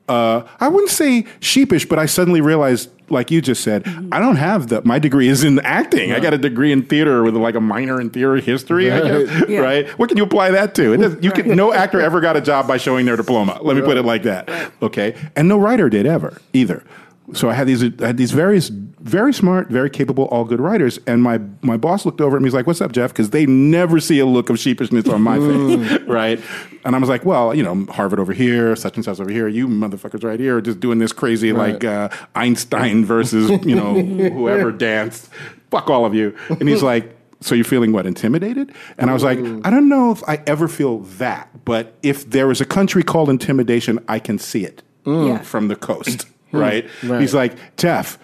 Uh, 0.10 0.44
I 0.60 0.68
wouldn't 0.68 0.92
say 0.92 1.26
sheepish, 1.40 1.86
but 1.88 1.98
I 1.98 2.08
suddenly 2.08 2.42
realized, 2.42 2.90
like 3.10 3.32
you 3.32 3.42
just 3.42 3.64
said, 3.64 3.88
I 4.12 4.20
don't 4.20 4.36
have 4.36 4.68
the. 4.68 4.82
My 4.84 5.00
degree 5.00 5.30
is 5.30 5.46
in 5.46 5.60
acting. 5.62 6.12
I 6.12 6.20
got 6.20 6.34
a 6.34 6.38
degree 6.38 6.74
in 6.74 6.84
theater 6.84 7.24
with 7.24 7.36
like 7.38 7.56
a 7.56 7.62
minor 7.62 8.02
in 8.02 8.10
theater 8.10 8.36
history. 8.36 8.92
I 8.92 9.00
guess, 9.00 9.50
Yeah. 9.50 9.60
right? 9.60 9.88
What 9.98 10.10
can 10.10 10.18
you 10.18 10.24
apply 10.26 10.52
that 10.52 10.76
to? 10.76 10.92
It 10.94 10.98
does, 10.98 11.24
you 11.24 11.32
can, 11.32 11.56
no 11.56 11.72
actor 11.72 12.02
ever 12.02 12.20
got 12.20 12.36
a 12.36 12.42
job 12.42 12.68
by 12.68 12.76
showing 12.78 13.06
their 13.06 13.16
diploma. 13.16 13.60
Let 13.62 13.78
me 13.78 13.82
put 13.82 13.96
it 13.96 14.04
like 14.04 14.24
that. 14.24 14.50
Okay, 14.82 15.16
and 15.38 15.48
no 15.48 15.58
writer 15.58 15.90
did 15.90 16.06
ever 16.06 16.42
either. 16.52 16.84
So 17.34 17.50
I 17.50 17.54
had 17.54 17.68
these 17.68 17.82
I 17.84 18.08
had 18.08 18.18
these 18.18 18.32
various 18.32 18.68
very 18.70 19.34
smart, 19.34 19.70
very 19.70 19.90
capable, 19.90 20.26
all 20.26 20.44
good 20.44 20.60
writers, 20.60 21.00
and 21.08 21.24
my 21.24 21.40
my 21.62 21.78
boss 21.78 22.06
looked 22.06 22.20
over 22.20 22.36
at 22.36 22.42
me. 22.42 22.44
And 22.44 22.46
he's 22.48 22.54
like, 22.54 22.68
"What's 22.68 22.82
up, 22.82 22.92
Jeff?" 22.92 23.12
Because 23.12 23.30
they 23.30 23.46
never 23.46 24.02
see 24.02 24.20
a 24.20 24.26
look 24.26 24.50
of 24.50 24.58
sheepishness 24.60 25.08
on 25.08 25.22
my 25.22 25.38
face, 25.88 26.02
right? 26.08 26.40
And 26.84 26.96
I 26.96 27.00
was 27.00 27.08
like, 27.08 27.24
"Well, 27.24 27.56
you 27.56 27.64
know, 27.64 27.86
Harvard 27.92 28.20
over 28.20 28.34
here, 28.34 28.76
such 28.76 28.96
and 28.98 29.06
such 29.06 29.22
over 29.22 29.32
here, 29.32 29.48
you 29.48 29.68
motherfuckers 29.70 30.24
right 30.24 30.40
here, 30.40 30.58
are 30.58 30.62
just 30.62 30.82
doing 30.82 31.00
this 31.00 31.14
crazy 31.14 31.54
like 31.54 31.86
uh, 31.86 32.10
Einstein 32.36 33.06
versus 33.06 33.50
you 33.66 33.76
know 33.76 33.94
whoever 34.34 34.72
danced. 34.74 35.30
Fuck 35.72 35.90
all 35.90 36.06
of 36.06 36.14
you." 36.14 36.36
And 36.50 36.68
he's 36.68 36.84
like. 36.84 37.18
So 37.42 37.56
you're 37.56 37.66
feeling 37.66 37.92
what 37.92 38.06
intimidated? 38.06 38.72
And 38.98 39.10
I 39.10 39.14
was 39.14 39.22
like, 39.22 39.38
I 39.38 39.70
don't 39.70 39.90
know 39.90 40.12
if 40.14 40.24
I 40.30 40.42
ever 40.48 40.70
feel 40.70 41.00
that, 41.20 41.50
but 41.66 41.94
if 42.02 42.30
there 42.30 42.50
is 42.52 42.62
a 42.62 42.66
country 42.66 43.04
called 43.04 43.30
intimidation, 43.30 44.00
I 44.08 44.20
can 44.20 44.40
see 44.40 44.64
it 44.64 44.82
Yeah. 45.06 45.40
from 45.40 45.68
the 45.68 45.76
coast, 45.76 46.26
right? 46.54 46.90
Right. 47.04 47.22
He's 47.22 47.34
like, 47.34 47.56
Jeff, 47.78 48.18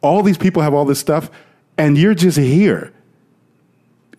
all 0.00 0.22
these 0.22 0.38
people 0.38 0.62
have 0.62 0.74
all 0.74 0.84
this 0.84 0.98
stuff, 0.98 1.30
and 1.76 1.96
you're 1.98 2.14
just 2.14 2.38
here. 2.38 2.92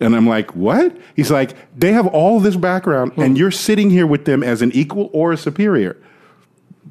And 0.00 0.14
I'm 0.14 0.26
like, 0.28 0.54
what? 0.54 0.94
He's 1.14 1.30
like, 1.30 1.56
they 1.78 1.92
have 1.92 2.06
all 2.06 2.38
this 2.40 2.56
background, 2.56 3.12
and 3.16 3.38
you're 3.38 3.50
sitting 3.50 3.88
here 3.90 4.06
with 4.06 4.26
them 4.26 4.42
as 4.42 4.60
an 4.62 4.70
equal 4.72 5.08
or 5.12 5.32
a 5.32 5.36
superior. 5.36 5.96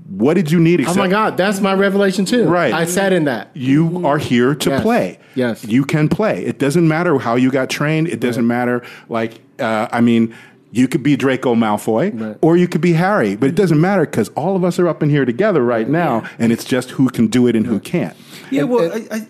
What 0.10 0.34
did 0.36 0.52
you 0.52 0.60
need? 0.60 0.86
Oh 0.88 0.94
my 0.96 1.08
God, 1.08 1.36
that's 1.38 1.60
my 1.62 1.74
revelation 1.74 2.26
too. 2.26 2.48
Right. 2.48 2.74
I 2.74 2.86
sat 2.86 3.14
in 3.14 3.26
that. 3.26 3.50
you 3.54 4.06
are 4.06 4.18
here 4.18 4.54
to 4.54 4.70
Yes. 4.70 4.82
play. 4.82 5.20
Yes. 5.36 5.64
You 5.66 5.84
can 5.86 6.10
play. 6.10 6.44
It 6.46 6.60
doesn't 6.60 6.88
matter 6.88 7.18
how 7.20 7.36
you 7.36 7.50
got 7.52 7.70
trained. 7.70 8.08
It 8.08 8.20
doesn't 8.20 8.46
matter, 8.46 8.84
like, 9.10 9.40
uh, 9.60 9.88
I 9.92 10.02
mean, 10.02 10.36
you 10.78 10.88
could 10.90 11.02
be 11.04 11.16
Draco 11.16 11.56
Malfoy 11.56 12.12
Right. 12.20 12.38
or 12.42 12.58
you 12.58 12.68
could 12.68 12.82
be 12.82 12.94
Harry, 12.94 13.36
but 13.36 13.48
it 13.50 13.56
doesn't 13.56 13.80
matter 13.80 14.02
because 14.06 14.28
all 14.30 14.56
of 14.58 14.64
us 14.64 14.78
are 14.78 14.88
up 14.88 15.02
in 15.02 15.10
here 15.10 15.24
together 15.26 15.64
right 15.64 15.88
now, 15.88 16.24
and 16.38 16.52
it's 16.52 16.66
just 16.66 16.92
who 16.92 17.10
can 17.10 17.28
do 17.28 17.48
it 17.48 17.56
and 17.56 17.66
who 17.66 17.80
can't. 17.80 18.16
Yeah, 18.52 18.64
well, 18.64 18.92
I, 18.94 19.08
I, 19.16 19.28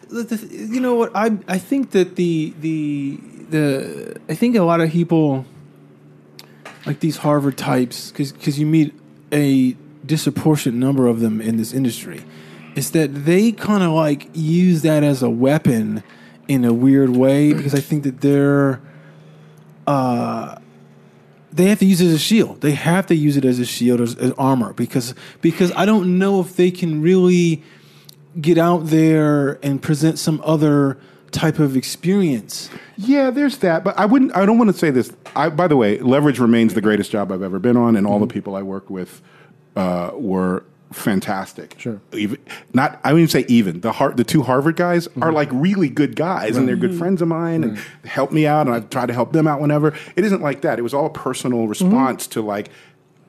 you 0.49 0.79
know 0.81 0.95
what? 0.95 1.11
I 1.15 1.37
I 1.47 1.57
think 1.59 1.91
that 1.91 2.15
the 2.15 2.53
the 2.61 3.17
the 3.49 4.15
I 4.27 4.33
think 4.35 4.55
a 4.55 4.63
lot 4.63 4.81
of 4.81 4.89
people 4.89 5.45
like 6.85 6.99
these 6.99 7.17
Harvard 7.17 7.57
types 7.57 8.11
because 8.11 8.59
you 8.59 8.65
meet 8.65 8.93
a 9.31 9.75
disproportionate 10.05 10.77
number 10.79 11.07
of 11.07 11.19
them 11.19 11.41
in 11.41 11.57
this 11.57 11.73
industry. 11.73 12.21
Is 12.75 12.91
that 12.91 13.07
they 13.25 13.51
kind 13.51 13.83
of 13.83 13.91
like 13.91 14.27
use 14.33 14.81
that 14.81 15.03
as 15.03 15.23
a 15.23 15.29
weapon 15.29 16.03
in 16.47 16.65
a 16.65 16.73
weird 16.73 17.11
way 17.15 17.53
because 17.53 17.73
I 17.73 17.79
think 17.79 18.03
that 18.03 18.21
they're 18.21 18.81
uh 19.87 20.57
they 21.55 21.67
have 21.67 21.79
to 21.79 21.85
use 21.85 22.01
it 22.01 22.07
as 22.07 22.13
a 22.13 22.19
shield. 22.19 22.61
They 22.61 22.73
have 22.73 23.07
to 23.07 23.15
use 23.15 23.37
it 23.37 23.45
as 23.45 23.59
a 23.59 23.65
shield 23.65 24.01
as, 24.01 24.15
as 24.15 24.31
armor 24.33 24.73
because 24.73 25.15
because 25.41 25.71
I 25.71 25.85
don't 25.85 26.19
know 26.19 26.41
if 26.41 26.55
they 26.57 26.69
can 26.69 27.01
really 27.01 27.63
get 28.39 28.57
out 28.57 28.87
there 28.87 29.57
and 29.63 29.81
present 29.81 30.19
some 30.19 30.41
other 30.43 30.97
type 31.31 31.59
of 31.59 31.77
experience. 31.77 32.69
Yeah, 32.97 33.29
there's 33.29 33.59
that, 33.59 33.83
but 33.83 33.97
I 33.97 34.05
wouldn't. 34.05 34.35
I 34.35 34.45
don't 34.45 34.57
want 34.57 34.71
to 34.71 34.77
say 34.77 34.91
this. 34.91 35.11
I, 35.35 35.49
by 35.49 35.67
the 35.67 35.77
way, 35.77 35.97
leverage 35.99 36.39
remains 36.39 36.73
the 36.73 36.81
greatest 36.81 37.09
job 37.11 37.31
I've 37.31 37.41
ever 37.41 37.59
been 37.59 37.77
on, 37.77 37.95
and 37.95 38.05
all 38.05 38.19
the 38.19 38.27
people 38.27 38.55
I 38.55 38.61
worked 38.61 38.89
with 38.89 39.21
uh, 39.77 40.11
were 40.13 40.65
fantastic. 40.95 41.75
Sure. 41.77 42.01
even 42.13 42.39
not. 42.73 42.99
I 43.03 43.13
wouldn't 43.13 43.31
say 43.31 43.45
even 43.47 43.81
the 43.81 43.91
Har- 43.91 44.13
the 44.13 44.23
two 44.23 44.43
Harvard 44.43 44.75
guys 44.75 45.07
are 45.07 45.11
mm-hmm. 45.11 45.33
like 45.33 45.49
really 45.51 45.89
good 45.89 46.15
guys, 46.15 46.57
and 46.57 46.67
they're 46.67 46.75
good 46.75 46.95
friends 46.95 47.21
of 47.21 47.27
mine, 47.27 47.63
and 47.63 47.77
mm-hmm. 47.77 48.07
help 48.07 48.31
me 48.31 48.47
out, 48.47 48.67
and 48.67 48.75
I 48.75 48.79
try 48.79 49.05
to 49.05 49.13
help 49.13 49.33
them 49.33 49.47
out 49.47 49.61
whenever. 49.61 49.93
It 50.15 50.23
isn't 50.25 50.41
like 50.41 50.61
that. 50.61 50.79
It 50.79 50.81
was 50.81 50.93
all 50.93 51.05
a 51.05 51.13
personal 51.13 51.59
mm-hmm. 51.59 51.69
response 51.69 52.27
to 52.27 52.41
like, 52.41 52.69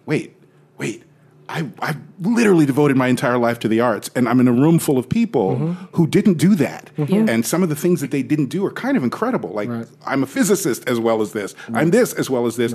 wait, 0.07 0.37
wait. 0.79 1.02
I, 1.48 1.70
I 1.81 1.94
literally 2.20 2.66
devoted 2.66 2.96
my 2.96 3.07
entire 3.07 3.38
life 3.38 3.61
to 3.61 3.68
the 3.68 3.79
arts, 3.79 4.11
and 4.16 4.29
I'm 4.29 4.40
in 4.40 4.48
a 4.48 4.52
room 4.52 4.81
full 4.81 4.98
of 4.98 5.09
people 5.09 5.57
who 5.92 6.09
didn't 6.09 6.38
do 6.38 6.57
that. 6.57 6.90
And 6.96 7.46
some 7.46 7.62
of 7.62 7.68
the 7.68 7.76
things 7.76 8.00
that 8.00 8.11
they 8.11 8.24
didn't 8.24 8.46
do 8.46 8.66
are 8.66 8.72
kind 8.72 8.96
of 8.96 9.05
incredible. 9.05 9.50
Like, 9.50 9.68
Right. 9.68 9.87
I'm 10.05 10.24
a 10.24 10.26
physicist 10.26 10.88
as 10.88 10.98
well 10.98 11.22
as 11.22 11.33
this. 11.33 11.55
I'm 11.72 11.90
this 11.90 12.12
as 12.14 12.29
well 12.29 12.46
as 12.46 12.57
this. 12.57 12.74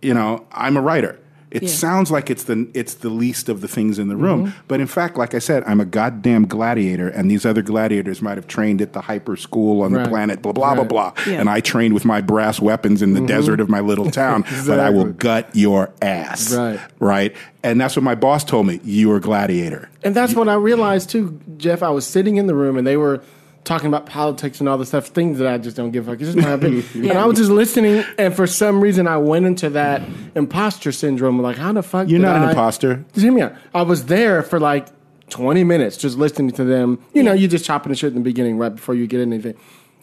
You 0.00 0.14
know, 0.14 0.46
I'm 0.52 0.78
a 0.78 0.80
writer. 0.80 1.18
It 1.52 1.64
Yeah. 1.64 1.68
sounds 1.68 2.10
like 2.10 2.30
it's 2.30 2.44
the 2.44 2.66
it's 2.72 2.94
the 2.94 3.10
least 3.10 3.50
of 3.50 3.60
the 3.60 3.68
things 3.68 3.98
in 3.98 4.08
the 4.08 4.16
room, 4.16 4.46
mm-hmm. 4.46 4.58
but 4.68 4.80
in 4.80 4.86
fact, 4.86 5.18
like 5.18 5.34
I 5.34 5.38
said, 5.38 5.62
I'm 5.66 5.80
a 5.80 5.84
goddamn 5.84 6.46
gladiator, 6.46 7.08
and 7.08 7.30
these 7.30 7.44
other 7.44 7.60
gladiators 7.60 8.22
might 8.22 8.38
have 8.38 8.46
trained 8.46 8.80
at 8.80 8.94
the 8.94 9.02
hyper 9.02 9.36
school 9.36 9.82
on 9.82 9.92
Right. 9.92 10.02
the 10.04 10.08
planet, 10.08 10.40
blah 10.40 10.52
blah 10.52 10.72
blah 10.74 10.82
Right. 10.82 10.88
blah, 10.88 11.12
Yeah. 11.26 11.40
and 11.40 11.50
I 11.50 11.60
trained 11.60 11.92
with 11.92 12.06
my 12.06 12.22
brass 12.22 12.58
weapons 12.58 13.02
in 13.02 13.12
the 13.12 13.20
mm-hmm. 13.20 13.26
desert 13.26 13.60
of 13.60 13.68
my 13.68 13.80
little 13.80 14.10
town, 14.22 14.44
but 14.66 14.80
I 14.80 14.88
will 14.88 15.04
gut 15.12 15.50
your 15.52 15.90
ass, 16.00 16.54
Right. 16.54 16.80
right? 17.00 17.36
And 17.62 17.78
that's 17.80 17.94
what 17.96 18.02
my 18.02 18.14
boss 18.14 18.44
told 18.44 18.66
me. 18.66 18.80
You 18.82 19.12
are 19.12 19.16
a 19.16 19.20
gladiator. 19.20 19.90
And 20.02 20.14
that's 20.16 20.34
when 20.34 20.48
I 20.48 20.54
realized 20.54 21.10
too, 21.10 21.38
Jeff. 21.58 21.82
I 21.82 21.90
was 21.90 22.06
sitting 22.06 22.36
in 22.38 22.46
the 22.46 22.54
room 22.54 22.76
and 22.78 22.86
they 22.86 22.96
were 22.96 23.20
talking 23.64 23.86
about 23.86 24.06
politics 24.06 24.60
and 24.60 24.68
all 24.68 24.76
the 24.76 24.86
stuff, 24.86 25.06
things 25.06 25.38
that 25.38 25.46
I 25.46 25.58
just 25.58 25.76
don't 25.76 25.90
give 25.92 26.08
a 26.08 26.12
fuck. 26.12 26.20
It's 26.20 26.34
just 26.34 26.46
my 26.46 26.52
opinion. 26.54 26.84
And 26.94 27.18
I 27.18 27.26
was 27.26 27.38
just 27.38 27.50
listening, 27.50 28.04
and 28.18 28.34
for 28.34 28.46
some 28.46 28.80
reason, 28.80 29.06
I 29.06 29.16
went 29.18 29.46
into 29.46 29.70
that 29.70 30.02
imposter 30.34 30.92
syndrome. 30.92 31.40
Like, 31.40 31.56
how 31.56 31.72
the 31.72 31.82
fuck? 31.82 32.08
You're 32.08 32.20
not 32.20 32.42
an 32.42 32.48
imposter. 32.50 33.04
Just 33.12 33.24
hear 33.24 33.32
me 33.32 33.42
out. 33.42 33.54
I 33.74 33.82
was 33.82 34.06
there 34.06 34.42
for 34.42 34.58
like 34.58 34.88
20 35.30 35.64
minutes 35.64 35.96
just 35.96 36.18
listening 36.18 36.50
to 36.52 36.64
them. 36.64 36.98
You 37.14 37.22
know, 37.22 37.32
you 37.32 37.48
just 37.48 37.64
chopping 37.64 37.90
the 37.90 37.96
shit 37.96 38.08
in 38.08 38.14
the 38.14 38.20
beginning 38.20 38.58
right 38.58 38.74
before 38.74 38.94
you 38.94 39.06
get 39.06 39.20
anything. 39.20 39.54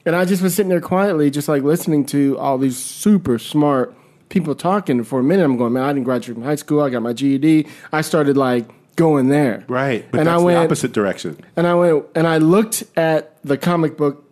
And 0.05 0.15
I 0.15 0.25
just 0.25 0.41
was 0.41 0.55
sitting 0.55 0.69
there 0.69 0.81
quietly, 0.81 1.29
just 1.29 1.47
like 1.47 1.61
listening 1.63 2.05
to 2.07 2.37
all 2.39 2.57
these 2.57 2.77
super 2.77 3.37
smart 3.37 3.93
people 4.29 4.55
talking. 4.55 5.03
For 5.03 5.19
a 5.19 5.23
minute, 5.23 5.43
I'm 5.43 5.57
going, 5.57 5.73
man, 5.73 5.83
I 5.83 5.93
didn't 5.93 6.05
graduate 6.05 6.35
from 6.35 6.43
high 6.43 6.55
school. 6.55 6.81
I 6.81 6.89
got 6.89 7.01
my 7.01 7.13
GED. 7.13 7.67
I 7.91 8.01
started 8.01 8.37
like 8.37 8.65
going 8.99 9.29
there. 9.29 9.63
Right, 9.67 10.05
but 10.11 10.19
and 10.19 10.27
that's 10.27 10.39
I 10.41 10.43
went, 10.43 10.57
the 10.59 10.63
opposite 10.65 10.91
direction. 10.91 11.39
and 11.55 11.65
I 11.65 11.73
went 11.73 12.05
and 12.15 12.27
I 12.27 12.37
looked 12.37 12.83
at 12.95 13.41
the 13.43 13.57
comic 13.57 13.97
book 13.97 14.23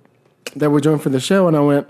that 0.55 0.69
we're 0.69 0.79
doing 0.81 0.99
for 0.99 1.09
the 1.09 1.19
show, 1.19 1.47
and 1.47 1.55
I 1.57 1.61
went, 1.61 1.87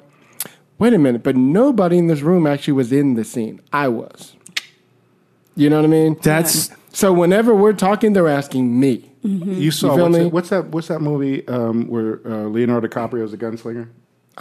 wait 0.80 0.94
a 0.94 0.98
minute, 0.98 1.24
but 1.24 1.36
nobody 1.36 1.98
in 1.98 2.08
this 2.08 2.22
room 2.22 2.46
actually 2.48 2.74
was 2.74 2.92
in 2.92 3.16
the 3.16 3.24
scene. 3.24 3.60
I 3.74 3.88
was. 3.88 4.36
You 5.56 5.70
know 5.70 5.78
what 5.78 5.86
I 5.86 5.88
mean? 5.90 6.18
That's 6.22 6.70
So 6.94 7.12
whenever 7.12 7.54
we're 7.56 7.74
talking, 7.74 8.14
they're 8.14 8.28
asking 8.30 8.80
me. 8.80 9.12
You 9.24 9.72
saw 9.72 9.96
You 9.96 10.04
what's, 10.04 10.14
me? 10.18 10.24
that, 10.24 10.30
what's 10.34 10.50
that? 10.50 10.66
What's 10.68 10.88
that 10.88 11.02
movie 11.02 11.46
um, 11.48 11.88
where 11.88 12.22
uh, 12.26 12.44
Leonardo 12.48 12.88
DiCaprio 12.88 13.24
is 13.24 13.34
a 13.34 13.38
gunslinger? 13.38 13.90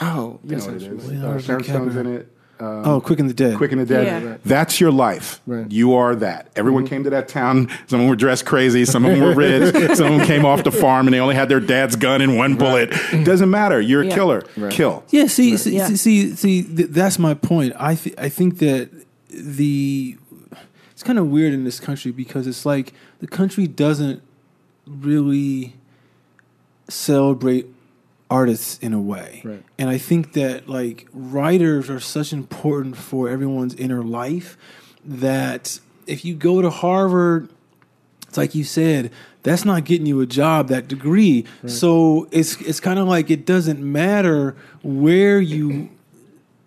Oh, 0.01 0.39
You 0.45 0.51
know 0.51 0.57
yes, 0.59 0.67
what 0.67 0.75
it 0.75 0.83
actually. 0.83 0.97
is. 0.99 1.05
Uh, 1.05 1.09
Leonardo 1.13 1.39
Sharon 1.41 1.65
Stone's 1.65 1.97
in 1.97 2.07
it. 2.07 2.36
Um, 2.59 2.83
oh, 2.87 3.01
Quick 3.03 3.21
and 3.21 3.29
the 3.29 3.35
Dead. 3.35 3.57
Quick 3.59 3.73
and 3.73 3.81
the 3.81 3.85
Dead. 3.87 4.07
Yeah. 4.07 4.31
Right. 4.31 4.41
That's 4.45 4.81
your 4.81 4.91
life. 4.91 5.41
Right. 5.47 5.61
Mm-hmm. 5.65 5.71
You 5.73 5.95
are 5.95 6.15
that. 6.17 6.49
Everyone 6.57 6.87
came 6.87 7.05
to 7.05 7.11
that 7.11 7.29
town. 7.29 7.69
Some 7.69 7.77
of 7.81 7.89
them 7.91 8.09
were 8.09 8.17
dressed 8.17 8.47
crazy. 8.47 8.85
Some 8.87 9.05
of 9.05 9.11
them 9.13 9.21
were 9.21 9.35
rich. 9.35 9.75
some 9.97 10.13
of 10.13 10.19
them 10.19 10.27
came 10.27 10.47
off 10.47 10.65
the 10.65 10.73
farm 10.73 11.07
and 11.07 11.13
they 11.13 11.21
only 11.21 11.35
had 11.35 11.49
their 11.51 11.61
dad's 11.61 11.97
gun 11.97 12.23
and 12.23 12.37
one 12.39 12.57
bullet. 12.57 12.91
Doesn't 13.25 13.51
matter. 13.51 13.79
You're 13.81 14.03
a 14.03 14.07
Yeah. 14.07 14.15
killer. 14.15 14.41
Kill. 14.71 15.05
Yeah, 15.11 15.27
see, 15.27 15.57
see, 15.59 15.77
Yeah. 15.77 15.87
see, 15.89 15.97
see, 15.97 16.35
see, 16.35 16.63
th- 16.63 16.89
that's 16.91 17.19
my 17.19 17.35
point. 17.35 17.75
I 17.79 17.95
th- 17.95 18.15
I 18.17 18.31
think 18.31 18.59
that 18.61 18.89
the 19.29 20.17
it's 20.93 21.03
kind 21.03 21.19
of 21.19 21.27
weird 21.29 21.53
in 21.53 21.65
this 21.65 21.79
country 21.79 22.11
because 22.11 22.47
it's 22.47 22.65
like 22.65 22.95
the 23.21 23.27
country 23.27 23.67
doesn't 23.67 24.23
really 24.87 25.75
celebrate 26.89 27.67
artists 28.31 28.79
in 28.79 28.93
a 28.93 29.01
way. 29.01 29.43
Right. 29.45 29.63
And 29.79 29.89
I 29.89 29.99
think 29.99 30.33
that 30.33 30.69
like 30.69 31.09
writers 31.13 31.89
are 31.89 32.01
such 32.01 32.33
important 32.33 32.97
for 32.97 33.29
everyone's 33.29 33.75
inner 33.75 34.03
life 34.03 34.57
that 35.05 35.79
if 36.07 36.25
you 36.25 36.35
go 36.35 36.63
to 36.63 36.71
Harvard 36.71 37.49
it's 38.29 38.37
like 38.37 38.55
you 38.55 38.65
said, 38.65 39.13
that's 39.45 39.65
not 39.65 39.85
getting 39.85 40.07
you 40.07 40.21
a 40.21 40.27
job, 40.27 40.69
that 40.69 40.89
degree. 40.89 41.47
So 41.67 42.29
it's 42.31 42.61
it's 42.61 42.81
kind 42.81 42.99
of 42.99 43.09
like 43.09 43.31
it 43.31 43.47
doesn't 43.47 43.81
matter 43.81 44.57
where 44.83 45.41
you 45.41 45.89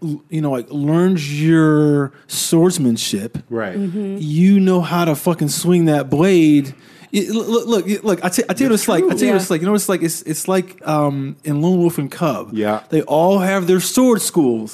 you 0.02 0.42
know, 0.42 0.52
like 0.52 0.72
learns 0.72 1.42
your 1.42 2.12
swordsmanship. 2.28 3.38
Right. 3.50 3.78
Mm-hmm. 3.78 4.18
You 4.20 4.60
know 4.60 4.82
how 4.82 5.06
to 5.06 5.16
fucking 5.16 5.50
swing 5.50 5.86
that 5.86 6.10
blade. 6.10 6.74
It- 7.12 7.30
look, 7.32 7.48
look, 7.48 7.86
look, 7.88 8.04
look, 8.04 8.24
I 8.24 8.30
tell 8.30 8.46
I 8.50 8.54
you 8.58 8.66
what 8.66 8.74
it's 8.74 8.88
like. 8.88 9.04
I 9.04 9.08
tell 9.10 9.18
you 9.20 9.26
Yeah. 9.28 9.32
what 9.34 9.42
it's 9.42 9.50
like. 9.50 9.62
You 9.62 9.66
know 9.66 9.72
what 9.72 9.82
it's 9.82 9.90
like? 9.90 10.04
It's 10.04 10.22
it's 10.24 10.48
like 10.48 10.86
um, 10.88 11.36
in 11.44 11.62
Lone 11.62 11.80
Wolf 11.80 11.98
and 11.98 12.12
Cub. 12.12 12.52
Yeah. 12.54 12.84
they 12.90 13.02
all 13.04 13.40
have 13.40 13.68
their 13.68 13.80
sword 13.80 14.22
schools. 14.22 14.74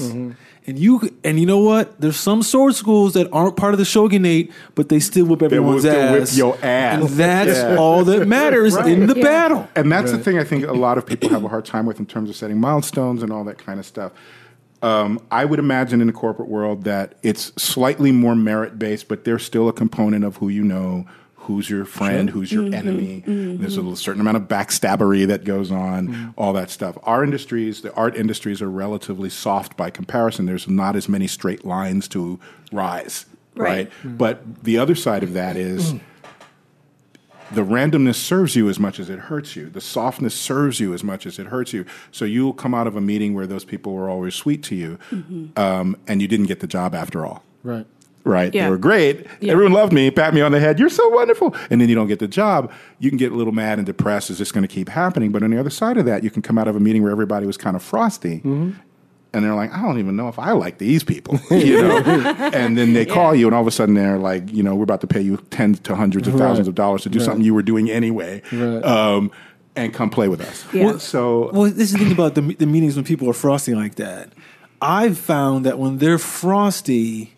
And 0.67 0.80
you 0.80 1.00
and 1.24 1.39
you 1.39 1.45
know 1.45 1.60
what? 1.60 2.02
There's 2.02 2.17
some 2.17 2.41
sword 2.41 2.74
schools 2.74 3.13
that 3.13 3.30
aren't 3.32 3.56
part 3.56 3.74
of 3.76 3.78
the 3.78 3.86
shogunate, 3.86 4.50
but 4.74 4.89
they 4.89 5.00
still 5.00 5.26
whip 5.28 5.41
will 5.41 5.45
everyone's 5.45 5.82
still 5.84 5.93
ass. 5.95 6.32
whip 6.32 6.38
your 6.38 6.58
ass. 6.63 7.02
And 7.02 7.10
that's 7.12 7.58
Yeah. 7.60 7.76
all 7.80 8.04
that 8.06 8.28
matters 8.28 8.76
in 8.76 9.06
the 9.06 9.15
Yeah. 9.15 9.24
battle. 9.24 9.67
And 9.76 9.91
that's 9.91 10.12
the 10.12 10.17
thing 10.17 10.39
I 10.39 10.43
think 10.43 10.65
a 10.65 10.74
lot 10.74 10.98
of 10.98 11.06
people 11.06 11.30
have 11.30 11.43
a 11.43 11.48
hard 11.50 11.65
time 11.65 11.86
with 11.86 12.00
in 12.00 12.08
terms 12.08 12.32
of 12.32 12.36
setting 12.36 12.60
milestones 12.60 13.21
and 13.21 13.32
all 13.32 13.43
that 13.43 13.60
kind 13.60 13.80
of 13.80 13.86
stuff. 13.86 14.12
Um, 14.82 15.19
I 15.32 15.45
would 15.45 15.60
imagine 15.60 16.02
in 16.02 16.08
the 16.08 16.13
corporate 16.13 16.50
world 16.50 16.84
that 16.84 17.13
it's 17.24 17.52
slightly 17.62 18.12
more 18.12 18.36
merit 18.36 18.78
based, 18.80 19.08
but 19.08 19.24
there's 19.24 19.43
still 19.43 19.69
a 19.69 19.74
component 19.74 20.26
of 20.26 20.38
who 20.38 20.50
you 20.50 20.63
know, 20.63 21.06
who's 21.45 21.69
your 21.69 21.86
friend, 21.86 22.29
who's 22.29 22.51
your 22.51 22.63
mm-hmm. 22.63 22.73
enemy. 22.73 23.23
Mm-hmm. 23.25 23.62
There's 23.62 23.77
a 23.77 23.95
certain 23.95 24.21
amount 24.21 24.38
of 24.38 24.43
backstabbery 24.43 25.27
that 25.27 25.43
goes 25.43 25.71
on, 25.71 26.08
mm-hmm. 26.08 26.29
all 26.36 26.53
that 26.53 26.69
stuff. 26.69 26.97
Our 27.03 27.23
industries, 27.23 27.81
the 27.81 27.93
art 27.93 28.15
industries, 28.15 28.62
are 28.62 28.69
relatively 28.69 29.29
soft 29.29 29.77
by 29.77 29.89
comparison. 29.89 30.45
There's 30.45 30.67
not 30.67 30.95
as 30.95 31.08
many 31.08 31.27
straight 31.27 31.63
lines 31.63 32.08
to 32.10 32.39
rise, 32.71 33.25
Right. 33.55 33.91
right? 34.03 34.17
But 34.17 34.63
the 34.63 34.77
other 34.77 34.95
side 34.95 35.23
of 35.23 35.34
that 35.34 35.55
is 35.55 35.93
mm. 35.93 35.99
the 37.51 37.62
randomness 37.62 38.15
serves 38.15 38.55
you 38.55 38.67
as 38.67 38.79
much 38.79 38.99
as 38.99 39.10
it 39.10 39.19
hurts 39.19 39.55
you. 39.55 39.69
The 39.69 39.81
softness 39.81 40.34
serves 40.34 40.79
you 40.79 40.93
as 40.93 41.03
much 41.03 41.25
as 41.25 41.38
it 41.38 41.47
hurts 41.47 41.73
you. 41.73 41.86
So 42.12 42.25
you'll 42.25 42.53
come 42.53 42.73
out 42.73 42.88
of 42.88 42.95
a 42.95 43.01
meeting 43.01 43.34
where 43.34 43.47
those 43.47 43.65
people 43.65 43.93
were 43.93 44.10
always 44.10 44.34
sweet 44.34 44.63
to 44.63 44.75
you, 44.75 44.99
um, 45.55 45.95
and 46.08 46.21
you 46.21 46.27
didn't 46.27 46.47
get 46.47 46.60
the 46.60 46.67
job 46.67 46.95
after 46.95 47.25
all. 47.25 47.43
Right. 47.63 47.88
Right? 48.26 48.54
Yeah. 48.54 48.66
They 48.66 48.70
were 48.72 48.78
great. 48.78 49.26
Yeah. 49.40 49.52
Everyone 49.54 49.72
loved 49.74 49.94
me, 49.94 50.10
pat 50.12 50.34
me 50.34 50.42
on 50.42 50.52
the 50.52 50.60
head. 50.60 50.80
You're 50.80 50.90
so 50.90 51.08
wonderful. 51.10 51.56
And 51.70 51.80
then 51.80 51.88
you 51.90 51.96
don't 51.96 52.08
get 52.08 52.20
the 52.20 52.28
job. 52.28 52.72
You 53.00 53.10
can 53.12 53.18
get 53.18 53.32
a 53.32 53.36
little 53.36 53.54
mad 53.54 53.78
and 53.78 53.86
depressed. 53.86 54.30
Is 54.32 54.40
this 54.40 54.52
going 54.52 54.64
to 54.64 54.68
keep 54.68 54.90
happening? 54.90 55.32
But 55.32 55.44
on 55.44 55.52
the 55.52 55.60
other 55.60 55.70
side 55.70 55.98
of 55.98 56.06
that, 56.06 56.24
you 56.24 56.32
can 56.32 56.42
come 56.42 56.58
out 56.58 56.68
of 56.68 56.76
a 56.76 56.80
meeting 56.80 57.04
where 57.04 57.12
everybody 57.12 57.46
was 57.46 57.56
kind 57.56 57.76
of 57.76 57.84
frosty. 57.84 58.42
And 58.44 59.44
they're 59.44 59.54
like, 59.54 59.72
I 59.74 59.82
don't 59.82 60.00
even 60.00 60.16
know 60.16 60.30
if 60.30 60.40
I 60.40 60.54
like 60.54 60.78
these 60.78 61.04
people, 61.04 61.38
you 61.52 61.82
know. 61.82 61.98
and 62.54 62.78
then 62.78 62.94
they 62.94 63.06
call 63.06 63.36
you, 63.36 63.48
and 63.48 63.54
all 63.54 63.62
of 63.62 63.68
a 63.68 63.72
sudden 63.72 63.94
they're 63.94 64.18
like, 64.18 64.52
you 64.52 64.64
know, 64.64 64.76
we're 64.76 64.84
about 64.86 65.02
to 65.02 65.08
pay 65.08 65.20
you 65.22 65.38
tens 65.50 65.80
to 65.82 65.96
hundreds 65.96 66.28
of 66.28 66.36
thousands 66.36 66.68
Right. 66.68 66.70
of 66.70 66.76
dollars 66.76 67.04
to 67.04 67.10
do 67.10 67.20
Right. 67.20 67.26
something 67.26 67.44
you 67.46 67.54
were 67.54 67.62
doing 67.62 67.92
anyway, 67.92 68.42
Right. 68.52 68.82
um, 68.86 69.30
and 69.76 69.94
come 69.94 70.10
play 70.10 70.30
with 70.30 70.40
us. 70.42 70.64
Yeah. 70.74 70.98
So 71.00 71.52
Well, 71.54 71.64
this 71.66 71.92
is 71.92 71.94
the 71.94 72.00
thing 72.00 72.12
about 72.14 72.36
the, 72.36 72.42
the 72.42 72.66
meetings 72.66 72.96
when 72.96 73.04
people 73.06 73.30
are 73.30 73.34
frosty 73.34 73.76
like 73.76 73.96
that. 73.96 74.30
I've 74.82 75.18
found 75.18 75.66
that 75.66 75.78
when 75.80 75.98
they're 75.98 76.18
frosty, 76.18 77.35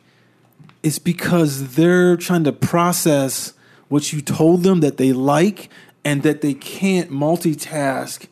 it's 0.83 0.99
because 0.99 1.75
they're 1.75 2.15
trying 2.17 2.43
to 2.45 2.51
process 2.51 3.53
what 3.89 4.11
you 4.13 4.21
told 4.21 4.63
them 4.63 4.81
that 4.81 4.97
they 4.97 5.13
like 5.13 5.69
and 6.03 6.23
that 6.23 6.41
they 6.41 6.53
can't 6.53 7.09
multitask 7.11 8.27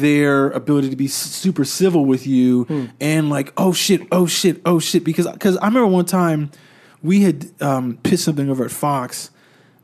their 0.00 0.48
ability 0.50 0.90
to 0.90 0.96
be 0.96 1.08
super 1.08 1.64
civil 1.64 2.04
with 2.04 2.26
you 2.26 2.66
and 3.00 3.30
like 3.30 3.52
oh 3.56 3.72
shit 3.72 4.02
oh 4.12 4.26
shit 4.26 4.60
oh 4.64 4.78
shit 4.78 5.02
because 5.04 5.26
because 5.32 5.56
I 5.58 5.66
remember 5.66 5.88
one 5.88 6.04
time 6.04 6.50
we 7.02 7.22
had 7.22 7.50
um, 7.60 7.98
pitched 8.02 8.22
something 8.22 8.48
over 8.48 8.64
at 8.64 8.70
Fox 8.70 9.30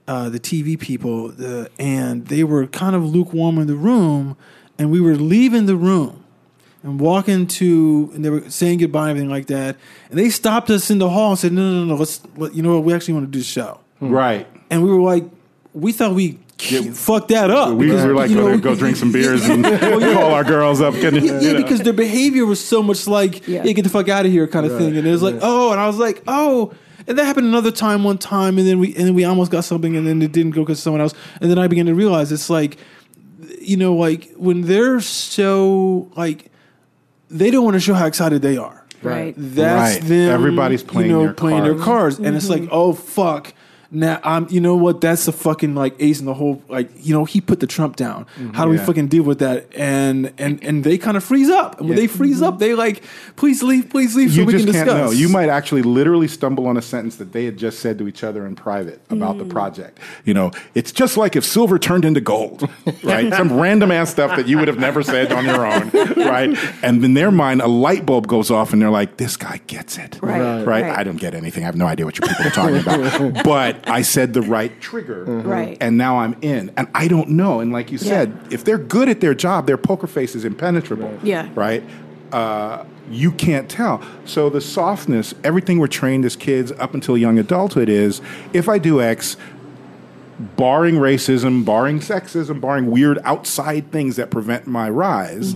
uh, 0.09 0.29
the 0.29 0.40
TV 0.40 0.79
people 0.79 1.29
the, 1.29 1.70
and 1.79 2.27
they 2.27 2.44
were 2.44 2.66
kind 2.66 2.94
of 2.94 3.05
lukewarm 3.05 3.59
in 3.59 3.66
the 3.66 3.77
room 3.77 4.37
and 4.79 4.90
we 4.90 5.01
were 5.01 5.16
leaving 5.16 5.66
the 5.66 5.77
room 5.77 6.22
and 6.83 7.01
walking 7.01 7.47
to 7.47 8.11
and 8.14 8.25
they 8.25 8.31
were 8.31 8.49
saying 8.51 8.79
goodbye 8.79 9.11
and 9.11 9.11
everything 9.11 9.31
like 9.31 9.47
that 9.47 9.77
and 10.11 10.18
they 10.18 10.31
stopped 10.31 10.71
us 10.71 10.90
in 10.90 10.99
the 10.99 11.09
hall 11.09 11.31
and 11.31 11.38
said 11.38 11.53
no 11.53 11.62
no 11.62 11.81
no 11.81 11.85
no 11.85 11.95
let's 11.95 12.21
let, 12.37 12.55
you 12.55 12.62
know 12.62 12.75
what 12.75 12.85
we 12.85 12.92
actually 12.92 13.14
want 13.14 13.27
to 13.27 13.31
do 13.31 13.38
the 13.38 13.45
show 13.45 13.81
hmm. 13.99 14.11
right. 14.11 14.47
and 14.71 14.83
we 14.83 14.90
were 14.90 15.01
like 15.01 15.25
we 15.75 15.92
thought 15.92 16.14
we 16.14 16.38
fucked 16.92 17.29
that 17.29 17.51
up 17.51 17.77
We 17.77 17.87
because, 17.87 18.05
were 18.07 18.14
like, 18.14 18.31
you 18.31 18.37
go, 18.37 18.49
know, 18.49 18.59
go 18.59 18.75
drink 18.75 18.97
some 18.97 19.12
beers 19.12 19.49
and 19.49 19.64
call 19.64 20.33
our 20.33 20.45
girls 20.45 20.81
up. 20.81 20.95
Can 20.95 21.16
you- 21.16 21.23
yeah, 21.23 21.40
yeah, 21.40 21.57
because 21.57 21.81
their 21.81 21.92
behavior 21.92 22.47
was 22.47 22.64
so 22.64 22.83
much 22.83 23.07
like, 23.07 23.47
Yeah. 23.49 23.64
yeah, 23.64 23.73
get 23.73 23.83
the 23.83 23.90
fuck 23.90 24.09
out 24.09 24.27
of 24.27 24.33
here 24.33 24.47
kind 24.47 24.66
of 24.66 24.79
thing. 24.79 24.97
And 24.97 25.07
it 25.07 25.11
was 25.11 25.23
like, 25.23 25.37
oh, 25.42 25.73
and 25.73 25.81
I 25.81 25.87
was 25.87 25.99
like, 25.99 26.23
oh. 26.27 26.73
And 27.07 27.18
that 27.18 27.25
happened 27.25 27.49
another 27.49 27.73
time, 27.73 28.05
one 28.05 28.18
time, 28.18 28.59
and 28.59 28.66
then 28.66 28.79
we 28.79 28.95
and 28.95 29.07
then 29.07 29.14
we 29.14 29.25
almost 29.25 29.51
got 29.51 29.64
something, 29.64 29.97
and 29.97 30.07
then 30.07 30.23
it 30.23 30.31
didn't 30.31 30.53
go 30.53 30.62
because 30.62 30.81
someone 30.81 31.01
else. 31.01 31.14
And 31.40 31.51
then 31.51 31.59
I 31.59 31.66
began 31.66 31.87
to 31.87 31.97
realize 31.97 32.31
it's 32.31 32.49
like, 32.49 32.77
you 33.61 33.77
know, 33.77 33.95
like 33.97 34.33
when 34.37 34.62
they're 34.62 35.01
so 35.01 36.12
like, 36.14 36.52
they 37.33 37.51
don't 37.51 37.64
want 37.64 37.75
to 37.75 37.81
show 37.81 37.95
how 37.95 38.07
excited 38.07 38.42
they 38.42 38.57
are. 38.57 38.85
Right. 39.03 39.35
That's 39.37 40.01
Right. 40.01 40.09
them. 40.09 40.31
Everybody's 40.31 40.83
playing 40.83 41.11
you 41.11 41.16
know, 41.16 41.23
their 41.25 41.35
playing 41.35 41.64
their 41.64 41.73
cards. 41.75 41.85
cards, 41.85 42.18
and 42.18 42.37
it's 42.37 42.49
mm-hmm. 42.49 42.64
like, 42.64 42.71
oh 42.73 42.92
fuck. 42.92 43.53
Now 43.94 44.18
I'm, 44.24 44.46
you 44.48 44.61
know 44.61 44.74
what? 44.74 45.02
That's 45.02 45.26
the 45.26 45.33
fucking 45.33 45.74
like 45.74 45.94
ace 46.00 46.18
in 46.18 46.24
the 46.26 46.33
hole. 46.35 46.62
Like, 46.68 46.88
you 47.05 47.12
know, 47.14 47.26
he 47.26 47.40
put 47.42 47.61
the 47.61 47.66
Trump 47.66 47.96
down. 47.96 48.26
How 48.55 48.64
do 48.64 48.70
we 48.70 48.78
Yeah. 48.78 48.87
fucking 48.87 49.09
deal 49.09 49.22
with 49.22 49.38
that? 49.40 49.66
And 49.76 50.33
and 50.38 50.62
and 50.64 50.83
they 50.83 50.96
kind 50.96 51.16
of 51.16 51.22
freeze 51.22 51.50
up. 51.50 51.78
And 51.78 51.88
when 51.90 51.96
they 51.98 52.07
freeze 52.07 52.40
up, 52.40 52.59
they 52.59 52.74
like, 52.74 53.02
please 53.37 53.62
leave, 53.62 53.90
please 53.90 54.16
leave, 54.16 54.31
so 54.33 54.40
you 54.40 54.46
we 54.46 54.52
just 54.55 54.64
can 54.64 54.72
can't 54.74 54.87
discuss. 54.88 55.11
know. 55.12 55.16
You 55.16 55.28
might 55.28 55.50
actually 55.50 55.83
literally 55.83 56.26
stumble 56.28 56.66
on 56.66 56.76
a 56.78 56.83
sentence 56.83 57.16
that 57.16 57.33
they 57.33 57.44
had 57.44 57.59
just 57.59 57.81
said 57.81 57.98
to 57.98 58.09
each 58.09 58.24
other 58.24 58.46
in 58.46 58.57
private 58.57 59.00
about 59.11 59.37
Mm. 59.37 59.40
the 59.40 59.44
project. 59.44 59.98
You 60.24 60.33
know, 60.35 60.52
it's 60.74 60.90
just 60.90 61.16
like 61.18 61.37
if 61.37 61.44
silver 61.44 61.78
turned 61.78 62.05
into 62.07 62.20
gold, 62.22 62.66
right? 63.02 63.33
Some 63.35 63.61
random 63.61 63.90
ass 63.90 64.11
stuff 64.11 64.35
that 64.37 64.48
you 64.48 64.57
would 64.59 64.68
have 64.68 64.78
never 64.78 65.02
said 65.02 65.33
on 65.33 65.44
your 65.44 65.66
own, 65.66 65.90
right? 66.16 66.57
And 66.83 67.05
in 67.05 67.12
their 67.14 67.31
mind, 67.31 67.61
a 67.61 67.68
light 67.68 68.07
bulb 68.07 68.26
goes 68.26 68.50
off, 68.50 68.72
and 68.72 68.81
they're 68.81 68.90
like, 68.90 69.18
"This 69.18 69.37
guy 69.37 69.61
gets 69.66 69.98
it." 69.98 70.18
Right, 70.22 70.40
right? 70.40 70.64
right. 70.66 70.85
I 70.98 71.02
don't 71.05 71.18
get 71.20 71.35
anything. 71.35 71.62
I 71.62 71.66
have 71.66 71.76
no 71.76 71.87
idea 71.87 72.07
what 72.07 72.18
you 72.18 72.26
people 72.26 72.46
are 72.46 72.50
talking 72.50 72.76
about. 72.78 73.44
but 73.44 73.82
I 73.85 74.03
said 74.03 74.33
the 74.33 74.42
right 74.42 74.81
trigger, 74.81 75.25
Right. 75.25 75.77
And 75.81 75.97
now 75.99 76.18
I'm 76.18 76.37
in, 76.42 76.73
and 76.77 76.88
I 76.95 77.09
don't 77.09 77.31
know. 77.31 77.61
And 77.61 77.73
like 77.73 77.90
you 77.90 77.99
said, 77.99 78.37
if 78.51 78.64
they're 78.64 78.79
good 78.79 79.09
at 79.09 79.21
their 79.21 79.35
job, 79.35 79.66
their 79.66 79.79
poker 79.79 80.07
face 80.07 80.35
is 80.35 80.45
impenetrable. 80.45 81.18
Yeah. 81.23 81.49
Right. 81.55 81.83
Uh, 82.31 82.85
you 83.11 83.33
can't 83.33 83.68
tell. 83.68 84.01
So 84.25 84.49
the 84.49 84.61
softness, 84.61 85.35
everything 85.45 85.79
we're 85.79 85.87
trained 85.88 86.25
as 86.25 86.37
kids 86.37 86.73
up 86.73 86.95
until 86.95 87.18
young 87.18 87.38
adulthood 87.38 87.88
is 87.88 88.23
if 88.53 88.68
I 88.68 88.79
do 88.79 89.03
X, 89.03 89.37
barring 90.57 90.97
racism, 90.97 91.64
barring 91.64 92.01
sexism, 92.01 92.61
barring 92.61 92.90
weird 92.90 93.18
outside 93.25 93.90
things 93.92 94.16
that 94.16 94.31
prevent 94.31 94.66
my 94.66 94.88
rise, 94.88 95.55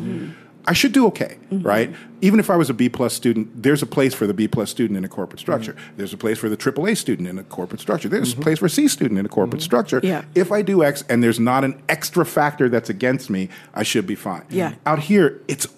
I 0.69 0.73
should 0.73 0.93
do 0.93 1.07
okay, 1.07 1.39
mm-hmm. 1.51 1.67
right? 1.67 1.95
Even 2.21 2.41
if 2.41 2.51
I 2.51 2.57
was 2.57 2.69
a 2.69 2.75
B 2.75 2.89
plus 2.89 3.15
student, 3.15 3.63
there's 3.63 3.83
a 3.83 3.87
place 3.87 4.15
for 4.15 4.27
the 4.27 4.35
B 4.35 4.49
plus 4.49 4.69
student 4.71 4.97
in 4.97 5.05
a 5.05 5.09
corporate 5.09 5.39
mm-hmm. 5.39 5.45
structure. 5.45 5.77
There's 5.97 6.13
a 6.13 6.17
place 6.17 6.39
for 6.39 6.49
the 6.49 6.57
AAA 6.57 6.97
student 6.97 7.29
in 7.29 7.39
a 7.39 7.45
corporate 7.45 7.81
structure. 7.81 8.09
There's 8.09 8.33
a 8.33 8.35
mm-hmm. 8.35 8.43
place 8.43 8.59
for 8.59 8.67
a 8.67 8.71
C 8.71 8.89
student 8.89 9.19
in 9.19 9.27
a 9.27 9.29
corporate 9.29 9.63
structure. 9.63 10.01
Yeah. 10.03 10.25
If 10.35 10.51
I 10.51 10.63
do 10.63 10.83
X 10.83 11.05
and 11.09 11.23
there's 11.23 11.39
not 11.39 11.63
an 11.65 11.81
extra 11.89 12.27
factor 12.27 12.69
that's 12.69 12.91
against 12.91 13.31
me, 13.31 13.49
I 13.75 13.85
should 13.85 14.07
be 14.07 14.17
fine. 14.17 14.45
Yeah. 14.51 14.75
Out 14.87 14.99
here, 14.99 15.41
it's 15.47 15.69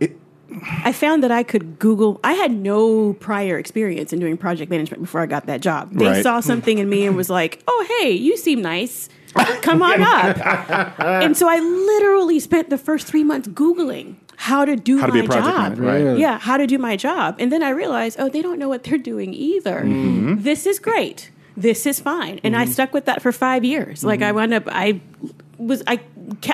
it, 0.00 0.16
I 0.82 0.92
found 0.92 1.22
that 1.22 1.30
I 1.30 1.42
could 1.42 1.78
Google. 1.78 2.18
I 2.24 2.32
had 2.32 2.52
no 2.52 3.12
prior 3.14 3.58
experience 3.58 4.14
in 4.14 4.18
doing 4.18 4.38
project 4.38 4.70
management 4.70 5.02
before 5.02 5.20
I 5.20 5.26
got 5.26 5.46
that 5.46 5.60
job. 5.60 5.92
They 5.92 6.06
Right. 6.06 6.22
saw 6.22 6.40
something 6.40 6.78
in 6.78 6.88
me 6.88 7.06
and 7.06 7.16
was 7.16 7.28
like, 7.28 7.62
"Oh, 7.68 7.86
hey, 8.00 8.12
you 8.12 8.38
seem 8.38 8.62
nice. 8.62 9.10
Come 9.62 9.82
on 9.82 10.02
up." 10.14 10.98
and 11.00 11.36
so 11.36 11.48
I 11.48 11.58
literally 11.60 12.40
spent 12.40 12.70
the 12.70 12.78
first 12.78 13.06
three 13.06 13.24
months 13.24 13.48
Googling 13.48 14.16
how 14.38 14.64
to 14.66 14.76
do 14.76 14.98
How 14.98 15.06
to 15.06 15.12
my 15.12 15.20
be 15.20 15.24
a 15.26 15.28
project 15.28 15.46
job. 15.46 15.78
manager, 15.78 15.82
right. 16.10 16.18
Yeah, 16.18 16.38
how 16.38 16.58
to 16.58 16.66
do 16.66 16.76
my 16.78 16.96
job. 16.96 17.36
And 17.38 17.50
then 17.50 17.62
I 17.62 17.70
realized, 17.70 18.16
oh, 18.20 18.28
they 18.28 18.42
don't 18.42 18.58
know 18.58 18.68
what 18.68 18.84
they're 18.84 18.98
doing 18.98 19.32
either. 19.32 19.80
Mm-hmm. 19.80 20.42
This 20.42 20.66
is 20.66 20.78
great. 20.78 21.30
This 21.56 21.86
is 21.86 22.00
fine. 22.00 22.38
And 22.44 22.54
I 22.54 22.66
stuck 22.66 22.92
with 22.92 23.06
that 23.06 23.22
for 23.22 23.32
five 23.32 23.64
years. 23.64 24.04
Like 24.04 24.20
Mm-hmm. 24.20 24.28
I 24.28 24.32
wound 24.32 24.52
up, 24.54 24.64
I 24.66 25.00
was, 25.56 25.82
I, 25.86 26.00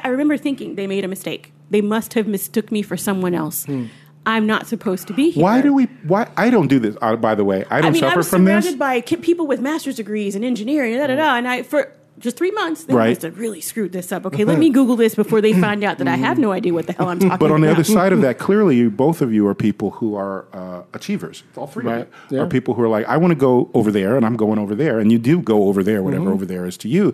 I 0.04 0.08
remember 0.08 0.36
thinking 0.36 0.76
they 0.76 0.86
made 0.86 1.04
a 1.04 1.08
mistake. 1.08 1.52
They 1.70 1.80
must 1.80 2.14
have 2.14 2.28
mistook 2.28 2.70
me 2.70 2.82
for 2.82 2.96
someone 2.96 3.34
else. 3.34 3.66
I'm 4.24 4.46
not 4.46 4.68
supposed 4.68 5.08
to 5.08 5.12
be 5.14 5.30
here. 5.32 5.40
Hmm. 5.40 5.40
why 5.40 5.60
do 5.60 5.74
we? 5.74 5.86
Why 6.06 6.28
I 6.36 6.50
don't 6.50 6.68
do 6.68 6.78
this? 6.78 6.96
Uh, 7.02 7.16
by 7.16 7.34
the 7.34 7.42
way, 7.42 7.64
I 7.68 7.80
don't 7.80 7.86
I 7.86 7.90
mean, 7.90 8.00
suffer 8.02 8.14
I 8.14 8.16
was 8.18 8.30
from 8.30 8.46
surrounded 8.46 8.68
this. 8.68 8.76
by 8.76 9.00
people 9.00 9.48
with 9.48 9.60
master's 9.60 9.96
degrees 9.96 10.36
in 10.36 10.44
engineering, 10.44 10.96
da 10.96 11.08
da 11.08 11.16
da. 11.16 11.34
And 11.34 11.48
I, 11.48 11.64
for 11.64 11.92
just 12.22 12.38
three 12.38 12.50
months, 12.52 12.84
they 12.84 12.94
Right. 12.94 13.10
must 13.10 13.22
have 13.22 13.38
really 13.38 13.60
screwed 13.60 13.92
this 13.92 14.10
up. 14.12 14.24
Okay, 14.26 14.44
let 14.44 14.58
me 14.58 14.70
Google 14.70 14.96
this 14.96 15.14
before 15.14 15.40
they 15.42 15.52
find 15.52 15.84
out 15.84 15.98
that 15.98 16.08
I 16.08 16.16
have 16.16 16.38
no 16.38 16.52
idea 16.52 16.72
what 16.72 16.86
the 16.86 16.94
hell 16.94 17.08
I'm 17.08 17.18
talking 17.18 17.26
about. 17.28 17.40
But 17.40 17.50
on 17.50 17.60
the 17.60 17.70
other 17.70 17.84
side 17.84 18.12
of 18.14 18.22
that, 18.22 18.38
clearly, 18.46 18.76
you, 18.76 18.90
both 18.90 19.20
of 19.20 19.34
you 19.34 19.46
are 19.48 19.54
people 19.54 19.90
who 19.90 20.14
are 20.14 20.46
uh, 20.54 20.82
achievers. 20.94 21.42
All 21.56 21.66
three 21.66 21.84
Right. 21.84 22.00
of 22.02 22.08
you 22.30 22.36
Yeah. 22.38 22.44
are 22.44 22.46
people 22.46 22.74
who 22.74 22.82
are 22.82 22.88
like, 22.88 23.06
I 23.06 23.16
want 23.18 23.32
to 23.32 23.36
go 23.38 23.68
over 23.74 23.90
there, 23.90 24.16
and 24.16 24.24
I'm 24.24 24.36
going 24.36 24.58
over 24.58 24.74
there, 24.74 24.98
and 24.98 25.12
you 25.12 25.18
do 25.18 25.40
go 25.40 25.64
over 25.68 25.82
there, 25.82 26.02
whatever 26.02 26.24
Mm-hmm. 26.24 26.32
over 26.34 26.46
there 26.46 26.64
is 26.64 26.76
to 26.78 26.88
you, 26.88 27.12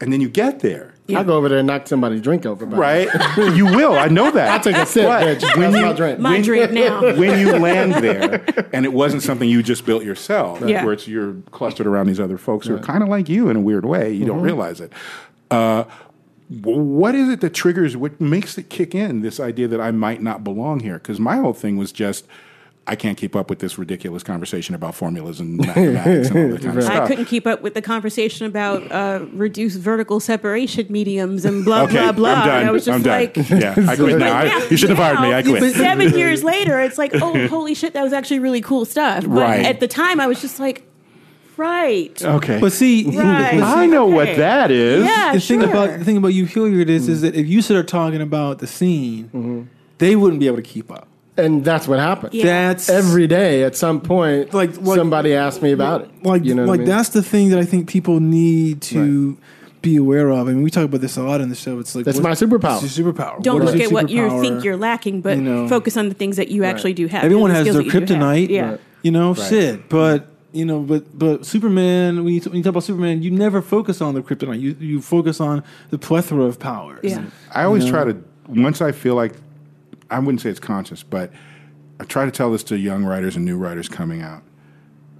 and 0.00 0.12
then 0.12 0.20
you 0.20 0.28
get 0.28 0.60
there, 0.60 0.94
I 1.14 1.22
go 1.24 1.36
over 1.36 1.48
there 1.48 1.58
and 1.58 1.66
knock 1.66 1.86
somebody's 1.88 2.20
drink 2.20 2.44
over. 2.44 2.66
by 2.66 2.76
right? 2.76 3.08
you 3.54 3.64
will. 3.64 3.92
I 3.94 4.08
know 4.08 4.30
that. 4.30 4.48
I'll 4.50 4.60
take 4.60 4.76
a 4.76 4.84
sip, 4.84 5.06
But 5.06 5.22
bitch. 5.38 5.56
when 5.56 5.72
That's 5.72 5.76
you- 5.82 5.86
my 5.86 5.92
drink. 5.94 6.18
my 6.20 6.40
drink 6.42 6.72
now. 6.72 7.00
when 7.16 7.38
you 7.40 7.52
land 7.58 7.94
there 7.94 8.44
and 8.72 8.84
it 8.84 8.92
wasn't 8.92 9.22
something 9.22 9.48
you 9.48 9.62
just 9.62 9.86
built 9.86 10.04
yourself, 10.04 10.60
Yeah. 10.66 10.84
where 10.84 10.92
it's 10.92 11.08
you're 11.08 11.34
clustered 11.50 11.86
around 11.86 12.08
these 12.08 12.20
other 12.20 12.36
folks 12.38 12.66
who 12.66 12.74
are 12.76 12.80
kind 12.80 13.02
of 13.02 13.08
like 13.08 13.28
you 13.28 13.48
in 13.48 13.56
a 13.56 13.60
weird 13.60 13.84
way, 13.86 14.12
you 14.12 14.20
Mm-hmm. 14.20 14.26
don't 14.28 14.40
realize 14.42 14.80
it. 14.80 14.92
Uh, 15.50 15.84
what 16.50 17.14
is 17.14 17.28
it 17.28 17.40
that 17.42 17.54
triggers, 17.54 17.96
what 17.96 18.20
makes 18.20 18.56
it 18.56 18.70
kick 18.70 18.94
in, 18.94 19.20
this 19.20 19.38
idea 19.38 19.68
that 19.68 19.80
I 19.80 19.90
might 19.90 20.22
not 20.22 20.44
belong 20.44 20.80
here? 20.80 20.94
Because 20.98 21.20
my 21.20 21.36
whole 21.36 21.52
thing 21.52 21.76
was 21.76 21.92
just, 21.92 22.26
I 22.88 22.96
can't 22.96 23.16
keep 23.18 23.36
up 23.36 23.50
with 23.50 23.58
this 23.58 23.78
ridiculous 23.78 24.22
conversation 24.22 24.74
about 24.74 24.94
formulas 24.94 25.40
and 25.40 25.58
mathematics 25.66 26.30
and 26.30 26.38
all 26.38 26.50
that 26.58 26.62
kind 26.62 26.78
of 26.78 26.88
I 26.88 27.06
couldn't 27.06 27.26
keep 27.26 27.46
up 27.46 27.62
with 27.62 27.74
the 27.74 27.82
conversation 27.82 28.46
about 28.46 28.90
uh, 28.90 29.26
reduced 29.32 29.78
vertical 29.78 30.20
separation 30.20 30.86
mediums 30.90 31.44
and 31.44 31.64
blah 31.64 31.82
Okay, 31.82 31.92
blah 31.98 32.12
blah. 32.12 32.30
I'm 32.32 32.46
done. 32.46 32.58
And 32.60 32.68
I 32.68 32.72
was 32.72 32.84
just 32.84 32.96
I'm 32.96 33.02
done. 33.02 33.20
like, 33.20 33.36
yeah, 33.50 33.74
I 33.88 33.94
quit 33.96 34.18
now. 34.18 34.36
I- 34.38 34.44
now- 34.44 34.66
you 34.70 34.76
should 34.76 34.88
have 34.90 34.98
fired 34.98 35.20
me. 35.20 35.32
I 35.34 35.42
quit. 35.42 35.74
Seven 35.74 36.12
years 36.18 36.42
later, 36.42 36.80
it's 36.80 36.98
like, 36.98 37.12
oh, 37.14 37.46
holy 37.48 37.74
shit, 37.74 37.92
that 37.92 38.02
was 38.02 38.12
actually 38.12 38.40
really 38.40 38.60
cool 38.60 38.84
stuff. 38.84 39.24
But 39.24 39.30
Right. 39.30 39.66
at 39.66 39.80
the 39.80 39.88
time, 39.88 40.18
I 40.20 40.26
was 40.26 40.40
just 40.40 40.58
like, 40.58 40.82
right, 41.56 42.22
Okay, 42.24 42.60
But 42.60 42.72
see, 42.72 43.04
right. 43.16 43.60
I 43.62 43.86
know 43.86 44.06
what 44.06 44.36
that 44.36 44.70
is. 44.70 45.04
Yeah, 45.04 45.32
the 45.34 45.40
sure. 45.40 45.60
thing 45.60 45.68
about 45.68 45.98
the 45.98 46.04
thing 46.04 46.16
about 46.16 46.28
you 46.28 46.46
Hilliard 46.46 46.88
is 46.88 47.08
is 47.08 47.20
that 47.22 47.34
if 47.34 47.46
you 47.46 47.60
start 47.62 47.88
talking 47.88 48.22
about 48.22 48.60
the 48.60 48.66
scene, 48.66 49.68
they 49.98 50.16
wouldn't 50.16 50.40
be 50.40 50.46
able 50.46 50.56
to 50.56 50.62
keep 50.62 50.90
up. 50.90 51.08
And 51.38 51.64
that's 51.64 51.88
what 51.88 51.98
happened. 51.98 52.34
Yeah. 52.34 52.44
That's 52.44 52.88
Every 52.90 53.26
day, 53.26 53.62
at 53.64 53.76
some 53.76 54.00
point, 54.00 54.52
Like- 54.52 54.80
like- 54.82 54.96
somebody 54.98 55.32
asked 55.34 55.62
me 55.62 55.72
about 55.72 56.02
it. 56.02 56.10
like 56.24 56.44
you 56.44 56.54
know, 56.54 56.62
what 56.62 56.68
I 56.68 56.70
like 56.72 56.80
mean? 56.80 56.88
that's 56.88 57.10
the 57.10 57.22
thing 57.22 57.50
that 57.50 57.58
I 57.58 57.64
think 57.64 57.88
people 57.88 58.20
need 58.20 58.82
to 58.82 59.36
be 59.80 59.96
aware 59.96 60.28
of. 60.28 60.48
I 60.48 60.52
mean, 60.52 60.62
we 60.62 60.70
talk 60.70 60.84
about 60.84 61.00
this 61.00 61.16
a 61.16 61.22
lot 61.22 61.40
in 61.40 61.48
the 61.50 61.54
show. 61.54 61.78
It's 61.78 61.94
like 61.94 62.04
That's 62.04 62.18
what- 62.18 62.24
my 62.24 62.32
superpower. 62.32 62.80
Your 62.82 63.12
superpower. 63.12 63.40
Don't 63.42 63.60
What 63.60 63.68
is 63.68 63.74
look 63.74 63.84
at 63.84 63.92
what 63.92 64.10
you 64.10 64.40
think 64.40 64.64
you're 64.64 64.76
lacking, 64.76 65.20
but 65.20 65.36
You 65.36 65.42
know. 65.44 65.68
focus 65.68 65.96
on 65.96 66.08
the 66.08 66.14
things 66.14 66.36
that 66.36 66.48
you 66.48 66.64
actually 66.64 66.94
do 66.94 67.06
have. 67.06 67.22
Everyone 67.24 67.50
the 67.50 67.56
has 67.56 67.64
their 67.64 67.74
that 67.74 67.84
you 67.84 67.90
kryptonite. 67.92 68.48
Yeah. 68.50 68.70
Right. 68.70 68.80
You 69.02 69.12
know, 69.12 69.34
shit. 69.34 69.88
But 69.88 70.26
you 70.52 70.64
know, 70.64 70.80
but 70.80 71.16
but 71.16 71.46
Superman. 71.46 72.24
When 72.24 72.34
you, 72.34 72.40
when 72.40 72.56
you 72.56 72.62
talk 72.64 72.70
about 72.70 72.82
Superman, 72.82 73.22
you 73.22 73.30
never 73.30 73.62
focus 73.62 74.00
on 74.00 74.14
the 74.14 74.22
kryptonite. 74.22 74.60
You 74.60 74.74
you 74.80 75.00
focus 75.00 75.40
on 75.40 75.62
the 75.90 75.98
plethora 75.98 76.42
of 76.44 76.58
powers. 76.58 76.98
Yeah. 77.04 77.18
Mm-hmm. 77.18 77.28
I 77.54 77.64
always 77.64 77.86
try 77.86 78.02
to 78.04 78.16
once 78.48 78.80
I 78.80 78.90
feel 78.92 79.14
like 79.14 79.34
I 80.10 80.18
wouldn't 80.18 80.40
say 80.40 80.50
it's 80.50 80.60
conscious, 80.60 81.02
but 81.02 81.32
I 82.00 82.04
try 82.04 82.24
to 82.24 82.30
tell 82.30 82.50
this 82.50 82.62
to 82.64 82.78
young 82.78 83.04
writers 83.04 83.36
and 83.36 83.44
new 83.44 83.56
writers 83.56 83.88
coming 83.88 84.22
out. 84.22 84.42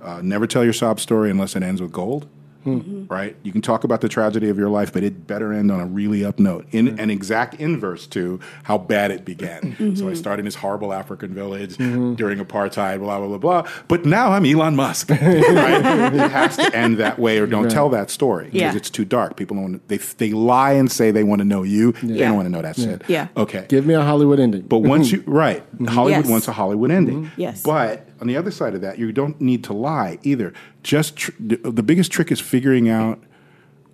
Uh, 0.03 0.21
never 0.23 0.47
tell 0.47 0.65
your 0.65 0.73
sob 0.73 1.01
story 1.01 1.31
unless 1.31 1.57
it 1.57 1.63
ends 1.63 1.83
with 1.83 1.93
gold. 1.93 2.29
Mm-hmm. 2.67 3.07
Right? 3.13 3.37
You 3.43 3.53
can 3.53 3.63
talk 3.63 3.85
about 3.85 4.01
the 4.01 4.09
tragedy 4.09 4.49
of 4.49 4.59
your 4.59 4.69
life, 4.69 4.93
but 4.93 5.03
it 5.03 5.27
better 5.27 5.53
end 5.53 5.71
on 5.71 5.81
a 5.81 5.87
really 5.87 6.25
up 6.25 6.39
note, 6.39 6.67
in 6.71 6.89
mm-hmm. 6.89 6.99
an 7.01 7.11
exact 7.11 7.55
inverse 7.55 8.07
to 8.09 8.41
how 8.65 8.79
bad 8.79 9.11
it 9.11 9.25
began. 9.25 9.73
Mm-hmm. 9.73 9.95
So 9.95 10.09
I 10.09 10.15
started 10.15 10.41
in 10.41 10.45
this 10.45 10.57
horrible 10.57 10.93
African 10.93 11.33
village 11.35 11.77
during 11.77 12.39
apartheid, 12.39 12.99
blah 12.99 13.19
blah 13.19 13.29
blah 13.29 13.39
blah. 13.39 13.71
But 13.89 14.05
now 14.05 14.33
I'm 14.33 14.45
Elon 14.45 14.77
Musk. 14.77 15.11
right? 15.11 15.23
It 15.23 16.31
has 16.31 16.57
to 16.57 16.75
end 16.77 16.99
that 16.99 17.19
way, 17.19 17.39
or 17.39 17.47
don't 17.47 17.71
tell 17.71 17.89
that 17.91 18.11
story 18.11 18.47
because 18.47 18.61
Yeah. 18.61 18.75
it's 18.77 18.91
too 18.91 19.05
dark. 19.05 19.37
People 19.37 19.57
don't. 19.57 19.87
They 19.89 19.99
they 19.99 20.33
lie 20.33 20.73
and 20.73 20.91
say 20.91 21.11
they 21.11 21.25
want 21.25 21.41
to 21.41 21.45
know 21.45 21.63
you. 21.63 21.93
They 21.93 22.19
don't 22.19 22.37
want 22.37 22.47
to 22.47 22.51
know 22.51 22.63
that 22.63 22.77
shit. 22.77 23.03
Yeah. 23.09 23.29
Okay. 23.37 23.67
Give 23.69 23.87
me 23.87 23.95
a 23.95 24.03
Hollywood 24.03 24.41
ending. 24.41 24.63
But 24.63 24.79
once 24.79 25.11
you 25.13 25.23
right, 25.27 25.63
Hollywood 25.87 26.25
Yes. 26.25 26.31
wants 26.31 26.49
a 26.49 26.53
Hollywood 26.53 26.91
ending. 26.91 27.25
Mm-hmm. 27.27 27.41
Yes. 27.41 27.63
But 27.63 28.08
on 28.21 28.27
the 28.27 28.37
other 28.37 28.51
side 28.51 28.75
of 28.75 28.81
that, 28.81 28.99
you 28.99 29.13
don't 29.13 29.41
need 29.41 29.65
to 29.65 29.73
lie 29.73 30.19
either. 30.23 30.53
Just 30.83 31.17
tr- 31.17 31.33
the 31.41 31.57
the 31.57 31.83
biggest 31.83 32.11
trick 32.13 32.31
is 32.33 32.41
figuring 32.41 32.89
out 32.89 33.23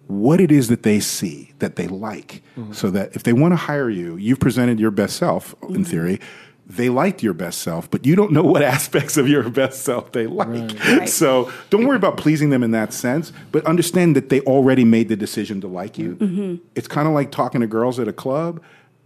what 0.07 0.41
it 0.41 0.53
is 0.53 0.69
that 0.69 0.83
they 0.83 1.01
see 1.01 1.53
that 1.61 1.77
they 1.77 1.87
like, 1.87 2.43
so 2.73 2.91
that 2.91 3.15
if 3.17 3.23
they 3.23 3.33
want 3.33 3.53
to 3.53 3.57
hire 3.57 3.89
you, 3.89 4.17
you've 4.17 4.41
presented 4.41 4.79
your 4.79 4.91
best 4.91 5.17
self 5.17 5.55
Mm-hmm. 5.61 5.75
in 5.77 5.85
theory. 5.85 6.21
They 6.67 6.89
liked 6.89 7.23
your 7.23 7.35
best 7.35 7.61
self, 7.61 7.91
but 7.91 8.07
you 8.07 8.17
don't 8.17 8.33
know 8.33 8.43
what 8.43 8.63
aspects 8.77 9.19
of 9.19 9.29
your 9.29 9.51
best 9.51 9.83
self 9.83 10.13
they 10.13 10.27
like. 10.27 10.73
Right. 10.89 11.07
So 11.09 11.53
don't 11.69 11.87
worry 11.87 11.97
about 11.97 12.17
pleasing 12.17 12.49
them 12.49 12.63
in 12.63 12.71
that 12.71 12.95
sense, 12.95 13.33
but 13.53 13.67
understand 13.67 14.17
that 14.17 14.31
they 14.31 14.41
already 14.41 14.83
made 14.85 15.11
the 15.11 15.17
decision 15.17 15.61
to 15.61 15.69
like 15.69 15.99
you. 15.99 16.17
Mm-hmm. 16.17 16.65
It's 16.75 16.89
kind 16.89 17.07
of 17.07 17.13
like 17.13 17.31
talking 17.31 17.61
to 17.61 17.67
girls 17.67 17.99
at 18.01 18.09
a 18.09 18.15
club. 18.15 18.63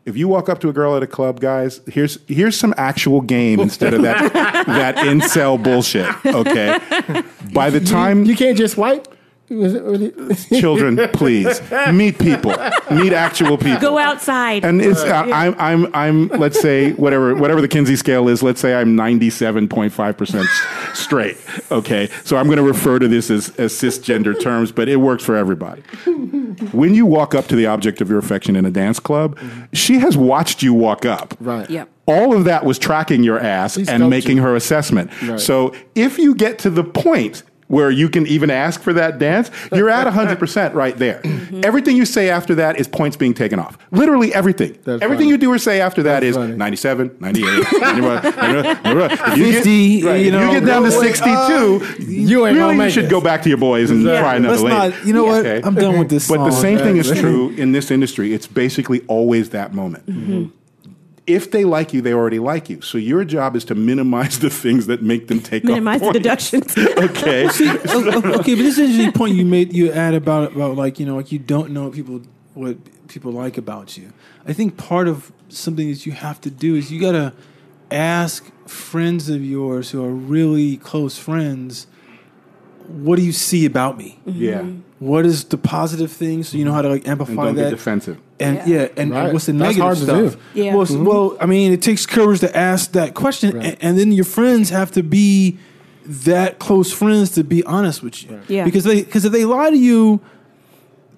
If 0.08 0.16
you 0.16 0.26
walk 0.26 0.48
up 0.48 0.58
to 0.60 0.70
a 0.70 0.72
girl 0.72 0.96
at 0.96 1.02
a 1.02 1.06
club, 1.06 1.38
guys, 1.38 1.82
here's 1.86 2.18
here's 2.26 2.56
some 2.56 2.72
actual 2.78 3.20
game 3.20 3.60
instead 3.60 3.92
of 3.92 4.00
that 4.02 4.32
that 4.66 4.96
incel 4.96 5.62
bullshit. 5.62 6.06
Okay. 6.24 6.78
By 7.52 7.68
the 7.68 7.80
time 7.80 8.24
you 8.24 8.34
can't 8.34 8.56
just 8.56 8.78
wipe. 8.78 9.06
Was 9.50 9.74
it- 9.74 9.84
was 9.84 10.00
it- 10.52 10.60
children, 10.60 10.96
please 11.12 11.60
meet 11.92 12.18
people, 12.18 12.54
meet 12.90 13.12
actual 13.12 13.56
people. 13.56 13.80
Go 13.80 13.98
outside. 13.98 14.64
And 14.64 14.80
it's 14.82 15.00
uh, 15.00 15.24
I'm 15.32 15.54
I'm 15.58 15.94
I'm 15.94 16.28
let's 16.28 16.60
say 16.60 16.92
whatever 16.92 17.34
whatever 17.34 17.60
the 17.60 17.68
Kinsey 17.68 17.96
scale 17.96 18.28
is. 18.28 18.42
Let's 18.42 18.60
say 18.60 18.74
I'm 18.74 18.96
97.5 18.96 20.16
percent 20.16 20.46
straight. 20.94 21.38
Okay, 21.70 22.08
so 22.24 22.36
I'm 22.36 22.46
going 22.46 22.58
to 22.58 22.62
refer 22.62 22.98
to 22.98 23.08
this 23.08 23.30
as, 23.30 23.50
as 23.56 23.72
cisgender 23.72 24.38
terms, 24.38 24.72
but 24.72 24.88
it 24.88 24.96
works 24.96 25.24
for 25.24 25.36
everybody. 25.36 25.82
When 26.72 26.94
you 26.94 27.06
walk 27.06 27.34
up 27.34 27.46
to 27.48 27.56
the 27.56 27.66
object 27.66 28.00
of 28.00 28.08
your 28.10 28.18
affection 28.18 28.56
in 28.56 28.64
a 28.66 28.70
dance 28.70 28.98
club, 29.00 29.38
she 29.72 29.98
has 30.00 30.16
watched 30.16 30.62
you 30.62 30.74
walk 30.74 31.04
up. 31.04 31.34
Right. 31.40 31.68
Yep. 31.70 31.88
All 32.06 32.34
of 32.34 32.44
that 32.44 32.64
was 32.64 32.78
tracking 32.78 33.22
your 33.22 33.38
ass 33.38 33.74
She's 33.74 33.88
and 33.88 34.00
sculpted. 34.00 34.10
making 34.10 34.36
her 34.38 34.56
assessment. 34.56 35.10
Right. 35.22 35.38
So 35.38 35.74
if 35.94 36.18
you 36.18 36.34
get 36.34 36.58
to 36.60 36.70
the 36.70 36.82
point 36.84 37.42
where 37.68 37.90
you 37.90 38.08
can 38.08 38.26
even 38.26 38.50
ask 38.50 38.80
for 38.82 38.92
that 38.94 39.18
dance, 39.18 39.50
you're 39.72 39.90
at 39.90 40.06
100% 40.12 40.74
right 40.74 40.96
there. 40.96 41.20
Mm-hmm. 41.20 41.60
Everything 41.64 41.96
you 41.96 42.04
say 42.04 42.28
after 42.30 42.54
that 42.56 42.80
is 42.80 42.88
points 42.88 43.16
being 43.16 43.34
taken 43.34 43.58
off. 43.58 43.78
Literally 43.90 44.34
everything. 44.34 44.72
That's 44.84 45.02
everything 45.02 45.24
funny. 45.26 45.30
you 45.30 45.38
do 45.38 45.52
or 45.52 45.58
say 45.58 45.80
after 45.80 46.02
that 46.04 46.20
That's 46.20 46.30
is 46.30 46.36
funny. 46.36 46.56
97, 46.56 47.16
98, 47.20 47.44
91, 47.80 48.22
91. 48.22 49.10
If 49.32 49.38
you 49.38 49.52
50, 49.52 50.00
get, 50.00 50.06
right, 50.06 50.16
you 50.16 50.30
know, 50.32 50.50
you 50.50 50.60
get 50.60 50.66
down 50.66 50.82
to 50.82 50.90
go 50.90 50.96
away. 50.98 51.12
62, 51.12 52.02
You 52.12 52.46
ain't 52.46 52.56
really 52.56 52.84
you 52.84 52.90
should 52.90 53.10
go 53.10 53.20
back 53.20 53.42
to 53.42 53.48
your 53.48 53.58
boys 53.58 53.90
and 53.90 54.02
try 54.04 54.36
another 54.36 54.52
Let's 54.56 54.62
lady. 54.62 54.96
not. 54.96 55.06
You 55.06 55.12
know 55.12 55.24
what? 55.24 55.46
Okay. 55.46 55.66
I'm 55.66 55.74
done 55.74 55.98
with 55.98 56.08
this. 56.10 56.28
But 56.28 56.44
the 56.44 56.50
song. 56.50 56.60
same 56.62 56.78
thing 56.78 56.96
is 56.96 57.10
true 57.10 57.50
in 57.50 57.72
this 57.72 57.90
industry. 57.90 58.32
It's 58.32 58.46
basically 58.46 59.02
always 59.08 59.50
that 59.50 59.74
moment. 59.74 60.06
Mm-hmm. 60.06 60.57
If 61.28 61.50
they 61.50 61.64
like 61.64 61.92
you, 61.92 62.00
they 62.00 62.12
already 62.14 62.38
like 62.38 62.70
you. 62.70 62.80
So 62.80 62.96
your 62.98 63.24
job 63.24 63.54
is 63.54 63.64
to 63.66 63.74
minimize 63.74 64.38
the 64.40 64.50
things 64.50 64.86
that 64.86 65.02
make 65.02 65.28
them 65.28 65.40
take 65.40 65.62
Minimize 65.64 66.00
the 66.00 66.06
off 66.06 66.12
points. 66.14 66.50
deductions. 66.50 66.74
Okay. 66.98 67.48
Oh, 67.90 68.04
oh, 68.06 68.22
oh, 68.24 68.38
okay, 68.40 68.54
but 68.54 68.62
this 68.62 68.78
is 68.78 68.78
an 68.78 68.84
interesting 68.86 69.12
point 69.12 69.34
you 69.36 69.44
made. 69.44 69.72
You 69.72 69.92
add 69.92 70.14
about 70.14 70.52
about 70.54 70.76
like 70.76 70.98
you 70.98 71.06
know 71.06 71.16
like 71.16 71.30
you 71.30 71.38
don't 71.38 71.70
know 71.70 71.84
what 71.84 71.92
people 71.92 72.22
what 72.54 72.76
people 73.08 73.30
like 73.32 73.56
about 73.58 73.96
you. 73.96 74.12
I 74.46 74.52
think 74.52 74.76
part 74.76 75.06
of 75.08 75.30
something 75.48 75.88
that 75.90 76.06
you 76.06 76.12
have 76.12 76.40
to 76.42 76.50
do 76.50 76.74
is 76.74 76.90
you 76.90 77.00
got 77.00 77.12
to 77.12 77.32
ask 77.90 78.50
friends 78.68 79.28
of 79.28 79.44
yours 79.44 79.90
who 79.90 80.04
are 80.04 80.10
really 80.10 80.76
close 80.76 81.16
friends, 81.18 81.86
what 82.86 83.16
do 83.16 83.22
you 83.22 83.32
see 83.32 83.64
about 83.66 83.96
me? 83.98 84.18
yeah. 84.26 84.62
What 84.98 85.24
is 85.24 85.44
the 85.44 85.56
positive 85.58 86.10
things? 86.10 86.48
So 86.48 86.58
you 86.58 86.64
know 86.64 86.72
how 86.72 86.82
to 86.82 86.88
like 86.88 87.02
And 87.02 87.12
amplify 87.12 87.44
don't 87.44 87.54
that. 87.54 87.62
get 87.64 87.70
defensive. 87.70 88.18
And 88.40 88.56
Yeah. 88.56 88.66
yeah, 88.66 88.88
and, 88.96 89.12
and 89.12 89.32
what's 89.32 89.46
the 89.46 89.52
That's 89.52 89.76
negative 89.76 89.82
hard 89.82 89.96
to 89.98 90.04
stuff? 90.04 90.36
do. 90.54 90.62
Yeah. 90.62 90.74
Well, 90.74 90.82
s- 90.82 90.90
mm-hmm. 90.90 91.04
well, 91.04 91.36
I 91.40 91.46
mean, 91.46 91.72
it 91.72 91.82
takes 91.82 92.06
courage 92.06 92.40
to 92.40 92.56
ask 92.56 92.92
that 92.92 93.14
question, 93.14 93.56
Right. 93.56 93.66
and, 93.66 93.76
and 93.80 93.98
then 93.98 94.12
your 94.12 94.24
friends 94.24 94.70
have 94.70 94.90
to 94.92 95.02
be 95.02 95.58
that 96.06 96.58
close 96.58 96.92
friends 96.92 97.30
to 97.32 97.44
be 97.44 97.62
honest 97.64 98.02
with 98.02 98.22
you. 98.22 98.40
Yeah. 98.48 98.64
Because 98.64 98.84
they 98.84 99.02
because 99.02 99.24
if 99.24 99.32
they 99.32 99.44
lie 99.44 99.70
to 99.70 99.76
you, 99.76 100.20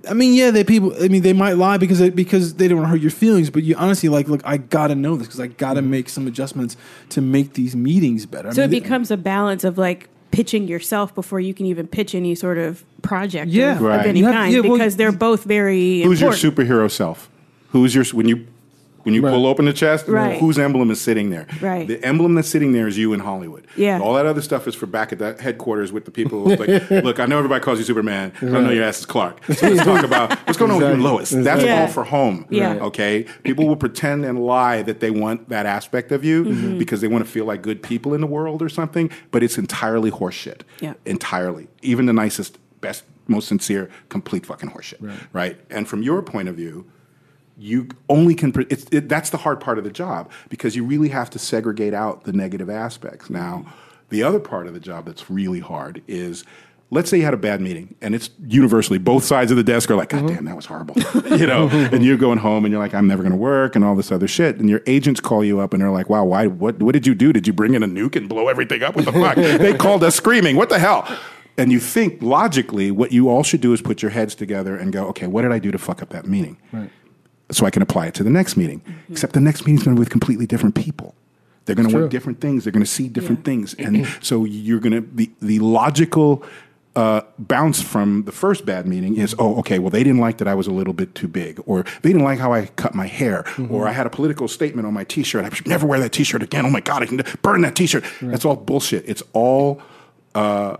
I 0.08 0.14
mean, 0.14 0.34
yeah, 0.34 0.50
they 0.50 0.64
people. 0.64 0.94
I 1.02 1.08
mean, 1.08 1.22
they 1.22 1.34
might 1.34 1.54
lie 1.58 1.76
because 1.76 1.98
they, 1.98 2.10
because 2.10 2.54
they 2.54 2.68
don't 2.68 2.78
want 2.78 2.86
to 2.86 2.90
hurt 2.92 3.02
your 3.02 3.10
feelings. 3.10 3.50
But 3.50 3.62
you 3.64 3.76
honestly 3.76 4.08
like, 4.08 4.28
look, 4.28 4.40
I 4.44 4.56
gotta 4.56 4.94
know 4.94 5.16
this 5.16 5.26
because 5.26 5.40
I 5.40 5.48
gotta 5.48 5.80
mm-hmm. 5.80 5.90
make 5.90 6.08
some 6.08 6.26
adjustments 6.26 6.76
to 7.10 7.20
make 7.20 7.52
these 7.52 7.76
meetings 7.76 8.24
better. 8.26 8.48
I 8.48 8.52
so 8.52 8.62
it 8.62 8.70
mean, 8.70 8.82
becomes 8.82 9.10
a 9.10 9.16
balance 9.16 9.62
of 9.62 9.76
like 9.76 10.08
pitching 10.30 10.68
yourself 10.68 11.14
before 11.14 11.40
you 11.40 11.52
can 11.54 11.66
even 11.66 11.86
pitch 11.86 12.14
any 12.14 12.34
sort 12.34 12.58
of 12.58 12.84
project 13.02 13.50
Yeah. 13.50 13.76
of, 13.76 13.80
Right. 13.82 14.00
of 14.00 14.06
any 14.06 14.22
have- 14.22 14.32
kind 14.32 14.52
yeah, 14.54 14.60
well, 14.60 14.72
because 14.78 14.96
they're 14.96 15.12
both 15.12 15.44
very 15.44 16.02
Who's 16.02 16.20
your 16.20 16.32
superhero 16.32 16.90
self? 16.90 17.28
Who's 17.70 17.94
your 17.94 18.04
when 18.12 18.28
you 18.28 18.46
when 19.04 19.14
you 19.14 19.22
Right. 19.22 19.30
pull 19.32 19.46
open 19.46 19.64
the 19.64 19.72
chest? 19.72 20.06
Right. 20.08 20.38
Whose 20.40 20.58
emblem 20.58 20.90
is 20.90 21.00
sitting 21.00 21.30
there? 21.30 21.46
Right. 21.60 21.86
The 21.86 22.02
emblem 22.04 22.34
that's 22.34 22.48
sitting 22.48 22.72
there 22.72 22.86
is 22.88 22.98
you 22.98 23.12
in 23.12 23.20
Hollywood. 23.20 23.66
Yeah. 23.76 24.00
All 24.00 24.14
that 24.14 24.26
other 24.26 24.42
stuff 24.42 24.66
is 24.68 24.74
for 24.74 24.86
back 24.86 25.12
at 25.12 25.18
that 25.20 25.40
headquarters 25.40 25.92
with 25.92 26.04
the 26.04 26.10
people. 26.10 26.44
like, 26.56 26.90
look, 26.90 27.18
I 27.20 27.26
know 27.26 27.38
everybody 27.38 27.62
calls 27.62 27.78
you 27.78 27.84
Superman. 27.84 28.32
I 28.40 28.44
know 28.46 28.70
your 28.70 28.84
ass 28.84 29.00
is 29.00 29.06
Clark. 29.06 29.44
So 29.52 29.68
let's 29.68 29.84
talk 29.84 30.04
about 30.10 30.30
what's 30.46 30.58
going 30.58 30.70
on 30.70 30.78
with 30.78 30.86
you 30.88 30.92
and 30.94 31.00
Exactly. 31.00 31.10
Lois. 31.10 31.30
That's 31.30 31.64
Yeah. 31.64 31.80
all 31.82 31.86
for 31.88 32.04
home. 32.04 32.46
Yeah. 32.50 32.74
Okay. 32.74 33.26
People 33.42 33.66
will 33.66 33.76
pretend 33.76 34.24
and 34.24 34.38
lie 34.44 34.82
that 34.82 35.00
they 35.00 35.10
want 35.10 35.48
that 35.48 35.66
aspect 35.66 36.12
of 36.12 36.24
you 36.24 36.44
Mm-hmm. 36.44 36.78
because 36.78 37.00
they 37.00 37.08
want 37.08 37.24
to 37.24 37.30
feel 37.30 37.44
like 37.44 37.62
good 37.62 37.82
people 37.82 38.14
in 38.14 38.20
the 38.20 38.26
world 38.26 38.62
or 38.62 38.68
something. 38.68 39.10
But 39.30 39.42
it's 39.42 39.58
entirely 39.58 40.10
horseshit. 40.10 40.60
Yeah. 40.80 40.94
Entirely. 41.06 41.68
Even 41.82 42.06
the 42.06 42.12
nicest, 42.12 42.58
best, 42.80 43.04
most 43.28 43.46
sincere, 43.48 43.88
complete 44.08 44.46
fucking 44.46 44.70
horseshit. 44.70 45.00
Right. 45.32 45.56
And 45.70 45.86
from 45.88 46.02
your 46.02 46.22
point 46.22 46.48
of 46.48 46.56
view, 46.56 46.86
you 47.60 47.88
only 48.08 48.34
can. 48.34 48.52
It, 48.70 49.08
that's 49.08 49.30
the 49.30 49.36
hard 49.36 49.60
part 49.60 49.78
of 49.78 49.84
the 49.84 49.90
job 49.90 50.30
because 50.48 50.74
you 50.74 50.84
really 50.84 51.10
have 51.10 51.30
to 51.30 51.38
segregate 51.38 51.94
out 51.94 52.24
the 52.24 52.32
negative 52.32 52.70
aspects. 52.70 53.28
Now, 53.28 53.66
the 54.08 54.22
other 54.22 54.40
part 54.40 54.66
of 54.66 54.74
the 54.74 54.80
job 54.80 55.06
that's 55.06 55.30
really 55.30 55.60
hard 55.60 56.02
is. 56.08 56.44
Let's 56.92 57.08
say 57.08 57.18
you 57.18 57.24
had 57.24 57.34
a 57.34 57.36
bad 57.36 57.60
meeting, 57.60 57.94
and 58.00 58.16
it's 58.16 58.30
universally 58.44 58.98
both 58.98 59.22
sides 59.22 59.52
of 59.52 59.56
the 59.56 59.62
desk 59.62 59.92
are 59.92 59.94
like, 59.94 60.08
"God 60.08 60.24
mm-hmm. 60.24 60.34
damn, 60.34 60.44
that 60.46 60.56
was 60.56 60.66
horrible," 60.66 60.96
you 61.38 61.46
know. 61.46 61.68
Mm-hmm. 61.68 61.94
and 61.94 62.04
you're 62.04 62.16
going 62.16 62.38
home, 62.38 62.64
and 62.64 62.72
you're 62.72 62.82
like, 62.82 62.94
"I'm 62.94 63.06
never 63.06 63.22
going 63.22 63.30
to 63.30 63.38
work," 63.38 63.76
and 63.76 63.84
all 63.84 63.94
this 63.94 64.10
other 64.10 64.26
shit. 64.26 64.56
And 64.56 64.68
your 64.68 64.82
agents 64.88 65.20
call 65.20 65.44
you 65.44 65.60
up, 65.60 65.72
and 65.72 65.80
they're 65.80 65.92
like, 65.92 66.10
"Wow, 66.10 66.24
why? 66.24 66.48
What? 66.48 66.82
What 66.82 66.92
did 66.92 67.06
you 67.06 67.14
do? 67.14 67.32
Did 67.32 67.46
you 67.46 67.52
bring 67.52 67.74
in 67.74 67.84
a 67.84 67.86
nuke 67.86 68.16
and 68.16 68.28
blow 68.28 68.48
everything 68.48 68.82
up? 68.82 68.96
What 68.96 69.04
the 69.04 69.12
fuck?" 69.12 69.36
they 69.36 69.72
called 69.72 70.02
us 70.02 70.16
screaming. 70.16 70.56
What 70.56 70.68
the 70.68 70.80
hell? 70.80 71.06
And 71.56 71.70
you 71.70 71.78
think 71.78 72.20
logically, 72.20 72.90
what 72.90 73.12
you 73.12 73.28
all 73.28 73.44
should 73.44 73.60
do 73.60 73.72
is 73.72 73.80
put 73.80 74.02
your 74.02 74.10
heads 74.10 74.34
together 74.34 74.76
and 74.76 74.92
go, 74.92 75.06
"Okay, 75.10 75.28
what 75.28 75.42
did 75.42 75.52
I 75.52 75.60
do 75.60 75.70
to 75.70 75.78
fuck 75.78 76.02
up 76.02 76.08
that 76.10 76.26
meeting?" 76.26 76.56
So 77.50 77.66
I 77.66 77.70
can 77.70 77.82
apply 77.82 78.06
it 78.06 78.14
to 78.14 78.24
the 78.24 78.30
next 78.30 78.56
meeting. 78.56 78.80
Mm-hmm. 78.80 79.12
Except 79.12 79.32
the 79.32 79.40
next 79.40 79.66
meeting's 79.66 79.84
going 79.84 79.94
to 79.94 79.98
be 79.98 80.00
with 80.00 80.10
completely 80.10 80.46
different 80.46 80.74
people. 80.74 81.14
They're 81.64 81.76
going 81.76 81.88
to 81.88 81.98
want 81.98 82.10
different 82.10 82.40
things. 82.40 82.64
They're 82.64 82.72
going 82.72 82.84
to 82.84 82.90
see 82.90 83.08
different 83.08 83.44
things, 83.44 83.74
and 83.78 84.06
so 84.20 84.44
you're 84.44 84.80
going 84.80 84.92
to 84.92 85.00
the 85.00 85.30
the 85.40 85.58
logical. 85.60 86.44
Uh, 86.96 87.20
bounce 87.38 87.80
from 87.80 88.24
the 88.24 88.32
first 88.32 88.66
bad 88.66 88.84
meeting 88.84 89.16
is 89.16 89.32
mm-hmm. 89.32 89.42
oh 89.42 89.58
okay 89.60 89.78
well 89.78 89.90
they 89.90 90.02
didn't 90.02 90.18
like 90.18 90.38
that 90.38 90.48
I 90.48 90.54
was 90.54 90.66
a 90.66 90.72
little 90.72 90.92
bit 90.92 91.14
too 91.14 91.28
big 91.28 91.62
or 91.64 91.84
they 92.02 92.08
didn't 92.08 92.24
like 92.24 92.40
how 92.40 92.52
I 92.52 92.66
cut 92.66 92.96
my 92.96 93.06
hair 93.06 93.44
mm-hmm. 93.44 93.72
or 93.72 93.86
I 93.86 93.92
had 93.92 94.08
a 94.08 94.10
political 94.10 94.48
statement 94.48 94.88
on 94.88 94.92
my 94.92 95.04
t-shirt. 95.04 95.44
I 95.44 95.50
should 95.50 95.68
never 95.68 95.86
wear 95.86 96.00
that 96.00 96.10
t-shirt 96.10 96.42
again. 96.42 96.66
Oh 96.66 96.70
my 96.70 96.80
god 96.80 97.04
I 97.04 97.06
can 97.06 97.22
burn 97.42 97.60
that 97.60 97.76
t-shirt. 97.76 98.02
That's 98.20 98.44
all 98.44 98.56
bullshit. 98.56 99.08
It's 99.08 99.22
all 99.32 99.80
uh, 100.34 100.78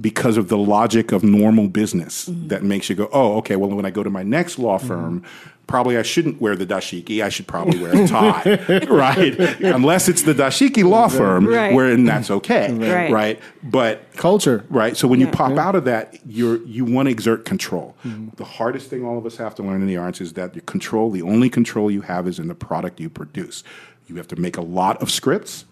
because 0.00 0.36
of 0.36 0.48
the 0.48 0.58
logic 0.58 1.12
of 1.12 1.22
normal 1.22 1.68
business 1.68 2.28
that 2.28 2.62
makes 2.62 2.90
you 2.90 2.96
go, 2.96 3.08
oh, 3.12 3.36
okay, 3.38 3.56
well, 3.56 3.70
when 3.70 3.86
I 3.86 3.90
go 3.90 4.02
to 4.02 4.10
my 4.10 4.22
next 4.22 4.58
law 4.58 4.78
firm, 4.78 5.22
probably 5.66 5.96
I 5.96 6.02
shouldn't 6.02 6.40
wear 6.40 6.56
the 6.56 6.66
dashiki. 6.66 7.22
I 7.22 7.28
should 7.28 7.46
probably 7.46 7.78
wear 7.80 8.04
a 8.04 8.06
tie, 8.06 8.84
right? 8.88 9.38
Unless 9.60 10.08
it's 10.08 10.22
the 10.22 10.34
dashiki 10.34 10.84
law 10.84 11.08
firm, 11.08 11.46
Right. 11.46 11.72
where 11.74 11.90
and 11.90 12.06
that's 12.06 12.30
okay, 12.30 12.72
Right. 12.72 13.10
right? 13.10 13.40
But 13.62 14.14
Culture. 14.16 14.64
right? 14.68 14.96
So 14.96 15.08
when 15.08 15.20
you 15.20 15.26
Yeah. 15.26 15.32
pop 15.32 15.58
out 15.58 15.74
of 15.74 15.84
that, 15.86 16.18
you're 16.26 16.58
you 16.64 16.84
want 16.84 17.06
to 17.06 17.10
exert 17.12 17.44
control. 17.44 17.96
Mm-hmm. 18.04 18.36
The 18.36 18.44
hardest 18.44 18.90
thing 18.90 19.04
all 19.04 19.16
of 19.18 19.26
us 19.26 19.36
have 19.38 19.54
to 19.56 19.62
learn 19.62 19.80
in 19.80 19.86
the 19.88 19.96
arts 19.96 20.20
is 20.20 20.34
that 20.34 20.54
your 20.54 20.62
control, 20.62 21.10
the 21.10 21.22
only 21.22 21.48
control 21.48 21.90
you 21.90 22.02
have 22.02 22.28
is 22.28 22.38
in 22.38 22.48
the 22.48 22.54
product 22.54 23.00
you 23.00 23.08
produce. 23.08 23.64
You 24.06 24.16
have 24.16 24.28
to 24.28 24.36
make 24.36 24.56
a 24.56 24.62
lot 24.62 25.00
of 25.02 25.10
scripts. 25.10 25.64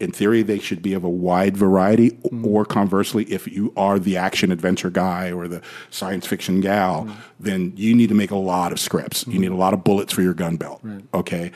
In 0.00 0.10
theory, 0.10 0.42
they 0.42 0.58
should 0.58 0.82
be 0.82 0.92
of 0.92 1.04
a 1.04 1.08
wide 1.08 1.56
variety, 1.56 2.10
mm-hmm. 2.10 2.46
or 2.46 2.64
conversely, 2.64 3.24
if 3.24 3.46
you 3.46 3.72
are 3.76 3.98
the 3.98 4.16
action 4.16 4.50
adventure 4.50 4.90
guy 4.90 5.30
or 5.30 5.46
the 5.46 5.62
science 5.90 6.26
fiction 6.26 6.60
gal, 6.60 7.04
mm-hmm. 7.04 7.20
then 7.38 7.72
you 7.76 7.94
need 7.94 8.08
to 8.08 8.14
make 8.14 8.30
a 8.30 8.36
lot 8.36 8.72
of 8.72 8.80
scripts. 8.80 9.26
You 9.26 9.34
mm-hmm. 9.34 9.42
need 9.42 9.50
a 9.52 9.56
lot 9.56 9.72
of 9.72 9.84
bullets 9.84 10.12
for 10.12 10.22
your 10.22 10.34
gun 10.34 10.56
belt. 10.56 10.82
Okay 11.12 11.52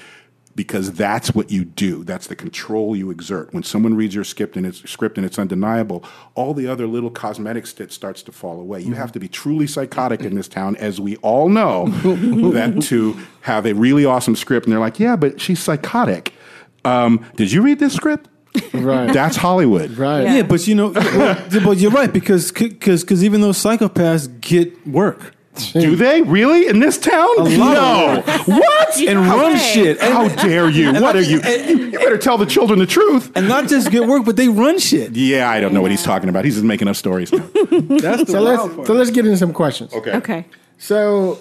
because 0.59 0.91
that's 0.91 1.37
what 1.37 1.53
you 1.53 1.65
do. 1.65 2.03
That's 2.03 2.27
the 2.27 2.35
control 2.35 2.97
you 2.97 3.13
exert. 3.13 3.55
When 3.55 3.63
someone 3.63 3.95
reads 3.95 4.13
your 4.13 4.25
script 4.25 4.57
and 4.57 4.67
it's 4.67 4.91
script 4.91 5.17
and 5.17 5.25
it's 5.25 5.39
undeniable, 5.39 6.03
all 6.35 6.53
the 6.53 6.67
other 6.67 6.89
little 6.89 7.11
cosmetic 7.13 7.65
shit 7.65 7.93
starts 7.93 8.25
to 8.25 8.33
fall 8.33 8.61
away. 8.61 8.81
You 8.81 8.95
have 8.95 9.13
to 9.13 9.21
be 9.21 9.29
truly 9.29 9.69
psychotic 9.69 10.23
in 10.23 10.35
this 10.35 10.49
town, 10.49 10.75
as 10.79 11.01
we 11.01 11.15
all 11.19 11.49
know, 11.49 11.87
that 12.51 12.83
to 12.87 13.17
have 13.43 13.67
a 13.67 13.73
really 13.73 14.05
awesome 14.05 14.35
script 14.35 14.67
and 14.67 14.73
they're 14.73 14.81
like, 14.81 14.99
yeah, 14.99 15.15
but 15.15 15.41
she's 15.41 15.61
psychotic. 15.61 16.35
Um, 16.89 17.25
did 17.37 17.53
you 17.53 17.63
read 17.63 17.79
this 17.79 17.95
script? 17.95 18.29
Right. 18.73 19.13
That's 19.13 19.37
Hollywood. 19.37 19.93
Right. 19.93 20.23
Yeah, 20.23 20.43
but 20.43 20.67
you 20.67 20.75
know, 20.75 20.91
well, 20.95 21.47
but 21.65 21.79
you're 21.79 21.91
right 21.91 22.13
because 22.13 22.51
because 22.53 23.03
because 23.03 23.23
even 23.25 23.41
those 23.41 23.59
psychopaths 23.59 24.41
get 24.41 24.87
work 24.87 25.35
Do 25.73 25.95
they 25.97 26.23
really 26.23 26.67
in 26.67 26.81
this 26.81 26.99
town? 26.99 27.29
lot 27.37 27.49
no. 27.49 28.23
what? 28.47 29.01
and 29.01 29.19
run 29.21 29.59
shit, 29.59 30.01
and, 30.01 30.13
How 30.13 30.29
dare 30.29 30.69
you? 30.69 30.93
What 31.01 31.15
are 31.17 31.21
you? 31.21 31.41
You 31.41 31.99
better 31.99 32.19
tell 32.19 32.39
the 32.39 32.47
children 32.47 32.79
the 32.79 32.87
truth. 32.87 33.31
and 33.35 33.49
not 33.49 33.69
just 33.69 33.91
get 33.91 34.07
work, 34.09 34.25
but 34.25 34.37
they 34.37 34.49
run 34.49 34.79
shit. 34.79 35.15
Yeah, 35.15 35.49
I 35.49 35.61
don't 35.61 35.73
know 35.75 35.83
what 35.83 35.91
he's 35.91 36.03
talking 36.03 36.29
about. 36.29 36.45
He's 36.45 36.55
just 36.55 36.65
making 36.65 36.89
up 36.89 36.97
stories 36.97 37.33
now. 37.33 37.39
That's 37.55 38.25
the 38.25 38.27
So 38.29 38.41
let's 38.41 38.87
so 38.87 38.95
let's 38.95 39.11
get 39.11 39.25
into 39.27 39.39
some 39.39 39.53
questions. 39.53 39.93
Okay. 39.93 40.17
Okay. 40.17 40.45
So 40.79 41.39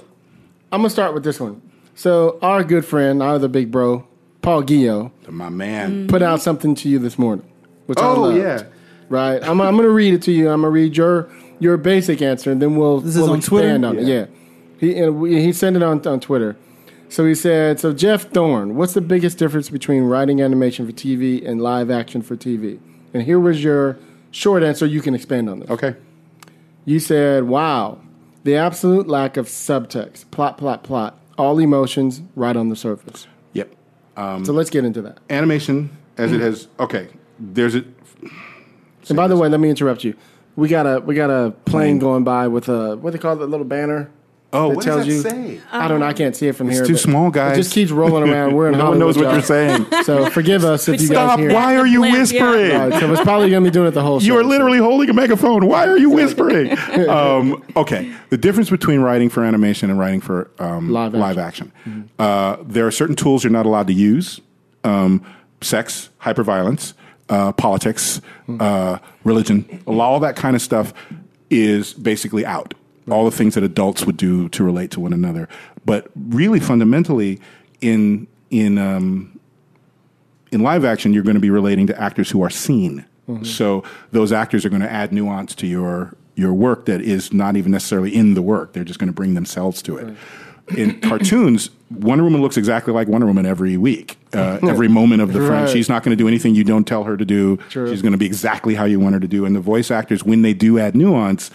I'm 0.71 0.81
gonna 0.81 0.89
start 0.89 1.13
with 1.13 1.23
this 1.23 1.39
one. 1.39 1.61
So 1.95 2.37
our 2.41 2.63
good 2.63 2.85
friend, 2.85 3.23
our 3.23 3.35
other 3.35 3.47
big 3.47 3.71
bro, 3.71 4.05
Paul 4.47 4.63
Guyot, 4.63 5.11
To 5.25 5.31
my 5.33 5.49
man. 5.49 5.91
Mm-hmm. 5.91 6.07
put 6.07 6.21
out 6.21 6.41
something 6.41 6.73
to 6.75 6.87
you 6.87 6.99
this 6.99 7.19
morning. 7.19 7.45
Which 7.87 7.99
I 7.99 8.05
Oh 8.07 8.21
love. 8.21 8.37
yeah. 8.37 8.63
Right. 9.09 9.43
I'm, 9.43 9.59
I'm 9.59 9.75
gonna 9.75 9.89
read 9.89 10.13
it 10.13 10.21
to 10.21 10.31
you. 10.31 10.47
I'm 10.49 10.61
gonna 10.61 10.69
read 10.71 10.95
your 10.95 11.29
your 11.59 11.75
basic 11.75 12.21
answer, 12.21 12.49
and 12.49 12.61
then 12.61 12.77
we'll 12.77 13.01
This 13.01 13.17
is 13.17 13.23
we'll 13.23 13.31
on 13.31 13.41
Twitter? 13.41 13.67
expand 13.67 13.85
on 13.85 13.99
it. 13.99 14.05
Yeah. 14.07 14.27
He 14.79 14.97
and 14.99 15.19
we, 15.19 15.41
he 15.43 15.51
sent 15.51 15.75
it 15.75 15.83
on 15.83 16.07
on 16.07 16.21
Twitter. 16.21 16.55
So 17.09 17.25
he 17.25 17.35
said, 17.35 17.81
"So 17.81 17.91
Jeff 17.91 18.29
Thorne, 18.29 18.75
what's 18.77 18.93
the 18.93 19.01
biggest 19.01 19.37
difference 19.37 19.69
between 19.69 20.03
writing 20.03 20.41
animation 20.41 20.85
for 20.85 20.93
TV 20.93 21.45
and 21.45 21.59
live 21.61 21.91
action 21.91 22.21
for 22.21 22.37
TV?" 22.37 22.79
And 23.13 23.23
here 23.23 23.41
was 23.41 23.61
your 23.61 23.97
short 24.31 24.63
answer. 24.63 24.85
You 24.85 25.01
can 25.01 25.13
expand 25.13 25.49
on 25.49 25.59
this. 25.59 25.69
Okay. 25.69 25.93
You 26.85 26.99
said, 27.01 27.43
"Wow, 27.49 27.97
the 28.45 28.55
absolute 28.55 29.09
lack 29.09 29.35
of 29.35 29.47
subtext, 29.47 30.31
plot, 30.31 30.57
plot, 30.57 30.83
plot, 30.83 31.19
all 31.37 31.59
emotions 31.59 32.21
right 32.33 32.55
on 32.55 32.69
the 32.69 32.77
surface." 32.77 33.27
Yep. 34.17 34.45
so 34.45 34.53
let's 34.53 34.69
get 34.69 34.83
into 34.83 35.01
that. 35.03 35.19
Animation 35.29 35.95
as 36.17 36.31
it 36.31 36.41
has. 36.41 36.67
Okay. 36.79 37.09
There's 37.39 37.75
a. 37.75 37.83
And 39.09 39.15
by 39.15 39.27
the 39.27 39.37
way, 39.37 39.47
let 39.47 39.59
me 39.59 39.69
interrupt 39.69 40.03
you. 40.03 40.15
We 40.55 40.67
got 40.67 40.85
a 40.85 40.99
we 40.99 41.15
got 41.15 41.29
a 41.29 41.51
plane 41.65 41.99
going 41.99 42.23
by 42.23 42.47
with 42.47 42.67
a 42.67 42.97
what 42.97 43.13
they 43.13 43.19
call 43.19 43.33
it, 43.33 43.37
the 43.37 43.47
little 43.47 43.65
banner. 43.65 44.09
Oh, 44.57 44.69
that 44.69 44.75
what 44.75 44.83
tells 44.85 45.05
does 45.05 45.23
that 45.23 45.37
you. 45.37 45.57
say? 45.57 45.61
I 45.71 45.87
don't 45.87 45.99
know. 45.99 46.05
I 46.05 46.13
can't 46.13 46.35
see 46.35 46.47
it 46.47 46.53
from 46.55 46.69
here. 46.69 46.81
It's 46.81 46.87
too 46.87 46.95
but 46.95 47.01
small, 47.01 47.29
guys. 47.31 47.53
It 47.57 47.61
just 47.61 47.73
keeps 47.73 47.91
rolling 47.91 48.29
around. 48.29 48.53
We're 48.55 48.67
in 48.67 48.73
No 48.73 48.89
one 48.89 48.99
Hollywood, 48.99 48.99
knows 48.99 49.17
what 49.17 49.23
y'all. 49.23 49.33
you're 49.33 49.41
saying. 49.43 50.03
So 50.03 50.29
forgive 50.29 50.63
us 50.65 50.87
if 50.87 50.99
you 51.01 51.07
Stop! 51.07 51.37
guys 51.37 51.39
hear. 51.39 51.49
it. 51.49 51.53
Why 51.53 51.75
are 51.77 51.87
you 51.87 52.01
Lamp, 52.01 52.13
yeah. 52.13 52.19
whispering? 52.21 52.71
All 52.75 52.89
right, 52.89 52.99
so 52.99 53.11
it's 53.13 53.21
probably 53.21 53.49
gonna 53.49 53.63
be 53.65 53.71
doing 53.71 53.87
it 53.87 53.91
the 53.91 54.01
whole. 54.01 54.21
You 54.21 54.27
show, 54.33 54.37
are 54.39 54.43
so- 54.43 54.47
literally 54.49 54.79
holding 54.79 55.09
a 55.09 55.13
megaphone. 55.13 55.65
Why 55.67 55.85
are 55.87 55.97
you 55.97 56.09
whispering? 56.09 56.77
um, 57.09 57.63
okay. 57.75 58.11
The 58.29 58.37
difference 58.37 58.69
between 58.69 59.01
writing 59.01 59.29
for 59.29 59.43
animation 59.43 59.89
and 59.89 59.97
writing 59.99 60.21
for 60.21 60.49
um, 60.59 60.89
Live 60.91 61.13
live 61.13 61.37
action. 61.37 61.71
Uh, 62.19 62.57
there 62.63 62.85
are 62.87 62.91
certain 62.91 63.15
tools 63.15 63.43
you're 63.43 63.51
not 63.51 63.65
allowed 63.65 63.87
to 63.87 63.93
use 63.93 64.41
um, 64.83 65.23
sex, 65.61 66.09
hyperviolence, 66.21 66.93
uh, 67.29 67.51
politics, 67.51 68.21
uh, 68.59 68.97
religion, 69.23 69.83
all 69.85 70.19
that 70.21 70.35
kind 70.35 70.55
of 70.55 70.61
stuff 70.61 70.93
is 71.49 71.93
basically 71.93 72.45
out. 72.45 72.73
All 73.09 73.25
the 73.25 73.35
things 73.35 73.55
that 73.55 73.63
adults 73.63 74.05
would 74.05 74.17
do 74.17 74.49
to 74.49 74.63
relate 74.63 74.91
to 74.91 74.99
one 74.99 75.13
another. 75.13 75.47
But 75.85 76.09
really, 76.15 76.59
fundamentally, 76.59 77.39
in 77.81 78.27
in 78.49 78.77
um, 78.77 79.39
in 80.51 80.61
live 80.61 80.85
action, 80.85 81.13
you're 81.13 81.23
going 81.23 81.35
to 81.35 81.41
be 81.41 81.49
relating 81.49 81.87
to 81.87 82.01
actors 82.01 82.29
who 82.31 82.41
are 82.43 82.49
seen. 82.49 83.05
So 83.43 83.83
those 84.11 84.31
actors 84.31 84.63
are 84.63 84.69
going 84.69 84.81
to 84.81 84.91
add 84.91 85.11
nuance 85.11 85.53
to 85.55 85.67
your 85.67 86.15
your 86.35 86.53
work 86.53 86.85
that 86.85 87.01
is 87.01 87.33
not 87.33 87.57
even 87.57 87.73
necessarily 87.73 88.15
in 88.15 88.35
the 88.35 88.41
work. 88.41 88.71
They're 88.71 88.85
just 88.85 88.99
going 88.99 89.09
to 89.09 89.13
bring 89.13 89.33
themselves 89.33 89.81
to 89.81 89.97
it. 89.97 90.15
In 90.77 91.01
cartoons, 91.09 91.69
Wonder 91.89 92.23
Woman 92.23 92.41
looks 92.41 92.55
exactly 92.55 92.93
like 92.93 93.09
Wonder 93.09 93.27
Woman 93.27 93.45
every 93.45 93.75
week, 93.75 94.17
uh, 94.33 94.59
every 94.67 94.87
moment 94.87 95.21
of 95.21 95.33
the 95.33 95.39
frame. 95.39 95.63
Right. 95.63 95.69
She's 95.69 95.89
not 95.89 96.03
going 96.03 96.15
to 96.15 96.21
do 96.21 96.27
anything 96.27 96.55
you 96.55 96.63
don't 96.63 96.85
tell 96.85 97.03
her 97.03 97.17
to 97.17 97.25
do. 97.25 97.57
True. 97.69 97.89
She's 97.89 98.01
going 98.01 98.13
to 98.13 98.17
be 98.17 98.25
exactly 98.25 98.75
how 98.75 98.85
you 98.85 98.99
want 98.99 99.13
her 99.13 99.19
to 99.19 99.27
do. 99.27 99.45
And 99.45 99.53
the 99.55 99.59
voice 99.59 99.91
actors, 99.91 100.23
when 100.23 100.41
they 100.41 100.53
do 100.53 100.79
add 100.79 100.95
nuance, 100.95 101.51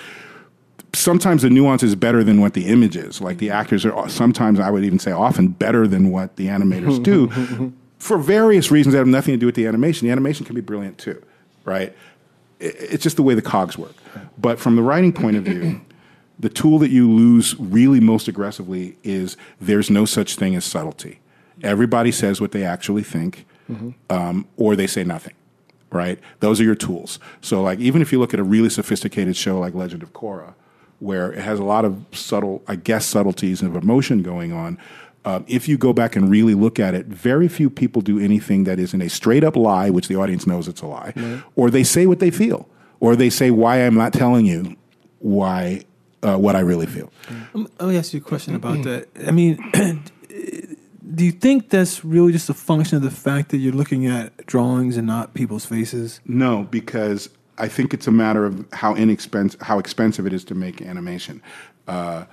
sometimes 0.95 1.43
the 1.43 1.51
nuance 1.51 1.83
is 1.83 1.95
better 1.95 2.23
than 2.23 2.41
what 2.41 2.55
the 2.55 2.67
image 2.67 2.97
is. 2.97 3.21
Like 3.21 3.39
the 3.39 3.51
actors 3.51 3.85
are 3.85 4.09
sometimes 4.09 4.61
I 4.61 4.71
would 4.71 4.85
even 4.85 4.99
say 4.99 5.13
often 5.13 5.49
better 5.49 5.87
than 5.87 6.11
what 6.11 6.37
the 6.37 6.47
animators 6.47 7.03
do 7.03 7.73
for 7.99 8.19
various 8.19 8.71
reasons 8.71 8.93
that 8.93 8.99
have 8.99 9.07
nothing 9.07 9.33
to 9.33 9.39
do 9.39 9.47
with 9.47 9.55
the 9.55 9.67
animation. 9.67 10.07
The 10.07 10.13
animation 10.13 10.45
can 10.45 10.55
be 10.55 10.61
brilliant 10.61 10.99
too, 10.99 11.23
right? 11.65 11.95
It's 12.61 13.03
just 13.03 13.17
the 13.17 13.23
way 13.23 13.35
the 13.35 13.43
cogs 13.43 13.77
work. 13.77 13.95
But 14.39 14.61
from 14.61 14.77
the 14.77 14.83
writing 14.83 15.13
point 15.13 15.37
of 15.37 15.45
view, 15.45 15.81
the 16.39 16.49
tool 16.49 16.79
that 16.79 16.91
you 16.91 17.11
lose 17.11 17.57
really 17.59 18.01
most 18.01 18.29
aggressively 18.29 18.97
is 19.03 19.37
there's 19.61 19.91
no 19.91 20.05
such 20.05 20.37
thing 20.37 20.55
as 20.55 20.65
subtlety. 20.65 21.21
Everybody 21.63 22.13
says 22.13 22.41
what 22.41 22.53
they 22.53 22.65
actually 22.65 23.03
think, 23.03 23.47
um, 24.11 24.47
or 24.57 24.77
they 24.77 24.87
say 24.87 25.05
nothing 25.05 25.35
right? 25.91 26.19
Those 26.41 26.59
are 26.59 26.65
your 26.65 26.75
tools. 26.75 27.19
So, 27.43 27.63
like, 27.63 27.79
even 27.79 28.01
if 28.01 28.13
you 28.13 28.19
look 28.19 28.33
at 28.33 28.41
a 28.41 28.43
really 28.43 28.71
sophisticated 28.71 29.37
show 29.37 29.61
like 29.61 29.75
Legend 29.75 30.03
of 30.03 30.15
Korra, 30.15 30.55
where 31.03 31.33
it 31.33 31.41
has 31.41 31.59
a 31.59 31.65
lot 31.65 31.85
of 31.85 32.05
subtle, 32.13 32.63
I 32.69 32.77
guess, 32.77 33.05
subtleties 33.05 33.61
of 33.61 33.75
emotion 33.75 34.23
going 34.23 34.53
on, 34.53 34.79
um, 35.25 35.45
if 35.49 35.69
you 35.69 35.77
go 35.77 35.93
back 35.93 36.15
and 36.17 36.31
really 36.31 36.55
look 36.55 36.79
at 36.79 36.95
it, 36.95 37.07
very 37.07 37.49
few 37.49 37.71
people 37.71 38.03
do 38.03 38.19
anything 38.19 38.65
that 38.65 38.79
isn't 38.79 39.01
a 39.01 39.09
straight 39.09 39.43
up 39.43 39.57
lie, 39.57 39.91
which 39.91 40.09
the 40.09 40.17
audience 40.17 40.47
knows 40.47 40.69
it's 40.69 40.81
a 40.81 40.87
lie, 40.87 41.43
or 41.57 41.71
they 41.71 41.85
say 41.85 42.07
what 42.07 42.21
they 42.21 42.31
feel, 42.31 42.69
or 43.01 43.17
they 43.17 43.31
say 43.31 43.51
why 43.51 43.79
I'm 43.79 43.95
not 43.95 44.13
telling 44.13 44.47
you 44.47 44.77
why 45.19 45.83
uh, 46.23 46.37
what 46.37 46.57
I 46.57 46.61
really 46.61 46.87
feel. 46.87 47.13
Let 47.55 47.89
me 47.89 47.97
ask 47.97 48.15
you 48.15 48.21
a 48.21 48.23
question 48.23 48.55
about 48.55 48.83
that. 48.85 49.09
I 49.27 49.33
mean, 49.33 49.59
do 51.15 51.25
you 51.25 51.33
think 51.33 51.69
that's 51.69 52.05
really 52.05 52.33
just 52.33 52.49
a 52.49 52.55
function 52.55 52.97
of 52.97 53.03
the 53.03 53.11
fact 53.11 53.51
that 53.51 53.59
you're 53.59 53.73
looking 53.73 54.07
at 54.07 54.47
drawings 54.47 54.97
and 54.97 55.07
not 55.07 55.35
people's 55.35 55.65
faces? 55.65 56.21
No, 56.25 56.65
because 56.65 57.29
I 57.59 57.69
think 57.69 57.93
it's 57.93 58.07
a 58.07 58.13
matter 58.13 58.45
of 58.45 58.67
how 58.73 58.95
inexpensive, 58.95 59.61
how 59.61 59.79
expensive 59.79 60.27
it 60.27 60.33
is 60.33 60.45
to 60.45 60.55
make 60.55 60.81
animation. 60.81 61.43
Uh, 61.87 62.25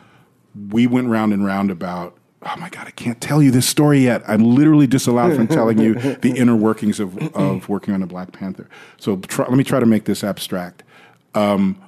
we 0.70 0.88
went 0.88 1.10
round 1.10 1.34
and 1.34 1.46
round 1.46 1.72
about. 1.72 2.16
Oh 2.42 2.56
my 2.58 2.70
God! 2.70 2.88
I 2.88 2.92
can't 2.92 3.20
tell 3.20 3.44
you 3.44 3.52
this 3.52 3.68
story 3.68 4.00
yet. 4.00 4.24
I'm 4.26 4.56
literally 4.56 4.88
disallowed 4.88 5.36
from 5.36 5.48
telling 5.48 5.78
you 5.78 5.94
the 6.22 6.32
inner 6.38 6.56
workings 6.56 7.02
of, 7.02 7.18
of 7.36 7.68
working 7.68 7.94
on 7.94 8.02
a 8.02 8.08
Black 8.08 8.32
Panther. 8.32 8.70
So 8.98 9.18
try, 9.18 9.46
let 9.46 9.58
me 9.58 9.66
try 9.66 9.82
to 9.82 9.86
make 9.86 10.06
this 10.06 10.24
abstract. 10.24 10.84
Um, 11.36 11.82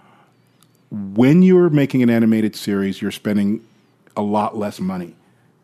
when 0.90 1.42
you're 1.42 1.70
making 1.70 2.04
an 2.04 2.10
animated 2.10 2.58
series, 2.58 3.02
you're 3.02 3.12
spending 3.12 3.66
a 4.18 4.22
lot 4.22 4.58
less 4.58 4.82
money. 4.82 5.16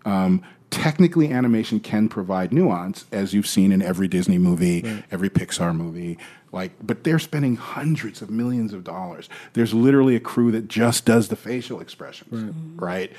Um, 0.05 0.41
technically, 0.69 1.31
animation 1.31 1.81
can 1.81 2.07
provide 2.07 2.53
nuance, 2.53 3.05
as 3.11 3.33
you've 3.33 3.47
seen 3.47 3.73
in 3.73 3.81
every 3.81 4.07
Disney 4.07 4.37
movie, 4.37 5.03
every 5.11 5.29
Pixar 5.29 5.75
movie. 5.75 6.17
Like, 6.51 6.71
but 6.81 7.03
they're 7.03 7.19
spending 7.19 7.57
hundreds 7.57 8.21
of 8.21 8.29
millions 8.29 8.71
of 8.73 8.83
dollars. 8.83 9.27
There's 9.53 9.73
literally 9.73 10.15
a 10.15 10.19
crew 10.19 10.51
that 10.51 10.67
just 10.69 11.05
does 11.05 11.27
the 11.27 11.35
facial 11.35 11.79
expressions, 11.81 12.53
right? 12.77 13.11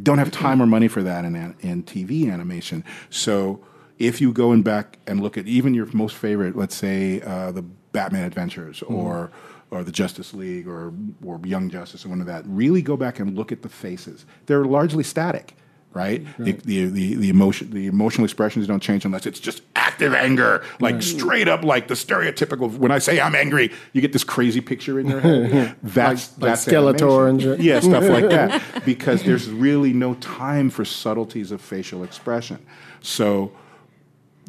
Don't 0.00 0.18
have 0.18 0.30
time 0.30 0.62
or 0.62 0.66
money 0.66 0.88
for 0.88 1.02
that 1.02 1.24
in 1.24 1.34
in 1.60 1.82
TV 1.82 2.32
animation. 2.32 2.84
So 3.10 3.60
if 3.98 4.20
you 4.20 4.32
go 4.32 4.52
and 4.52 4.62
back 4.62 4.98
and 5.06 5.20
look 5.20 5.36
at 5.36 5.46
even 5.46 5.74
your 5.74 5.86
most 5.92 6.14
favorite, 6.16 6.54
let's 6.56 6.76
say 6.76 7.20
uh, 7.22 7.50
the 7.52 7.62
Batman 7.62 8.24
Adventures 8.24 8.80
Mm-hmm. 8.80 8.94
or 8.94 9.30
or 9.72 9.82
the 9.82 9.90
Justice 9.90 10.32
League 10.32 10.68
or 10.68 10.92
or 11.24 11.40
Young 11.44 11.68
Justice 11.70 12.04
or 12.06 12.08
one 12.10 12.20
of 12.20 12.26
that, 12.28 12.44
really 12.46 12.82
go 12.82 12.96
back 12.96 13.18
and 13.18 13.36
look 13.36 13.50
at 13.50 13.62
the 13.62 13.68
faces. 13.68 14.24
They're 14.46 14.64
largely 14.64 15.02
static. 15.02 15.56
Right, 15.92 16.26
The, 16.38 16.52
the 16.52 16.84
the 16.88 17.14
the 17.14 17.28
emotion 17.30 17.70
the 17.70 17.86
emotional 17.86 18.24
expressions 18.24 18.66
don't 18.66 18.82
change 18.82 19.06
unless 19.06 19.24
it's 19.24 19.40
just 19.40 19.62
active 19.74 20.12
anger, 20.12 20.62
like 20.78 21.00
straight 21.00 21.48
up, 21.48 21.64
like 21.64 21.88
the 21.88 21.94
stereotypical. 21.94 22.70
When 22.76 22.90
I 22.92 22.98
say 22.98 23.18
I'm 23.18 23.34
angry, 23.34 23.72
you 23.94 24.02
get 24.02 24.12
this 24.12 24.22
crazy 24.22 24.60
picture 24.60 25.00
in 25.00 25.06
your 25.08 25.20
head. 25.20 25.74
That's 25.82 26.32
like 26.38 26.50
that's 26.50 26.66
Skeletor 26.66 27.28
animation. 27.30 27.52
and 27.52 27.64
yeah, 27.64 27.80
stuff 27.80 28.04
like 28.04 28.28
that. 28.28 28.62
Because 28.84 29.22
there's 29.22 29.48
really 29.48 29.94
no 29.94 30.12
time 30.16 30.68
for 30.68 30.84
subtleties 30.84 31.50
of 31.50 31.62
facial 31.62 32.04
expression. 32.04 32.58
So 33.00 33.52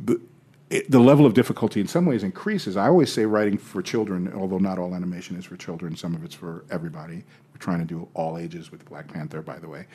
the 0.04 0.20
it, 0.70 0.92
the 0.92 1.00
level 1.00 1.26
of 1.26 1.34
difficulty 1.34 1.80
in 1.80 1.88
some 1.88 2.06
ways 2.06 2.24
increases. 2.24 2.76
I 2.76 2.88
always 2.88 3.12
say 3.14 3.26
writing 3.26 3.58
for 3.58 3.82
children, 3.82 4.34
although 4.36 4.58
not 4.58 4.78
all 4.80 4.94
animation 4.94 5.38
is 5.38 5.46
for 5.46 5.56
children, 5.56 5.96
some 5.96 6.14
of 6.14 6.26
it's 6.26 6.36
for 6.36 6.66
everybody. 6.70 7.24
We're 7.54 7.60
trying 7.60 7.80
to 7.80 7.86
do 7.86 8.10
all 8.14 8.38
ages 8.38 8.70
with 8.70 8.84
Black 8.84 9.08
Panther, 9.08 9.42
by 9.42 9.60
the 9.60 9.70
way. 9.70 9.86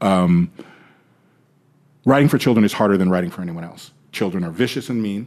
Um, 0.00 0.50
writing 2.06 2.28
for 2.28 2.38
children 2.38 2.64
is 2.64 2.72
harder 2.72 2.96
than 2.96 3.10
writing 3.10 3.30
for 3.30 3.42
anyone 3.42 3.64
else. 3.64 3.90
Children 4.12 4.44
are 4.44 4.50
vicious 4.50 4.88
and 4.88 5.02
mean. 5.02 5.26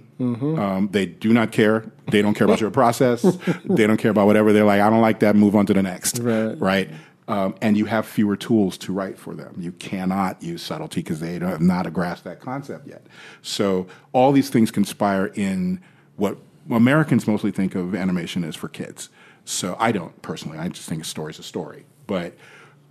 Um, 0.57 0.89
they 0.91 1.05
do 1.05 1.31
not 1.31 1.51
care. 1.51 1.85
They 2.07 2.23
don't 2.23 2.33
care 2.33 2.45
about 2.45 2.59
your 2.59 2.71
process. 2.71 3.21
they 3.65 3.85
don't 3.85 3.97
care 3.97 4.09
about 4.09 4.25
whatever. 4.25 4.51
They're 4.51 4.63
like, 4.65 4.81
I 4.81 4.89
don't 4.89 5.01
like 5.01 5.19
that. 5.19 5.35
Move 5.35 5.55
on 5.55 5.67
to 5.67 5.73
the 5.75 5.83
next. 5.83 6.17
Right. 6.17 6.59
Right. 6.59 6.89
Um, 7.27 7.53
and 7.61 7.77
you 7.77 7.85
have 7.85 8.07
fewer 8.07 8.35
tools 8.35 8.75
to 8.79 8.91
write 8.91 9.19
for 9.19 9.35
them. 9.35 9.53
You 9.59 9.71
cannot 9.73 10.41
use 10.41 10.63
subtlety 10.63 11.01
because 11.01 11.19
they 11.19 11.33
have 11.33 11.61
not 11.61 11.93
grasped 11.93 12.23
that 12.23 12.39
concept 12.39 12.87
yet. 12.87 13.05
So 13.43 13.85
all 14.13 14.31
these 14.31 14.49
things 14.49 14.71
conspire 14.71 15.27
in 15.27 15.79
what 16.15 16.37
Americans 16.71 17.27
mostly 17.27 17.51
think 17.51 17.75
of 17.75 17.93
animation 17.93 18.43
as 18.43 18.55
for 18.55 18.67
kids. 18.67 19.09
So 19.45 19.75
I 19.79 19.91
don't 19.91 20.19
personally. 20.23 20.57
I 20.57 20.69
just 20.69 20.89
think 20.89 21.03
a 21.03 21.05
story 21.05 21.31
is 21.31 21.37
a 21.37 21.43
story. 21.43 21.85
But 22.07 22.33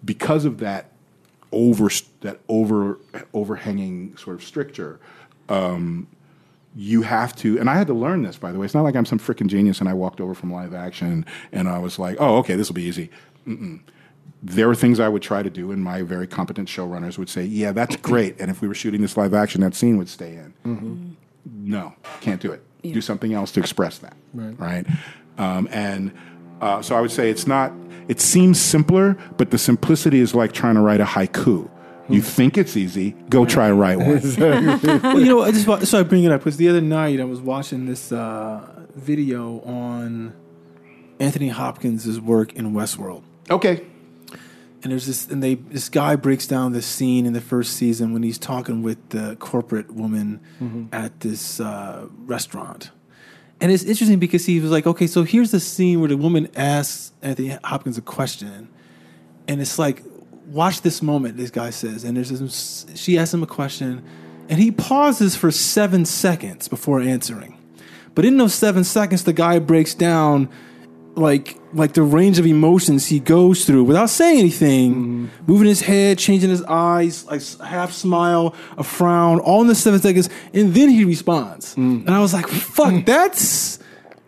because 0.04 0.44
of 0.44 0.58
that 0.58 0.92
over 1.52 1.90
that 2.20 2.40
over 2.48 2.98
overhanging 3.32 4.16
sort 4.16 4.36
of 4.36 4.42
stricture, 4.42 5.00
um, 5.48 6.06
you 6.74 7.02
have 7.02 7.34
to. 7.36 7.58
And 7.58 7.68
I 7.68 7.74
had 7.74 7.86
to 7.88 7.94
learn 7.94 8.22
this, 8.22 8.36
by 8.36 8.52
the 8.52 8.58
way. 8.58 8.64
It's 8.64 8.74
not 8.74 8.82
like 8.82 8.96
I'm 8.96 9.06
some 9.06 9.18
freaking 9.18 9.48
genius 9.48 9.80
and 9.80 9.88
I 9.88 9.94
walked 9.94 10.20
over 10.20 10.34
from 10.34 10.52
live 10.52 10.74
action 10.74 11.24
and 11.52 11.68
I 11.68 11.78
was 11.78 11.98
like, 11.98 12.16
oh, 12.20 12.36
okay, 12.38 12.54
this 12.54 12.68
will 12.68 12.74
be 12.74 12.84
easy. 12.84 13.10
Mm-mm. 13.46 13.80
There 14.42 14.68
were 14.68 14.76
things 14.76 15.00
I 15.00 15.08
would 15.08 15.22
try 15.22 15.42
to 15.42 15.50
do, 15.50 15.72
and 15.72 15.82
my 15.82 16.02
very 16.02 16.28
competent 16.28 16.68
showrunners 16.68 17.18
would 17.18 17.28
say, 17.28 17.44
"Yeah, 17.44 17.72
that's 17.72 17.96
great." 18.10 18.36
And 18.38 18.52
if 18.52 18.62
we 18.62 18.68
were 18.68 18.74
shooting 18.74 19.02
this 19.02 19.16
live 19.16 19.34
action, 19.34 19.62
that 19.62 19.74
scene 19.74 19.98
would 19.98 20.08
stay 20.08 20.34
in. 20.34 20.54
No, 21.44 21.94
can't 22.20 22.40
do 22.40 22.52
it. 22.52 22.62
Do 22.92 23.00
something 23.00 23.34
else 23.34 23.50
to 23.52 23.60
express 23.60 23.98
that. 23.98 24.16
Right. 24.56 24.86
Um, 25.38 25.68
and 25.72 26.12
uh, 26.60 26.82
so 26.82 26.94
I 26.94 27.00
would 27.00 27.10
say 27.10 27.30
it's 27.30 27.48
not. 27.48 27.72
It 28.08 28.20
seems 28.20 28.58
simpler, 28.60 29.16
but 29.36 29.50
the 29.50 29.58
simplicity 29.58 30.20
is 30.20 30.34
like 30.34 30.52
trying 30.52 30.74
to 30.74 30.80
write 30.80 31.00
a 31.00 31.04
haiku. 31.04 31.70
You 32.08 32.22
think 32.22 32.56
it's 32.56 32.74
easy, 32.74 33.10
go 33.28 33.44
try 33.44 33.68
and 33.68 33.78
write 33.78 33.98
one. 33.98 34.22
well, 34.38 35.20
you 35.20 35.26
know, 35.26 35.42
I 35.42 35.50
just 35.50 35.90
so 35.90 36.00
I 36.00 36.02
bring 36.02 36.24
it 36.24 36.32
up 36.32 36.40
because 36.40 36.56
the 36.56 36.68
other 36.70 36.80
night 36.80 37.20
I 37.20 37.24
was 37.24 37.40
watching 37.40 37.84
this 37.84 38.10
uh, 38.10 38.86
video 38.94 39.60
on 39.60 40.34
Anthony 41.20 41.48
Hopkins' 41.48 42.18
work 42.18 42.54
in 42.54 42.72
Westworld, 42.72 43.24
okay. 43.50 43.84
and 44.82 44.90
there's 44.90 45.06
this, 45.06 45.28
and 45.28 45.42
they 45.42 45.56
this 45.56 45.90
guy 45.90 46.16
breaks 46.16 46.46
down 46.46 46.72
this 46.72 46.86
scene 46.86 47.26
in 47.26 47.34
the 47.34 47.42
first 47.42 47.74
season 47.74 48.14
when 48.14 48.22
he's 48.22 48.38
talking 48.38 48.82
with 48.82 49.10
the 49.10 49.36
corporate 49.36 49.92
woman 49.92 50.40
at 50.92 51.20
this 51.20 51.60
uh, 51.60 52.06
restaurant. 52.24 52.90
And 53.60 53.72
it's 53.72 53.82
interesting 53.84 54.18
because 54.18 54.46
he 54.46 54.60
was 54.60 54.70
like, 54.70 54.86
okay, 54.86 55.06
so 55.06 55.24
here's 55.24 55.50
the 55.50 55.60
scene 55.60 56.00
where 56.00 56.08
the 56.08 56.16
woman 56.16 56.48
asks 56.54 57.12
Anthony 57.22 57.58
Hopkins 57.64 57.98
a 57.98 58.02
question, 58.02 58.68
and 59.48 59.60
it's 59.60 59.78
like, 59.78 60.02
watch 60.46 60.82
this 60.82 61.02
moment. 61.02 61.36
This 61.36 61.50
guy 61.50 61.70
says, 61.70 62.04
and 62.04 62.16
there's 62.16 62.30
this, 62.30 62.86
she 62.94 63.18
asks 63.18 63.34
him 63.34 63.42
a 63.42 63.46
question, 63.46 64.04
and 64.48 64.60
he 64.60 64.70
pauses 64.70 65.34
for 65.34 65.50
seven 65.50 66.04
seconds 66.04 66.68
before 66.68 67.00
answering. 67.00 67.58
But 68.14 68.24
in 68.24 68.36
those 68.36 68.54
seven 68.54 68.84
seconds, 68.84 69.24
the 69.24 69.32
guy 69.32 69.58
breaks 69.58 69.94
down 69.94 70.48
like 71.18 71.58
like 71.74 71.92
the 71.92 72.02
range 72.02 72.38
of 72.38 72.46
emotions 72.46 73.06
he 73.06 73.20
goes 73.20 73.64
through 73.64 73.84
without 73.84 74.08
saying 74.08 74.38
anything, 74.38 74.94
mm-hmm. 74.94 75.26
moving 75.46 75.66
his 75.66 75.80
head, 75.80 76.18
changing 76.18 76.50
his 76.50 76.62
eyes, 76.62 77.26
like 77.26 77.40
s- 77.40 77.58
half 77.60 77.92
smile, 77.92 78.54
a 78.76 78.84
frown, 78.84 79.38
all 79.40 79.60
in 79.60 79.66
the 79.66 79.74
seven 79.74 80.00
seconds, 80.00 80.30
and 80.54 80.74
then 80.74 80.88
he 80.88 81.04
responds. 81.04 81.74
Mm. 81.74 82.06
And 82.06 82.10
I 82.10 82.20
was 82.20 82.32
like, 82.32 82.46
"Fuck, 82.48 82.92
mm. 82.92 83.06
that's." 83.06 83.78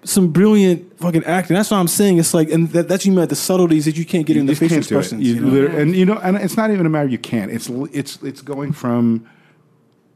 Some 0.02 0.28
brilliant 0.28 0.98
fucking 0.98 1.24
acting. 1.24 1.54
That's 1.54 1.70
what 1.70 1.76
I'm 1.76 1.86
saying. 1.86 2.16
It's 2.16 2.32
like, 2.32 2.50
and 2.50 2.70
that, 2.70 2.88
that's 2.88 3.04
you 3.04 3.12
meant 3.12 3.28
the 3.28 3.36
subtleties 3.36 3.84
that 3.84 3.98
you 3.98 4.06
can't 4.06 4.24
get 4.24 4.38
in 4.38 4.46
the 4.46 4.52
just 4.52 4.60
facial 4.60 4.76
can't 4.76 4.88
do 4.88 4.94
it. 4.94 4.98
expressions. 4.98 5.22
You 5.22 5.34
you 5.34 5.68
know? 5.68 5.76
and 5.76 5.94
you 5.94 6.06
know, 6.06 6.18
and 6.22 6.38
it's 6.38 6.56
not 6.56 6.70
even 6.70 6.86
a 6.86 6.88
matter 6.88 7.06
you 7.06 7.18
can't. 7.18 7.50
It's 7.50 7.68
it's 7.68 8.16
it's 8.22 8.40
going 8.40 8.72
from 8.72 9.28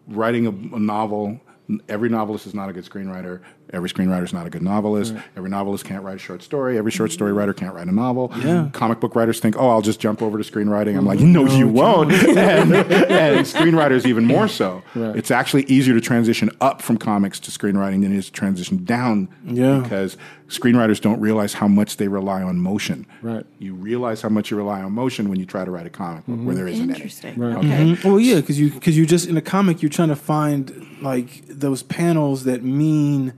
writing 0.09 0.47
a, 0.47 0.77
a 0.77 0.81
novel. 0.81 1.39
Every 1.87 2.09
novelist 2.09 2.47
is 2.47 2.55
not 2.55 2.71
a 2.71 2.73
good 2.73 2.87
screenwriter. 2.87 3.43
Every 3.73 3.89
screenwriter 3.89 4.25
is 4.25 4.33
not 4.33 4.47
a 4.47 4.51
good 4.51 4.63
novelist. 4.63 5.15
Every 5.37 5.51
novelist 5.51 5.85
can't 5.85 6.05
write 6.05 6.17
a 6.17 6.19
short 6.19 6.43
story. 6.43 6.79
Every 6.79 6.91
short 6.91 7.13
story 7.13 7.31
mm-hmm. 7.31 7.39
writer 7.39 7.55
can't 7.55 7.75
write 7.75 7.89
a 7.89 7.93
novel. 7.93 8.33
Yeah. 8.39 8.69
Comic 8.73 9.01
book 9.01 9.15
writers 9.15 9.41
think, 9.41 9.57
oh, 9.59 9.69
I'll 9.69 9.83
just 9.83 10.01
jump 10.01 10.23
over 10.23 10.41
to 10.41 10.45
screenwriting. 10.51 10.97
I'm 10.97 11.07
like, 11.07 11.19
mm-hmm. 11.19 11.33
no, 11.33 11.47
you 11.47 11.69
won't. 11.69 12.13
and, 12.13 12.75
and 12.75 13.47
screenwriters 13.47 14.07
even 14.07 14.25
more 14.25 14.49
so. 14.49 14.83
It's 14.95 15.31
actually 15.31 15.65
easier 15.65 15.95
to 15.95 16.01
transition 16.01 16.51
up 16.61 16.83
from 16.83 16.99
comics 16.99 17.41
to 17.41 17.51
screenwriting 17.51 18.03
than 18.03 18.13
it 18.13 18.19
is 18.19 18.27
to 18.27 18.33
transition 18.33 18.85
down. 18.85 19.29
Yeah. 19.45 19.81
Because 19.81 20.17
screenwriters 20.49 21.01
don't 21.01 21.21
realize 21.21 21.55
how 21.55 21.69
much 21.69 21.97
they 21.97 22.09
rely 22.09 22.43
on 22.43 22.59
motion. 22.61 23.07
Right. 23.23 23.47
You 23.59 23.75
realize 23.75 24.23
how 24.23 24.29
much 24.29 24.51
you 24.51 24.57
rely 24.57 24.83
on 24.83 24.93
motion 24.93 25.29
when 25.29 25.39
you 25.39 25.47
try 25.47 25.65
to 25.65 25.71
write 25.71 25.87
a 25.87 25.91
comic 25.91 26.27
book 26.27 26.39
where 26.41 26.55
there 26.55 26.69
isn't 26.69 26.91
any. 26.91 26.95
Interesting. 26.95 27.43
Okay. 27.43 27.67
Mm-hmm. 27.67 28.09
Well, 28.09 28.21
yeah, 28.21 28.37
because 28.37 28.59
you 28.61 28.71
because 28.71 28.97
you 28.97 29.07
just 29.07 29.29
in 29.29 29.37
a 29.37 29.43
comic 29.43 29.83
you're 29.83 29.91
trying 29.91 30.11
to 30.11 30.17
find 30.17 30.87
like 31.03 31.47
those 31.49 31.83
panels 31.83 32.45
that 32.45 32.63
mean 32.63 33.33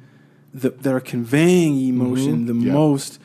the, 0.53 0.71
that 0.71 0.93
are 0.93 1.01
conveying 1.01 1.79
emotion 1.87 2.47
mm-hmm. 2.47 2.61
the 2.61 2.67
Yeah. 2.67 2.73
most, 2.73 3.21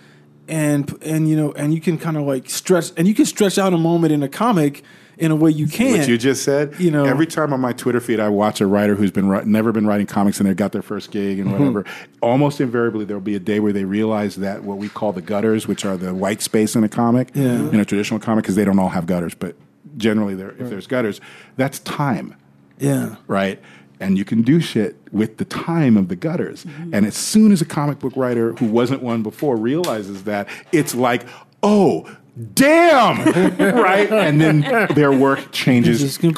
and 0.48 0.96
and 1.04 1.30
you 1.30 1.36
know 1.36 1.52
and 1.54 1.74
you 1.74 1.82
can 1.82 1.98
kind 1.98 2.18
of 2.18 2.24
like 2.24 2.50
stretch 2.50 2.92
and 2.98 3.08
you 3.08 3.14
can 3.14 3.26
stretch 3.26 3.58
out 3.58 3.74
a 3.74 3.78
moment 3.78 4.12
in 4.14 4.22
a 4.22 4.30
comic 4.30 4.84
in 5.22 5.32
a 5.32 5.36
way 5.36 5.52
you 5.52 5.68
can't. 5.68 6.00
What 6.00 6.08
you 6.10 6.18
just 6.18 6.44
said, 6.44 6.74
You 6.80 6.92
know- 6.92 7.06
every 7.06 7.28
time 7.28 7.54
on 7.54 7.62
my 7.62 7.72
Twitter 7.74 8.00
feed 8.02 8.20
I 8.20 8.28
watch 8.30 8.60
a 8.60 8.66
writer 8.68 8.96
who's 8.96 9.12
been 9.12 9.30
never 9.50 9.72
been 9.72 9.86
writing 9.88 10.08
comics 10.08 10.40
and 10.40 10.50
they 10.50 10.54
got 10.54 10.72
their 10.72 10.82
first 10.82 11.12
gig 11.12 11.40
and 11.40 11.52
whatever. 11.52 11.86
almost 12.22 12.60
invariably, 12.60 13.06
there 13.06 13.16
will 13.16 13.22
be 13.22 13.36
a 13.36 13.40
day 13.40 13.60
where 13.60 13.72
they 13.72 13.86
realize 13.86 14.36
that 14.38 14.64
what 14.64 14.78
we 14.78 14.90
call 14.90 15.14
the 15.14 15.22
gutters, 15.22 15.68
which 15.68 15.86
are 15.86 15.96
the 15.96 16.14
white 16.14 16.42
space 16.42 16.76
in 16.76 16.84
a 16.84 16.90
comic, 16.90 17.30
Yeah. 17.34 17.70
in 17.70 17.80
a 17.80 17.86
traditional 17.86 18.20
comic, 18.20 18.44
because 18.44 18.56
they 18.56 18.66
don't 18.66 18.80
all 18.80 18.90
have 18.90 19.06
gutters, 19.06 19.34
but 19.36 19.56
generally, 19.96 20.34
there 20.36 20.52
if 20.60 20.70
there's 20.70 20.88
gutters, 20.88 21.22
that's 21.56 21.80
time. 21.80 22.36
yeah. 22.80 23.16
right? 23.28 23.60
And 24.00 24.18
you 24.18 24.26
can 24.26 24.42
do 24.42 24.60
shit 24.60 24.96
with 25.12 25.38
the 25.38 25.46
time 25.46 25.96
of 25.96 26.08
the 26.08 26.16
gutters. 26.16 26.66
Mm-hmm. 26.66 26.96
And 26.96 27.06
as 27.06 27.16
soon 27.16 27.52
as 27.52 27.62
a 27.62 27.66
comic 27.66 28.00
book 28.00 28.14
writer 28.16 28.54
who 28.54 28.66
wasn't 28.66 29.04
one 29.04 29.22
before 29.22 29.56
realizes 29.56 30.24
that, 30.24 30.48
it's 30.72 30.96
like, 30.96 31.24
oh, 31.62 32.10
damn, 32.54 33.18
right? 33.76 34.12
And 34.12 34.40
then 34.40 34.62
their 34.96 35.12
work 35.12 35.52
changes 35.52 36.18
completely, 36.18 36.34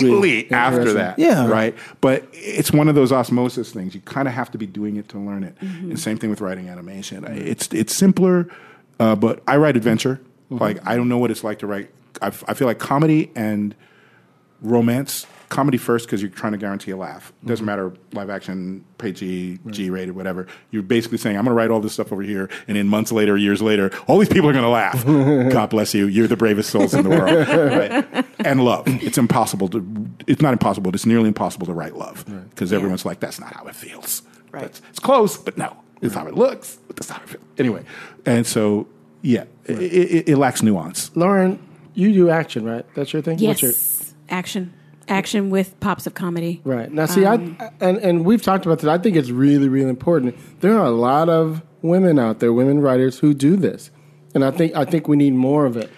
completely 0.00 0.50
after 0.50 0.92
that, 0.94 1.18
Yeah. 1.18 1.46
right? 1.48 1.74
But 2.00 2.26
it's 2.32 2.72
one 2.72 2.88
of 2.88 2.94
those 2.94 3.12
osmosis 3.12 3.72
things. 3.72 3.94
You 3.94 4.00
kind 4.00 4.26
of 4.28 4.34
have 4.34 4.50
to 4.52 4.58
be 4.58 4.66
doing 4.66 4.96
it 4.96 5.08
to 5.10 5.18
learn 5.18 5.44
it. 5.44 5.56
And 5.60 5.98
same 5.98 6.16
thing 6.18 6.30
with 6.30 6.40
writing 6.40 6.68
animation. 6.68 7.24
It's 7.24 7.68
it's 7.72 7.94
simpler, 7.94 8.48
uh, 8.98 9.14
but 9.16 9.42
I 9.46 9.56
write 9.56 9.76
adventure. 9.76 10.20
Like 10.50 10.78
I 10.86 10.96
don't 10.96 11.08
know 11.08 11.18
what 11.18 11.30
it's 11.30 11.44
like 11.44 11.60
to 11.60 11.66
write. 11.66 11.90
I, 12.20 12.26
f- 12.28 12.44
I 12.48 12.54
feel 12.54 12.66
like 12.66 12.78
comedy 12.80 13.30
and 13.36 13.74
romance 14.62 15.26
comedy 15.50 15.76
first 15.76 16.06
because 16.06 16.22
you're 16.22 16.30
trying 16.30 16.52
to 16.52 16.58
guarantee 16.58 16.92
a 16.92 16.96
laugh. 16.96 17.32
Doesn't 17.44 17.66
matter 17.66 17.92
live 18.12 18.30
action 18.30 18.84
PG 18.98 19.58
G 19.68 19.90
rated 19.90 20.14
whatever. 20.16 20.46
You're 20.70 20.82
basically 20.84 21.18
saying 21.18 21.36
I'm 21.36 21.44
going 21.44 21.54
to 21.54 21.58
write 21.58 21.70
all 21.70 21.80
this 21.80 21.92
stuff 21.92 22.12
over 22.12 22.22
here 22.22 22.48
and 22.68 22.78
in 22.78 22.86
months 22.88 23.10
later 23.12 23.36
years 23.36 23.60
later 23.60 23.90
all 24.06 24.18
these 24.18 24.28
people 24.28 24.48
are 24.48 24.52
going 24.52 24.64
to 24.64 24.70
laugh. 24.70 25.04
God 25.52 25.70
bless 25.70 25.92
you. 25.92 26.06
You're 26.06 26.28
the 26.28 26.36
bravest 26.36 26.70
souls 26.70 26.94
in 26.94 27.02
the 27.02 27.10
world. 27.10 27.48
Right? 27.48 28.24
and 28.46 28.64
love. 28.64 28.84
It's 28.86 29.18
impossible 29.18 29.68
to 29.68 30.06
it's 30.26 30.40
not 30.40 30.52
impossible 30.52 30.94
it's 30.94 31.04
nearly 31.04 31.28
impossible 31.28 31.66
to 31.66 31.72
write 31.74 31.96
love. 31.96 32.24
Because 32.50 32.72
everyone's 32.72 33.04
like 33.04 33.20
that's 33.20 33.38
not 33.40 33.52
how 33.52 33.66
it 33.66 33.74
feels. 33.74 34.22
Right. 34.52 34.62
That's- 34.62 34.80
it's 34.90 35.00
close 35.00 35.36
but 35.36 35.58
no. 35.58 35.76
It's 36.00 36.14
how 36.14 36.26
it 36.28 36.34
looks 36.34 36.78
but 36.86 36.96
that's 36.96 37.08
not 37.10 37.18
how 37.18 37.24
it 37.24 37.28
feels. 37.30 37.44
Anyway. 37.58 37.84
And 38.24 38.46
so 38.46 38.86
yeah 39.22 39.44
it, 39.66 39.80
it, 39.82 40.28
it 40.30 40.36
lacks 40.38 40.62
nuance. 40.62 41.10
Lauren, 41.16 41.58
you 41.94 42.12
do 42.12 42.30
action, 42.30 42.64
right? 42.64 42.86
That's 42.94 43.12
your 43.12 43.20
thing. 43.20 43.38
What's 43.40 43.62
your, 43.62 43.72
Yes. 43.72 44.14
Action. 44.28 44.72
Action 45.10 45.50
with 45.50 45.78
pops 45.80 46.06
of 46.06 46.14
comedy. 46.14 46.60
Right 46.64 46.90
now, 46.92 47.06
see, 47.06 47.24
Um, 47.24 47.56
I 47.60 47.70
and 47.80 47.98
and 47.98 48.24
we've 48.24 48.40
talked 48.42 48.64
about 48.64 48.78
this. 48.78 48.88
I 48.88 48.96
think 48.98 49.16
it's 49.16 49.30
really, 49.30 49.68
really 49.68 49.90
important. 49.90 50.36
There 50.60 50.78
are 50.78 50.86
a 50.86 50.90
lot 50.90 51.28
of 51.28 51.62
women 51.82 52.18
out 52.18 52.38
there, 52.38 52.52
women 52.52 52.80
writers 52.80 53.18
who 53.18 53.34
do 53.34 53.56
this, 53.56 53.90
and 54.34 54.44
I 54.44 54.50
think 54.52 54.74
I 54.76 54.84
think 54.84 55.08
we 55.08 55.16
need 55.16 55.34
more 55.34 55.66
of 55.66 55.76
it. 55.76 55.90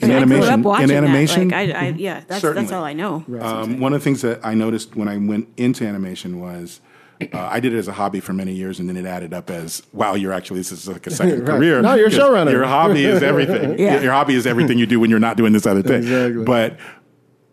In 0.00 0.10
I 0.10 0.24
grew 0.24 0.38
up 0.38 0.44
animation, 0.48 0.62
watching 0.62 0.82
in 0.82 0.88
that. 0.88 0.96
animation, 1.04 1.48
Like, 1.50 1.70
I, 1.74 1.86
I, 1.86 1.88
yeah, 1.90 2.22
that's 2.26 2.42
that's 2.42 2.72
all 2.72 2.82
I 2.84 2.94
know. 2.94 3.24
Um, 3.40 3.78
one 3.80 3.92
of 3.92 4.00
the 4.00 4.04
things 4.04 4.22
that 4.22 4.40
I 4.44 4.54
noticed 4.54 4.96
when 4.96 5.06
I 5.08 5.18
went 5.18 5.48
into 5.56 5.86
animation 5.86 6.40
was 6.40 6.80
uh, 7.20 7.38
I 7.38 7.60
did 7.60 7.72
it 7.74 7.78
as 7.78 7.86
a 7.86 7.92
hobby 7.92 8.18
for 8.20 8.32
many 8.32 8.52
years, 8.54 8.80
and 8.80 8.88
then 8.88 8.96
it 8.96 9.06
added 9.06 9.32
up 9.32 9.50
as 9.50 9.82
wow, 9.92 10.14
you're 10.14 10.32
actually 10.32 10.60
this 10.60 10.72
is 10.72 10.88
like 10.88 11.06
a 11.06 11.10
second 11.20 11.40
Right. 11.46 11.56
career. 11.58 11.80
No, 11.82 11.94
you're 11.94 12.08
a 12.08 12.10
'Cause 12.10 12.18
showrunner. 12.18 12.50
Your 12.50 12.64
hobby 12.64 13.04
is 13.04 13.22
everything. 13.22 13.78
Yeah. 13.78 14.00
Your 14.00 14.12
hobby 14.12 14.34
is 14.34 14.46
everything 14.46 14.78
you 14.78 14.86
do 14.86 14.98
when 14.98 15.10
you're 15.10 15.20
not 15.20 15.36
doing 15.36 15.52
this 15.52 15.66
other 15.66 15.82
thing. 15.82 15.98
Exactly. 16.02 16.44
But 16.44 16.76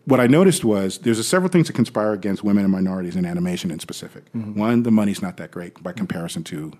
what 0.04 0.20
I 0.20 0.26
noticed 0.26 0.64
was 0.64 0.98
there's 0.98 1.18
a 1.18 1.24
several 1.24 1.50
things 1.50 1.66
that 1.68 1.74
conspire 1.74 2.12
against 2.12 2.42
women 2.42 2.64
and 2.64 2.72
minorities 2.72 3.16
in 3.16 3.24
animation 3.24 3.70
in 3.70 3.78
specific. 3.78 4.24
Mm-hmm. 4.32 4.58
One, 4.58 4.82
the 4.82 4.90
money's 4.90 5.22
not 5.22 5.36
that 5.36 5.50
great 5.50 5.80
by 5.82 5.92
comparison 5.92 6.42
to 6.44 6.72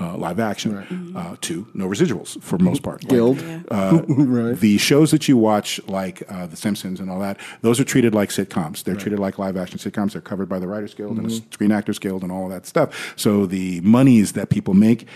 uh, 0.00 0.16
live 0.16 0.40
action. 0.40 1.14
Uh, 1.14 1.36
two, 1.42 1.68
no 1.74 1.86
residuals 1.86 2.42
for 2.42 2.56
most 2.58 2.82
part. 2.82 3.02
Like, 3.04 3.10
Guild. 3.10 3.44
uh, 3.70 4.02
Right. 4.08 4.56
The 4.58 4.78
shows 4.78 5.10
that 5.10 5.28
you 5.28 5.36
watch, 5.36 5.80
like 5.86 6.22
uh, 6.30 6.46
The 6.46 6.56
Simpsons 6.56 6.98
and 6.98 7.10
all 7.10 7.20
that, 7.20 7.38
those 7.60 7.78
are 7.78 7.84
treated 7.84 8.14
like 8.14 8.30
sitcoms. 8.30 8.84
They're 8.84 8.96
treated 8.96 9.18
like 9.18 9.38
live 9.38 9.56
action 9.58 9.78
sitcoms. 9.78 10.12
They're 10.12 10.22
covered 10.22 10.48
by 10.48 10.58
the 10.58 10.66
Writers 10.66 10.94
Guild 10.94 11.18
and 11.18 11.26
the 11.26 11.34
Mm-hmm. 11.34 11.50
Screen 11.52 11.72
Actors 11.72 11.98
Guild 11.98 12.22
and 12.22 12.32
all 12.32 12.44
of 12.46 12.50
that 12.52 12.64
stuff. 12.66 13.12
So 13.16 13.44
the 13.44 13.80
monies 13.82 14.32
that 14.32 14.48
people 14.48 14.72
make. 14.74 15.06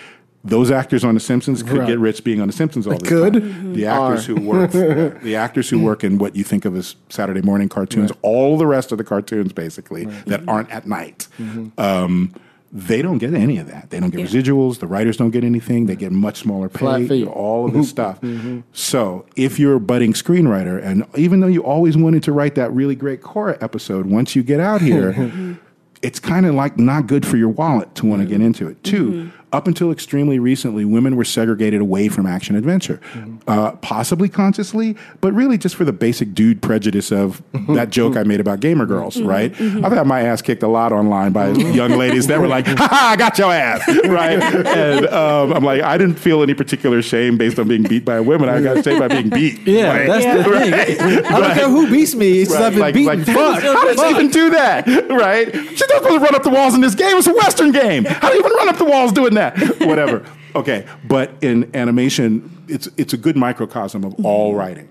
Those 0.47 0.71
actors 0.71 1.05
on 1.05 1.15
The 1.15 1.21
Simpsons 1.21 1.63
could 1.63 1.79
Right. 1.79 1.89
get 1.89 1.99
rich 1.99 2.23
being 2.25 2.41
on 2.41 2.47
The 2.47 2.53
Simpsons 2.53 2.87
all 2.87 2.97
the 2.97 3.05
could. 3.07 3.33
time. 3.35 3.43
Mm-hmm. 3.43 3.73
The 3.75 3.87
actors 3.87 4.27
who 4.27 4.37
work, 4.37 4.71
the 4.73 5.37
actors 5.37 5.69
who 5.69 5.81
work 5.83 6.05
in 6.05 6.19
what 6.19 6.37
you 6.37 6.45
think 6.45 6.65
of 6.65 6.77
as 6.77 6.97
Saturday 7.09 7.43
morning 7.43 7.69
cartoons, 7.69 8.13
all 8.23 8.57
the 8.57 8.67
rest 8.67 8.93
of 8.93 8.99
the 8.99 9.05
cartoons 9.05 9.53
basically 9.53 10.05
that 10.27 10.41
mm-hmm. 10.41 10.49
aren't 10.49 10.71
at 10.71 10.87
night, 10.87 11.27
mm-hmm. 11.39 11.69
um, 11.81 12.33
they 12.73 13.01
don't 13.01 13.19
get 13.19 13.33
any 13.33 13.59
of 13.59 13.69
that. 13.69 13.91
They 13.91 13.99
don't 14.01 14.11
get 14.11 14.21
Yeah. 14.21 14.27
residuals. 14.27 14.81
The 14.81 14.87
writers 14.87 15.17
don't 15.17 15.31
get 15.31 15.45
anything. 15.45 15.87
They 15.87 15.97
get 15.97 16.13
much 16.13 16.39
smaller 16.41 16.69
pay. 16.69 16.79
Flat 16.81 17.09
fee. 17.09 17.25
All 17.25 17.67
of 17.67 17.73
this 17.73 17.89
stuff. 17.97 18.19
So 18.73 19.25
if 19.35 19.59
you're 19.59 19.77
a 19.77 19.81
budding 19.81 20.13
screenwriter, 20.13 20.83
and 20.83 21.07
even 21.17 21.41
though 21.41 21.47
you 21.47 21.63
always 21.65 21.97
wanted 21.97 22.23
to 22.25 22.33
write 22.33 22.55
that 22.57 22.73
really 22.73 22.95
great 22.95 23.23
Korra 23.23 23.61
episode, 23.63 24.07
once 24.07 24.37
you 24.37 24.43
get 24.43 24.61
out 24.61 24.81
here, 24.83 25.59
it's 26.03 26.21
kind 26.21 26.45
of 26.45 26.55
like 26.55 26.79
not 26.79 27.07
good 27.07 27.25
for 27.27 27.37
your 27.37 27.49
wallet 27.49 27.95
to 27.97 28.07
want 28.07 28.21
to 28.23 28.29
get 28.29 28.41
into 28.41 28.69
it. 28.69 28.83
2 28.85 29.31
up 29.57 29.67
until 29.67 29.91
extremely 29.91 30.39
recently, 30.39 30.85
women 30.85 31.17
were 31.17 31.25
segregated 31.25 31.81
away 31.81 32.09
from 32.09 32.27
action 32.27 32.57
adventure, 32.57 33.01
mm-hmm. 33.13 33.39
uh, 33.49 33.73
possibly 33.77 34.29
consciously, 34.29 34.97
but 35.23 35.33
really 35.33 35.57
just 35.57 35.75
for 35.75 35.85
the 35.85 35.93
basic 35.93 36.35
dude 36.35 36.61
prejudice 36.61 37.11
of 37.11 37.43
mm-hmm. 37.53 37.75
that 37.75 37.89
joke 37.89 38.17
I 38.17 38.23
made 38.23 38.39
about 38.39 38.61
gamer 38.61 38.85
girls, 38.85 39.17
mm-hmm. 39.17 39.27
right? 39.27 39.61
I've 39.61 39.93
had 39.93 40.07
my 40.07 40.21
ass 40.21 40.43
kicked 40.43 40.63
a 40.63 40.69
lot 40.69 40.93
online 40.93 41.33
by 41.33 41.51
young 41.53 41.93
ladies 41.93 42.27
that 42.27 42.39
were 42.39 42.49
like, 42.49 42.67
"Ha 42.67 42.89
ha, 42.89 43.09
I 43.13 43.17
got 43.17 43.39
your 43.39 43.53
ass," 43.53 43.87
right? 44.05 44.41
And 44.43 45.07
um, 45.07 45.53
I'm 45.53 45.65
like, 45.65 45.83
I 45.83 45.97
didn't 45.97 46.17
feel 46.17 46.43
any 46.43 46.55
particular 46.55 47.01
shame 47.01 47.39
based 47.39 47.59
on 47.59 47.67
being 47.67 47.83
beat 47.83 48.05
by 48.05 48.21
women. 48.21 48.49
I 48.49 48.61
got 48.61 48.85
shamed 48.85 49.01
by 49.01 49.09
being 49.09 49.31
beat. 49.31 49.57
Yeah, 49.67 49.93
Like, 49.93 50.07
that's 50.07 50.47
the 50.47 50.59
thing. 50.59 51.25
I 51.27 51.41
don't 51.41 51.55
care 51.55 51.69
who 51.69 51.91
beats 51.91 52.15
me. 52.15 52.41
It's 52.41 52.51
just 52.51 52.63
I've 52.63 52.73
been 52.73 52.81
like, 52.81 52.95
beaten. 52.95 53.19
like, 53.19 53.27
Fuck. 53.27 53.63
How 53.63 53.85
did 53.85 53.99
she 53.99 54.09
even 54.09 54.29
do 54.29 54.51
that? 54.51 54.87
Right? 55.11 55.53
She's 55.53 55.89
not 55.89 56.03
supposed 56.03 56.15
to 56.15 56.19
run 56.21 56.35
up 56.35 56.43
the 56.43 56.51
walls 56.51 56.75
in 56.75 56.81
this 56.81 56.95
game. 56.95 57.17
It's 57.17 57.27
a 57.27 57.35
Western 57.35 57.73
game. 57.73 58.05
How 58.05 58.29
do 58.29 58.35
you 58.35 58.41
even 58.41 58.53
run 58.53 58.69
up 58.69 58.77
the 58.77 58.85
walls 58.85 59.13
doing 59.13 59.35
that? 59.35 59.46
Whatever. 59.81 60.25
Okay, 60.55 60.87
but 61.05 61.33
in 61.43 61.75
animation, 61.77 62.65
it's 62.69 62.89
it's 62.97 63.13
a 63.13 63.17
good 63.17 63.37
microcosm 63.37 64.05
of 64.05 64.25
all 64.25 64.51
mm-hmm. 64.51 64.59
writing. 64.59 64.89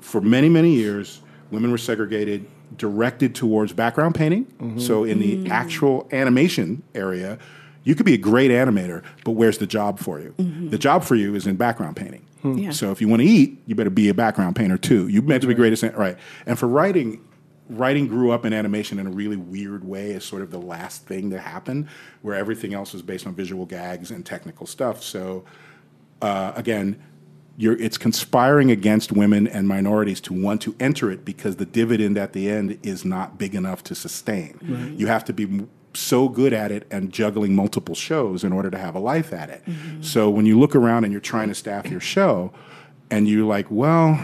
For 0.00 0.20
many 0.20 0.48
many 0.48 0.74
years, 0.74 1.20
women 1.50 1.70
were 1.70 1.78
segregated, 1.78 2.46
directed 2.76 3.34
towards 3.34 3.72
background 3.72 4.14
painting. 4.14 4.44
Mm-hmm. 4.44 4.78
So 4.78 5.04
in 5.04 5.18
the 5.18 5.36
mm-hmm. 5.36 5.52
actual 5.52 6.08
animation 6.12 6.82
area. 6.94 7.38
You 7.84 7.96
could 7.96 8.06
be 8.06 8.14
a 8.14 8.18
great 8.18 8.52
animator, 8.52 9.02
but 9.24 9.32
where's 9.32 9.58
the 9.58 9.66
job 9.66 9.98
for 9.98 10.20
you? 10.20 10.32
The 10.38 10.78
job 10.78 11.02
for 11.02 11.16
you 11.16 11.34
is 11.34 11.48
in 11.48 11.56
background 11.56 11.96
painting. 11.96 12.24
Hmm. 12.42 12.58
Yeah. 12.58 12.70
So 12.70 12.90
if 12.90 13.00
you 13.00 13.08
want 13.08 13.22
to 13.22 13.26
eat, 13.26 13.60
you 13.66 13.74
better 13.74 13.90
be 13.90 14.08
a 14.08 14.14
background 14.14 14.56
painter 14.56 14.76
too. 14.76 15.08
You 15.08 15.22
meant 15.22 15.42
to 15.42 15.48
be 15.48 15.54
great 15.54 15.82
at 15.82 15.96
right. 15.96 16.16
And 16.44 16.58
for 16.58 16.68
writing, 16.68 17.24
writing 17.68 18.06
grew 18.06 18.32
up 18.32 18.44
in 18.44 18.52
animation 18.52 18.98
in 18.98 19.06
a 19.06 19.10
really 19.10 19.36
weird 19.36 19.84
way 19.84 20.12
as 20.14 20.24
sort 20.24 20.42
of 20.42 20.50
the 20.50 20.58
last 20.58 21.06
thing 21.06 21.30
to 21.30 21.38
happen, 21.38 21.88
where 22.20 22.34
everything 22.34 22.74
else 22.74 22.92
was 22.92 23.02
based 23.02 23.26
on 23.26 23.34
visual 23.34 23.66
gags 23.66 24.10
and 24.10 24.26
technical 24.26 24.66
stuff. 24.66 25.02
So 25.02 25.44
uh, 26.20 26.52
again, 26.56 27.02
you're, 27.56 27.80
it's 27.80 27.98
conspiring 27.98 28.70
against 28.70 29.12
women 29.12 29.46
and 29.46 29.68
minorities 29.68 30.20
to 30.22 30.32
want 30.32 30.62
to 30.62 30.74
enter 30.80 31.10
it 31.10 31.24
because 31.24 31.56
the 31.56 31.66
dividend 31.66 32.16
at 32.18 32.32
the 32.32 32.50
end 32.50 32.78
is 32.82 33.04
not 33.04 33.38
big 33.38 33.54
enough 33.54 33.84
to 33.84 33.94
sustain. 33.94 34.58
You 34.98 35.06
have 35.06 35.24
to 35.26 35.32
be 35.32 35.66
so 35.94 36.28
good 36.28 36.54
at 36.54 36.72
it 36.72 36.86
and 36.90 37.12
juggling 37.12 37.54
multiple 37.54 37.94
shows 37.94 38.42
in 38.42 38.52
order 38.52 38.70
to 38.70 38.78
have 38.78 38.94
a 38.94 38.98
life 38.98 39.32
at 39.32 39.50
it. 39.50 39.62
So 40.00 40.30
when 40.30 40.46
you 40.46 40.58
look 40.58 40.74
around 40.74 41.04
and 41.04 41.12
you're 41.12 41.20
trying 41.20 41.48
to 41.48 41.54
staff 41.54 41.86
your 41.86 42.00
show, 42.00 42.52
and 43.10 43.28
you're 43.28 43.44
like, 43.44 43.66
well, 43.68 44.18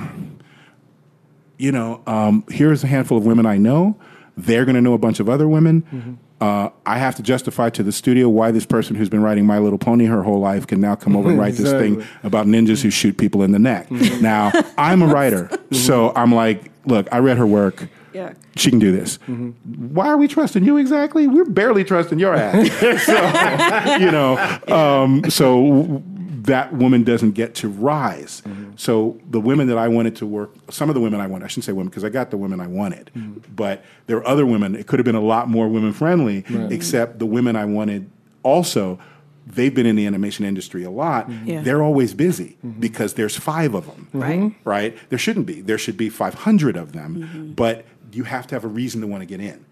you 1.58 1.72
know, 1.72 2.00
um, 2.06 2.44
here's 2.50 2.82
a 2.84 2.86
handful 2.86 3.18
of 3.18 3.26
women 3.26 3.44
I 3.46 3.58
know. 3.58 3.96
They're 4.36 4.64
going 4.64 4.76
to 4.76 4.80
know 4.80 4.94
a 4.94 4.98
bunch 4.98 5.20
of 5.20 5.28
other 5.28 5.48
women. 5.48 6.18
Uh, 6.40 6.70
I 6.86 6.98
have 6.98 7.16
to 7.16 7.22
justify 7.22 7.68
to 7.70 7.82
the 7.82 7.90
studio 7.90 8.28
why 8.28 8.52
this 8.52 8.64
person 8.64 8.94
who's 8.94 9.08
been 9.08 9.22
writing 9.22 9.44
My 9.44 9.58
Little 9.58 9.78
Pony 9.78 10.06
her 10.06 10.22
whole 10.22 10.38
life 10.38 10.68
can 10.68 10.80
now 10.80 10.94
come 10.94 11.16
over 11.16 11.30
and 11.30 11.38
write 11.40 11.54
this 11.54 11.72
thing 11.72 12.04
about 12.22 12.46
ninjas 12.46 12.80
who 12.80 12.90
shoot 12.90 13.18
people 13.18 13.42
in 13.42 13.50
the 13.50 13.58
neck. 13.58 13.90
Now, 13.90 14.52
I'm 14.78 15.02
a 15.02 15.06
writer, 15.12 15.50
so 15.72 16.12
I'm 16.14 16.32
like, 16.32 16.70
look, 16.86 17.08
I 17.10 17.18
read 17.18 17.38
her 17.38 17.46
work. 17.46 17.88
Yeah. 18.12 18.34
She 18.56 18.70
can 18.70 18.78
do 18.78 18.92
this. 18.92 19.16
Why 19.26 20.06
are 20.06 20.16
we 20.16 20.28
trusting 20.28 20.64
you 20.64 20.76
exactly? 20.76 21.26
We're 21.26 21.44
barely 21.44 21.82
trusting 21.82 22.20
your 22.20 22.34
ass. 22.34 22.70
so, 23.04 23.96
you 23.96 24.10
know, 24.10 24.38
um, 24.68 25.28
so 25.30 26.02
that 26.42 26.72
woman 26.72 27.02
doesn't 27.04 27.32
get 27.32 27.54
to 27.56 27.68
rise. 27.68 28.42
So 28.78 29.18
the 29.28 29.40
women 29.40 29.66
that 29.66 29.76
I 29.76 29.88
wanted 29.88 30.14
to 30.16 30.26
work, 30.26 30.54
some 30.70 30.88
of 30.88 30.94
the 30.94 31.00
women 31.00 31.20
I 31.20 31.26
wanted, 31.26 31.44
I 31.44 31.48
shouldn't 31.48 31.64
say 31.64 31.72
women 31.72 31.88
because 31.88 32.04
I 32.04 32.10
got 32.10 32.30
the 32.30 32.36
women 32.36 32.60
I 32.60 32.68
wanted, 32.68 33.10
mm-hmm. 33.12 33.40
but 33.52 33.84
there 34.06 34.16
were 34.16 34.26
other 34.26 34.46
women. 34.46 34.76
It 34.76 34.86
could 34.86 35.00
have 35.00 35.04
been 35.04 35.16
a 35.16 35.20
lot 35.20 35.48
more 35.48 35.66
women 35.68 35.92
friendly, 35.92 36.44
except 36.70 37.18
the 37.18 37.26
women 37.26 37.56
I 37.56 37.64
wanted 37.64 38.08
also. 38.44 39.00
They've 39.44 39.74
been 39.74 39.86
in 39.86 39.96
the 39.96 40.06
animation 40.06 40.44
industry 40.44 40.84
a 40.84 40.90
lot. 40.90 41.28
Mm-hmm. 41.28 41.48
Yeah. 41.48 41.62
They're 41.62 41.82
always 41.82 42.14
busy 42.14 42.56
mm-hmm. 42.64 42.78
because 42.78 43.14
there's 43.14 43.36
five 43.36 43.74
of 43.74 43.86
them 43.86 44.06
Right. 44.12 44.52
right? 44.62 44.96
There 45.08 45.18
shouldn't 45.18 45.46
be. 45.46 45.60
There 45.60 45.78
should 45.78 45.96
be 45.96 46.08
500 46.08 46.76
of 46.76 46.92
them, 46.92 47.54
but 47.56 47.84
you 48.12 48.24
have 48.24 48.46
to 48.48 48.54
have 48.54 48.64
a 48.64 48.68
reason 48.68 49.00
to 49.00 49.08
want 49.08 49.22
to 49.22 49.26
get 49.26 49.40
in. 49.40 49.64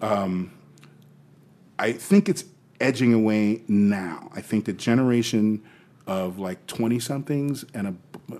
Um, 0.00 0.52
I 1.80 1.92
think 1.92 2.28
it's 2.28 2.44
edging 2.80 3.12
away 3.12 3.62
now. 3.66 4.30
I 4.36 4.40
think 4.40 4.66
the 4.66 4.72
generation 4.72 5.62
of 6.06 6.38
like 6.38 6.66
20 6.66 6.98
somethings 6.98 7.64
and 7.74 7.88
a, 7.88 7.94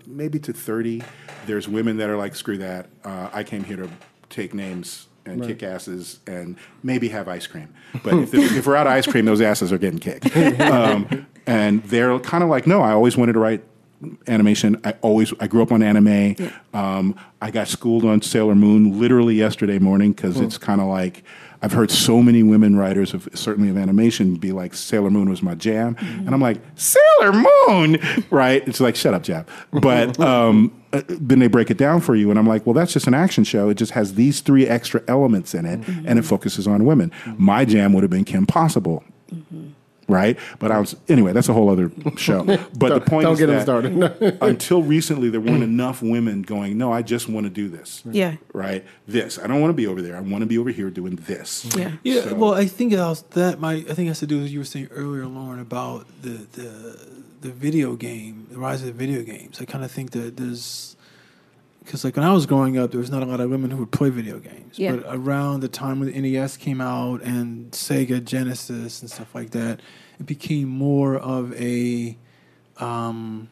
maybe 0.06 0.38
to 0.40 0.52
30, 0.52 1.02
there's 1.46 1.68
women 1.68 1.96
that 1.98 2.10
are 2.10 2.16
like, 2.16 2.34
screw 2.34 2.58
that. 2.58 2.88
Uh, 3.04 3.30
I 3.32 3.44
came 3.44 3.64
here 3.64 3.76
to 3.76 3.88
take 4.30 4.54
names 4.54 5.06
and 5.24 5.42
kick 5.44 5.62
asses 5.62 6.20
and 6.26 6.56
maybe 6.82 7.08
have 7.08 7.28
ice 7.28 7.46
cream. 7.46 7.72
But 8.02 8.14
if, 8.14 8.34
if 8.34 8.66
we're 8.66 8.76
out 8.76 8.86
of 8.86 8.92
ice 8.92 9.06
cream, 9.06 9.24
those 9.24 9.40
asses 9.40 9.72
are 9.72 9.78
getting 9.78 9.98
kicked. 9.98 10.34
Um, 10.60 11.26
and 11.46 11.82
they're 11.84 12.18
kind 12.20 12.44
of 12.44 12.50
like, 12.50 12.66
no, 12.66 12.82
I 12.82 12.92
always 12.92 13.16
wanted 13.16 13.32
to 13.32 13.40
write 13.40 13.62
animation. 14.26 14.80
I 14.84 14.94
always 15.02 15.32
I 15.40 15.46
grew 15.46 15.62
up 15.62 15.72
on 15.72 15.82
anime. 15.82 16.36
Um, 16.72 17.16
I 17.40 17.50
got 17.50 17.68
schooled 17.68 18.04
on 18.04 18.22
Sailor 18.22 18.54
Moon 18.54 19.00
literally 19.00 19.34
yesterday 19.34 19.78
morning 19.78 20.12
because 20.12 20.40
it's 20.40 20.58
kind 20.58 20.80
of 20.80 20.86
like 20.86 21.24
I've 21.62 21.72
heard 21.72 21.90
so 21.90 22.22
many 22.22 22.42
women 22.42 22.76
writers 22.76 23.14
of 23.14 23.28
certainly 23.34 23.70
of 23.70 23.76
animation 23.76 24.34
be 24.36 24.52
like 24.52 24.74
Sailor 24.74 25.10
Moon 25.10 25.30
was 25.30 25.42
my 25.42 25.54
jam, 25.54 25.96
and 26.00 26.30
I'm 26.30 26.40
like 26.40 26.60
Sailor 26.74 27.32
Moon, 27.32 27.98
right? 28.30 28.66
It's 28.66 28.80
like 28.80 28.96
shut 28.96 29.14
up, 29.14 29.22
Jab. 29.22 29.48
But 29.72 30.18
um, 30.20 30.72
uh, 30.92 31.02
then 31.08 31.38
they 31.38 31.46
break 31.46 31.70
it 31.70 31.78
down 31.78 32.00
for 32.00 32.14
you, 32.14 32.30
and 32.30 32.38
I'm 32.38 32.46
like, 32.46 32.66
well, 32.66 32.74
that's 32.74 32.92
just 32.92 33.06
an 33.06 33.14
action 33.14 33.44
show. 33.44 33.68
It 33.68 33.74
just 33.74 33.92
has 33.92 34.14
these 34.14 34.40
three 34.40 34.66
extra 34.66 35.02
elements 35.08 35.54
in 35.54 35.64
it, 35.64 35.86
and 36.06 36.18
it 36.18 36.22
focuses 36.22 36.66
on 36.66 36.84
women. 36.84 37.12
My 37.38 37.64
jam 37.64 37.92
would 37.92 38.02
have 38.02 38.10
been 38.10 38.24
Kim 38.24 38.46
Possible 38.46 39.04
right? 40.12 40.38
But 40.58 40.70
I 40.70 40.78
was 40.78 40.94
anyway. 41.08 41.32
That's 41.32 41.48
a 41.48 41.52
whole 41.52 41.68
other 41.70 41.90
show. 42.16 42.44
But 42.78 42.94
the 42.94 43.00
point 43.00 43.24
don't 43.24 43.34
is 43.34 43.38
get 43.40 43.46
that 43.46 43.62
started. 43.62 44.38
until 44.42 44.82
recently, 44.82 45.30
there 45.30 45.40
weren't 45.40 45.62
enough 45.62 46.02
women 46.02 46.42
going. 46.42 46.78
No, 46.78 46.92
I 46.92 47.02
just 47.02 47.28
want 47.28 47.44
to 47.44 47.50
do 47.50 47.68
this. 47.68 48.02
Yeah. 48.10 48.36
Right. 48.52 48.84
This. 49.06 49.38
I 49.38 49.46
don't 49.46 49.60
want 49.60 49.70
to 49.70 49.74
be 49.76 49.86
over 49.86 50.02
there. 50.02 50.16
I 50.16 50.20
want 50.20 50.42
to 50.42 50.46
be 50.46 50.58
over 50.58 50.70
here 50.70 50.90
doing 50.90 51.16
this. 51.16 51.64
Yeah. 51.76 51.92
Yeah, 52.02 52.22
So- 52.22 52.34
well, 52.34 52.54
I 52.54 52.66
think 52.66 52.92
else 52.92 53.22
that 53.30 53.60
my 53.60 53.74
I 53.74 53.94
think 53.94 54.00
it 54.00 54.08
has 54.08 54.20
to 54.20 54.26
do 54.26 54.36
with 54.36 54.44
what 54.44 54.50
you 54.52 54.58
were 54.58 54.64
saying 54.64 54.88
earlier, 54.92 55.26
Lauren, 55.26 55.60
about 55.60 56.06
the 56.22 56.46
the 56.52 57.22
the 57.40 57.50
video 57.50 57.96
game, 57.96 58.46
the 58.50 58.58
rise 58.58 58.80
of 58.82 58.86
the 58.86 58.92
video 58.92 59.22
games. 59.22 59.60
I 59.60 59.64
kind 59.64 59.84
of 59.84 59.90
think 59.90 60.12
that 60.12 60.36
there's 60.36 60.96
because 61.84 62.04
like 62.04 62.16
when 62.16 62.24
I 62.24 62.32
was 62.32 62.46
growing 62.46 62.78
up, 62.78 62.90
there 62.92 63.00
was 63.00 63.10
not 63.10 63.22
a 63.22 63.26
lot 63.26 63.40
of 63.40 63.50
women 63.50 63.70
who 63.70 63.78
would 63.78 63.90
play 63.90 64.08
video 64.10 64.38
games. 64.38 64.78
Yeah. 64.78 64.96
But 64.96 65.04
around 65.16 65.60
the 65.60 65.68
time 65.68 65.98
when 66.00 66.12
the 66.12 66.20
NES 66.20 66.56
came 66.56 66.80
out 66.80 67.22
and 67.22 67.72
Sega 67.72 68.24
Genesis 68.24 69.00
and 69.02 69.10
stuff 69.10 69.34
like 69.34 69.50
that, 69.50 69.80
it 70.22 70.26
became 70.26 70.68
more 70.68 71.16
of 71.16 71.52
a 71.54 72.16
um, 72.78 73.48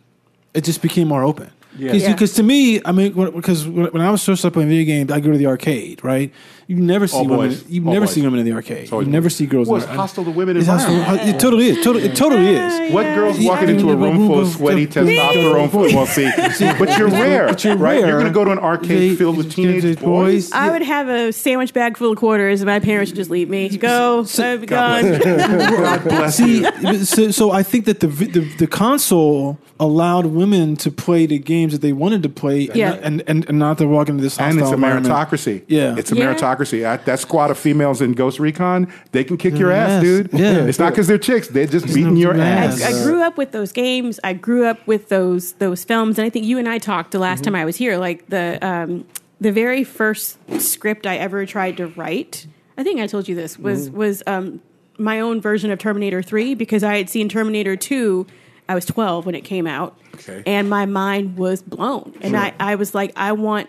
it 0.54 0.62
just 0.64 0.82
became 0.82 1.08
more 1.08 1.22
open. 1.22 1.50
Yeah. 1.76 1.92
Because 1.92 2.32
Yeah. 2.32 2.36
to 2.36 2.42
me, 2.42 2.80
I 2.84 2.92
mean, 2.92 3.12
because 3.12 3.66
when 3.66 3.86
when 3.86 4.02
I 4.02 4.10
was 4.10 4.24
first 4.24 4.44
up 4.44 4.52
playing 4.54 4.68
video 4.68 4.84
games, 4.84 5.10
I 5.12 5.20
go 5.20 5.30
to 5.32 5.38
the 5.38 5.46
arcade, 5.46 6.02
right? 6.02 6.32
You 6.70 6.76
never 6.76 7.08
see 7.08 7.16
All 7.16 7.24
women. 7.26 7.48
boys. 7.48 7.64
You 7.68 7.84
All 7.84 7.92
never 7.94 8.06
boys. 8.06 8.14
see 8.14 8.22
women 8.22 8.38
in 8.38 8.46
the 8.46 8.52
arcade. 8.52 8.84
You 8.86 8.92
always 8.92 9.08
never 9.08 9.28
see 9.28 9.44
girls. 9.44 9.66
Well, 9.66 9.78
in 9.78 9.82
it's 9.82 9.90
the- 9.90 9.96
hostile 9.98 10.24
to 10.24 10.30
women 10.30 10.56
It's 10.56 10.68
hostile. 10.68 10.94
It 11.28 11.40
totally 11.40 11.66
is. 11.66 11.82
Totally, 11.84 12.04
it 12.04 12.14
totally 12.14 12.46
is. 12.54 12.92
What 12.92 13.02
girls 13.16 13.40
Yeah. 13.40 13.48
walking 13.50 13.70
into 13.70 13.90
a 13.90 13.96
room 13.96 14.28
full 14.28 14.38
of 14.38 14.48
sweaty 14.50 14.86
testosterone? 14.86 15.72
Well, 15.94 16.06
see, 16.06 16.30
but 16.78 16.96
you're 16.96 17.08
rare, 17.08 17.48
But 17.48 17.64
you're 17.64 17.76
right? 17.76 17.98
You're 17.98 18.06
rare. 18.06 18.12
going 18.20 18.26
to 18.26 18.30
go 18.32 18.44
to 18.44 18.52
an 18.52 18.60
arcade 18.60 19.18
filled 19.18 19.36
with 19.36 19.52
teenage 19.52 19.98
boys. 19.98 20.52
I 20.52 20.70
would 20.70 20.82
have 20.82 21.08
a 21.08 21.32
sandwich 21.32 21.74
bag 21.74 21.96
full 21.96 22.12
of 22.12 22.18
quarters, 22.18 22.60
and 22.60 22.66
my 22.68 22.78
parents 22.78 23.10
would 23.10 23.16
just 23.16 23.30
leave 23.30 23.48
me. 23.48 23.68
Go, 23.76 24.24
I'd 24.38 24.60
be 24.60 24.66
gone. 24.68 25.18
God 25.18 26.04
bless 26.04 26.36
See, 26.36 26.64
so, 27.04 27.32
so 27.32 27.50
I 27.50 27.64
think 27.64 27.86
that 27.86 27.98
the, 27.98 28.06
vi- 28.06 28.26
the 28.30 28.40
the 28.58 28.66
console 28.68 29.58
allowed 29.80 30.26
women 30.26 30.76
to 30.76 30.90
play 30.92 31.26
the 31.26 31.38
games 31.38 31.72
that 31.72 31.80
they 31.80 31.92
wanted 31.92 32.22
to 32.22 32.28
play, 32.28 32.68
and, 32.68 32.76
Yeah. 32.76 32.90
not, 32.90 33.00
and, 33.02 33.22
and 33.26 33.48
and 33.48 33.58
not 33.58 33.78
to 33.78 33.88
walk 33.88 34.08
into 34.08 34.22
this 34.22 34.38
And 34.38 34.58
hostile 34.58 34.62
it's 34.62 34.70
a 34.70 34.74
environment. 34.74 35.06
meritocracy. 35.12 35.62
Yeah. 35.66 35.96
It's 35.98 36.12
a 36.12 36.16
Yeah. 36.16 36.34
Meritocracy. 36.60 36.80
That, 36.82 37.04
that 37.06 37.18
squad 37.20 37.50
of 37.50 37.58
females 37.58 38.00
in 38.00 38.12
Ghost 38.12 38.38
Recon, 38.38 38.92
they 39.12 39.24
can 39.24 39.36
kick 39.36 39.58
your 39.58 39.70
ass, 39.72 39.90
Yes. 39.90 40.02
dude. 40.02 40.30
Yeah. 40.32 40.64
It's 40.64 40.78
not 40.78 40.90
because 40.92 41.06
they're 41.06 41.18
chicks. 41.18 41.48
They're 41.48 41.66
just 41.66 41.86
beating 41.86 42.16
your 42.16 42.34
not 42.34 42.46
ass. 42.46 42.82
I, 42.82 42.88
I 42.88 43.02
grew 43.04 43.22
up 43.22 43.36
with 43.36 43.52
those 43.52 43.72
games. 43.72 44.20
I 44.24 44.32
grew 44.32 44.64
up 44.66 44.86
with 44.86 45.08
those 45.08 45.52
those 45.54 45.84
films, 45.84 46.18
and 46.18 46.26
I 46.26 46.30
think 46.30 46.46
you 46.46 46.58
and 46.58 46.68
I 46.68 46.78
talked 46.78 47.10
the 47.12 47.18
last 47.18 47.44
time 47.44 47.54
I 47.54 47.64
was 47.64 47.76
here. 47.76 47.96
Like 47.98 48.26
the 48.28 48.58
um, 48.66 49.06
the 49.40 49.52
very 49.52 49.84
first 49.84 50.38
script 50.60 51.06
I 51.06 51.16
ever 51.16 51.46
tried 51.46 51.76
to 51.78 51.86
write. 51.88 52.46
I 52.76 52.82
think 52.82 53.00
I 53.00 53.06
told 53.06 53.28
you 53.28 53.34
this 53.34 53.58
was 53.58 53.90
was 53.90 54.22
um, 54.26 54.60
my 54.98 55.20
own 55.20 55.40
version 55.40 55.70
of 55.70 55.78
Terminator 55.78 56.22
Three 56.22 56.54
because 56.54 56.82
I 56.84 56.96
had 56.96 57.08
seen 57.10 57.28
Terminator 57.28 57.76
Two. 57.76 58.26
I 58.68 58.74
was 58.74 58.84
twelve 58.86 59.26
when 59.26 59.34
it 59.34 59.40
came 59.42 59.66
out, 59.66 59.98
Okay. 60.14 60.44
and 60.46 60.70
my 60.70 60.86
mind 60.86 61.36
was 61.36 61.60
blown. 61.60 62.14
And 62.20 62.36
I, 62.36 62.52
I 62.60 62.76
was 62.76 62.94
like, 62.94 63.12
I 63.16 63.32
want 63.32 63.68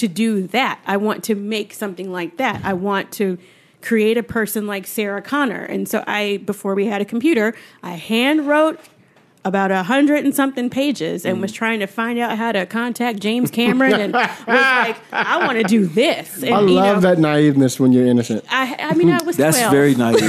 to 0.00 0.08
do 0.08 0.46
that. 0.48 0.80
I 0.86 0.96
want 0.96 1.24
to 1.24 1.34
make 1.34 1.72
something 1.72 2.10
like 2.10 2.36
that. 2.38 2.64
I 2.64 2.72
want 2.72 3.12
to 3.12 3.38
create 3.82 4.18
a 4.18 4.22
person 4.22 4.66
like 4.66 4.86
Sarah 4.86 5.22
Connor. 5.22 5.64
And 5.64 5.88
so 5.88 6.04
I, 6.06 6.38
before 6.44 6.74
we 6.74 6.86
had 6.86 7.00
a 7.00 7.04
computer, 7.04 7.54
I 7.82 7.92
hand 7.92 8.46
wrote 8.46 8.80
about 9.42 9.70
a 9.70 9.82
hundred 9.84 10.22
and 10.22 10.34
something 10.34 10.68
pages 10.68 11.24
and 11.24 11.40
was 11.40 11.50
trying 11.50 11.80
to 11.80 11.86
find 11.86 12.18
out 12.18 12.36
how 12.36 12.52
to 12.52 12.66
contact 12.66 13.20
James 13.20 13.50
Cameron 13.50 13.94
and 13.94 14.12
was 14.12 14.28
like, 14.46 14.96
I 15.12 15.38
want 15.46 15.56
to 15.58 15.64
do 15.64 15.86
this. 15.86 16.42
And, 16.42 16.54
I 16.54 16.60
you 16.60 16.66
love 16.68 17.02
know, 17.02 17.08
that 17.14 17.18
naiveness 17.18 17.80
when 17.80 17.90
you're 17.92 18.06
innocent. 18.06 18.44
I, 18.50 18.76
I 18.78 18.94
mean, 18.94 19.10
I 19.10 19.22
was 19.22 19.38
That's 19.38 19.56
12. 19.58 19.72
very 19.72 19.94
naive. 19.94 20.20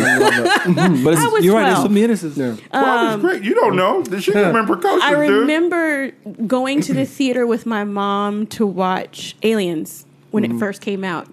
But 1.03 1.16
I 1.18 1.28
was 1.28 1.43
you're 1.43 1.55
right. 1.55 1.64
There's 1.66 1.76
12. 1.80 1.84
some 1.84 1.97
innocence. 1.97 2.38
Yeah. 2.38 2.55
Well, 2.72 3.14
it's 3.16 3.22
great. 3.22 3.43
You 3.43 3.53
don't 3.53 3.76
know. 3.76 4.03
She 4.20 4.32
remember 4.32 4.76
precocious, 4.76 5.03
I 5.03 5.12
dude. 5.28 5.41
remember 5.41 6.12
going 6.47 6.80
to 6.82 6.93
the 6.93 7.05
theater 7.05 7.45
with 7.45 7.66
my 7.66 7.84
mom 7.84 8.47
to 8.47 8.66
watch 8.66 9.36
Aliens 9.43 10.05
when 10.32 10.43
Mm-hmm. 10.45 10.55
it 10.55 10.59
first 10.59 10.82
came 10.82 11.03
out, 11.03 11.28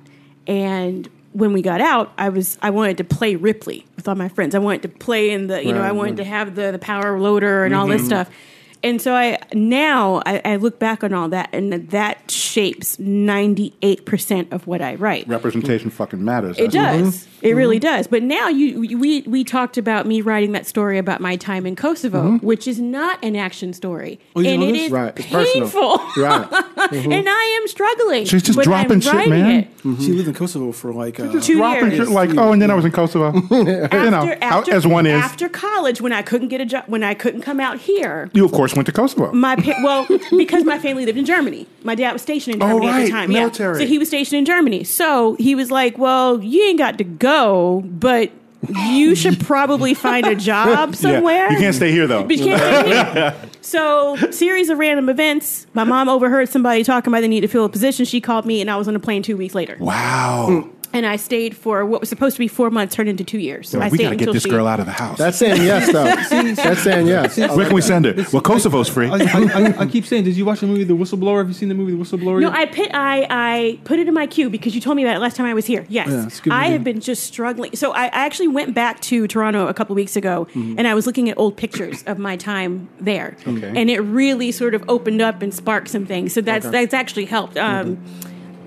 and 0.48 1.08
when 1.32 1.52
we 1.52 1.62
got 1.62 1.80
out, 1.80 2.12
I 2.18 2.28
was 2.30 2.58
I 2.62 2.70
wanted 2.70 2.98
to 2.98 3.04
play 3.04 3.34
Ripley 3.36 3.86
with 3.96 4.08
all 4.08 4.14
my 4.14 4.28
friends. 4.28 4.54
I 4.54 4.58
wanted 4.58 4.82
to 4.82 4.88
play 4.88 5.30
in 5.30 5.46
the 5.46 5.64
you 5.64 5.72
know 5.72 5.82
I 5.82 5.92
wanted 5.92 6.12
right. 6.12 6.16
to 6.18 6.24
have 6.24 6.54
the 6.54 6.72
the 6.72 6.78
power 6.78 7.18
loader 7.18 7.64
and 7.64 7.74
all 7.74 7.86
this 7.86 8.00
Mm-hmm. 8.02 8.06
stuff. 8.06 8.30
And 8.82 9.02
so 9.02 9.14
I 9.14 9.38
now 9.54 10.22
I, 10.24 10.40
I 10.44 10.56
look 10.56 10.78
back 10.78 11.02
on 11.02 11.12
all 11.12 11.28
that, 11.30 11.48
and 11.52 11.72
that 11.90 12.30
shapes 12.30 12.98
ninety 12.98 13.74
eight 13.82 14.04
percent 14.04 14.52
of 14.52 14.66
what 14.66 14.80
I 14.80 14.94
write. 14.94 15.26
Representation 15.28 15.90
fucking 15.90 16.24
matters. 16.24 16.58
It 16.58 16.72
That's- 16.72 17.00
does. 17.02 17.16
Mm-hmm. 17.16 17.28
It 17.40 17.52
really 17.52 17.76
mm-hmm. 17.78 17.94
does. 17.96 18.06
But 18.08 18.22
now 18.24 18.48
you 18.48 18.82
you- 18.82 18.98
we 18.98 19.22
we 19.22 19.44
talked 19.44 19.78
about 19.78 20.06
me 20.06 20.20
writing 20.20 20.52
that 20.52 20.66
story 20.66 20.98
about 20.98 21.20
my 21.20 21.36
time 21.36 21.66
in 21.66 21.76
Kosovo, 21.76 22.22
mm-hmm. 22.22 22.46
which 22.46 22.66
is 22.66 22.80
not 22.80 23.22
an 23.24 23.36
action 23.36 23.72
story, 23.72 24.18
Oh, 24.34 24.40
and 24.40 24.60
know 24.60 24.68
it 24.68 24.72
this? 24.72 24.90
Right, 24.90 25.12
it's 25.16 25.26
personal. 25.28 25.98
painful. 25.98 25.98
Right. 26.18 26.92
and 26.92 27.28
I 27.28 27.58
am 27.60 27.68
struggling. 27.68 28.24
She's 28.24 28.42
just 28.42 28.56
but 28.56 28.64
dropping 28.64 28.92
I'm 28.92 29.00
shit, 29.00 29.12
writing 29.12 29.30
man. 29.30 29.60
it. 29.60 30.00
She 30.02 30.12
lived 30.12 30.28
in 30.28 30.34
Kosovo 30.34 30.72
for 30.72 30.92
like 30.92 31.20
uh, 31.20 31.40
Two 31.40 31.56
Dropping 31.56 31.92
years. 31.92 32.06
shit 32.06 32.08
like, 32.08 32.30
oh, 32.36 32.52
and 32.52 32.60
then 32.60 32.70
I 32.70 32.74
was 32.74 32.84
in 32.84 32.92
Kosovo. 32.92 33.32
you 33.50 33.64
know, 33.64 33.84
After, 33.84 34.38
how- 34.46 34.58
after, 34.58 34.74
as 34.74 34.86
one 34.86 35.06
is. 35.06 35.12
after 35.22 35.48
college, 35.48 36.00
when 36.00 36.12
I 36.12 36.22
couldn't 36.22 36.48
get 36.48 36.60
a 36.60 36.66
job, 36.66 36.84
when 36.86 37.02
I 37.04 37.14
couldn't 37.14 37.42
come 37.42 37.60
out 37.60 37.78
here, 37.78 38.30
you, 38.32 38.44
of 38.44 38.52
course, 38.52 38.67
went 38.76 38.86
to 38.86 38.92
Kosovo. 38.92 39.32
my 39.32 39.56
pa- 39.56 39.80
well 39.82 40.06
because 40.36 40.64
my 40.64 40.78
family 40.78 41.04
lived 41.06 41.18
in 41.18 41.24
Germany. 41.24 41.66
My 41.84 41.94
dad 41.94 42.12
was 42.12 42.22
stationed 42.22 42.56
in 42.56 42.62
Oh, 42.62 42.80
Germany 42.80 42.88
at 42.88 42.98
the 42.98 43.04
oh, 43.06 43.10
time. 43.10 43.32
military. 43.32 43.78
Yeah. 43.80 43.84
So 43.84 43.88
he 43.88 43.98
was 43.98 44.08
stationed 44.08 44.38
in 44.38 44.44
Germany. 44.44 44.84
So 44.84 45.34
he 45.36 45.54
was 45.54 45.70
like, 45.70 45.98
"Well, 45.98 46.42
you 46.42 46.62
ain't 46.64 46.78
got 46.78 46.98
to 46.98 47.04
go, 47.04 47.82
but 47.86 48.30
you 48.90 49.14
should 49.14 49.38
probably 49.40 49.94
find 49.94 50.26
a 50.26 50.34
job 50.34 50.94
somewhere." 51.04 51.46
Yeah. 51.46 51.52
You 51.52 51.58
can't 51.58 51.74
stay 51.74 51.90
here, 51.92 52.06
though. 52.06 52.24
But 52.24 52.36
you 52.38 52.44
can't 52.46 52.86
stay 52.86 52.90
here. 53.20 53.34
So, 53.60 54.16
series 54.30 54.70
of 54.70 54.78
random 54.78 55.10
events. 55.10 55.66
My 55.74 55.84
mom 55.84 56.08
overheard 56.08 56.48
somebody 56.48 56.82
talking 56.84 57.12
about 57.12 57.20
the 57.20 57.28
need 57.28 57.40
to 57.40 57.48
fill 57.48 57.66
a 57.66 57.68
position. 57.68 58.06
She 58.06 58.18
called 58.18 58.46
me, 58.46 58.62
and 58.62 58.70
I 58.70 58.76
was 58.76 58.88
on 58.88 58.96
a 58.96 59.00
plane 59.00 59.22
two 59.22 59.36
weeks 59.36 59.54
later. 59.54 59.76
Wow. 59.78 60.70
And 60.91 61.05
I 61.05 61.16
stayed 61.16 61.55
for 61.55 61.84
what 61.84 62.01
was 62.01 62.09
supposed 62.09 62.36
to 62.36 62.41
be 62.41 62.49
four 62.49 62.70
months, 62.70 62.95
turned 62.95 63.11
into 63.11 63.22
two 63.22 63.39
years. 63.39 63.68
So 63.68 63.78
I 63.78 63.89
we 63.89 63.99
stayed 63.99 64.05
got 64.05 64.11
to 64.11 64.16
get 64.16 64.22
until 64.22 64.32
this 64.32 64.43
she- 64.45 64.49
girl 64.49 64.66
out 64.66 64.80
of 64.80 64.86
the 64.86 64.93
house. 64.93 65.18
That's 65.18 65.36
saying 65.36 65.62
yes, 65.62 65.93
though. 65.93 66.05
That's 66.62 66.82
saying 66.82 67.07
yes. 67.07 67.36
Where 67.36 67.66
can 67.66 67.74
we 67.74 67.82
send 67.82 68.07
her? 68.07 68.14
Well, 68.32 68.41
Kosovo's 68.43 68.89
free. 68.89 69.07
I, 69.07 69.16
I, 69.16 69.43
I, 69.55 69.78
I 69.80 69.86
keep 69.86 70.07
saying, 70.07 70.24
did 70.24 70.34
you 70.36 70.47
watch 70.47 70.61
the 70.61 70.66
movie 70.66 70.84
The 70.84 70.95
Whistleblower? 70.95 71.39
Have 71.39 71.49
you 71.49 71.53
seen 71.55 71.68
the 71.68 71.74
movie 71.74 71.93
The 71.93 71.99
Whistleblower? 72.03 72.41
No. 72.41 72.51
I 72.51 72.64
put 72.64 72.89
I 72.95 73.26
I 73.28 73.78
put 73.84 73.99
it 73.99 74.09
in 74.09 74.14
my 74.14 74.26
queue 74.26 74.49
because 74.49 74.74
you 74.74 74.80
told 74.80 74.97
me 74.97 75.05
about 75.05 75.14
it 75.16 75.18
last 75.18 75.36
time 75.36 75.45
I 75.47 75.53
was 75.53 75.66
here. 75.66 75.84
Yes, 75.91 76.09
Yeah, 76.09 76.26
it's 76.26 76.39
a 76.39 76.43
good 76.43 76.53
I 76.55 76.61
movie. 76.62 76.72
have 76.72 76.84
been 76.84 77.01
just 77.01 77.22
struggling. 77.24 77.76
So 77.76 77.93
I, 77.93 78.05
I 78.05 78.24
actually 78.24 78.49
went 78.49 78.74
back 78.74 79.01
to 79.03 79.26
Toronto 79.26 79.66
a 79.66 79.74
couple 79.74 79.95
weeks 79.95 80.16
ago, 80.16 80.47
Mm-hmm. 80.55 80.76
and 80.78 80.89
I 80.89 80.95
was 80.95 81.07
looking 81.07 81.28
at 81.28 81.36
old 81.39 81.57
pictures 81.59 82.03
of 82.07 82.18
my 82.18 82.36
time 82.36 82.89
there, 82.99 83.36
Okay. 83.47 83.72
and 83.76 83.91
it 83.91 84.01
really 84.01 84.53
sort 84.53 84.74
of 84.74 84.82
opened 84.89 85.20
up 85.20 85.43
and 85.43 85.53
sparked 85.53 85.89
some 85.91 86.07
things. 86.07 86.32
So 86.32 86.41
that's 86.41 86.66
that's 86.68 86.95
actually 86.95 87.26
helped. 87.26 87.59
Um, 87.59 87.99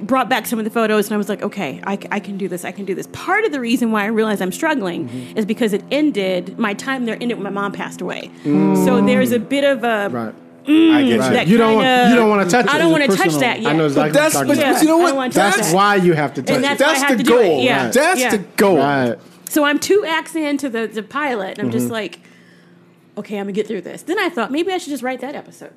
Brought 0.02 0.30
back 0.30 0.46
some 0.48 0.58
of 0.60 0.66
the 0.66 0.72
photos, 0.72 1.08
and 1.08 1.14
I 1.14 1.18
was 1.18 1.30
like, 1.30 1.42
okay, 1.44 1.80
I 1.86 1.96
can 2.20 2.38
do 2.38 2.48
this. 2.48 2.66
I 2.66 2.72
can 2.72 2.86
do 2.86 2.96
this. 2.96 3.08
Part 3.12 3.46
of 3.46 3.52
the 3.52 3.60
reason 3.60 3.92
why 3.92 4.04
I 4.04 4.08
realized 4.08 4.42
I'm 4.42 4.52
struggling 4.52 5.08
Mm-hmm. 5.10 5.38
is 5.38 5.46
because 5.46 5.74
it 5.74 5.84
ended. 5.92 6.58
My 6.58 6.74
time 6.74 7.06
there 7.06 7.16
ended 7.22 7.38
when 7.38 7.44
my 7.44 7.50
mom 7.50 7.72
passed 7.72 8.02
away. 8.02 8.32
So 8.44 9.02
there's 9.02 9.32
a 9.32 9.40
bit 9.40 9.64
of 9.64 9.84
a 9.84 10.10
Right. 10.10 10.34
I 10.68 11.04
get 11.04 11.20
Right. 11.20 11.34
that 11.34 11.48
You 11.48 11.58
don't 11.58 11.74
want- 11.76 11.86
kinda- 11.88 12.10
you 12.12 12.16
don't 12.16 12.30
wanna 12.30 12.48
touch 12.50 12.68
I 12.70 12.78
don't 12.78 12.92
want 12.92 13.04
to 13.10 13.18
touch 13.18 13.34
that 13.38 13.62
yet. 13.62 13.72
I 13.74 13.76
know 13.76 13.86
exactly 13.88 14.12
that's- 14.12 14.36
what 14.36 14.48
but 14.48 14.58
you're 14.58 14.66
Yeah, 14.68 14.72
talking 14.74 14.88
you 14.88 14.94
know 14.94 14.98
what? 15.00 15.08
don't 15.08 15.16
wanna 15.18 15.34
touch 15.34 15.56
That's 15.56 15.70
that. 15.72 15.76
why 15.76 15.96
you 15.96 16.14
have 16.14 16.34
to 16.36 16.42
touch 16.44 16.56
And 16.56 16.64
it. 16.66 16.68
that's 16.68 16.82
why 16.82 16.88
I 16.88 16.92
That's 16.92 17.04
have 17.04 17.18
the 17.18 17.24
to 17.24 17.30
do 17.30 17.38
it. 17.40 17.44
goal. 17.48 17.62
Yeah. 17.64 17.90
That's 17.90 18.20
Yeah. 18.22 18.30
the 18.30 18.38
goal. 18.58 18.78
Right. 18.78 19.16
So 19.50 19.64
I'm 19.64 19.80
two 19.80 20.06
acts 20.08 20.36
into 20.36 20.70
the, 20.70 20.86
the 20.88 21.02
pilot, 21.04 21.58
and 21.58 21.66
I'm 21.68 21.72
just 21.72 21.86
Mm-hmm. 21.86 21.94
like, 21.94 22.20
okay, 23.18 23.38
I'm 23.38 23.44
gonna 23.46 23.54
get 23.54 23.68
through 23.68 23.82
this. 23.82 24.04
Then 24.04 24.20
I 24.20 24.30
thought 24.30 24.52
maybe 24.52 24.72
I 24.72 24.78
should 24.78 24.92
just 24.92 25.04
write 25.04 25.20
that 25.22 25.34
episode. 25.36 25.72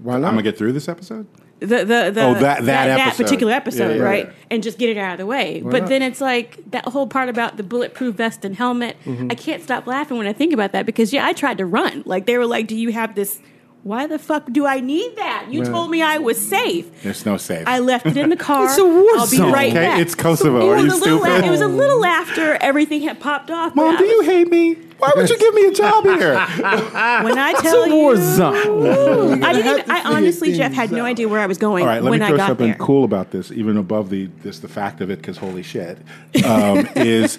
Why 0.00 0.14
not? 0.18 0.28
I'm 0.28 0.34
gonna 0.34 0.42
get 0.42 0.56
through 0.56 0.72
this 0.72 0.88
episode. 0.88 1.26
The 1.60 1.66
the, 1.66 2.10
the 2.12 2.22
Oh, 2.22 2.34
that- 2.34 2.64
that 2.64 3.00
episode. 3.00 3.22
particular 3.24 3.52
episode, 3.52 3.96
Yeah, 3.96 4.02
right? 4.02 4.32
And 4.50 4.62
just 4.62 4.76
get 4.78 4.90
it 4.90 4.98
out 4.98 5.12
of 5.12 5.18
the 5.18 5.26
way. 5.26 5.62
but 5.64 5.80
not? 5.82 5.88
then 5.88 6.02
it's 6.02 6.20
like 6.20 6.58
that 6.72 6.84
whole 6.88 7.06
part 7.06 7.28
about 7.28 7.56
the 7.56 7.62
bulletproof 7.62 8.16
vest 8.16 8.44
and 8.44 8.54
helmet. 8.56 8.96
Mm-hmm. 9.04 9.28
I 9.30 9.34
can't 9.34 9.62
stop 9.62 9.86
laughing 9.86 10.18
when 10.18 10.26
I 10.26 10.32
think 10.32 10.52
about 10.52 10.72
that 10.72 10.84
because 10.84 11.12
yeah, 11.12 11.24
I 11.26 11.32
tried 11.32 11.58
to 11.58 11.66
run. 11.66 12.02
Like 12.06 12.26
they 12.26 12.36
were 12.38 12.46
like, 12.46 12.66
"Do 12.66 12.76
you 12.76 12.92
have 12.92 13.14
this?" 13.14 13.40
Why 13.84 14.06
the 14.06 14.18
fuck 14.18 14.50
do 14.50 14.64
I 14.66 14.80
need 14.80 15.14
that? 15.16 15.48
You 15.50 15.60
Right. 15.62 15.70
told 15.70 15.90
me 15.90 16.00
I 16.00 16.16
was 16.16 16.40
safe. 16.40 16.86
There's 17.02 17.26
no 17.26 17.36
safe. 17.36 17.64
I 17.68 17.80
left 17.80 18.06
it 18.06 18.16
in 18.16 18.30
the 18.30 18.36
car. 18.48 18.64
It's 18.64 18.78
a 18.78 18.84
war 18.84 19.04
I'll 19.16 19.28
be 19.30 19.36
zone. 19.36 19.52
right 19.52 19.70
Okay, 19.70 19.84
back. 19.84 20.00
it's 20.00 20.14
Kosovo. 20.14 20.58
It 20.58 20.64
Are 20.64 20.74
was 20.76 20.84
you 20.84 20.88
a 20.88 20.96
little 20.98 21.18
stupid? 21.20 21.40
la- 21.42 21.46
it 21.46 21.50
was 21.50 21.60
a 21.60 21.68
little 21.68 22.02
after 22.06 22.54
everything 22.62 23.02
had 23.02 23.20
popped 23.20 23.50
off. 23.50 23.74
Mom, 23.76 23.94
I 23.94 23.98
do 23.98 24.04
you 24.06 24.22
hate 24.22 24.48
me? 24.50 24.74
Why 24.96 25.12
would 25.14 25.28
you 25.28 25.36
give 25.38 25.52
me 25.54 25.66
a 25.66 25.72
job 25.72 26.04
here? 26.04 26.34
When 27.24 27.38
I 27.38 27.52
tell 27.60 27.86
you, 27.86 27.94
war 27.94 28.16
zone. 28.16 28.54
I 29.44 29.52
didn't. 29.52 29.78
Even, 29.80 29.90
I 29.90 30.02
honestly, 30.04 30.54
Jeff, 30.54 30.72
had 30.72 30.90
no 30.90 31.04
idea 31.04 31.28
where 31.28 31.40
I 31.40 31.46
was 31.46 31.58
going 31.58 31.82
All 31.82 31.88
right, 31.90 32.02
let 32.02 32.08
when 32.08 32.20
me 32.20 32.24
I 32.24 32.28
throw 32.30 32.36
got 32.38 32.46
something 32.48 32.66
there. 32.68 32.76
cool 32.76 33.04
about 33.04 33.32
this, 33.32 33.52
even 33.52 33.76
above 33.76 34.08
the 34.08 34.30
this 34.42 34.60
the 34.60 34.68
fact 34.68 35.02
of 35.02 35.10
it, 35.10 35.18
because 35.18 35.36
holy 35.36 35.62
shit, 35.62 35.98
um, 36.46 36.88
is 36.96 37.38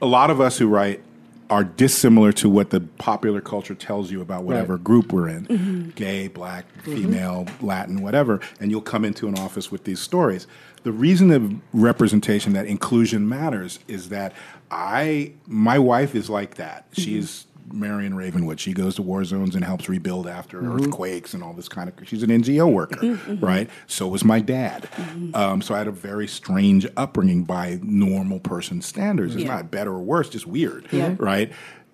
a 0.00 0.06
lot 0.06 0.30
of 0.30 0.40
us 0.40 0.56
who 0.56 0.68
write 0.68 1.02
are 1.50 1.64
dissimilar 1.64 2.32
to 2.32 2.48
what 2.48 2.70
the 2.70 2.80
popular 2.80 3.40
culture 3.40 3.74
tells 3.74 4.10
you 4.12 4.20
about 4.22 4.44
whatever 4.44 4.74
Right. 4.76 4.84
group 4.84 5.12
we're 5.12 5.28
in, 5.28 5.46
Mm-hmm. 5.46 5.90
gay, 5.96 6.28
black, 6.28 6.64
female, 6.82 7.46
Latin, 7.60 8.00
whatever, 8.00 8.40
and 8.60 8.70
you'll 8.70 8.80
come 8.80 9.04
into 9.04 9.26
an 9.26 9.36
office 9.38 9.70
with 9.70 9.82
these 9.84 9.98
stories. 10.00 10.46
The 10.84 10.92
reason 10.92 11.30
of 11.32 11.52
representation 11.72 12.52
that 12.54 12.66
inclusion 12.66 13.28
matters 13.28 13.80
is 13.88 14.08
that 14.10 14.32
I 14.70 15.32
my 15.46 15.78
wife 15.78 16.14
is 16.14 16.30
like 16.30 16.54
that. 16.54 16.86
She's 16.92 17.46
Marion 17.72 18.14
Ravenwood. 18.14 18.60
She 18.60 18.72
goes 18.72 18.96
to 18.96 19.02
war 19.02 19.24
zones 19.24 19.54
and 19.54 19.64
helps 19.64 19.88
rebuild 19.88 20.26
after 20.26 20.58
mm-hmm. 20.58 20.72
earthquakes 20.72 21.34
and 21.34 21.42
all 21.42 21.52
this 21.52 21.68
kind 21.68 21.88
of. 21.88 21.94
She's 22.08 22.22
an 22.22 22.30
NGO 22.30 22.72
worker, 22.72 22.96
mm-hmm, 22.96 23.32
mm-hmm. 23.32 23.44
right? 23.44 23.70
So 23.86 24.08
was 24.08 24.24
my 24.24 24.40
dad. 24.40 24.88
Um, 25.34 25.62
so 25.62 25.74
I 25.74 25.78
had 25.78 25.88
a 25.88 25.92
very 25.92 26.26
strange 26.26 26.86
upbringing 26.96 27.44
by 27.44 27.78
normal 27.82 28.40
person 28.40 28.82
standards. 28.82 29.34
It's 29.34 29.44
Yeah. 29.44 29.56
not 29.56 29.70
better 29.70 29.92
or 29.92 30.00
worse, 30.02 30.28
just 30.28 30.46
weird, 30.46 30.86
Yeah. 30.90 31.14
right? 31.18 31.52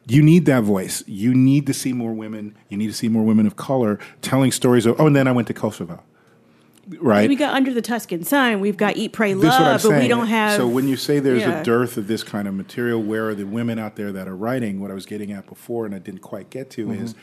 You 0.09 0.23
need 0.23 0.47
that 0.47 0.63
voice. 0.63 1.03
You 1.07 1.35
need 1.35 1.67
to 1.67 1.75
see 1.75 1.93
more 1.93 2.13
women. 2.13 2.57
You 2.69 2.77
need 2.79 2.87
to 2.87 2.93
see 2.93 3.09
more 3.09 3.25
women 3.25 3.47
of 3.47 3.57
color 3.57 3.99
telling 4.23 4.53
stories 4.53 4.87
of. 4.87 5.01
Oh, 5.01 5.07
and 5.09 5.17
then 5.17 5.27
I 5.27 5.33
went 5.33 5.49
to 5.49 5.55
Kosovo, 5.55 6.03
right? 7.01 7.29
We 7.29 7.37
got 7.37 7.55
Under 7.55 7.73
the 7.73 7.83
Tuscan 7.83 8.25
Sun. 8.25 8.61
We've 8.61 8.77
got 8.77 8.97
Eat, 8.97 9.13
Pray, 9.13 9.33
This 9.35 9.43
is 9.43 9.49
what 9.51 9.61
I'm 9.61 9.67
Love, 9.73 9.83
but 9.83 10.01
we 10.01 10.09
don't 10.09 10.27
have. 10.29 10.57
So 10.57 10.67
when 10.69 10.89
you 10.89 10.97
say 10.97 11.19
there's 11.19 11.43
Yeah. 11.43 11.61
a 11.61 11.65
dearth 11.65 11.97
of 11.97 12.07
this 12.07 12.23
kind 12.23 12.47
of 12.49 12.55
material, 12.55 13.03
where 13.03 13.29
are 13.29 13.35
the 13.35 13.45
women 13.45 13.79
out 13.79 13.97
there 13.97 14.13
that 14.13 14.29
are 14.29 14.37
writing? 14.37 14.81
What 14.81 14.91
I 14.91 14.95
was 14.95 15.07
getting 15.07 15.33
at 15.33 15.47
before, 15.47 15.87
and 15.87 15.95
I 15.95 15.99
didn't 15.99 16.21
quite 16.23 16.51
get 16.51 16.71
to, 16.71 16.87
Mm-hmm. 16.87 17.05
is 17.05 17.15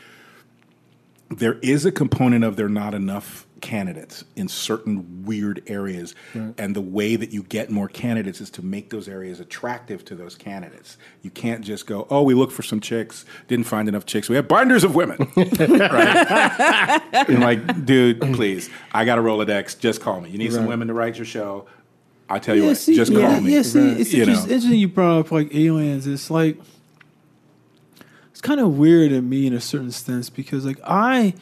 there 1.30 1.54
is 1.62 1.84
a 1.86 1.92
component 1.92 2.44
of 2.44 2.56
there 2.56 2.68
not 2.68 2.94
enough 2.94 3.43
candidates 3.64 4.24
in 4.36 4.46
certain 4.46 5.24
weird 5.24 5.62
areas. 5.66 6.14
And 6.34 6.76
the 6.76 6.82
way 6.82 7.16
that 7.16 7.32
you 7.32 7.42
get 7.42 7.70
more 7.70 7.88
candidates 7.88 8.40
is 8.42 8.50
to 8.50 8.62
make 8.62 8.90
those 8.90 9.08
areas 9.08 9.40
attractive 9.40 10.04
to 10.04 10.14
those 10.14 10.34
candidates. 10.36 10.98
You 11.22 11.30
can't 11.30 11.64
just 11.64 11.86
go, 11.86 12.06
oh, 12.10 12.22
we 12.22 12.34
looked 12.34 12.52
for 12.52 12.62
some 12.62 12.78
chicks, 12.78 13.24
didn't 13.48 13.64
find 13.66 13.88
enough 13.88 14.04
chicks. 14.04 14.28
We 14.28 14.36
have 14.36 14.46
binders 14.46 14.84
of 14.84 14.94
women. 14.94 15.16
right? 15.36 17.02
And 17.12 17.40
like, 17.40 17.86
dude, 17.86 18.20
please, 18.34 18.68
I 18.92 19.06
got 19.06 19.18
a 19.18 19.22
Rolodex. 19.22 19.78
Just 19.80 20.02
call 20.02 20.20
me. 20.20 20.28
You 20.28 20.36
need 20.38 20.52
some 20.52 20.66
women 20.66 20.88
to 20.88 20.94
write 20.94 21.16
your 21.16 21.24
show. 21.26 21.66
I 22.28 22.38
tell 22.38 22.54
you 22.54 22.62
yeah, 22.62 22.68
what, 22.68 22.76
see, 22.76 22.96
just 22.96 23.12
yeah, 23.12 23.20
call 23.20 23.40
me. 23.40 23.54
Yeah, 23.54 23.62
see, 23.62 23.88
it's 24.00 24.12
You 24.12 24.22
interest- 24.22 24.46
know. 24.46 24.54
interesting 24.54 24.78
you 24.78 24.88
brought 24.88 25.18
up 25.20 25.32
like 25.32 25.54
aliens. 25.54 26.06
It's 26.06 26.30
like 26.30 26.58
it's 28.30 28.40
kind 28.40 28.60
of 28.60 28.76
weird 28.78 29.10
to 29.10 29.22
me 29.22 29.46
in 29.46 29.52
a 29.52 29.60
certain 29.60 29.90
sense 29.90 30.30
because 30.30 30.64
like 30.66 30.80
I 30.84 31.34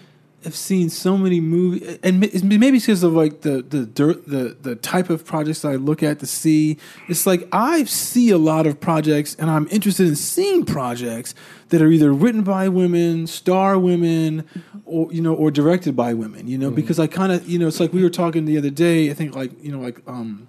have 0.45 0.57
seen 0.57 0.91
so 0.91 1.17
many 1.17 1.41
movies, 1.41 1.99
and 2.03 2.21
maybe 2.21 2.77
it's 2.77 2.87
because 2.87 3.03
of 3.03 3.13
like 3.13 3.43
the 3.43 3.63
the 3.63 3.87
dirt, 3.87 4.27
the 4.27 4.57
the 4.61 4.77
type 4.77 5.11
of 5.11 5.25
projects 5.25 5.65
I 5.65 5.77
look 5.77 6.03
at 6.03 6.19
to 6.21 6.27
see. 6.27 6.79
It's 7.09 7.27
like 7.27 7.49
I 7.53 7.85
see 7.85 8.31
a 8.31 8.39
lot 8.39 8.67
of 8.67 8.81
projects, 8.81 9.35
and 9.37 9.51
I'm 9.51 9.69
interested 9.71 10.09
in 10.09 10.17
seeing 10.17 10.65
projects 10.65 11.35
that 11.69 11.81
are 11.81 11.89
either 11.89 12.13
written 12.13 12.43
by 12.43 12.69
women, 12.69 13.27
star 13.27 13.79
women, 13.79 14.45
or 14.85 15.13
you 15.13 15.23
know, 15.23 15.35
or 15.35 15.51
directed 15.51 15.97
by 15.97 16.15
women. 16.15 16.49
You 16.49 16.59
know, 16.59 16.71
because 16.71 16.99
I 16.99 17.07
kind 17.07 17.33
of 17.33 17.49
you 17.49 17.59
know, 17.59 17.69
it's 17.69 17.81
like 17.81 17.93
we 17.93 18.03
were 18.03 18.11
talking 18.11 18.45
the 18.45 18.59
other 18.59 18.71
day. 18.71 19.11
I 19.11 19.15
think 19.15 19.35
like 19.35 19.53
you 19.63 19.73
know, 19.73 19.81
like 19.81 20.01
um. 20.07 20.49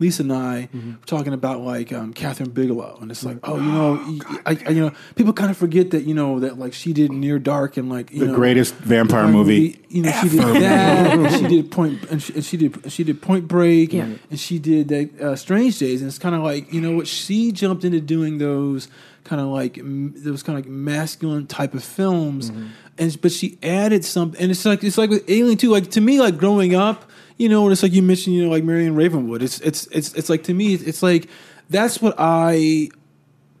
Lisa 0.00 0.22
and 0.22 0.32
I 0.32 0.68
were 0.72 0.96
talking 1.06 1.32
about 1.32 1.60
like 1.60 1.92
um, 1.92 2.12
Kathryn 2.12 2.52
Bigelow, 2.52 2.98
and 3.00 3.10
it's 3.10 3.22
like, 3.24 3.36
oh, 3.44 3.56
you 3.56 3.70
know, 3.70 3.92
y- 4.06 4.40
I, 4.46 4.58
I- 4.66 4.70
you 4.70 4.80
know, 4.80 4.92
people 5.14 5.32
kind 5.32 5.50
of 5.50 5.56
forget 5.56 5.90
that 5.92 6.04
you 6.04 6.14
know 6.14 6.40
that 6.40 6.58
like 6.58 6.72
she 6.72 6.92
did 6.92 7.12
Near 7.12 7.38
Dark 7.38 7.76
and 7.76 7.88
like 7.90 8.10
you 8.10 8.20
The 8.20 8.26
know, 8.28 8.34
greatest 8.34 8.74
vampire 8.74 9.20
Vampire 9.24 9.32
movie 9.32 9.78
You 9.88 10.02
know, 10.02 10.12
she 10.22 10.28
did 10.30 10.40
that. 10.40 11.18
and 11.18 11.30
she 11.36 11.46
did 11.46 11.70
Point, 11.70 12.02
and 12.10 12.22
she, 12.22 12.32
and 12.34 12.44
she 12.44 12.56
did 12.56 12.90
she 12.92 13.04
did 13.04 13.20
Point 13.22 13.46
Break, 13.46 13.92
Yeah. 13.92 14.08
and 14.30 14.40
she 14.40 14.58
did 14.58 14.88
that 14.88 15.20
uh, 15.20 15.36
Strange 15.36 15.78
Days, 15.78 16.00
and 16.00 16.08
it's 16.08 16.18
kind 16.18 16.34
of 16.34 16.42
like 16.42 16.72
you 16.72 16.80
know 16.80 16.96
what 16.96 17.06
she 17.06 17.52
jumped 17.52 17.84
into 17.84 18.00
doing 18.00 18.38
those 18.38 18.88
kind 19.24 19.40
of 19.42 19.48
like 19.48 19.78
m- 19.78 20.14
those 20.16 20.42
kind 20.42 20.58
of 20.58 20.64
like 20.64 20.70
masculine 20.72 21.46
type 21.46 21.74
of 21.74 21.84
films, 21.84 22.50
and 22.98 23.20
but 23.20 23.32
she 23.32 23.58
added 23.62 24.04
something, 24.04 24.40
and 24.40 24.50
it's 24.50 24.64
like 24.64 24.82
it's 24.82 24.96
like 24.96 25.10
with 25.10 25.28
Alien 25.28 25.58
too. 25.58 25.70
Like 25.70 25.90
to 25.90 26.00
me, 26.00 26.20
like 26.20 26.38
growing 26.38 26.74
up, 26.74 27.09
you 27.40 27.48
know, 27.48 27.62
and 27.64 27.72
it's 27.72 27.82
like 27.82 27.92
you 27.92 28.02
mentioned, 28.02 28.36
you 28.36 28.44
know, 28.44 28.50
like 28.50 28.64
Marion 28.64 28.94
Ravenwood. 28.94 29.42
It's 29.42 29.60
it's 29.60 29.86
it's 29.86 30.12
it's 30.12 30.28
like 30.28 30.44
to 30.44 30.52
me, 30.52 30.74
it's 30.74 31.02
like 31.02 31.26
that's 31.70 32.02
what 32.02 32.14
I 32.18 32.90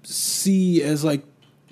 see 0.02 0.82
as 0.82 1.02
like 1.02 1.22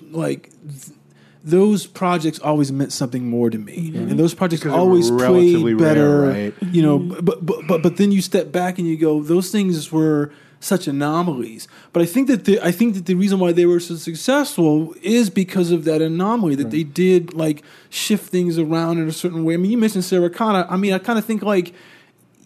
like 0.09 0.49
th- 0.67 0.97
those 1.43 1.85
projects 1.85 2.39
always 2.39 2.71
meant 2.71 2.91
something 2.91 3.29
more 3.29 3.51
to 3.51 3.59
me, 3.59 3.93
and 3.95 4.17
those 4.17 4.33
projects 4.33 4.63
Because 4.63 4.75
always 4.75 5.11
played 5.11 5.77
better. 5.77 6.21
rare, 6.21 6.31
right? 6.31 6.53
You 6.71 6.81
know, 6.81 6.97
but, 6.97 7.45
but 7.45 7.67
but 7.67 7.83
but 7.83 7.97
then 7.97 8.11
you 8.11 8.23
step 8.23 8.51
back 8.51 8.79
and 8.79 8.87
you 8.87 8.97
go, 8.97 9.21
those 9.21 9.51
things 9.51 9.91
were 9.91 10.31
such 10.59 10.87
anomalies. 10.87 11.67
But 11.93 12.01
I 12.01 12.07
think 12.07 12.27
that 12.27 12.45
the 12.45 12.59
I 12.59 12.71
think 12.71 12.95
that 12.95 13.05
the 13.05 13.13
reason 13.13 13.37
why 13.37 13.51
they 13.51 13.67
were 13.67 13.79
so 13.79 13.95
successful 13.97 14.95
is 15.03 15.29
because 15.29 15.69
of 15.71 15.85
that 15.85 16.01
anomaly 16.01 16.55
that 16.55 16.71
they 16.71 16.83
did 16.83 17.35
like 17.35 17.63
shift 17.91 18.29
things 18.31 18.57
around 18.57 18.97
in 18.97 19.07
a 19.07 19.11
certain 19.13 19.43
way. 19.45 19.53
I 19.53 19.57
mean, 19.57 19.69
you 19.69 19.77
mentioned 19.77 20.05
Sarah 20.05 20.31
Connor. 20.31 20.65
I 20.69 20.75
mean, 20.75 20.93
I 20.93 20.97
kind 20.97 21.19
of 21.19 21.25
think 21.25 21.43
like. 21.43 21.73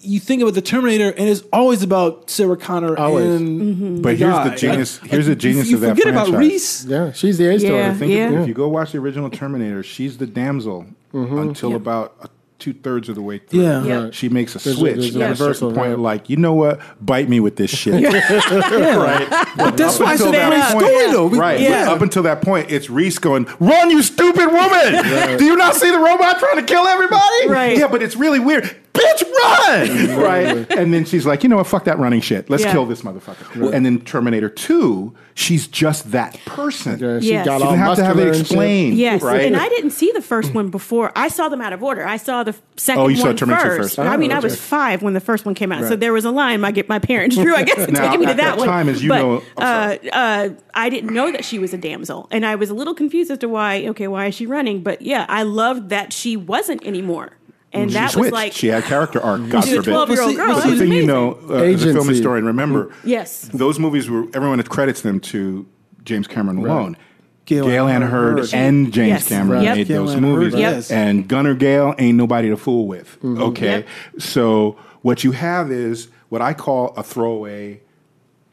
You 0.03 0.19
think 0.19 0.41
about 0.41 0.53
the 0.53 0.61
Terminator, 0.61 1.09
and 1.09 1.29
it's 1.29 1.43
always 1.53 1.81
about 1.81 2.29
Sarah 2.29 2.57
Connor 2.57 2.97
Always. 2.97 3.25
and 3.41 3.61
mm-hmm. 3.61 4.01
But 4.01 4.17
the 4.17 4.25
here's 4.25 4.49
the 4.51 4.55
genius- 4.57 4.97
here's 4.97 5.27
the 5.27 5.35
genius 5.35 5.69
you 5.69 5.75
of 5.77 5.81
that 5.81 5.95
forget 5.95 6.07
about 6.07 6.27
franchise. 6.27 6.49
Reese. 6.51 6.85
Yeah, 6.85 7.11
she's 7.13 7.37
the 7.37 7.47
A 7.47 7.59
story. 7.59 7.73
Yeah. 7.75 7.93
Think 7.93 8.11
Yeah. 8.11 8.41
if 8.41 8.47
you 8.47 8.53
go 8.53 8.67
watch 8.67 8.91
the 8.91 8.97
original 8.99 9.29
Terminator, 9.29 9.81
she's 9.83 10.17
the 10.17 10.27
damsel 10.27 10.85
mm-hmm. 11.13 11.37
until 11.39 11.69
Yeah. 11.71 11.75
about 11.77 12.29
two 12.63 12.73
thirds 12.73 13.09
of 13.09 13.15
the 13.15 13.21
way 13.21 13.39
through. 13.39 13.61
Yeah. 13.61 13.83
Yeah. 13.83 14.09
She 14.11 14.29
makes 14.29 14.55
a 14.55 14.59
There's 14.59 14.77
a- 14.77 14.79
switch 14.79 14.95
there's 14.95 15.15
a 15.15 15.19
at 15.19 15.25
a 15.25 15.29
reversal, 15.31 15.69
certain 15.69 15.75
point, 15.75 15.89
right. 15.91 15.99
like, 15.99 16.29
you 16.29 16.37
know 16.37 16.53
what? 16.53 16.79
Bite 17.05 17.27
me 17.27 17.39
with 17.41 17.57
this 17.57 17.69
shit. 17.69 17.93
right? 18.03 19.27
But 19.57 19.75
that's 19.77 19.99
why 19.99 20.13
it's 20.13 20.21
until 20.21 20.29
a 20.29 20.31
that 20.31 20.49
great 20.49 20.81
point- 20.81 20.85
story, 20.87 21.11
though. 21.11 21.29
Right. 21.29 21.59
yeah. 21.59 21.85
But 21.85 21.95
up 21.95 22.01
until 22.01 22.23
that 22.23 22.41
point, 22.41 22.71
it's 22.71 22.89
Reese 22.89 23.19
going, 23.19 23.45
run, 23.59 23.91
you 23.91 24.01
stupid 24.01 24.47
woman! 24.47 25.37
Do 25.37 25.43
you 25.45 25.57
not 25.57 25.75
see 25.75 25.91
the 25.91 25.99
robot 25.99 26.39
trying 26.39 26.55
to 26.57 26.63
kill 26.63 26.87
everybody? 26.87 27.47
Right. 27.47 27.77
Yeah, 27.77 27.87
but 27.87 28.01
it's 28.01 28.15
really 28.15 28.39
weird. 28.39 28.63
Bitch, 28.93 29.23
run! 29.23 30.19
right? 30.21 30.71
And 30.71 30.93
then 30.93 31.03
she's 31.05 31.25
like, 31.25 31.43
you 31.43 31.49
know 31.49 31.57
what? 31.57 31.67
Fuck 31.67 31.85
that 31.85 31.97
running 31.99 32.21
shit. 32.21 32.49
Let's 32.49 32.63
Yeah. 32.63 32.71
kill 32.71 32.85
this 32.85 33.01
motherfucker. 33.01 33.73
And 33.73 33.85
then 33.85 33.99
Terminator 34.01 34.49
2, 34.49 35.13
she's 35.35 35.67
just 35.67 36.11
that 36.11 36.37
person. 36.45 36.99
Yeah, 36.99 37.19
she 37.19 37.29
Yes. 37.29 37.45
got 37.45 37.59
You 37.59 37.65
all 37.65 37.71
didn't 37.71 37.85
have 37.85 37.95
to 37.97 38.03
have 38.03 38.17
it 38.19 38.25
muscular 38.25 38.27
and 38.27 38.35
shit. 38.35 38.41
explained. 38.41 38.97
Yes, 38.97 39.21
Right? 39.21 39.45
and 39.45 39.55
I 39.55 39.67
didn't 39.69 39.91
see 39.91 40.11
the 40.13 40.21
first 40.21 40.53
one 40.53 40.69
before. 40.69 41.11
I 41.15 41.27
saw 41.27 41.49
them 41.49 41.61
out 41.61 41.73
of 41.73 41.81
order. 41.83 42.05
I 42.05 42.17
saw 42.17 42.43
the 42.43 42.55
second 42.77 43.01
Oh, 43.01 43.07
you 43.07 43.15
saw 43.17 43.33
Terminator 43.33 43.77
first. 43.77 43.95
first. 43.95 43.99
I 43.99 44.13
Oh, 44.13 44.17
mean, 44.17 44.31
I 44.31 44.39
was 44.39 44.59
five 44.59 45.01
when 45.01 45.13
the 45.13 45.19
first 45.19 45.45
one 45.45 45.55
came 45.55 45.71
out, 45.71 45.83
so 45.85 45.95
there 45.95 46.13
was 46.13 46.25
a 46.25 46.31
line 46.31 46.61
my 46.61 46.71
get 46.71 46.87
my 46.89 46.99
parents 46.99 47.35
drew. 47.35 47.55
I 47.55 47.63
guess 47.63 47.87
Now, 47.89 48.01
taking 48.05 48.19
me 48.19 48.25
to 48.27 48.31
at 48.31 48.37
that, 48.37 48.43
that 48.51 48.57
one. 48.57 48.67
time, 48.67 48.89
as 48.89 49.01
you 49.03 49.09
but, 49.09 49.17
know- 49.21 49.41
uh, 49.57 49.95
uh, 50.13 50.49
I 50.73 50.89
didn't 50.89 51.13
know 51.13 51.31
that 51.31 51.45
she 51.45 51.59
was 51.59 51.73
a 51.73 51.77
damsel, 51.77 52.27
and 52.31 52.45
I 52.45 52.55
was 52.55 52.69
a 52.69 52.73
little 52.73 52.93
confused 52.93 53.31
as 53.31 53.37
to 53.39 53.49
why. 53.49 53.85
Okay, 53.87 54.07
why 54.07 54.27
is 54.27 54.35
she 54.35 54.45
running? 54.45 54.81
But 54.81 55.01
yeah, 55.01 55.25
I 55.29 55.43
loved 55.43 55.89
that 55.89 56.13
she 56.13 56.35
wasn't 56.37 56.85
anymore, 56.85 57.31
and 57.73 57.89
she 57.91 57.95
that 57.95 58.11
switched. 58.11 58.23
was 58.25 58.31
like 58.31 58.53
she 58.53 58.67
had 58.67 58.83
character 58.83 59.19
arc. 59.21 59.49
God 59.49 59.63
she's 59.63 59.73
a 59.73 59.75
forbid. 59.77 59.89
twelve 59.91 60.09
year 60.09 60.21
old 60.21 60.35
girl. 60.35 60.55
but 60.55 60.69
The 60.69 60.77
thing 60.77 60.91
you 60.93 61.05
know, 61.05 61.39
uh, 61.49 61.53
as 61.55 61.81
a 61.83 61.85
film 61.85 61.97
Agency. 61.97 62.09
historian, 62.15 62.45
remember 62.45 62.93
Yes. 63.03 63.49
those 63.53 63.79
movies 63.79 64.09
were 64.09 64.25
everyone 64.33 64.61
credits 64.63 65.01
them 65.01 65.19
to 65.21 65.65
James 66.05 66.27
Cameron 66.27 66.57
alone. 66.59 66.97
Gale 67.45 67.65
Gale 67.65 67.87
Anne 67.87 68.03
Anne 68.03 68.09
Hurd 68.09 68.37
Hurd. 68.39 68.53
and 68.53 68.93
James 68.93 69.07
Yes. 69.09 69.27
Cameron 69.27 69.63
Yep. 69.63 69.75
made 69.75 69.87
Gale 69.87 70.05
those 70.05 70.15
Anne 70.15 70.21
movies, 70.21 70.53
Hurd, 70.53 70.59
yes. 70.59 70.91
and 70.91 71.27
Gunnar 71.27 71.55
Gale 71.55 71.93
ain't 71.97 72.17
nobody 72.17 72.49
to 72.49 72.55
fool 72.57 72.87
with. 72.87 73.17
Okay, 73.23 73.65
Yep. 73.79 73.87
so 74.19 74.77
what 75.01 75.23
you 75.25 75.31
have 75.31 75.69
is 75.71 76.07
what 76.29 76.41
I 76.41 76.53
call 76.53 76.93
a 76.95 77.03
throwaway, 77.03 77.81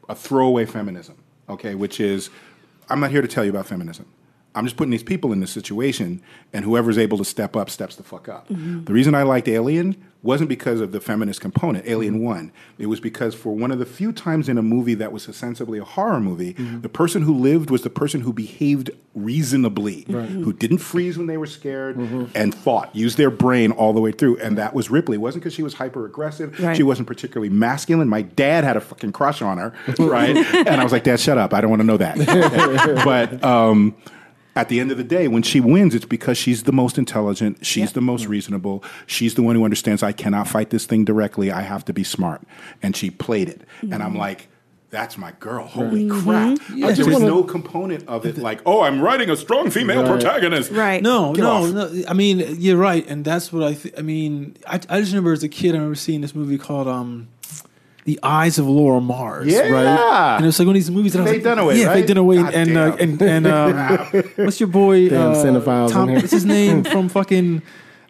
a 0.09 0.15
throwaway 0.15 0.65
feminism. 0.65 1.15
Okay, 1.49 1.73
which 1.75 1.99
is 2.01 2.29
I'm 2.89 2.99
not 2.99 3.11
here 3.11 3.21
to 3.21 3.27
tell 3.29 3.45
you 3.45 3.49
about 3.51 3.65
feminism. 3.65 4.05
I'm 4.53 4.65
just 4.65 4.75
putting 4.75 4.91
these 4.91 5.03
people 5.03 5.31
in 5.31 5.39
this 5.39 5.51
situation, 5.51 6.21
and 6.51 6.65
whoever's 6.65 6.97
able 6.97 7.17
to 7.17 7.25
step 7.25 7.55
up 7.55 7.69
steps 7.69 7.95
the 7.95 8.03
fuck 8.03 8.27
up. 8.27 8.49
Mm-hmm. 8.49 8.83
The 8.83 8.93
reason 8.93 9.15
I 9.15 9.23
liked 9.23 9.47
Alien 9.47 9.95
wasn't 10.23 10.49
because 10.49 10.81
of 10.81 10.91
the 10.91 10.99
feminist 10.99 11.41
component, 11.41 11.87
Alien 11.87 12.15
mm-hmm. 12.15 12.25
1. 12.25 12.51
It 12.77 12.85
was 12.87 12.99
because 12.99 13.33
for 13.33 13.55
one 13.55 13.71
of 13.71 13.79
the 13.79 13.85
few 13.85 14.11
times 14.11 14.49
in 14.49 14.57
a 14.57 14.61
movie 14.61 14.93
that 14.95 15.11
was 15.11 15.27
ostensibly 15.27 15.79
a 15.79 15.83
horror 15.83 16.19
movie, 16.19 16.53
mm-hmm. 16.53 16.81
the 16.81 16.89
person 16.89 17.23
who 17.23 17.33
lived 17.33 17.69
was 17.69 17.81
the 17.81 17.89
person 17.89 18.21
who 18.21 18.33
behaved 18.33 18.91
reasonably, 19.15 20.05
who 20.07 20.53
didn't 20.53 20.77
freeze 20.77 21.17
when 21.17 21.27
they 21.27 21.37
were 21.37 21.47
scared 21.47 21.97
and 22.35 22.53
fought, 22.53 22.95
used 22.95 23.17
their 23.17 23.31
brain 23.31 23.71
all 23.71 23.93
the 23.93 23.99
way 23.99 24.11
through. 24.11 24.37
And 24.37 24.57
that 24.57 24.73
was 24.73 24.89
Ripley. 24.89 25.15
It 25.15 25.21
wasn't 25.21 25.43
because 25.43 25.53
she 25.53 25.63
was 25.63 25.73
hyper 25.73 26.05
aggressive. 26.05 26.59
Right. 26.59 26.77
She 26.77 26.83
wasn't 26.83 27.07
particularly 27.07 27.49
masculine. 27.49 28.07
My 28.07 28.21
dad 28.21 28.63
had 28.63 28.77
a 28.77 28.81
fucking 28.81 29.13
crush 29.13 29.41
on 29.41 29.57
her, 29.57 29.73
right? 29.99 30.35
and 30.35 30.69
I 30.69 30.83
was 30.83 30.91
like, 30.91 31.03
Dad, 31.03 31.19
shut 31.19 31.37
up. 31.37 31.53
I 31.53 31.61
don't 31.61 31.69
want 31.69 31.81
to 31.81 31.87
know 31.87 31.97
that. 31.97 32.17
but 33.05 33.43
um, 33.43 33.95
at 34.55 34.67
the 34.69 34.79
end 34.79 34.91
of 34.91 34.97
the 34.97 35.03
day, 35.03 35.27
when 35.27 35.43
she 35.43 35.59
wins, 35.59 35.95
it's 35.95 36.05
because 36.05 36.37
she's 36.37 36.63
the 36.63 36.71
most 36.73 36.97
intelligent. 36.97 37.65
She's 37.65 37.85
Yep. 37.85 37.93
the 37.93 38.01
most 38.01 38.25
reasonable. 38.27 38.83
She's 39.07 39.35
the 39.35 39.41
one 39.43 39.55
who 39.55 39.63
understands 39.63 40.03
I 40.03 40.11
cannot 40.11 40.47
fight 40.47 40.69
this 40.71 40.85
thing 40.85 41.05
directly. 41.05 41.51
I 41.51 41.61
have 41.61 41.85
to 41.85 41.93
be 41.93 42.03
smart. 42.03 42.41
And 42.81 42.95
she 42.95 43.09
played 43.09 43.47
it. 43.49 43.61
And 43.81 43.91
Mm-hmm. 43.91 44.01
I'm 44.01 44.15
like, 44.17 44.47
that's 44.89 45.17
my 45.17 45.31
girl. 45.39 45.65
Holy 45.67 46.09
crap. 46.09 46.57
Like, 46.75 46.95
there 46.97 47.05
was 47.05 47.13
wanna- 47.13 47.27
no 47.27 47.43
component 47.43 48.05
of 48.09 48.25
it 48.25 48.37
like, 48.37 48.59
oh, 48.65 48.81
I'm 48.81 48.99
writing 48.99 49.29
a 49.29 49.37
strong 49.37 49.69
female 49.69 50.01
Right. 50.03 50.11
protagonist. 50.11 50.69
Right. 50.71 51.01
No, 51.01 51.31
Get 51.33 51.43
no, 51.43 51.49
off. 51.51 51.71
no. 51.71 52.03
I 52.09 52.13
mean, 52.13 52.43
you're 52.59 52.75
right, 52.75 53.07
and 53.07 53.23
that's 53.23 53.53
what 53.53 53.63
I. 53.63 53.73
Th- 53.75 53.93
I 53.97 54.01
mean, 54.01 54.57
I, 54.67 54.81
I 54.89 54.99
just 54.99 55.13
remember 55.13 55.31
as 55.31 55.43
a 55.43 55.47
kid, 55.47 55.69
I 55.75 55.77
remember 55.77 55.95
seeing 55.95 56.19
this 56.19 56.35
movie 56.35 56.57
called 56.57 56.89
um, 56.89 57.29
"The 58.05 58.19
Eyes 58.23 58.57
of 58.57 58.67
Laura 58.67 59.01
Mars." 59.01 59.51
Yeah. 59.51 59.69
right. 59.69 60.37
And 60.37 60.45
it's 60.45 60.59
like 60.59 60.65
one 60.65 60.75
of 60.75 60.81
these 60.81 60.91
movies 60.91 61.13
that 61.13 61.19
I 61.19 61.23
was 61.23 61.31
Faye 61.31 61.43
like, 61.43 61.57
Dunaway, 61.57 61.77
yeah, 61.77 61.87
right? 61.87 62.07
Faye 62.07 62.13
Dunaway, 62.13 62.43
God 62.43 62.53
and 62.53 62.77
uh, 62.77 62.95
and 62.99 63.21
and 63.21 63.47
um, 63.47 64.23
what's 64.35 64.59
your 64.59 64.67
boy? 64.67 65.09
Damn 65.09 65.31
uh, 65.31 65.87
Tom, 65.89 66.13
what's 66.13 66.31
his 66.31 66.45
name 66.45 66.83
from 66.91 67.09
fucking 67.09 67.61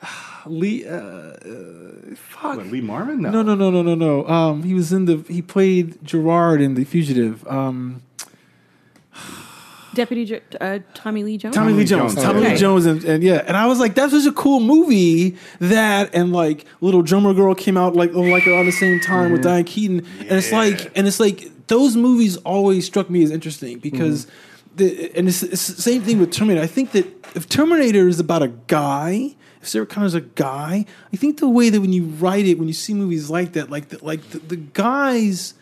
Lee? 0.46 0.86
Uh, 0.86 0.96
uh, 0.96 2.16
fuck. 2.16 2.58
What, 2.58 2.68
Lee 2.68 2.82
Marvin? 2.82 3.22
No, 3.22 3.42
no, 3.42 3.56
no, 3.56 3.70
no, 3.70 3.82
no, 3.82 3.96
no. 3.96 4.28
Um, 4.28 4.64
he 4.64 4.74
was 4.74 4.92
in 4.94 5.06
the. 5.06 5.24
He 5.28 5.42
played 5.42 6.04
Gerard 6.04 6.62
in 6.62 6.76
The 6.76 6.84
Fugitive. 6.84 7.46
Um, 7.48 8.02
Deputy 9.94 10.26
J- 10.26 10.42
uh, 10.62 10.80
Tommy 10.94 11.24
Lee 11.24 11.38
Jones. 11.38 11.56
Tommy 11.56 11.74
Lee 11.74 11.84
Jones. 11.86 12.14
Jones. 12.14 12.26
Tommy 12.26 12.40
Okay. 12.40 12.52
Lee 12.54 12.58
Jones, 12.58 12.86
and, 12.86 13.04
and 13.04 13.24
yeah, 13.24 13.44
and 13.46 13.58
I 13.58 13.68
was 13.68 13.80
like, 13.80 13.94
that's 13.94 14.14
such 14.14 14.26
a 14.26 14.32
cool 14.32 14.60
movie. 14.62 15.36
That 15.60 16.14
and 16.16 16.32
like 16.32 16.66
Little 16.80 17.02
Drummer 17.02 17.34
Girl 17.34 17.54
came 17.56 17.78
out 17.78 17.96
like 17.96 18.14
like 18.14 18.48
around 18.48 18.66
the 18.68 18.72
same 18.72 19.00
time 19.02 19.32
with 19.32 19.44
Diane 19.44 19.66
Keaton, 19.66 20.06
and 20.20 20.32
it's 20.32 20.52
like 20.52 20.92
and 20.98 21.08
it's 21.08 21.20
like 21.20 21.68
those 21.68 21.96
movies 21.98 22.38
always 22.38 22.86
struck 22.86 23.10
me 23.10 23.24
as 23.24 23.32
interesting 23.32 23.80
because. 23.80 24.28
The, 24.74 25.12
and 25.18 25.28
it's, 25.28 25.44
it's 25.44 25.68
the 25.68 25.82
same 25.82 26.02
thing 26.02 26.18
with 26.22 26.32
Terminator. 26.32 26.64
I 26.64 26.68
think 26.68 26.94
that 26.94 27.06
if 27.36 27.50
Terminator 27.50 28.08
is 28.08 28.22
about 28.22 28.42
a 28.42 28.48
guy, 28.48 29.36
if 29.62 29.68
Sarah 29.68 29.86
Connor's 29.86 30.14
a 30.14 30.22
guy, 30.22 30.86
I 31.12 31.18
think 31.18 31.42
the 31.42 31.50
way 31.50 31.70
that 31.70 31.82
when 31.82 31.92
you 31.92 32.06
write 32.06 32.46
it, 32.46 32.58
when 32.58 32.70
you 32.70 32.74
see 32.74 32.94
movies 32.94 33.30
like 33.30 33.52
that, 33.52 33.70
like 33.70 33.90
the, 33.90 34.02
like 34.02 34.22
the, 34.30 34.40
the 34.40 34.56
guys, 34.56 35.56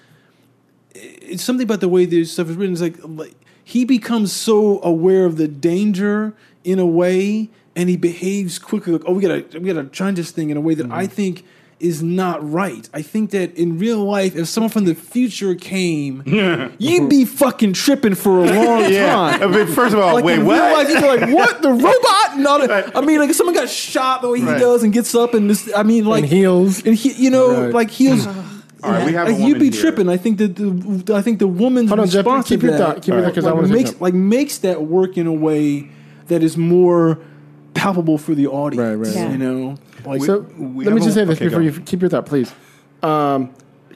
it's 0.93 1.43
something 1.43 1.63
about 1.63 1.79
the 1.81 1.89
way 1.89 2.05
this 2.05 2.31
stuff 2.33 2.49
is 2.49 2.55
written. 2.55 2.73
It's 2.73 2.83
like, 2.83 2.97
like 3.03 3.33
he 3.69 3.85
becomes 3.85 4.31
so 4.33 4.81
aware 4.83 5.25
of 5.25 5.37
the 5.37 5.47
danger 5.47 6.33
in 6.63 6.79
a 6.79 6.85
way, 6.85 7.49
and 7.75 7.87
he 7.89 7.95
behaves 7.97 8.59
quickly. 8.59 8.93
Like, 8.93 9.03
oh, 9.05 9.13
we 9.13 9.21
gotta 9.21 9.59
we 9.59 9.71
gotta 9.71 9.87
change 9.89 10.17
this 10.17 10.31
thing 10.31 10.49
in 10.49 10.57
a 10.57 10.61
way 10.61 10.73
that 10.75 10.87
I 10.91 11.05
Mm-hmm. 11.05 11.13
think 11.13 11.45
is 11.79 12.03
not 12.03 12.37
right. 12.51 12.89
I 12.93 13.01
think 13.01 13.29
that 13.31 13.55
in 13.55 13.79
real 13.79 14.03
life, 14.03 14.35
if 14.35 14.47
someone 14.49 14.69
from 14.69 14.83
the 14.83 14.93
future 14.95 15.55
came, 15.55 16.23
you'd 16.77 17.09
be 17.09 17.23
fucking 17.23 17.71
tripping 17.71 18.15
for 18.15 18.43
a 18.43 18.51
long 18.53 18.91
Yeah. 18.91 19.13
time. 19.13 19.43
I 19.43 19.47
mean, 19.47 19.67
first 19.67 19.93
of 19.93 19.99
all, 20.01 20.15
Like 20.15 20.25
wait, 20.25 20.39
what? 20.39 20.59
life, 20.73 20.89
you'd 20.89 20.99
be 21.01 21.07
like, 21.07 21.29
"What 21.33 21.61
the 21.61 21.69
robot?" 21.87 22.27
And 22.37 22.45
all 22.45 22.59
that. 22.67 22.97
I 22.97 23.01
mean, 23.01 23.19
like 23.19 23.29
if 23.29 23.35
someone 23.37 23.55
got 23.55 23.69
shot 23.69 24.21
the 24.21 24.29
way 24.29 24.39
he 24.39 24.45
Right. 24.45 24.59
does 24.59 24.83
and 24.83 24.91
gets 24.91 25.15
up 25.15 25.33
and 25.33 25.49
this. 25.49 25.69
I 25.73 25.83
mean, 25.83 26.03
like 26.05 26.25
heals 26.25 26.83
and 26.85 26.95
he, 26.95 27.13
you 27.13 27.29
know, 27.29 27.65
Right. 27.65 27.73
like 27.73 27.91
heels. 27.91 28.27
All 28.83 28.91
right, 28.91 29.05
we 29.05 29.13
have 29.13 29.27
like, 29.27 29.35
woman 29.37 29.47
you'd 29.49 29.59
be 29.59 29.69
here. 29.71 29.81
tripping. 29.81 30.09
I 30.09 30.17
think 30.17 30.37
that 30.37 30.55
the 30.55 31.15
I 31.15 31.21
think 31.21 31.39
the 31.39 31.47
woman's 31.47 31.89
Hold 31.89 31.99
on, 32.01 32.07
Jeff, 32.07 32.25
response 32.25 32.47
keep 32.47 32.61
to 32.61 32.67
your 32.67 32.77
that, 32.77 32.95
thought- 32.95 33.01
keep 33.03 33.13
your 33.13 33.23
thought, 33.23 33.35
'cause 33.35 33.45
I 33.45 33.49
like, 33.49 33.55
wanna 33.55 33.67
say 33.67 33.73
makes 33.73 34.01
like 34.01 34.13
makes 34.13 34.57
that 34.59 34.83
work 34.83 35.17
in 35.17 35.27
a 35.27 35.33
way 35.33 35.89
that 36.27 36.43
is 36.43 36.55
more 36.57 37.19
palpable 37.73 38.17
for 38.17 38.33
the 38.35 38.47
audience. 38.47 38.79
Right, 38.87 38.95
right, 38.95 39.15
right. 39.23 39.31
You 39.31 39.37
know, 39.37 39.75
like 40.05 40.23
So 40.23 40.45
we 40.57 40.85
let 40.85 40.93
me 40.93 40.99
just 41.01 41.11
a- 41.11 41.13
say 41.13 41.25
this 41.25 41.37
okay, 41.37 41.45
before 41.45 41.61
you 41.61 41.71
keep 41.71 42.01
your 42.01 42.09
thought, 42.09 42.25
please. 42.25 42.51
Um, 43.03 43.49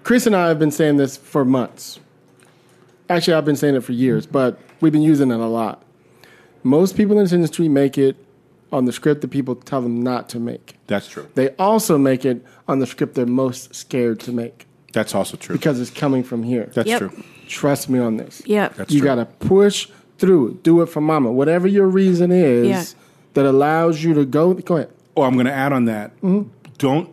Chris 0.03 0.25
and 0.27 0.35
I 0.35 0.47
have 0.49 0.59
been 0.59 0.71
saying 0.71 0.97
this 0.97 1.15
for 1.17 1.45
months. 1.45 1.99
Actually, 3.09 3.35
I've 3.35 3.45
been 3.45 3.55
saying 3.55 3.75
it 3.75 3.83
for 3.83 3.91
years, 3.93 4.25
but 4.25 4.59
we've 4.81 4.91
been 4.93 5.01
using 5.01 5.31
it 5.31 5.39
a 5.39 5.45
lot. 5.45 5.81
Most 6.63 6.95
people 6.95 7.17
in 7.17 7.23
this 7.23 7.33
industry 7.33 7.67
make 7.67 7.97
it 7.97 8.15
on 8.71 8.85
the 8.85 8.91
script 8.91 9.21
that 9.21 9.27
people 9.29 9.55
tell 9.55 9.81
them 9.81 10.01
not 10.01 10.29
to 10.29 10.39
make. 10.39 10.75
That's 10.87 11.07
true. 11.07 11.27
They 11.35 11.49
also 11.59 11.97
make 11.97 12.25
it 12.25 12.43
on 12.67 12.79
the 12.79 12.87
script 12.87 13.15
they're 13.15 13.25
most 13.25 13.75
scared 13.75 14.19
to 14.21 14.31
make 14.31 14.65
That's 14.93 15.13
also 15.13 15.35
true. 15.37 15.55
because 15.57 15.79
it's 15.81 15.91
coming 15.91 16.23
from 16.23 16.43
here. 16.43 16.69
That's 16.73 16.87
Yep. 16.87 16.99
true. 16.99 17.11
Trust 17.47 17.89
me 17.89 17.99
on 17.99 18.17
this. 18.17 18.41
Yep. 18.45 18.75
That's 18.75 18.93
you 18.93 19.01
got 19.01 19.15
to 19.15 19.25
push 19.25 19.87
through. 20.17 20.59
Do 20.63 20.81
it 20.81 20.85
for 20.87 21.01
mama. 21.01 21.31
Whatever 21.31 21.67
your 21.67 21.87
reason 21.87 22.31
is 22.31 22.67
Yeah. 22.67 22.83
that 23.33 23.45
allows 23.45 24.03
you 24.03 24.13
to 24.13 24.23
go. 24.25 24.53
Go 24.53 24.77
ahead. 24.77 24.89
Oh, 25.17 25.23
I'm 25.23 25.33
going 25.33 25.45
to 25.47 25.51
add 25.53 25.73
on 25.73 25.85
that. 25.85 26.15
Mm-hmm. 26.21 26.49
Don't 26.77 27.09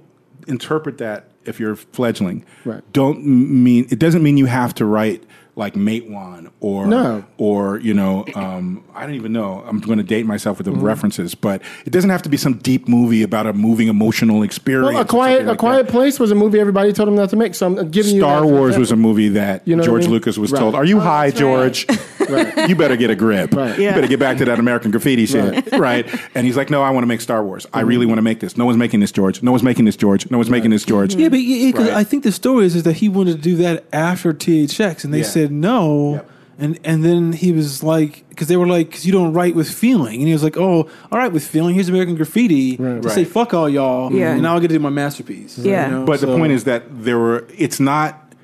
interpret 0.47 0.99
that 0.99 1.25
if 1.45 1.59
you're 1.59 1.75
fledgling. 1.77 2.45
Right. 2.65 2.83
Don't 2.93 3.25
mean 3.27 3.87
it 3.91 3.99
doesn't 3.99 4.23
mean 4.23 4.37
you 4.37 4.47
have 4.47 4.75
to 4.77 4.85
write 4.85 5.25
like 5.61 5.75
Matewan 5.75 6.51
or 6.61 6.87
No. 6.87 7.25
or 7.39 7.79
you 7.79 7.95
know 7.95 8.25
um, 8.35 8.83
I 8.95 9.07
don't 9.07 9.15
even 9.15 9.33
know. 9.33 9.63
I'm 9.67 9.79
going 9.79 9.99
to 9.99 10.05
date 10.05 10.27
myself 10.27 10.59
with 10.59 10.65
the 10.65 10.71
Mm-hmm. 10.73 10.83
references, 10.85 11.35
but 11.35 11.61
it 11.85 11.91
doesn't 11.91 12.11
have 12.11 12.23
to 12.23 12.29
be 12.29 12.37
some 12.37 12.55
deep 12.55 12.89
movie 12.89 13.23
about 13.23 13.47
a 13.47 13.53
moving 13.53 13.89
emotional 13.89 14.43
experience. 14.43 14.95
Well, 14.95 15.03
a 15.03 15.05
quiet, 15.05 15.33
something 15.33 15.47
a 15.47 15.51
like 15.51 15.59
quiet 15.59 15.87
that. 15.87 15.93
place 15.93 16.19
was 16.21 16.31
a 16.31 16.35
movie 16.35 16.59
everybody 16.61 16.93
told 16.93 17.09
him 17.09 17.17
not 17.17 17.29
to 17.31 17.37
make. 17.37 17.55
So 17.55 17.67
I'm 17.67 17.91
giving 17.91 18.15
you 18.15 18.21
Star 18.23 18.41
that 18.41 18.47
Wars 18.47 18.79
was 18.79 18.91
a 18.93 18.97
movie 18.97 19.29
that 19.31 19.67
You 19.67 19.75
know 19.77 19.81
what 19.81 19.85
I 19.85 19.87
George 19.91 20.03
mean? 20.05 20.11
Lucas 20.13 20.39
was 20.39 20.53
Right. 20.53 20.59
told, 20.61 20.75
"Are 20.75 20.85
you 20.85 20.99
high, 21.01 21.31
that's 21.31 21.41
right. 21.43 21.73
George? 21.73 21.87
You 22.69 22.77
better 22.77 22.97
get 22.97 23.11
a 23.11 23.17
grip. 23.17 23.53
Right. 23.55 23.77
You 23.79 23.91
better 23.91 24.07
get 24.07 24.21
back 24.21 24.39
to 24.39 24.45
that 24.45 24.59
American 24.61 24.91
graffiti 24.93 25.27
shit, 25.27 25.73
right. 25.73 26.07
And 26.37 26.47
he's 26.47 26.57
like, 26.57 26.71
"No, 26.71 26.81
I 26.83 26.91
want 26.91 27.03
to 27.03 27.09
make 27.09 27.21
Star 27.21 27.43
Wars. 27.45 27.67
I 27.73 27.81
really 27.81 28.07
want 28.07 28.19
to 28.19 28.23
make 28.23 28.39
this. 28.41 28.57
No 28.57 28.65
one's 28.67 28.79
making 28.79 29.01
this, 29.01 29.11
George. 29.13 29.43
No 29.43 29.51
one's 29.51 29.65
making 29.65 29.85
this, 29.87 29.97
George. 29.97 30.31
No 30.31 30.39
one's 30.39 30.51
making 30.51 30.71
this, 30.71 30.85
George." 30.85 31.15
yeah, 31.17 31.29
but 31.29 31.41
yeah, 31.41 31.73
'cause 31.73 31.89
Right. 31.89 31.97
I 31.97 32.05
think 32.05 32.23
the 32.23 32.31
story 32.33 32.67
is, 32.67 32.77
is 32.77 32.85
that 32.85 32.95
he 32.95 33.09
wanted 33.09 33.37
to 33.37 33.43
do 33.43 33.57
that 33.57 33.85
after 33.93 34.33
THX, 34.33 35.05
and 35.05 35.13
they 35.13 35.19
Yeah. 35.19 35.25
said 35.25 35.50
no. 35.51 36.15
Yep. 36.15 36.31
And 36.59 36.79
and 36.85 37.03
then 37.03 37.33
he 37.33 37.53
was 37.53 37.83
like, 37.83 38.29
because 38.29 38.49
they 38.49 38.57
were 38.59 38.67
like, 38.67 38.89
because 38.91 39.07
you 39.07 39.13
don't 39.13 39.33
write 39.33 39.55
with 39.55 39.71
feeling, 39.71 40.17
and 40.21 40.27
he 40.27 40.33
was 40.35 40.43
like, 40.43 40.59
oh, 40.59 40.91
all 41.11 41.19
right, 41.19 41.33
with 41.33 41.47
feeling. 41.47 41.75
Here's 41.75 41.89
American 41.89 42.17
Graffiti 42.17 42.77
to 42.77 42.83
Right. 42.83 43.11
say 43.11 43.25
fuck 43.25 43.55
all 43.55 43.67
y'all, 43.67 44.13
Yeah. 44.13 44.33
and 44.33 44.43
now 44.43 44.57
I 44.57 44.61
get 44.61 44.69
to 44.69 44.75
do 44.75 44.79
my 44.79 44.91
masterpiece. 44.91 45.57
Yeah. 45.57 45.87
you 45.87 45.95
know? 45.95 46.05
But 46.05 46.21
the 46.21 46.27
point 46.27 46.53
is 46.53 46.65
that 46.65 46.83
there 47.03 47.19
were. 47.19 47.47
It's 47.57 47.81
not. 47.81 48.35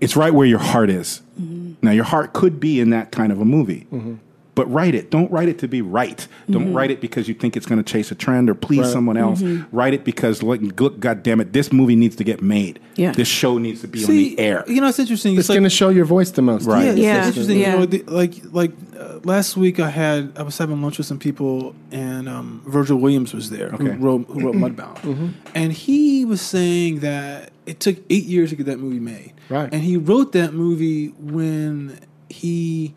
It's 0.00 0.16
right 0.16 0.32
where 0.34 0.46
your 0.46 0.58
heart 0.58 0.90
is. 0.90 1.22
Mm-hmm. 1.40 1.74
Now, 1.82 1.92
your 1.92 2.04
heart 2.04 2.32
could 2.32 2.58
be 2.58 2.80
in 2.80 2.90
that 2.90 3.12
kind 3.12 3.30
of 3.32 3.40
a 3.40 3.44
movie, 3.44 3.86
mm-hmm. 3.92 4.14
But 4.58 4.66
write 4.72 4.94
it. 4.94 5.10
Don't 5.10 5.30
write 5.30 5.48
it 5.48 5.58
to 5.60 5.68
be 5.68 5.80
right. 5.82 6.26
Don't 6.50 6.74
write 6.74 6.90
it 6.90 7.00
because 7.00 7.28
you 7.28 7.34
think 7.34 7.56
it's 7.56 7.64
going 7.66 7.82
to 7.82 7.92
chase 7.92 8.10
a 8.10 8.14
trend 8.14 8.50
or 8.50 8.54
please 8.54 8.80
Right. 8.80 8.92
someone 8.92 9.16
else. 9.16 9.40
Write 9.72 9.94
it 9.94 10.04
because, 10.04 10.42
like, 10.42 10.60
look, 10.80 10.98
God 11.00 11.22
damn 11.22 11.40
it, 11.40 11.52
this 11.52 11.72
movie 11.72 11.94
needs 11.96 12.16
to 12.16 12.24
get 12.24 12.42
made. 12.42 12.80
Yeah. 12.96 13.12
This 13.12 13.28
show 13.28 13.58
needs 13.58 13.80
to 13.82 13.88
be 13.88 14.04
on 14.04 14.10
the 14.10 14.38
air. 14.38 14.64
You 14.66 14.80
know, 14.80 14.88
it's 14.88 14.98
interesting. 14.98 15.34
It's 15.34 15.40
It's, 15.42 15.48
like 15.50 15.56
going 15.56 15.62
to 15.64 15.70
show 15.70 15.90
your 15.90 16.04
voice 16.04 16.32
the 16.32 16.42
most. 16.42 16.66
Right. 16.66 16.96
Yeah, 16.98 17.18
it's 17.18 17.28
interesting. 17.28 17.58
Yeah. 17.60 17.72
You 17.74 17.78
know, 17.78 17.86
the, 17.86 18.02
like 18.08 18.34
like 18.52 18.72
uh, 18.98 19.20
last 19.24 19.56
week, 19.56 19.78
I 19.80 19.90
had 19.90 20.32
I 20.36 20.42
was 20.42 20.58
having 20.58 20.82
lunch 20.82 20.98
with 20.98 21.06
some 21.06 21.18
people, 21.20 21.74
and 21.92 22.28
um, 22.28 22.62
Virgil 22.66 22.98
Williams 22.98 23.32
was 23.32 23.50
there, 23.50 23.70
Okay. 23.74 23.84
who 23.84 23.92
wrote 24.04 24.26
who 24.28 24.40
wrote 24.46 24.56
Mudbound, 24.64 25.34
and 25.54 25.72
he 25.72 26.24
was 26.24 26.40
saying 26.40 27.00
that 27.00 27.50
it 27.66 27.78
took 27.80 27.96
eight 28.10 28.24
years 28.24 28.50
to 28.50 28.56
get 28.56 28.66
that 28.66 28.80
movie 28.80 28.98
made, 29.00 29.32
Right. 29.48 29.68
And 29.72 29.82
he 29.82 29.96
wrote 29.96 30.32
that 30.32 30.52
movie 30.54 31.08
when 31.20 31.98
he 32.28 32.94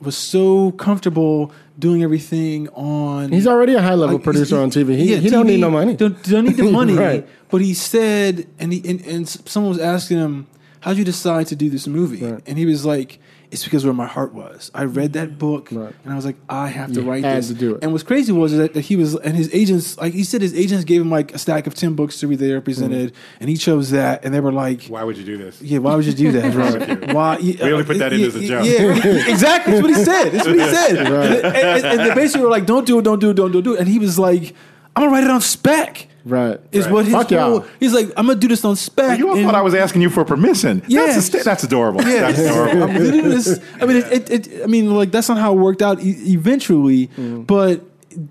was 0.00 0.16
so 0.16 0.72
comfortable 0.72 1.52
doing 1.78 2.02
everything 2.02 2.68
on. 2.70 3.32
He's 3.32 3.46
already 3.46 3.74
a 3.74 3.82
high 3.82 3.94
level 3.94 4.16
like, 4.16 4.24
producer 4.24 4.58
on 4.58 4.70
TV. 4.70 4.96
He, 4.96 5.12
yeah, 5.12 5.18
he 5.18 5.30
don't 5.30 5.46
need 5.46 5.60
no 5.60 5.70
money. 5.70 5.96
Don't, 5.96 6.20
don't 6.24 6.44
need 6.44 6.56
the 6.56 6.64
money. 6.70 6.94
Right. 6.94 7.28
But 7.48 7.60
he 7.60 7.74
said, 7.74 8.46
and, 8.58 8.72
he, 8.72 8.88
and 8.88 9.00
and 9.06 9.28
someone 9.28 9.70
was 9.70 9.80
asking 9.80 10.18
him, 10.18 10.46
"How'd 10.80 10.96
you 10.96 11.04
decide 11.04 11.46
to 11.48 11.56
do 11.56 11.70
this 11.70 11.86
movie?" 11.86 12.24
Right. 12.24 12.42
And 12.46 12.56
he 12.58 12.66
was 12.66 12.84
like, 12.84 13.18
"It's 13.50 13.64
because 13.64 13.84
where 13.84 13.94
my 13.94 14.06
heart 14.06 14.34
was. 14.34 14.70
I 14.74 14.84
read 14.84 15.14
that 15.14 15.38
book, 15.38 15.68
Right. 15.72 15.94
and 16.04 16.12
I 16.12 16.16
was 16.16 16.24
like, 16.26 16.36
I 16.48 16.68
have 16.68 16.92
to 16.92 17.00
You 17.02 17.10
write 17.10 17.24
had 17.24 17.38
this." 17.38 17.48
to 17.48 17.54
do 17.54 17.74
it. 17.74 17.82
And 17.82 17.92
what's 17.92 18.04
crazy 18.04 18.32
was 18.32 18.56
that, 18.56 18.74
that 18.74 18.82
he 18.82 18.96
was, 18.96 19.14
and 19.16 19.36
his 19.36 19.48
agents, 19.54 19.96
like 19.98 20.12
he 20.14 20.22
said, 20.24 20.42
his 20.42 20.54
agents 20.54 20.84
gave 20.84 21.00
him 21.00 21.10
like 21.10 21.34
a 21.34 21.38
stack 21.38 21.66
of 21.66 21.74
ten 21.74 21.94
books 21.94 22.18
to 22.20 22.26
read 22.28 22.38
they 22.38 22.52
represented, 22.52 23.12
Mm-hmm. 23.12 23.36
and 23.40 23.48
he 23.50 23.56
chose 23.56 23.90
that, 23.90 24.24
and 24.24 24.32
they 24.34 24.40
were 24.40 24.52
like. 24.52 24.84
Why 24.86 25.02
would 25.04 25.16
you 25.16 25.24
do 25.24 25.36
this? 25.38 25.60
Yeah, 25.62 25.78
why 25.78 25.94
would 25.96 26.04
you 26.04 26.12
do 26.12 26.32
that? 26.32 26.54
Right. 26.58 27.14
Why? 27.14 27.36
We 27.38 27.60
only 27.72 27.84
put 27.84 27.98
that 27.98 28.12
in 28.12 28.20
as 28.22 28.34
a 28.36 28.40
joke. 28.46 28.64
Yeah, 28.66 29.28
exactly. 29.32 29.72
That's 29.74 29.82
what 29.82 29.96
he 29.96 30.04
said. 30.04 30.30
That's 30.30 30.46
what 30.46 30.54
he 30.58 30.64
said. 30.64 30.96
And, 30.96 31.14
and- 31.14 31.84
and 31.86 32.00
they 32.10 32.14
basically 32.14 32.42
were 32.44 32.50
like, 32.50 32.66
"Don't 32.66 32.86
do 32.86 32.98
it, 32.98 33.02
don't 33.02 33.18
do 33.18 33.30
it, 33.30 33.34
don't 33.34 33.52
do 33.52 33.58
it, 33.58 33.62
do 33.62 33.74
it." 33.74 33.80
And 33.80 33.88
he 33.88 33.98
was 33.98 34.18
like, 34.18 34.54
"I'm 34.96 35.02
gonna 35.04 35.12
write 35.12 35.24
it 35.24 35.30
on 35.30 35.40
spec." 35.40 36.06
Right. 36.28 36.60
Is 36.72 36.84
Right. 36.84 36.92
what 36.94 37.04
his 37.06 37.14
Fuck 37.14 37.30
y'all. 37.30 37.60
whole, 37.60 37.64
he's 37.80 37.92
like. 37.92 38.06
I'm 38.16 38.26
gonna 38.26 38.38
do 38.38 38.48
this 38.48 38.64
on 38.64 38.76
spec. 38.76 39.18
You 39.18 39.28
all 39.30 39.36
and- 39.36 39.44
thought 39.44 39.54
I 39.54 39.62
was 39.62 39.74
asking 39.74 40.02
you 40.02 40.10
for 40.10 40.24
permission. 40.24 40.82
Yes. 40.86 41.14
That's, 41.30 41.42
a 41.42 41.44
that's 41.44 41.64
adorable. 41.68 42.02
Yeah, 42.02 42.30
That's 42.30 42.38
adorable. 42.38 42.82
I'm 42.84 42.92
gonna 42.94 43.28
this. 43.28 43.60
I 43.80 43.86
mean, 43.86 43.96
it, 43.98 44.30
it, 44.30 44.46
it, 44.48 44.62
I 44.62 44.66
mean, 44.66 44.94
like 44.94 45.10
that's 45.10 45.28
not 45.28 45.38
how 45.38 45.52
it 45.54 45.58
worked 45.58 45.82
out 45.82 46.00
e- 46.00 46.32
eventually, 46.32 47.08
Mm. 47.16 47.46
but 47.46 47.82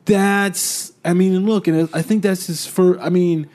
that's. 0.05 0.91
I 1.05 1.13
mean, 1.13 1.45
look, 1.45 1.67
and 1.67 1.89
I 1.93 2.01
think 2.01 2.23
that's 2.23 2.47
his 2.47 2.65
first. 2.65 2.99
I 3.01 3.09
mean, 3.09 3.47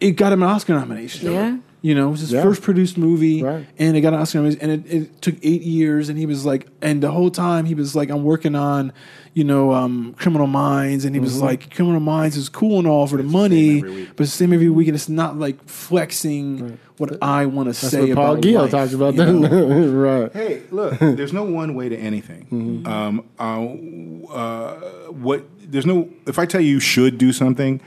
it 0.00 0.12
got 0.12 0.32
him 0.32 0.42
an 0.42 0.48
Oscar 0.48 0.74
nomination. 0.74 1.30
Yeah. 1.32 1.56
You 1.82 1.94
know, 1.94 2.08
it 2.08 2.12
was 2.12 2.20
his 2.20 2.32
Yeah. 2.32 2.42
first 2.42 2.62
produced 2.62 2.98
movie, 2.98 3.42
Right. 3.44 3.64
and 3.78 3.96
it 3.96 4.00
got 4.00 4.12
an 4.12 4.18
Oscar 4.20 4.38
nomination, 4.38 4.70
and 4.70 4.84
it, 4.86 4.92
it 4.92 5.22
took 5.22 5.36
eight 5.42 5.62
years, 5.62 6.08
and 6.08 6.18
he 6.18 6.26
was 6.26 6.44
like, 6.44 6.66
and 6.82 7.00
the 7.00 7.12
whole 7.12 7.30
time 7.30 7.64
he 7.64 7.74
was 7.74 7.94
like, 7.94 8.10
I'm 8.10 8.24
working 8.24 8.56
on, 8.56 8.92
you 9.36 9.44
know, 9.44 9.72
um, 9.74 10.14
Criminal 10.18 10.46
Minds, 10.46 11.04
and 11.04 11.14
he 11.14 11.20
was 11.20 11.34
Mm-hmm. 11.36 11.44
like, 11.44 11.74
Criminal 11.74 12.00
Minds 12.00 12.38
is 12.38 12.48
cool 12.48 12.78
and 12.78 12.88
all 12.88 13.06
for 13.06 13.18
the 13.18 13.22
money, 13.22 13.78
every 13.78 13.90
week. 13.90 14.08
but 14.16 14.22
it's 14.24 14.32
the 14.32 14.38
same 14.38 14.52
every 14.54 14.70
week, 14.70 14.88
and 14.88 14.94
it's 14.94 15.10
not 15.10 15.36
like 15.36 15.62
flexing 15.68 16.78
what 16.96 17.18
I 17.22 17.44
want 17.44 17.68
to 17.68 17.74
say 17.74 18.00
what 18.14 18.14
Paul 18.16 18.32
about 18.32 18.42
Guyot 18.44 18.54
life, 18.62 18.70
talks 18.70 18.92
about. 18.94 19.14
you 19.14 19.24
know? 19.26 19.42
doesn't 19.42 19.72
it? 19.72 19.92
right. 19.92 20.32
Hey, 20.32 20.62
look, 20.70 20.98
there's 20.98 21.34
no 21.34 21.44
one 21.44 21.74
way 21.74 21.90
to 21.90 21.96
anything. 21.98 22.82
Um, 22.86 23.24
uh, 23.38 24.32
uh, 24.32 24.74
what 25.12 25.44
there's 25.70 25.84
no. 25.86 26.08
If 26.26 26.38
I 26.38 26.46
tell 26.46 26.62
you 26.62 26.70
you 26.70 26.80
should 26.80 27.18
do 27.18 27.30
something, 27.32 27.78
well, 27.78 27.84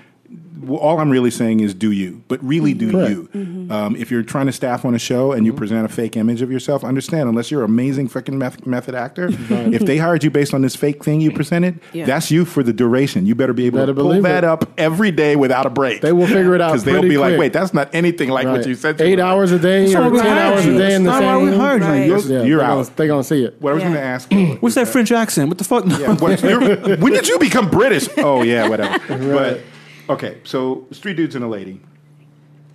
all 0.70 1.00
I'm 1.00 1.10
really 1.10 1.32
saying 1.32 1.60
is 1.62 1.74
do 1.74 1.92
you, 1.92 2.22
but 2.28 2.44
really 2.44 2.74
do 2.74 2.92
Correct. 2.92 3.12
you. 3.34 3.68
Um, 3.70 3.96
if 3.96 4.10
you're 4.12 4.24
trying 4.24 4.48
to 4.48 4.52
staff 4.52 4.86
on 4.86 4.96
a 4.96 5.00
show 5.00 5.32
and 5.32 5.46
you 5.46 5.54
present 5.54 5.86
a 5.86 5.90
fake 5.90 6.18
image 6.18 6.42
of 6.42 6.52
yourself, 6.52 6.84
understand 6.84 7.30
unless 7.30 7.52
you're 7.52 7.64
an 7.64 7.70
amazing 7.70 8.10
freaking 8.10 8.34
meth- 8.34 8.66
method 8.66 8.96
actor, 8.96 9.30
if 9.32 9.82
they 9.86 9.98
hired 9.98 10.24
you 10.24 10.32
based 10.32 10.54
on 10.54 10.62
this 10.62 10.76
fake 10.76 11.04
thing 11.04 11.22
you 11.22 11.32
presented, 11.32 11.80
Yeah. 11.94 12.06
that's 12.06 12.32
you 12.32 12.46
for 12.46 12.64
the 12.64 12.74
duration. 12.74 13.26
You 13.26 13.36
better 13.36 13.54
be 13.54 13.66
able 13.68 13.80
Better 13.80 13.94
to 13.94 14.02
pull 14.02 14.22
that 14.22 14.44
it. 14.44 14.48
up 14.48 14.70
every 14.78 15.12
day 15.12 15.36
without 15.36 15.66
a 15.66 15.70
break. 15.70 16.02
They 16.02 16.12
will 16.14 16.28
figure 16.28 16.56
it 16.56 16.62
out 16.62 16.72
because 16.72 16.84
they'll 16.84 16.96
pretty 16.96 17.10
be 17.10 17.18
like, 17.18 17.38
wait, 17.38 17.54
that's 17.54 17.74
not 17.74 17.90
anything 17.94 18.30
like 18.30 18.46
Right. 18.46 18.58
what 18.58 18.68
you 18.68 18.76
said. 18.76 18.98
to 18.98 19.04
Eight 19.04 19.16
me." 19.18 19.22
hours 19.22 19.52
a 19.52 19.60
day 19.60 19.86
That's 19.92 19.96
or 19.96 20.18
ten 20.22 20.38
hours 20.38 20.66
you. 20.66 20.76
a 20.76 20.78
day 20.78 20.96
in 20.96 21.04
the 21.04 21.12
That's 21.12 21.42
we 21.42 21.50
same. 21.52 21.60
hired 21.60 21.82
you. 21.82 21.88
Right. 21.88 22.06
You're- 22.08 22.22
Yeah, 22.22 22.44
You're 22.44 22.58
they're 22.60 22.68
out. 22.68 22.76
Gonna, 22.84 22.90
they're 22.96 23.08
gonna 23.08 23.24
see 23.24 23.44
it. 23.44 23.56
What 23.60 23.72
I 23.72 23.74
was 23.76 23.84
Yeah. 23.84 23.90
going 23.90 24.00
to 24.02 24.06
ask 24.06 24.34
you. 24.34 24.46
What's 24.60 24.76
that 24.76 24.88
French 24.88 25.12
accent? 25.12 25.48
What 25.50 25.58
the 25.58 25.64
fuck? 25.64 25.86
No. 25.86 25.98
Yeah, 25.98 26.14
what- 26.16 27.00
when 27.00 27.14
did 27.14 27.28
you 27.28 27.40
become 27.40 27.70
British? 27.70 28.08
Oh 28.18 28.44
yeah, 28.44 28.68
whatever. 28.68 28.98
But 29.40 29.62
okay, 30.10 30.40
so 30.44 30.86
street 30.92 31.16
dudes 31.18 31.36
and 31.36 31.44
a 31.44 31.48
lady. 31.48 31.82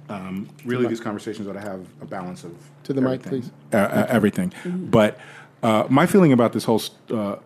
Um, 0.08 0.48
really, 0.64 0.86
these 0.86 1.00
conversations 1.00 1.48
ought 1.48 1.54
to 1.54 1.60
have 1.60 1.86
a 2.02 2.06
balance 2.06 2.44
of 2.44 2.52
To 2.84 2.92
the 2.92 3.00
mic, 3.00 3.26
everything. 3.26 3.42
please. 3.42 3.50
Uh, 3.72 3.76
uh, 3.76 4.06
everything. 4.08 4.52
But 4.64 5.18
uh, 5.62 5.86
my 5.88 6.06
feeling 6.06 6.32
about 6.32 6.52
this 6.52 6.64
whole 6.64 6.82
uh, 7.10 7.36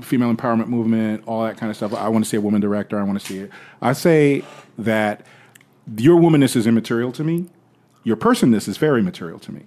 female 0.00 0.34
empowerment 0.34 0.68
movement, 0.68 1.22
all 1.26 1.44
that 1.44 1.56
kind 1.58 1.70
of 1.70 1.76
stuff. 1.76 1.92
I 1.94 2.08
want 2.08 2.24
to 2.24 2.28
see 2.28 2.36
a 2.36 2.40
woman 2.40 2.60
director. 2.60 2.98
I 2.98 3.02
want 3.02 3.20
to 3.20 3.26
see 3.26 3.38
it. 3.38 3.50
I 3.82 3.92
say 3.92 4.42
that 4.78 5.24
your 5.98 6.18
womanness 6.18 6.56
is 6.56 6.66
immaterial 6.66 7.12
to 7.12 7.22
me. 7.24 7.46
Your 8.04 8.16
personness 8.16 8.68
is 8.68 8.76
very 8.78 9.02
material 9.02 9.38
to 9.40 9.52
me. 9.52 9.66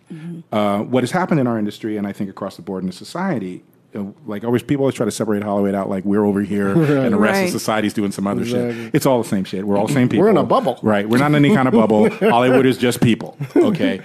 Uh, 0.52 0.80
what 0.80 1.04
has 1.04 1.12
happened 1.12 1.40
in 1.40 1.48
our 1.48 1.60
industry, 1.60 1.96
and 1.98 2.08
I 2.08 2.12
think 2.14 2.30
across 2.30 2.56
the 2.56 2.62
board 2.62 2.84
in 2.84 2.88
the 2.88 2.94
society, 2.96 3.64
uh, 3.96 4.04
like 4.26 4.44
always, 4.44 4.62
people 4.64 4.84
always 4.84 4.96
try 4.96 5.06
to 5.06 5.12
separate 5.12 5.44
Hollywood 5.44 5.74
out. 5.76 5.90
Like 5.90 6.06
we're 6.06 6.26
over 6.26 6.42
here, 6.42 6.70
and 6.74 7.14
the 7.14 7.18
rest 7.18 7.38
Right. 7.38 7.46
of 7.46 7.52
society's 7.52 7.94
doing 7.94 8.12
some 8.12 8.28
other 8.28 8.42
Exactly. 8.42 8.86
shit. 8.86 8.96
It's 8.96 9.06
all 9.06 9.22
the 9.22 9.28
same 9.30 9.44
shit. 9.44 9.66
We're 9.66 9.78
all 9.78 9.88
the 9.88 9.94
same 9.94 10.10
people. 10.10 10.24
We're 10.26 10.30
in 10.32 10.38
a 10.38 10.44
bubble. 10.44 10.80
right? 10.84 11.08
We're 11.10 11.18
not 11.20 11.28
in 11.32 11.36
any 11.44 11.54
kind 11.56 11.68
of 11.68 11.74
bubble. 11.74 12.10
Hollywood 12.30 12.66
is 12.66 12.78
just 12.78 13.02
people. 13.02 13.38
Okay. 13.56 14.02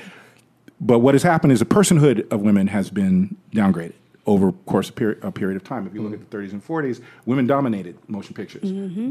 But 0.80 0.98
what 1.00 1.14
has 1.14 1.22
happened 1.22 1.52
is 1.52 1.60
the 1.60 1.64
personhood 1.66 2.30
of 2.32 2.40
women 2.42 2.66
has 2.68 2.90
been 2.90 3.36
downgraded. 3.52 3.92
over 4.26 4.52
course 4.52 4.88
of 4.88 4.96
peri- 4.96 5.18
a 5.22 5.30
period 5.30 5.54
of 5.56 5.62
time. 5.64 5.86
If 5.86 5.94
you 5.94 6.00
look 6.02 6.14
at 6.14 6.30
the 6.30 6.36
30s 6.36 6.52
and 6.52 6.66
40s, 6.66 7.02
women 7.26 7.46
dominated 7.46 7.96
motion 8.08 8.34
pictures. 8.34 8.62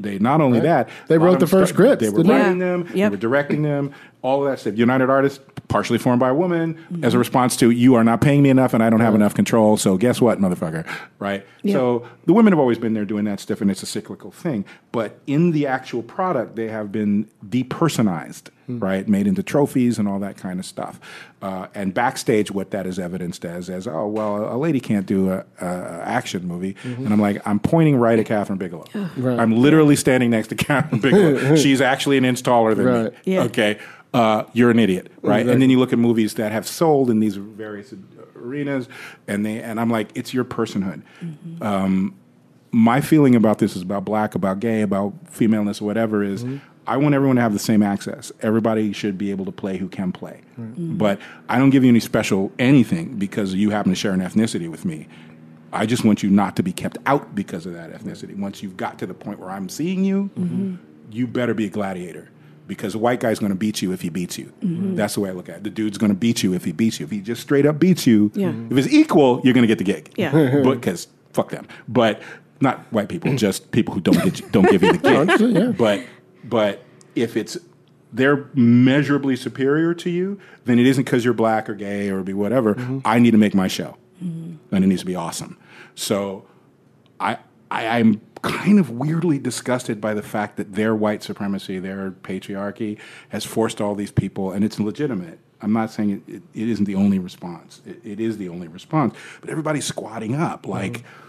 They 0.02 0.18
not 0.18 0.42
only 0.42 0.60
that 0.62 0.90
They 1.08 1.20
wrote 1.20 1.40
the 1.40 1.46
first 1.48 1.72
scripts, 1.74 2.04
They 2.04 2.10
were 2.10 2.24
writing 2.24 2.60
Yeah. 2.60 2.66
them. 2.66 2.88
They 2.94 3.10
were 3.10 3.18
directing 3.18 3.62
them. 3.62 3.92
All 4.24 4.44
of 4.44 4.50
that 4.50 4.58
stuff. 4.60 4.76
United 4.78 5.10
Artists, 5.10 5.40
partially 5.68 5.98
formed 6.00 6.20
by 6.20 6.30
a 6.30 6.34
woman, 6.34 6.74
Mm-hmm. 6.76 7.04
as 7.04 7.14
a 7.14 7.18
response 7.20 7.56
to 7.58 7.70
you 7.70 7.94
are 7.96 8.04
not 8.04 8.22
paying 8.22 8.42
me 8.42 8.50
enough 8.50 8.74
and 8.74 8.82
I 8.82 8.90
don't 8.90 9.02
have 9.02 9.14
enough 9.16 9.34
control. 9.36 9.78
So 9.78 9.98
guess 9.98 10.20
what, 10.22 10.40
motherfucker? 10.40 10.88
Right. 11.20 11.46
Yeah. 11.62 11.74
So 11.74 12.08
the 12.26 12.34
women 12.34 12.52
have 12.54 12.60
always 12.60 12.78
been 12.80 12.94
there 12.94 13.06
doing 13.06 13.26
that 13.26 13.40
stuff, 13.40 13.60
and 13.62 13.70
it's 13.70 13.84
a 13.84 13.86
cyclical 13.86 14.32
thing. 14.32 14.66
But 14.92 15.20
in 15.28 15.52
the 15.52 15.68
actual 15.68 16.02
product, 16.04 16.56
they 16.56 16.70
have 16.70 16.92
been 16.92 17.28
depersonized, 17.46 18.50
right? 18.68 19.08
Made 19.08 19.28
into 19.28 19.44
trophies 19.44 19.98
and 20.00 20.08
all 20.08 20.20
that 20.20 20.38
kind 20.38 20.60
of 20.60 20.66
stuff. 20.66 21.00
Uh, 21.42 21.68
and 21.76 21.94
backstage, 21.94 22.52
what 22.52 22.72
that 22.72 22.86
is 22.86 23.00
evidenced 23.00 23.44
as, 23.46 23.70
as 23.70 23.88
oh 23.88 24.08
well, 24.08 24.54
a 24.54 24.58
lady 24.58 24.80
can't 24.80 25.06
do 25.06 25.32
a, 25.32 25.44
a 25.62 25.66
action 26.06 26.48
movie, 26.48 26.76
and 26.84 27.12
I'm 27.12 27.20
like, 27.20 27.42
I'm 27.46 27.60
pointing 27.60 27.98
right 27.98 28.18
at 28.20 28.26
Kathryn 28.26 28.58
Bigelow. 28.58 28.86
Right. 29.18 29.40
I'm 29.40 29.56
literally 29.58 29.96
standing 29.96 30.30
next 30.30 30.48
to 30.50 30.56
Kathryn 30.56 31.02
Bigelow. 31.02 31.56
She's 31.58 31.82
actually 31.82 32.18
an 32.18 32.26
inch 32.26 32.44
taller 32.44 32.74
than 32.76 32.86
Right. 32.86 33.12
me. 33.26 33.34
Yeah. 33.34 33.44
Okay. 33.44 33.80
Uh, 34.14 34.44
you're 34.54 34.70
an 34.70 34.80
idiot, 34.80 35.12
right? 35.22 35.38
Exactly. 35.38 35.54
And 35.54 35.62
then 35.62 35.70
you 35.72 35.80
look 35.80 35.92
at 35.92 36.00
movies 36.00 36.36
that 36.36 36.52
have 36.52 36.68
sold 36.68 37.10
in 37.10 37.20
these 37.20 37.36
various 37.36 37.94
arenas, 38.36 38.88
and 39.28 39.46
they 39.46 39.62
and 39.62 39.80
I'm 39.80 39.90
like, 39.90 40.10
it's 40.14 40.34
your 40.34 40.46
personhood 40.46 41.02
mm-hmm. 41.22 41.64
um, 41.64 42.16
my 42.74 43.02
feeling 43.02 43.36
about 43.36 43.60
this 43.60 43.76
is 43.76 43.84
about 43.84 44.04
black, 44.04 44.34
about 44.34 44.60
gay, 44.60 44.82
about 44.82 45.14
femaleness, 45.30 45.80
whatever 45.80 46.24
is 46.24 46.44
mm-hmm. 46.44 46.58
I 46.86 46.98
want 46.98 47.16
everyone 47.16 47.38
to 47.38 47.42
have 47.42 47.54
the 47.54 47.60
same 47.60 47.82
access. 47.82 48.32
Everybody 48.42 48.92
should 48.92 49.18
be 49.18 49.32
able 49.32 49.46
to 49.46 49.52
play 49.52 49.78
who 49.78 49.88
can 49.88 50.12
play. 50.12 50.42
Mm-hmm. 50.60 50.98
But 50.98 51.20
I 51.48 51.58
don't 51.58 51.70
give 51.70 51.84
you 51.84 51.90
any 51.90 52.02
special 52.02 52.52
anything 52.60 53.18
because 53.18 53.54
you 53.54 53.70
happen 53.70 53.92
to 53.92 53.96
share 53.96 54.12
an 54.12 54.20
ethnicity 54.20 54.70
with 54.70 54.84
me. 54.84 55.08
I 55.72 55.86
just 55.86 56.04
want 56.04 56.24
you 56.24 56.30
not 56.30 56.56
to 56.58 56.64
be 56.64 56.74
kept 56.74 56.98
out 57.06 57.34
because 57.34 57.66
of 57.66 57.74
that 57.74 57.94
ethnicity. 57.94 58.38
Once 58.38 58.62
you've 58.62 58.76
got 58.76 59.00
to 59.00 59.06
the 59.06 59.14
point 59.14 59.40
where 59.40 59.50
I'm 59.50 59.70
seeing 59.70 60.04
you, 60.04 60.30
you 61.10 61.26
better 61.26 61.54
be 61.54 61.66
a 61.66 61.70
gladiator. 61.70 62.30
Because 62.66 62.96
a 62.96 62.98
white 62.98 63.20
guy's 63.20 63.40
going 63.40 63.52
to 63.52 63.58
beat 63.58 63.82
you 63.82 63.92
if 63.92 64.02
he 64.02 64.10
beats 64.10 64.38
you. 64.38 64.54
Mm-hmm. 64.62 64.96
That's 64.96 65.16
the 65.16 65.20
way 65.20 65.30
I 65.30 65.34
look 65.34 65.50
at 65.50 65.58
it. 65.58 65.64
The 65.64 65.70
dude's 65.70 65.98
going 65.98 66.12
to 66.12 66.18
beat 66.18 66.44
you 66.44 66.54
if 66.54 66.64
he 66.64 66.72
beats 66.72 67.00
you. 67.00 67.06
If 67.06 67.12
he 67.12 67.20
just 67.20 67.42
straight 67.42 67.66
up 67.66 67.78
beats 67.80 68.08
you, 68.08 68.32
Yeah. 68.36 68.54
if 68.70 68.78
it's 68.78 68.88
equal, 68.94 69.42
you're 69.44 69.54
going 69.54 69.64
to 69.64 69.68
get 69.68 69.80
the 69.80 69.84
gig. 69.84 70.14
Yeah. 70.16 70.62
because 70.64 71.08
fuck 71.34 71.50
them. 71.52 71.68
But 71.88 72.22
not 72.62 72.80
white 72.94 73.10
people, 73.10 73.36
just 73.36 73.72
people 73.72 73.94
who 73.94 74.00
don't 74.02 74.24
get 74.24 74.40
you, 74.40 74.48
don't 74.50 74.70
give 74.70 74.82
you 74.82 74.94
the 74.94 74.98
gig. 75.38 75.56
yeah. 75.56 75.72
But 75.78 76.06
but 76.46 76.84
if 77.16 77.36
it's 77.36 77.58
they're 78.14 78.48
measurably 78.54 79.36
superior 79.36 79.94
to 79.96 80.10
you, 80.10 80.40
then 80.66 80.80
it 80.80 80.86
isn't 80.86 81.04
because 81.04 81.26
you're 81.26 81.34
black 81.34 81.68
or 81.70 81.74
gay 81.74 82.10
or 82.10 82.22
be 82.24 82.34
whatever. 82.34 82.76
Mm-hmm. 82.76 83.00
I 83.06 83.20
need 83.20 83.32
to 83.32 83.38
make 83.38 83.56
my 83.56 83.68
show, 83.68 83.98
mm-hmm. 84.24 84.56
and 84.74 84.84
it 84.84 84.88
needs 84.88 85.02
to 85.02 85.06
be 85.06 85.16
awesome. 85.16 85.58
So 85.96 86.46
I, 87.20 87.38
I 87.72 87.88
I'm 88.00 88.22
kind 88.44 88.80
of 88.80 88.92
weirdly 88.92 89.40
disgusted 89.40 90.00
by 90.00 90.14
the 90.14 90.22
fact 90.22 90.58
that 90.58 90.74
their 90.74 90.94
white 90.94 91.24
supremacy, 91.24 91.80
their 91.80 92.12
patriarchy, 92.12 93.00
has 93.30 93.44
forced 93.44 93.82
all 93.82 93.96
these 93.96 94.12
people, 94.12 94.52
and 94.52 94.64
it's 94.64 94.80
legitimate. 94.80 95.40
I'm 95.62 95.74
not 95.74 95.90
saying 95.90 96.24
it, 96.28 96.34
it, 96.34 96.44
it 96.54 96.70
isn't 96.70 96.86
the 96.86 96.96
only 96.96 97.20
response. 97.20 97.82
It, 97.86 98.02
it 98.04 98.20
is 98.20 98.38
the 98.38 98.50
only 98.50 98.68
response, 98.68 99.16
but 99.42 99.50
everybody's 99.50 99.86
squatting 99.86 100.36
up 100.36 100.68
like. 100.68 101.00
Mm-hmm. 101.00 101.23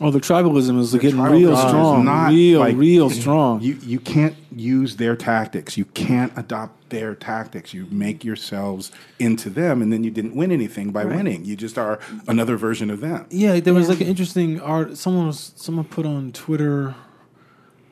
Oh, 0.00 0.10
the 0.12 0.20
tribalism 0.20 0.78
is 0.78 0.92
getting 0.92 1.18
tribalism 1.18 1.30
real 1.32 1.56
strong, 1.56 2.04
not, 2.04 2.28
real, 2.30 2.60
like- 2.60 2.76
real 2.76 3.10
strong. 3.10 3.60
You 3.60 3.76
you 3.82 3.98
can't 3.98 4.36
use 4.54 4.96
their 4.96 5.16
tactics. 5.16 5.76
You 5.76 5.86
can't 5.86 6.32
adopt 6.36 6.90
their 6.90 7.14
tactics. 7.16 7.74
You 7.74 7.86
make 7.90 8.24
yourselves 8.24 8.92
into 9.18 9.50
them, 9.50 9.82
and 9.82 9.92
then 9.92 10.04
you 10.04 10.10
didn't 10.12 10.36
win 10.36 10.52
anything 10.52 10.90
by 10.92 11.04
winning. 11.04 11.44
You 11.44 11.56
just 11.56 11.76
are 11.78 11.98
another 12.28 12.56
version 12.56 12.90
of 12.90 13.00
them. 13.00 13.26
Yeah, 13.30 13.58
there 13.60 13.74
was 13.74 13.86
Yeah. 13.86 13.90
like 13.94 14.00
an 14.02 14.06
interesting 14.06 14.60
art. 14.60 14.96
Someone 14.96 15.26
was 15.26 15.52
someone 15.56 15.84
put 15.84 16.06
on 16.06 16.30
Twitter. 16.32 16.94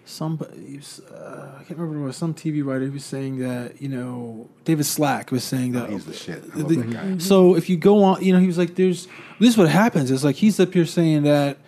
Somebody, 0.09 0.79
uh, 1.13 1.49
I 1.59 1.65
can't 1.65 1.81
remember 1.81 1.99
what 1.99 2.05
it 2.05 2.07
was. 2.07 2.17
Some 2.17 2.33
TV 2.33 2.63
writer 2.65 2.89
was 2.89 3.05
saying 3.05 3.41
that 3.41 3.83
you 3.83 3.89
know 3.89 4.49
David 4.65 4.87
Slack 4.87 5.33
was 5.33 5.43
saying 5.43 5.73
that 5.73 5.89
Oh, 5.89 5.93
He's 5.95 6.05
the 6.05 6.13
shit. 6.13 6.45
I 6.55 6.63
the- 6.63 6.77
that 6.77 6.91
guy. 6.93 7.19
So 7.19 7.57
if 7.57 7.69
you 7.69 7.77
go 7.77 8.05
on, 8.05 8.23
you 8.23 8.33
know, 8.33 8.39
he 8.39 8.47
was 8.47 8.57
like, 8.57 8.77
"There's 8.77 9.09
this 9.41 9.51
is 9.51 9.59
what 9.59 9.69
happens." 9.69 10.13
It's 10.13 10.23
like 10.23 10.37
he's 10.37 10.61
up 10.61 10.73
here 10.73 10.87
saying 10.87 11.25
that 11.25 11.59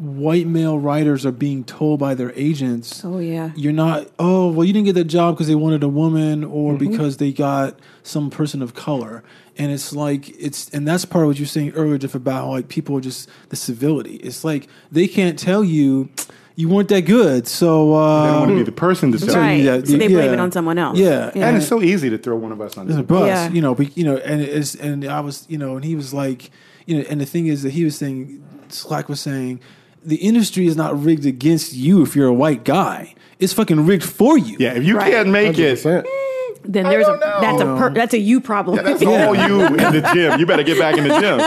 white 0.00 0.46
male 0.46 0.78
writers 0.78 1.26
are 1.26 1.32
being 1.32 1.62
told 1.62 2.00
by 2.00 2.14
their 2.14 2.32
agents, 2.34 3.04
Oh 3.04 3.18
yeah. 3.18 3.50
you're 3.54 3.72
not. 3.72 4.08
Oh, 4.18 4.50
well, 4.50 4.64
you 4.64 4.72
didn't 4.72 4.86
get 4.86 4.94
that 4.94 5.04
job 5.04 5.34
because 5.36 5.46
they 5.46 5.54
wanted 5.54 5.82
a 5.82 5.88
woman 5.88 6.42
or 6.44 6.72
Mm-hmm. 6.74 6.90
because 6.90 7.18
they 7.18 7.32
got 7.32 7.78
some 8.02 8.30
person 8.30 8.62
of 8.62 8.74
color." 8.74 9.22
And 9.58 9.70
it's 9.70 9.92
like 9.92 10.30
it's, 10.40 10.70
and 10.70 10.88
that's 10.88 11.04
part 11.04 11.24
of 11.24 11.28
what 11.28 11.38
you're 11.38 11.46
saying 11.46 11.72
earlier, 11.72 11.98
Jeff, 11.98 12.14
about 12.14 12.48
like 12.48 12.68
people 12.68 12.96
are 12.96 13.00
just 13.02 13.28
the 13.50 13.56
civility. 13.56 14.14
It's 14.16 14.42
like 14.42 14.68
they 14.90 15.06
can't 15.06 15.38
tell 15.38 15.62
you 15.62 16.08
you 16.56 16.68
weren't 16.68 16.88
that 16.88 17.02
good, 17.02 17.46
so 17.46 17.94
uh, 17.94 18.22
They 18.24 18.30
don't 18.32 18.38
want 18.40 18.50
to 18.52 18.56
be 18.56 18.62
the 18.62 18.72
person 18.72 19.12
to 19.12 19.18
tell 19.18 19.28
so 19.28 19.38
Right. 19.40 19.52
you. 19.60 19.64
yeah, 19.64 19.80
So 19.84 19.96
they 19.96 20.08
blame 20.08 20.32
it 20.32 20.40
on 20.40 20.52
someone 20.52 20.76
else. 20.78 20.98
Yeah, 20.98 21.30
Yeah. 21.34 21.48
And 21.48 21.56
it's 21.56 21.66
so 21.68 21.80
easy 21.82 22.10
to 22.10 22.18
throw 22.18 22.36
one 22.36 22.52
of 22.52 22.60
us 22.60 22.76
on 22.76 22.86
the 22.86 23.02
bus, 23.02 23.26
Yeah. 23.26 23.50
you 23.50 23.62
know, 23.62 23.74
but, 23.74 23.96
you 23.96 24.04
know, 24.04 24.16
and 24.18 24.40
it's 24.42 24.74
and 24.74 25.04
I 25.06 25.20
was, 25.20 25.46
you 25.48 25.56
know, 25.58 25.76
and 25.76 25.84
he 25.84 25.94
was 25.94 26.12
like, 26.12 26.50
you 26.86 26.98
know, 26.98 27.04
and 27.08 27.18
the 27.20 27.24
thing 27.26 27.46
is 27.46 27.62
that 27.62 27.70
he 27.72 27.84
was 27.84 27.96
saying, 27.96 28.42
Slack 28.68 29.08
was 29.08 29.20
saying, 29.20 29.60
the 30.04 30.16
industry 30.16 30.66
is 30.66 30.76
not 30.76 31.00
rigged 31.02 31.26
against 31.26 31.72
you 31.74 32.02
if 32.02 32.14
you're 32.16 32.28
a 32.28 32.32
white 32.34 32.64
guy. 32.64 33.14
It's 33.38 33.52
fucking 33.52 33.86
rigged 33.86 34.04
for 34.04 34.36
you. 34.38 34.56
Yeah, 34.58 34.74
if 34.74 34.84
you 34.84 34.96
Right. 34.96 35.12
can't 35.12 35.28
make 35.30 35.58
it, 35.58 35.78
100%. 35.78 36.04
Mm, 36.04 36.72
then 36.72 36.84
there's 36.84 37.06
a 37.06 37.10
don't 37.10 37.20
know. 37.20 37.40
that's 37.40 37.60
a 37.62 37.64
per, 37.64 37.90
that's 37.94 38.14
a 38.14 38.18
you 38.18 38.40
problem. 38.40 38.76
that's 38.84 39.02
all 39.02 39.34
you 39.34 39.64
in 39.66 39.76
the 39.76 40.10
gym. 40.14 40.38
You 40.38 40.46
better 40.46 40.62
get 40.62 40.78
back 40.78 40.96
in 40.98 41.08
the 41.08 41.20
gym. 41.20 41.40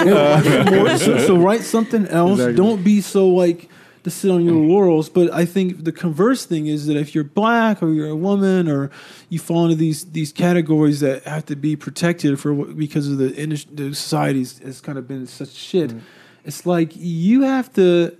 Uh, 0.10 0.64
more- 0.70 0.96
so, 0.98 1.18
so 1.18 1.36
write 1.46 1.62
something 1.62 2.06
else. 2.08 2.32
Exactly. 2.40 2.56
Don't 2.56 2.82
be 2.84 3.00
so 3.00 3.28
like 3.28 3.68
to 4.04 4.10
sit 4.10 4.30
on 4.30 4.44
your 4.44 4.54
mm. 4.54 4.68
laurels. 4.68 5.08
But 5.10 5.32
I 5.32 5.44
think 5.44 5.84
the 5.84 5.92
converse 5.92 6.44
thing 6.46 6.66
is 6.66 6.86
that 6.86 6.96
if 6.96 7.14
you're 7.14 7.24
black 7.24 7.82
or 7.82 7.90
you're 7.90 8.08
a 8.08 8.16
woman 8.16 8.68
or 8.68 8.90
you 9.28 9.38
fall 9.38 9.64
into 9.64 9.76
these 9.76 10.04
these 10.12 10.32
categories 10.32 11.00
that 11.00 11.24
have 11.24 11.44
to 11.46 11.56
be 11.56 11.76
protected 11.76 12.38
for 12.40 12.52
what- 12.54 12.76
because 12.76 13.08
of 13.08 13.18
the 13.18 13.34
indus- 13.34 13.66
the 13.70 13.94
society's 13.94 14.58
has 14.60 14.80
kind 14.80 14.98
of 14.98 15.06
been 15.08 15.26
such 15.26 15.50
shit. 15.52 15.90
Mm. 15.90 16.00
It's 16.44 16.66
like 16.66 16.92
you 16.94 17.42
have 17.42 17.72
to. 17.74 18.16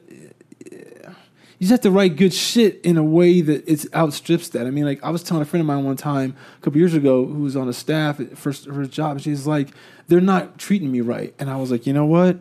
You 1.59 1.66
just 1.68 1.72
have 1.72 1.80
to 1.82 1.90
write 1.90 2.16
good 2.16 2.32
shit 2.32 2.80
in 2.84 2.97
a 2.97 3.02
way 3.02 3.42
that 3.42 3.68
it 3.68 3.84
outstrips 3.94 4.48
that. 4.51 4.66
I 4.66 4.70
mean, 4.70 4.86
like 4.86 5.05
I 5.05 5.10
was 5.10 5.22
telling 5.22 5.42
a 5.42 5.44
friend 5.44 5.60
of 5.60 5.66
mine 5.66 5.84
one 5.84 5.97
time 5.97 6.34
a 6.59 6.60
couple 6.62 6.78
years 6.78 6.94
ago 6.94 7.26
who 7.26 7.42
was 7.42 7.55
on 7.55 7.68
a 7.68 7.74
staff 7.74 8.18
at 8.18 8.38
first 8.38 8.64
her 8.64 8.86
job. 8.86 9.20
She's 9.20 9.47
like, 9.47 9.68
"They're 10.09 10.22
not 10.22 10.59
treating 10.59 10.90
me 10.90 11.02
right," 11.02 11.34
and 11.38 11.51
I 11.51 11.56
was 11.56 11.70
like, 11.70 11.86
"You 11.86 11.92
know 11.92 12.06
what? 12.06 12.38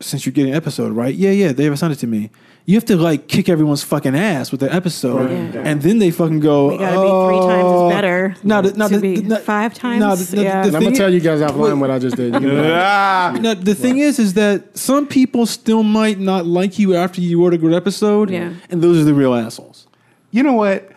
Since 0.00 0.26
you're 0.26 0.34
getting 0.34 0.52
an 0.52 0.56
episode, 0.56 0.92
right? 0.92 1.14
Yeah, 1.14 1.30
yeah, 1.30 1.52
they 1.52 1.64
have 1.64 1.72
assigned 1.72 1.94
it 1.94 1.98
to 2.00 2.06
me. 2.06 2.30
You 2.68 2.74
have 2.74 2.84
to 2.84 2.96
like 2.96 3.28
kick 3.28 3.48
everyone's 3.48 3.82
fucking 3.82 4.14
ass 4.14 4.50
with 4.52 4.60
the 4.60 4.70
episode, 4.70 5.30
Right. 5.30 5.66
and 5.66 5.80
then 5.80 6.00
they 6.00 6.10
fucking 6.10 6.40
go. 6.40 6.68
We 6.68 6.76
gotta 6.76 7.00
be 7.00 7.08
three 7.38 7.46
times 7.48 7.64
"Oh." 7.64 7.88
better 7.88 8.36
No, 8.44 8.60
the, 8.60 8.76
no, 8.76 8.88
to 8.88 8.94
the, 8.96 9.00
be 9.00 9.20
the- 9.22 9.38
five 9.38 9.72
times. 9.72 10.00
No, 10.00 10.14
the, 10.14 10.36
the, 10.36 10.42
Yeah. 10.42 10.60
the 10.60 10.66
And 10.68 10.76
I'm 10.76 10.82
thing 10.82 10.90
gonna 10.90 10.96
tell 10.98 11.14
you 11.14 11.20
guys 11.20 11.40
offline 11.40 11.78
what 11.80 11.90
I 11.90 11.98
just 11.98 12.16
did. 12.16 12.34
You 12.34 12.40
can- 12.50 12.60
ah, 12.74 13.38
no, 13.40 13.54
the 13.54 13.74
thing 13.74 13.96
is, 13.98 14.18
is 14.18 14.34
that 14.34 14.76
some 14.76 15.06
people 15.06 15.46
still 15.46 15.82
might 15.82 16.18
not 16.18 16.44
like 16.44 16.78
you 16.78 16.94
after 16.94 17.22
you 17.22 17.42
wrote 17.42 17.54
a 17.54 17.58
good 17.58 17.72
episode, 17.72 18.28
Yeah. 18.28 18.52
and 18.68 18.82
those 18.82 18.98
are 18.98 19.04
the 19.04 19.14
real 19.14 19.32
assholes. 19.32 19.86
you 20.30 20.42
know 20.42 20.52
what? 20.52 20.92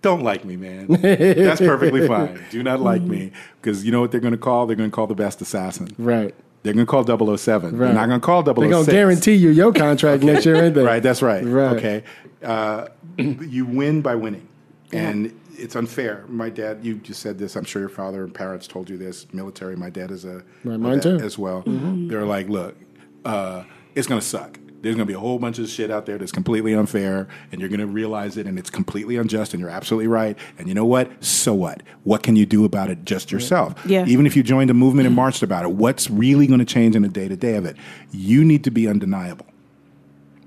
Don't 0.00 0.22
like 0.22 0.44
me, 0.46 0.56
man. 0.56 0.86
That's 0.88 1.60
perfectly 1.60 2.06
fine. 2.14 2.40
Do 2.50 2.62
not 2.62 2.80
like 2.80 3.02
me 3.02 3.30
because 3.60 3.84
you 3.84 3.92
know 3.92 4.00
what 4.00 4.10
they're 4.10 4.20
going 4.20 4.32
to 4.32 4.38
call? 4.38 4.66
They're 4.66 4.76
going 4.76 4.90
to 4.90 4.94
call 4.94 5.06
the 5.06 5.14
best 5.14 5.42
assassin. 5.42 5.88
right. 5.98 6.34
They're 6.66 6.74
going 6.74 6.86
to 6.86 6.90
call 7.16 7.36
007. 7.36 7.78
They're 7.78 7.92
not 7.92 8.08
going 8.08 8.20
to 8.20 8.24
call 8.26 8.44
006. 8.44 8.58
They're 8.60 8.68
gonna 8.70 8.86
guarantee 8.86 9.34
you 9.34 9.50
your 9.50 9.72
contract 9.84 10.22
next 10.22 10.44
year, 10.44 10.56
ain't 10.56 10.74
they? 10.74 10.82
Right, 10.82 11.02
that's 11.02 11.22
right. 11.22 11.44
Right. 11.44 11.76
Okay. 11.76 12.04
Uh, 12.42 12.88
you 13.16 13.64
win 13.64 14.02
by 14.02 14.14
winning. 14.14 14.46
And 14.92 15.38
it's 15.58 15.74
unfair. 15.74 16.24
My 16.28 16.50
dad, 16.50 16.84
you 16.84 16.96
just 16.96 17.20
said 17.22 17.38
this. 17.38 17.56
I'm 17.56 17.64
sure 17.64 17.80
your 17.80 17.88
father 17.88 18.22
and 18.24 18.34
parents 18.34 18.66
told 18.66 18.90
you 18.90 18.96
this. 18.98 19.26
Military, 19.32 19.74
my 19.76 19.90
dad 19.90 20.10
is 20.10 20.24
a 20.24 20.42
Right, 20.64 20.78
mine 20.78 21.00
too. 21.00 21.16
as 21.16 21.38
well. 21.38 21.62
They're 21.66 22.24
like, 22.26 22.48
look, 22.48 22.76
uh, 23.24 23.64
it's 23.94 24.06
going 24.06 24.20
to 24.20 24.26
suck. 24.26 24.58
There's 24.82 24.94
going 24.94 25.06
to 25.06 25.10
be 25.10 25.14
a 25.16 25.18
whole 25.18 25.38
bunch 25.38 25.58
of 25.58 25.68
shit 25.68 25.90
out 25.90 26.06
there 26.06 26.18
that's 26.18 26.30
completely 26.32 26.74
unfair, 26.74 27.26
and 27.50 27.60
you're 27.60 27.68
going 27.70 27.80
to 27.80 27.86
realize 27.86 28.36
it, 28.36 28.46
and 28.46 28.58
it's 28.58 28.70
completely 28.70 29.16
unjust, 29.16 29.52
and 29.54 29.60
you're 29.60 29.70
absolutely 29.70 30.06
right. 30.06 30.38
And 30.58 30.68
you 30.68 30.74
know 30.74 30.84
what? 30.84 31.10
So 31.24 31.54
what? 31.54 31.82
What 32.04 32.22
can 32.22 32.36
you 32.36 32.46
do 32.46 32.64
about 32.64 32.90
it 32.90 33.04
just 33.04 33.32
yourself? 33.32 33.74
Yeah. 33.86 34.04
Even 34.06 34.26
if 34.26 34.36
you 34.36 34.42
joined 34.42 34.70
a 34.70 34.74
movement 34.74 35.06
and 35.06 35.16
marched 35.16 35.42
about 35.42 35.64
it, 35.64 35.72
what's 35.72 36.08
really 36.10 36.46
going 36.46 36.60
to 36.60 36.64
change 36.66 36.94
in 36.94 37.02
the 37.02 37.08
day 37.08 37.26
to 37.28 37.36
day 37.36 37.56
of 37.56 37.64
it? 37.66 37.76
You 38.12 38.44
need 38.44 38.62
to 38.64 38.70
be 38.70 38.86
undeniable. 38.86 39.46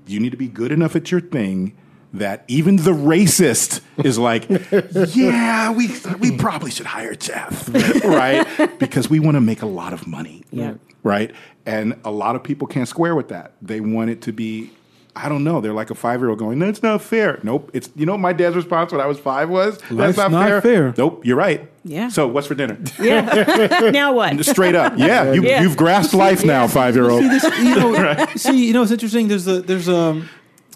You 0.06 0.20
need 0.20 0.30
to 0.30 0.36
be 0.38 0.48
good 0.48 0.72
enough 0.72 0.96
at 0.96 1.10
your 1.10 1.20
thing 1.20 1.76
that 2.12 2.44
even 2.48 2.76
the 2.76 2.90
racist 2.90 3.80
is 4.04 4.18
like, 4.18 4.48
yeah, 5.14 5.70
we 5.70 5.88
we 6.18 6.36
probably 6.36 6.70
should 6.72 6.86
hire 6.86 7.14
Jeff, 7.14 7.68
right? 8.04 8.46
Because 8.80 9.08
we 9.08 9.20
want 9.20 9.36
to 9.36 9.40
make 9.40 9.62
a 9.62 9.66
lot 9.66 9.92
of 9.92 10.06
money, 10.08 10.42
Yeah. 10.50 10.74
right? 11.04 11.30
And 11.66 11.98
a 12.04 12.10
lot 12.10 12.36
of 12.36 12.42
people 12.42 12.66
can't 12.66 12.88
square 12.88 13.14
with 13.14 13.28
that. 13.28 13.52
They 13.60 13.80
want 13.80 14.10
it 14.10 14.22
to 14.22 14.32
be 14.32 14.70
I 15.16 15.28
don't 15.28 15.42
know. 15.42 15.60
They're 15.60 15.72
like 15.72 15.90
a 15.90 15.94
five 15.94 16.20
year 16.20 16.30
old 16.30 16.38
going, 16.38 16.58
"That's 16.58 16.82
not 16.82 17.02
fair." 17.02 17.40
Nope. 17.42 17.70
It's 17.74 17.90
you 17.96 18.06
know 18.06 18.12
what 18.12 18.20
my 18.20 18.32
dad's 18.32 18.54
response 18.54 18.92
when 18.92 19.00
I 19.00 19.06
was 19.06 19.18
five 19.18 19.50
was, 19.50 19.78
"That's 19.78 19.90
Life's 19.92 20.18
not, 20.18 20.30
not 20.30 20.48
fair. 20.48 20.60
fair. 20.62 20.94
Nope. 20.96 21.26
You're 21.26 21.36
right. 21.36 21.68
Yeah. 21.84 22.08
So 22.08 22.28
what's 22.28 22.46
for 22.46 22.54
dinner? 22.54 22.78
Yeah. 23.00 23.90
now 23.92 24.12
what? 24.12 24.44
Straight 24.44 24.74
up. 24.74 24.94
Yeah. 24.96 25.32
You, 25.32 25.42
Yeah. 25.42 25.62
You've 25.62 25.76
grasped 25.76 26.14
life 26.14 26.44
now, 26.44 26.66
five 26.68 26.94
year 26.94 27.10
old. 27.10 27.22
See, 27.22 27.28
this, 27.28 27.44
you 27.58 27.74
know, 27.74 28.26
see, 28.36 28.66
you 28.66 28.72
know, 28.72 28.82
it's 28.82 28.92
interesting. 28.92 29.28
There's 29.28 29.46
a 29.46 29.62
there's 29.62 29.88
a 29.88 30.22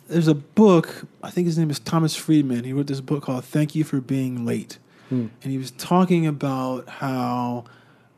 there's 0.08 0.28
a 0.28 0.34
book. 0.34 1.06
I 1.22 1.30
think 1.30 1.46
his 1.46 1.56
name 1.58 1.70
is 1.70 1.78
Thomas 1.78 2.16
Friedman. 2.16 2.64
He 2.64 2.72
wrote 2.72 2.88
this 2.88 3.00
book 3.00 3.24
called 3.24 3.44
"Thank 3.44 3.74
You 3.74 3.84
for 3.84 4.00
Being 4.00 4.44
Late," 4.44 4.78
hmm. 5.08 5.26
and 5.42 5.52
he 5.52 5.58
was 5.58 5.70
talking 5.72 6.26
about 6.26 6.88
how 6.88 7.64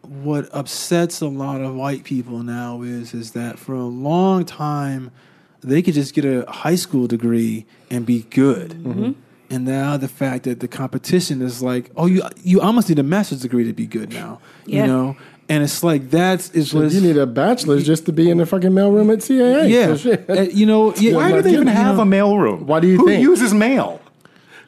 what 0.09 0.49
upsets 0.53 1.21
a 1.21 1.27
lot 1.27 1.61
of 1.61 1.75
white 1.75 2.05
people 2.05 2.43
now 2.43 2.83
is 2.83 3.15
is 3.15 3.33
that 3.33 3.59
for 3.59 3.75
a 3.75 3.85
long 3.85 4.45
time 4.45 5.11
they 5.63 5.83
could 5.83 5.95
just 5.95 6.15
get 6.15 6.25
a 6.25 6.45
high 6.51 6.75
school 6.77 7.07
degree 7.07 7.67
and 7.91 8.07
be 8.07 8.23
good. 8.31 8.73
And 9.49 9.65
now 9.65 9.97
the 9.97 10.09
fact 10.09 10.43
that 10.45 10.59
the 10.59 10.67
competition 10.69 11.41
is 11.41 11.63
like, 11.63 11.91
oh, 11.97 12.07
you 12.07 12.23
you 12.43 12.61
almost 12.61 12.89
need 12.89 12.99
a 12.99 13.03
master's 13.05 13.41
degree 13.43 13.65
to 13.65 13.73
be 13.73 13.87
good 13.87 14.13
now, 14.13 14.41
Yeah. 14.67 14.83
you 14.83 14.87
know. 14.89 15.17
And 15.49 15.63
it's 15.63 15.85
like 15.85 16.11
that's 16.11 16.51
is 16.51 16.71
So 16.71 16.83
you 16.83 17.01
need 17.01 17.17
a 17.17 17.27
bachelor's 17.27 17.87
just 17.87 18.07
to 18.07 18.13
be 18.13 18.29
in 18.29 18.39
the 18.39 18.47
fucking 18.47 18.71
mailroom 18.71 19.13
at 19.13 19.21
CAA. 19.21 19.69
yeah, 19.71 19.87
So 19.87 19.97
shit. 20.05 20.29
Uh, 20.29 20.43
you 20.43 20.67
know. 20.67 20.93
Yeah, 20.97 21.15
Why 21.15 21.31
do 21.31 21.43
they 21.43 21.53
even 21.55 21.69
have 21.69 22.01
a 22.01 22.05
mail 22.05 22.37
room? 22.37 22.67
Why 22.67 22.81
do 22.81 22.89
you 22.89 22.97
Who 22.99 23.07
think? 23.07 23.23
uses 23.23 23.55
mail? 23.55 24.01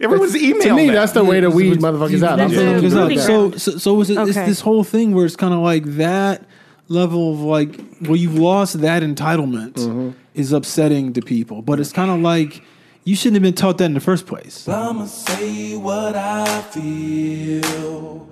Everyone's 0.01 0.37
email. 0.37 0.63
to 0.63 0.75
me, 0.75 0.87
now. 0.89 0.93
that's 0.95 1.13
the 1.13 1.25
way 1.25 1.41
to 1.41 1.51
weed 1.51 1.79
motherfuckers 1.81 2.23
out. 2.23 2.39
I'm 2.41 2.51
Yeah. 2.53 2.57
saying 2.59 2.75
Because, 2.83 3.11
Yeah. 3.19 3.27
so, 3.27 3.51
so, 3.53 3.79
so 3.79 4.01
it's, 4.01 4.11
it's 4.11 4.19
Okay. 4.37 4.47
this 4.47 4.61
whole 4.61 4.85
thing 4.85 5.15
where 5.15 5.27
it's 5.27 5.37
kind 5.37 5.53
of 5.53 5.61
like 5.61 5.85
that 5.97 6.45
level 6.89 7.33
of 7.33 7.41
like 7.41 7.81
well, 8.03 8.17
you've 8.17 8.39
lost 8.39 8.81
that 8.81 9.03
entitlement 9.03 9.73
Mm-hmm. 9.75 10.11
is 10.35 10.53
upsetting 10.53 11.13
to 11.15 11.21
people. 11.21 11.63
But 11.63 11.81
it's 11.81 11.93
kind 11.93 12.11
of 12.11 12.21
like 12.21 12.63
you 13.05 13.17
shouldn't 13.17 13.35
have 13.37 13.43
been 13.43 13.55
taught 13.55 13.79
that 13.79 13.85
in 13.87 13.95
the 13.95 14.01
first 14.01 14.27
place. 14.27 14.69
I'ma 14.69 15.07
say 15.07 15.77
what 15.77 16.15
I 16.15 16.45
feel, 16.71 18.29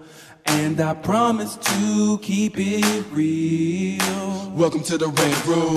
and 0.46 0.80
I 0.80 0.94
promise 0.94 1.56
to 1.56 2.18
keep 2.22 2.54
it 2.58 3.04
real. 3.12 4.52
Welcome 4.54 4.82
to 4.84 4.96
the 4.98 5.08
Rant 5.08 5.46
Room. 5.46 5.76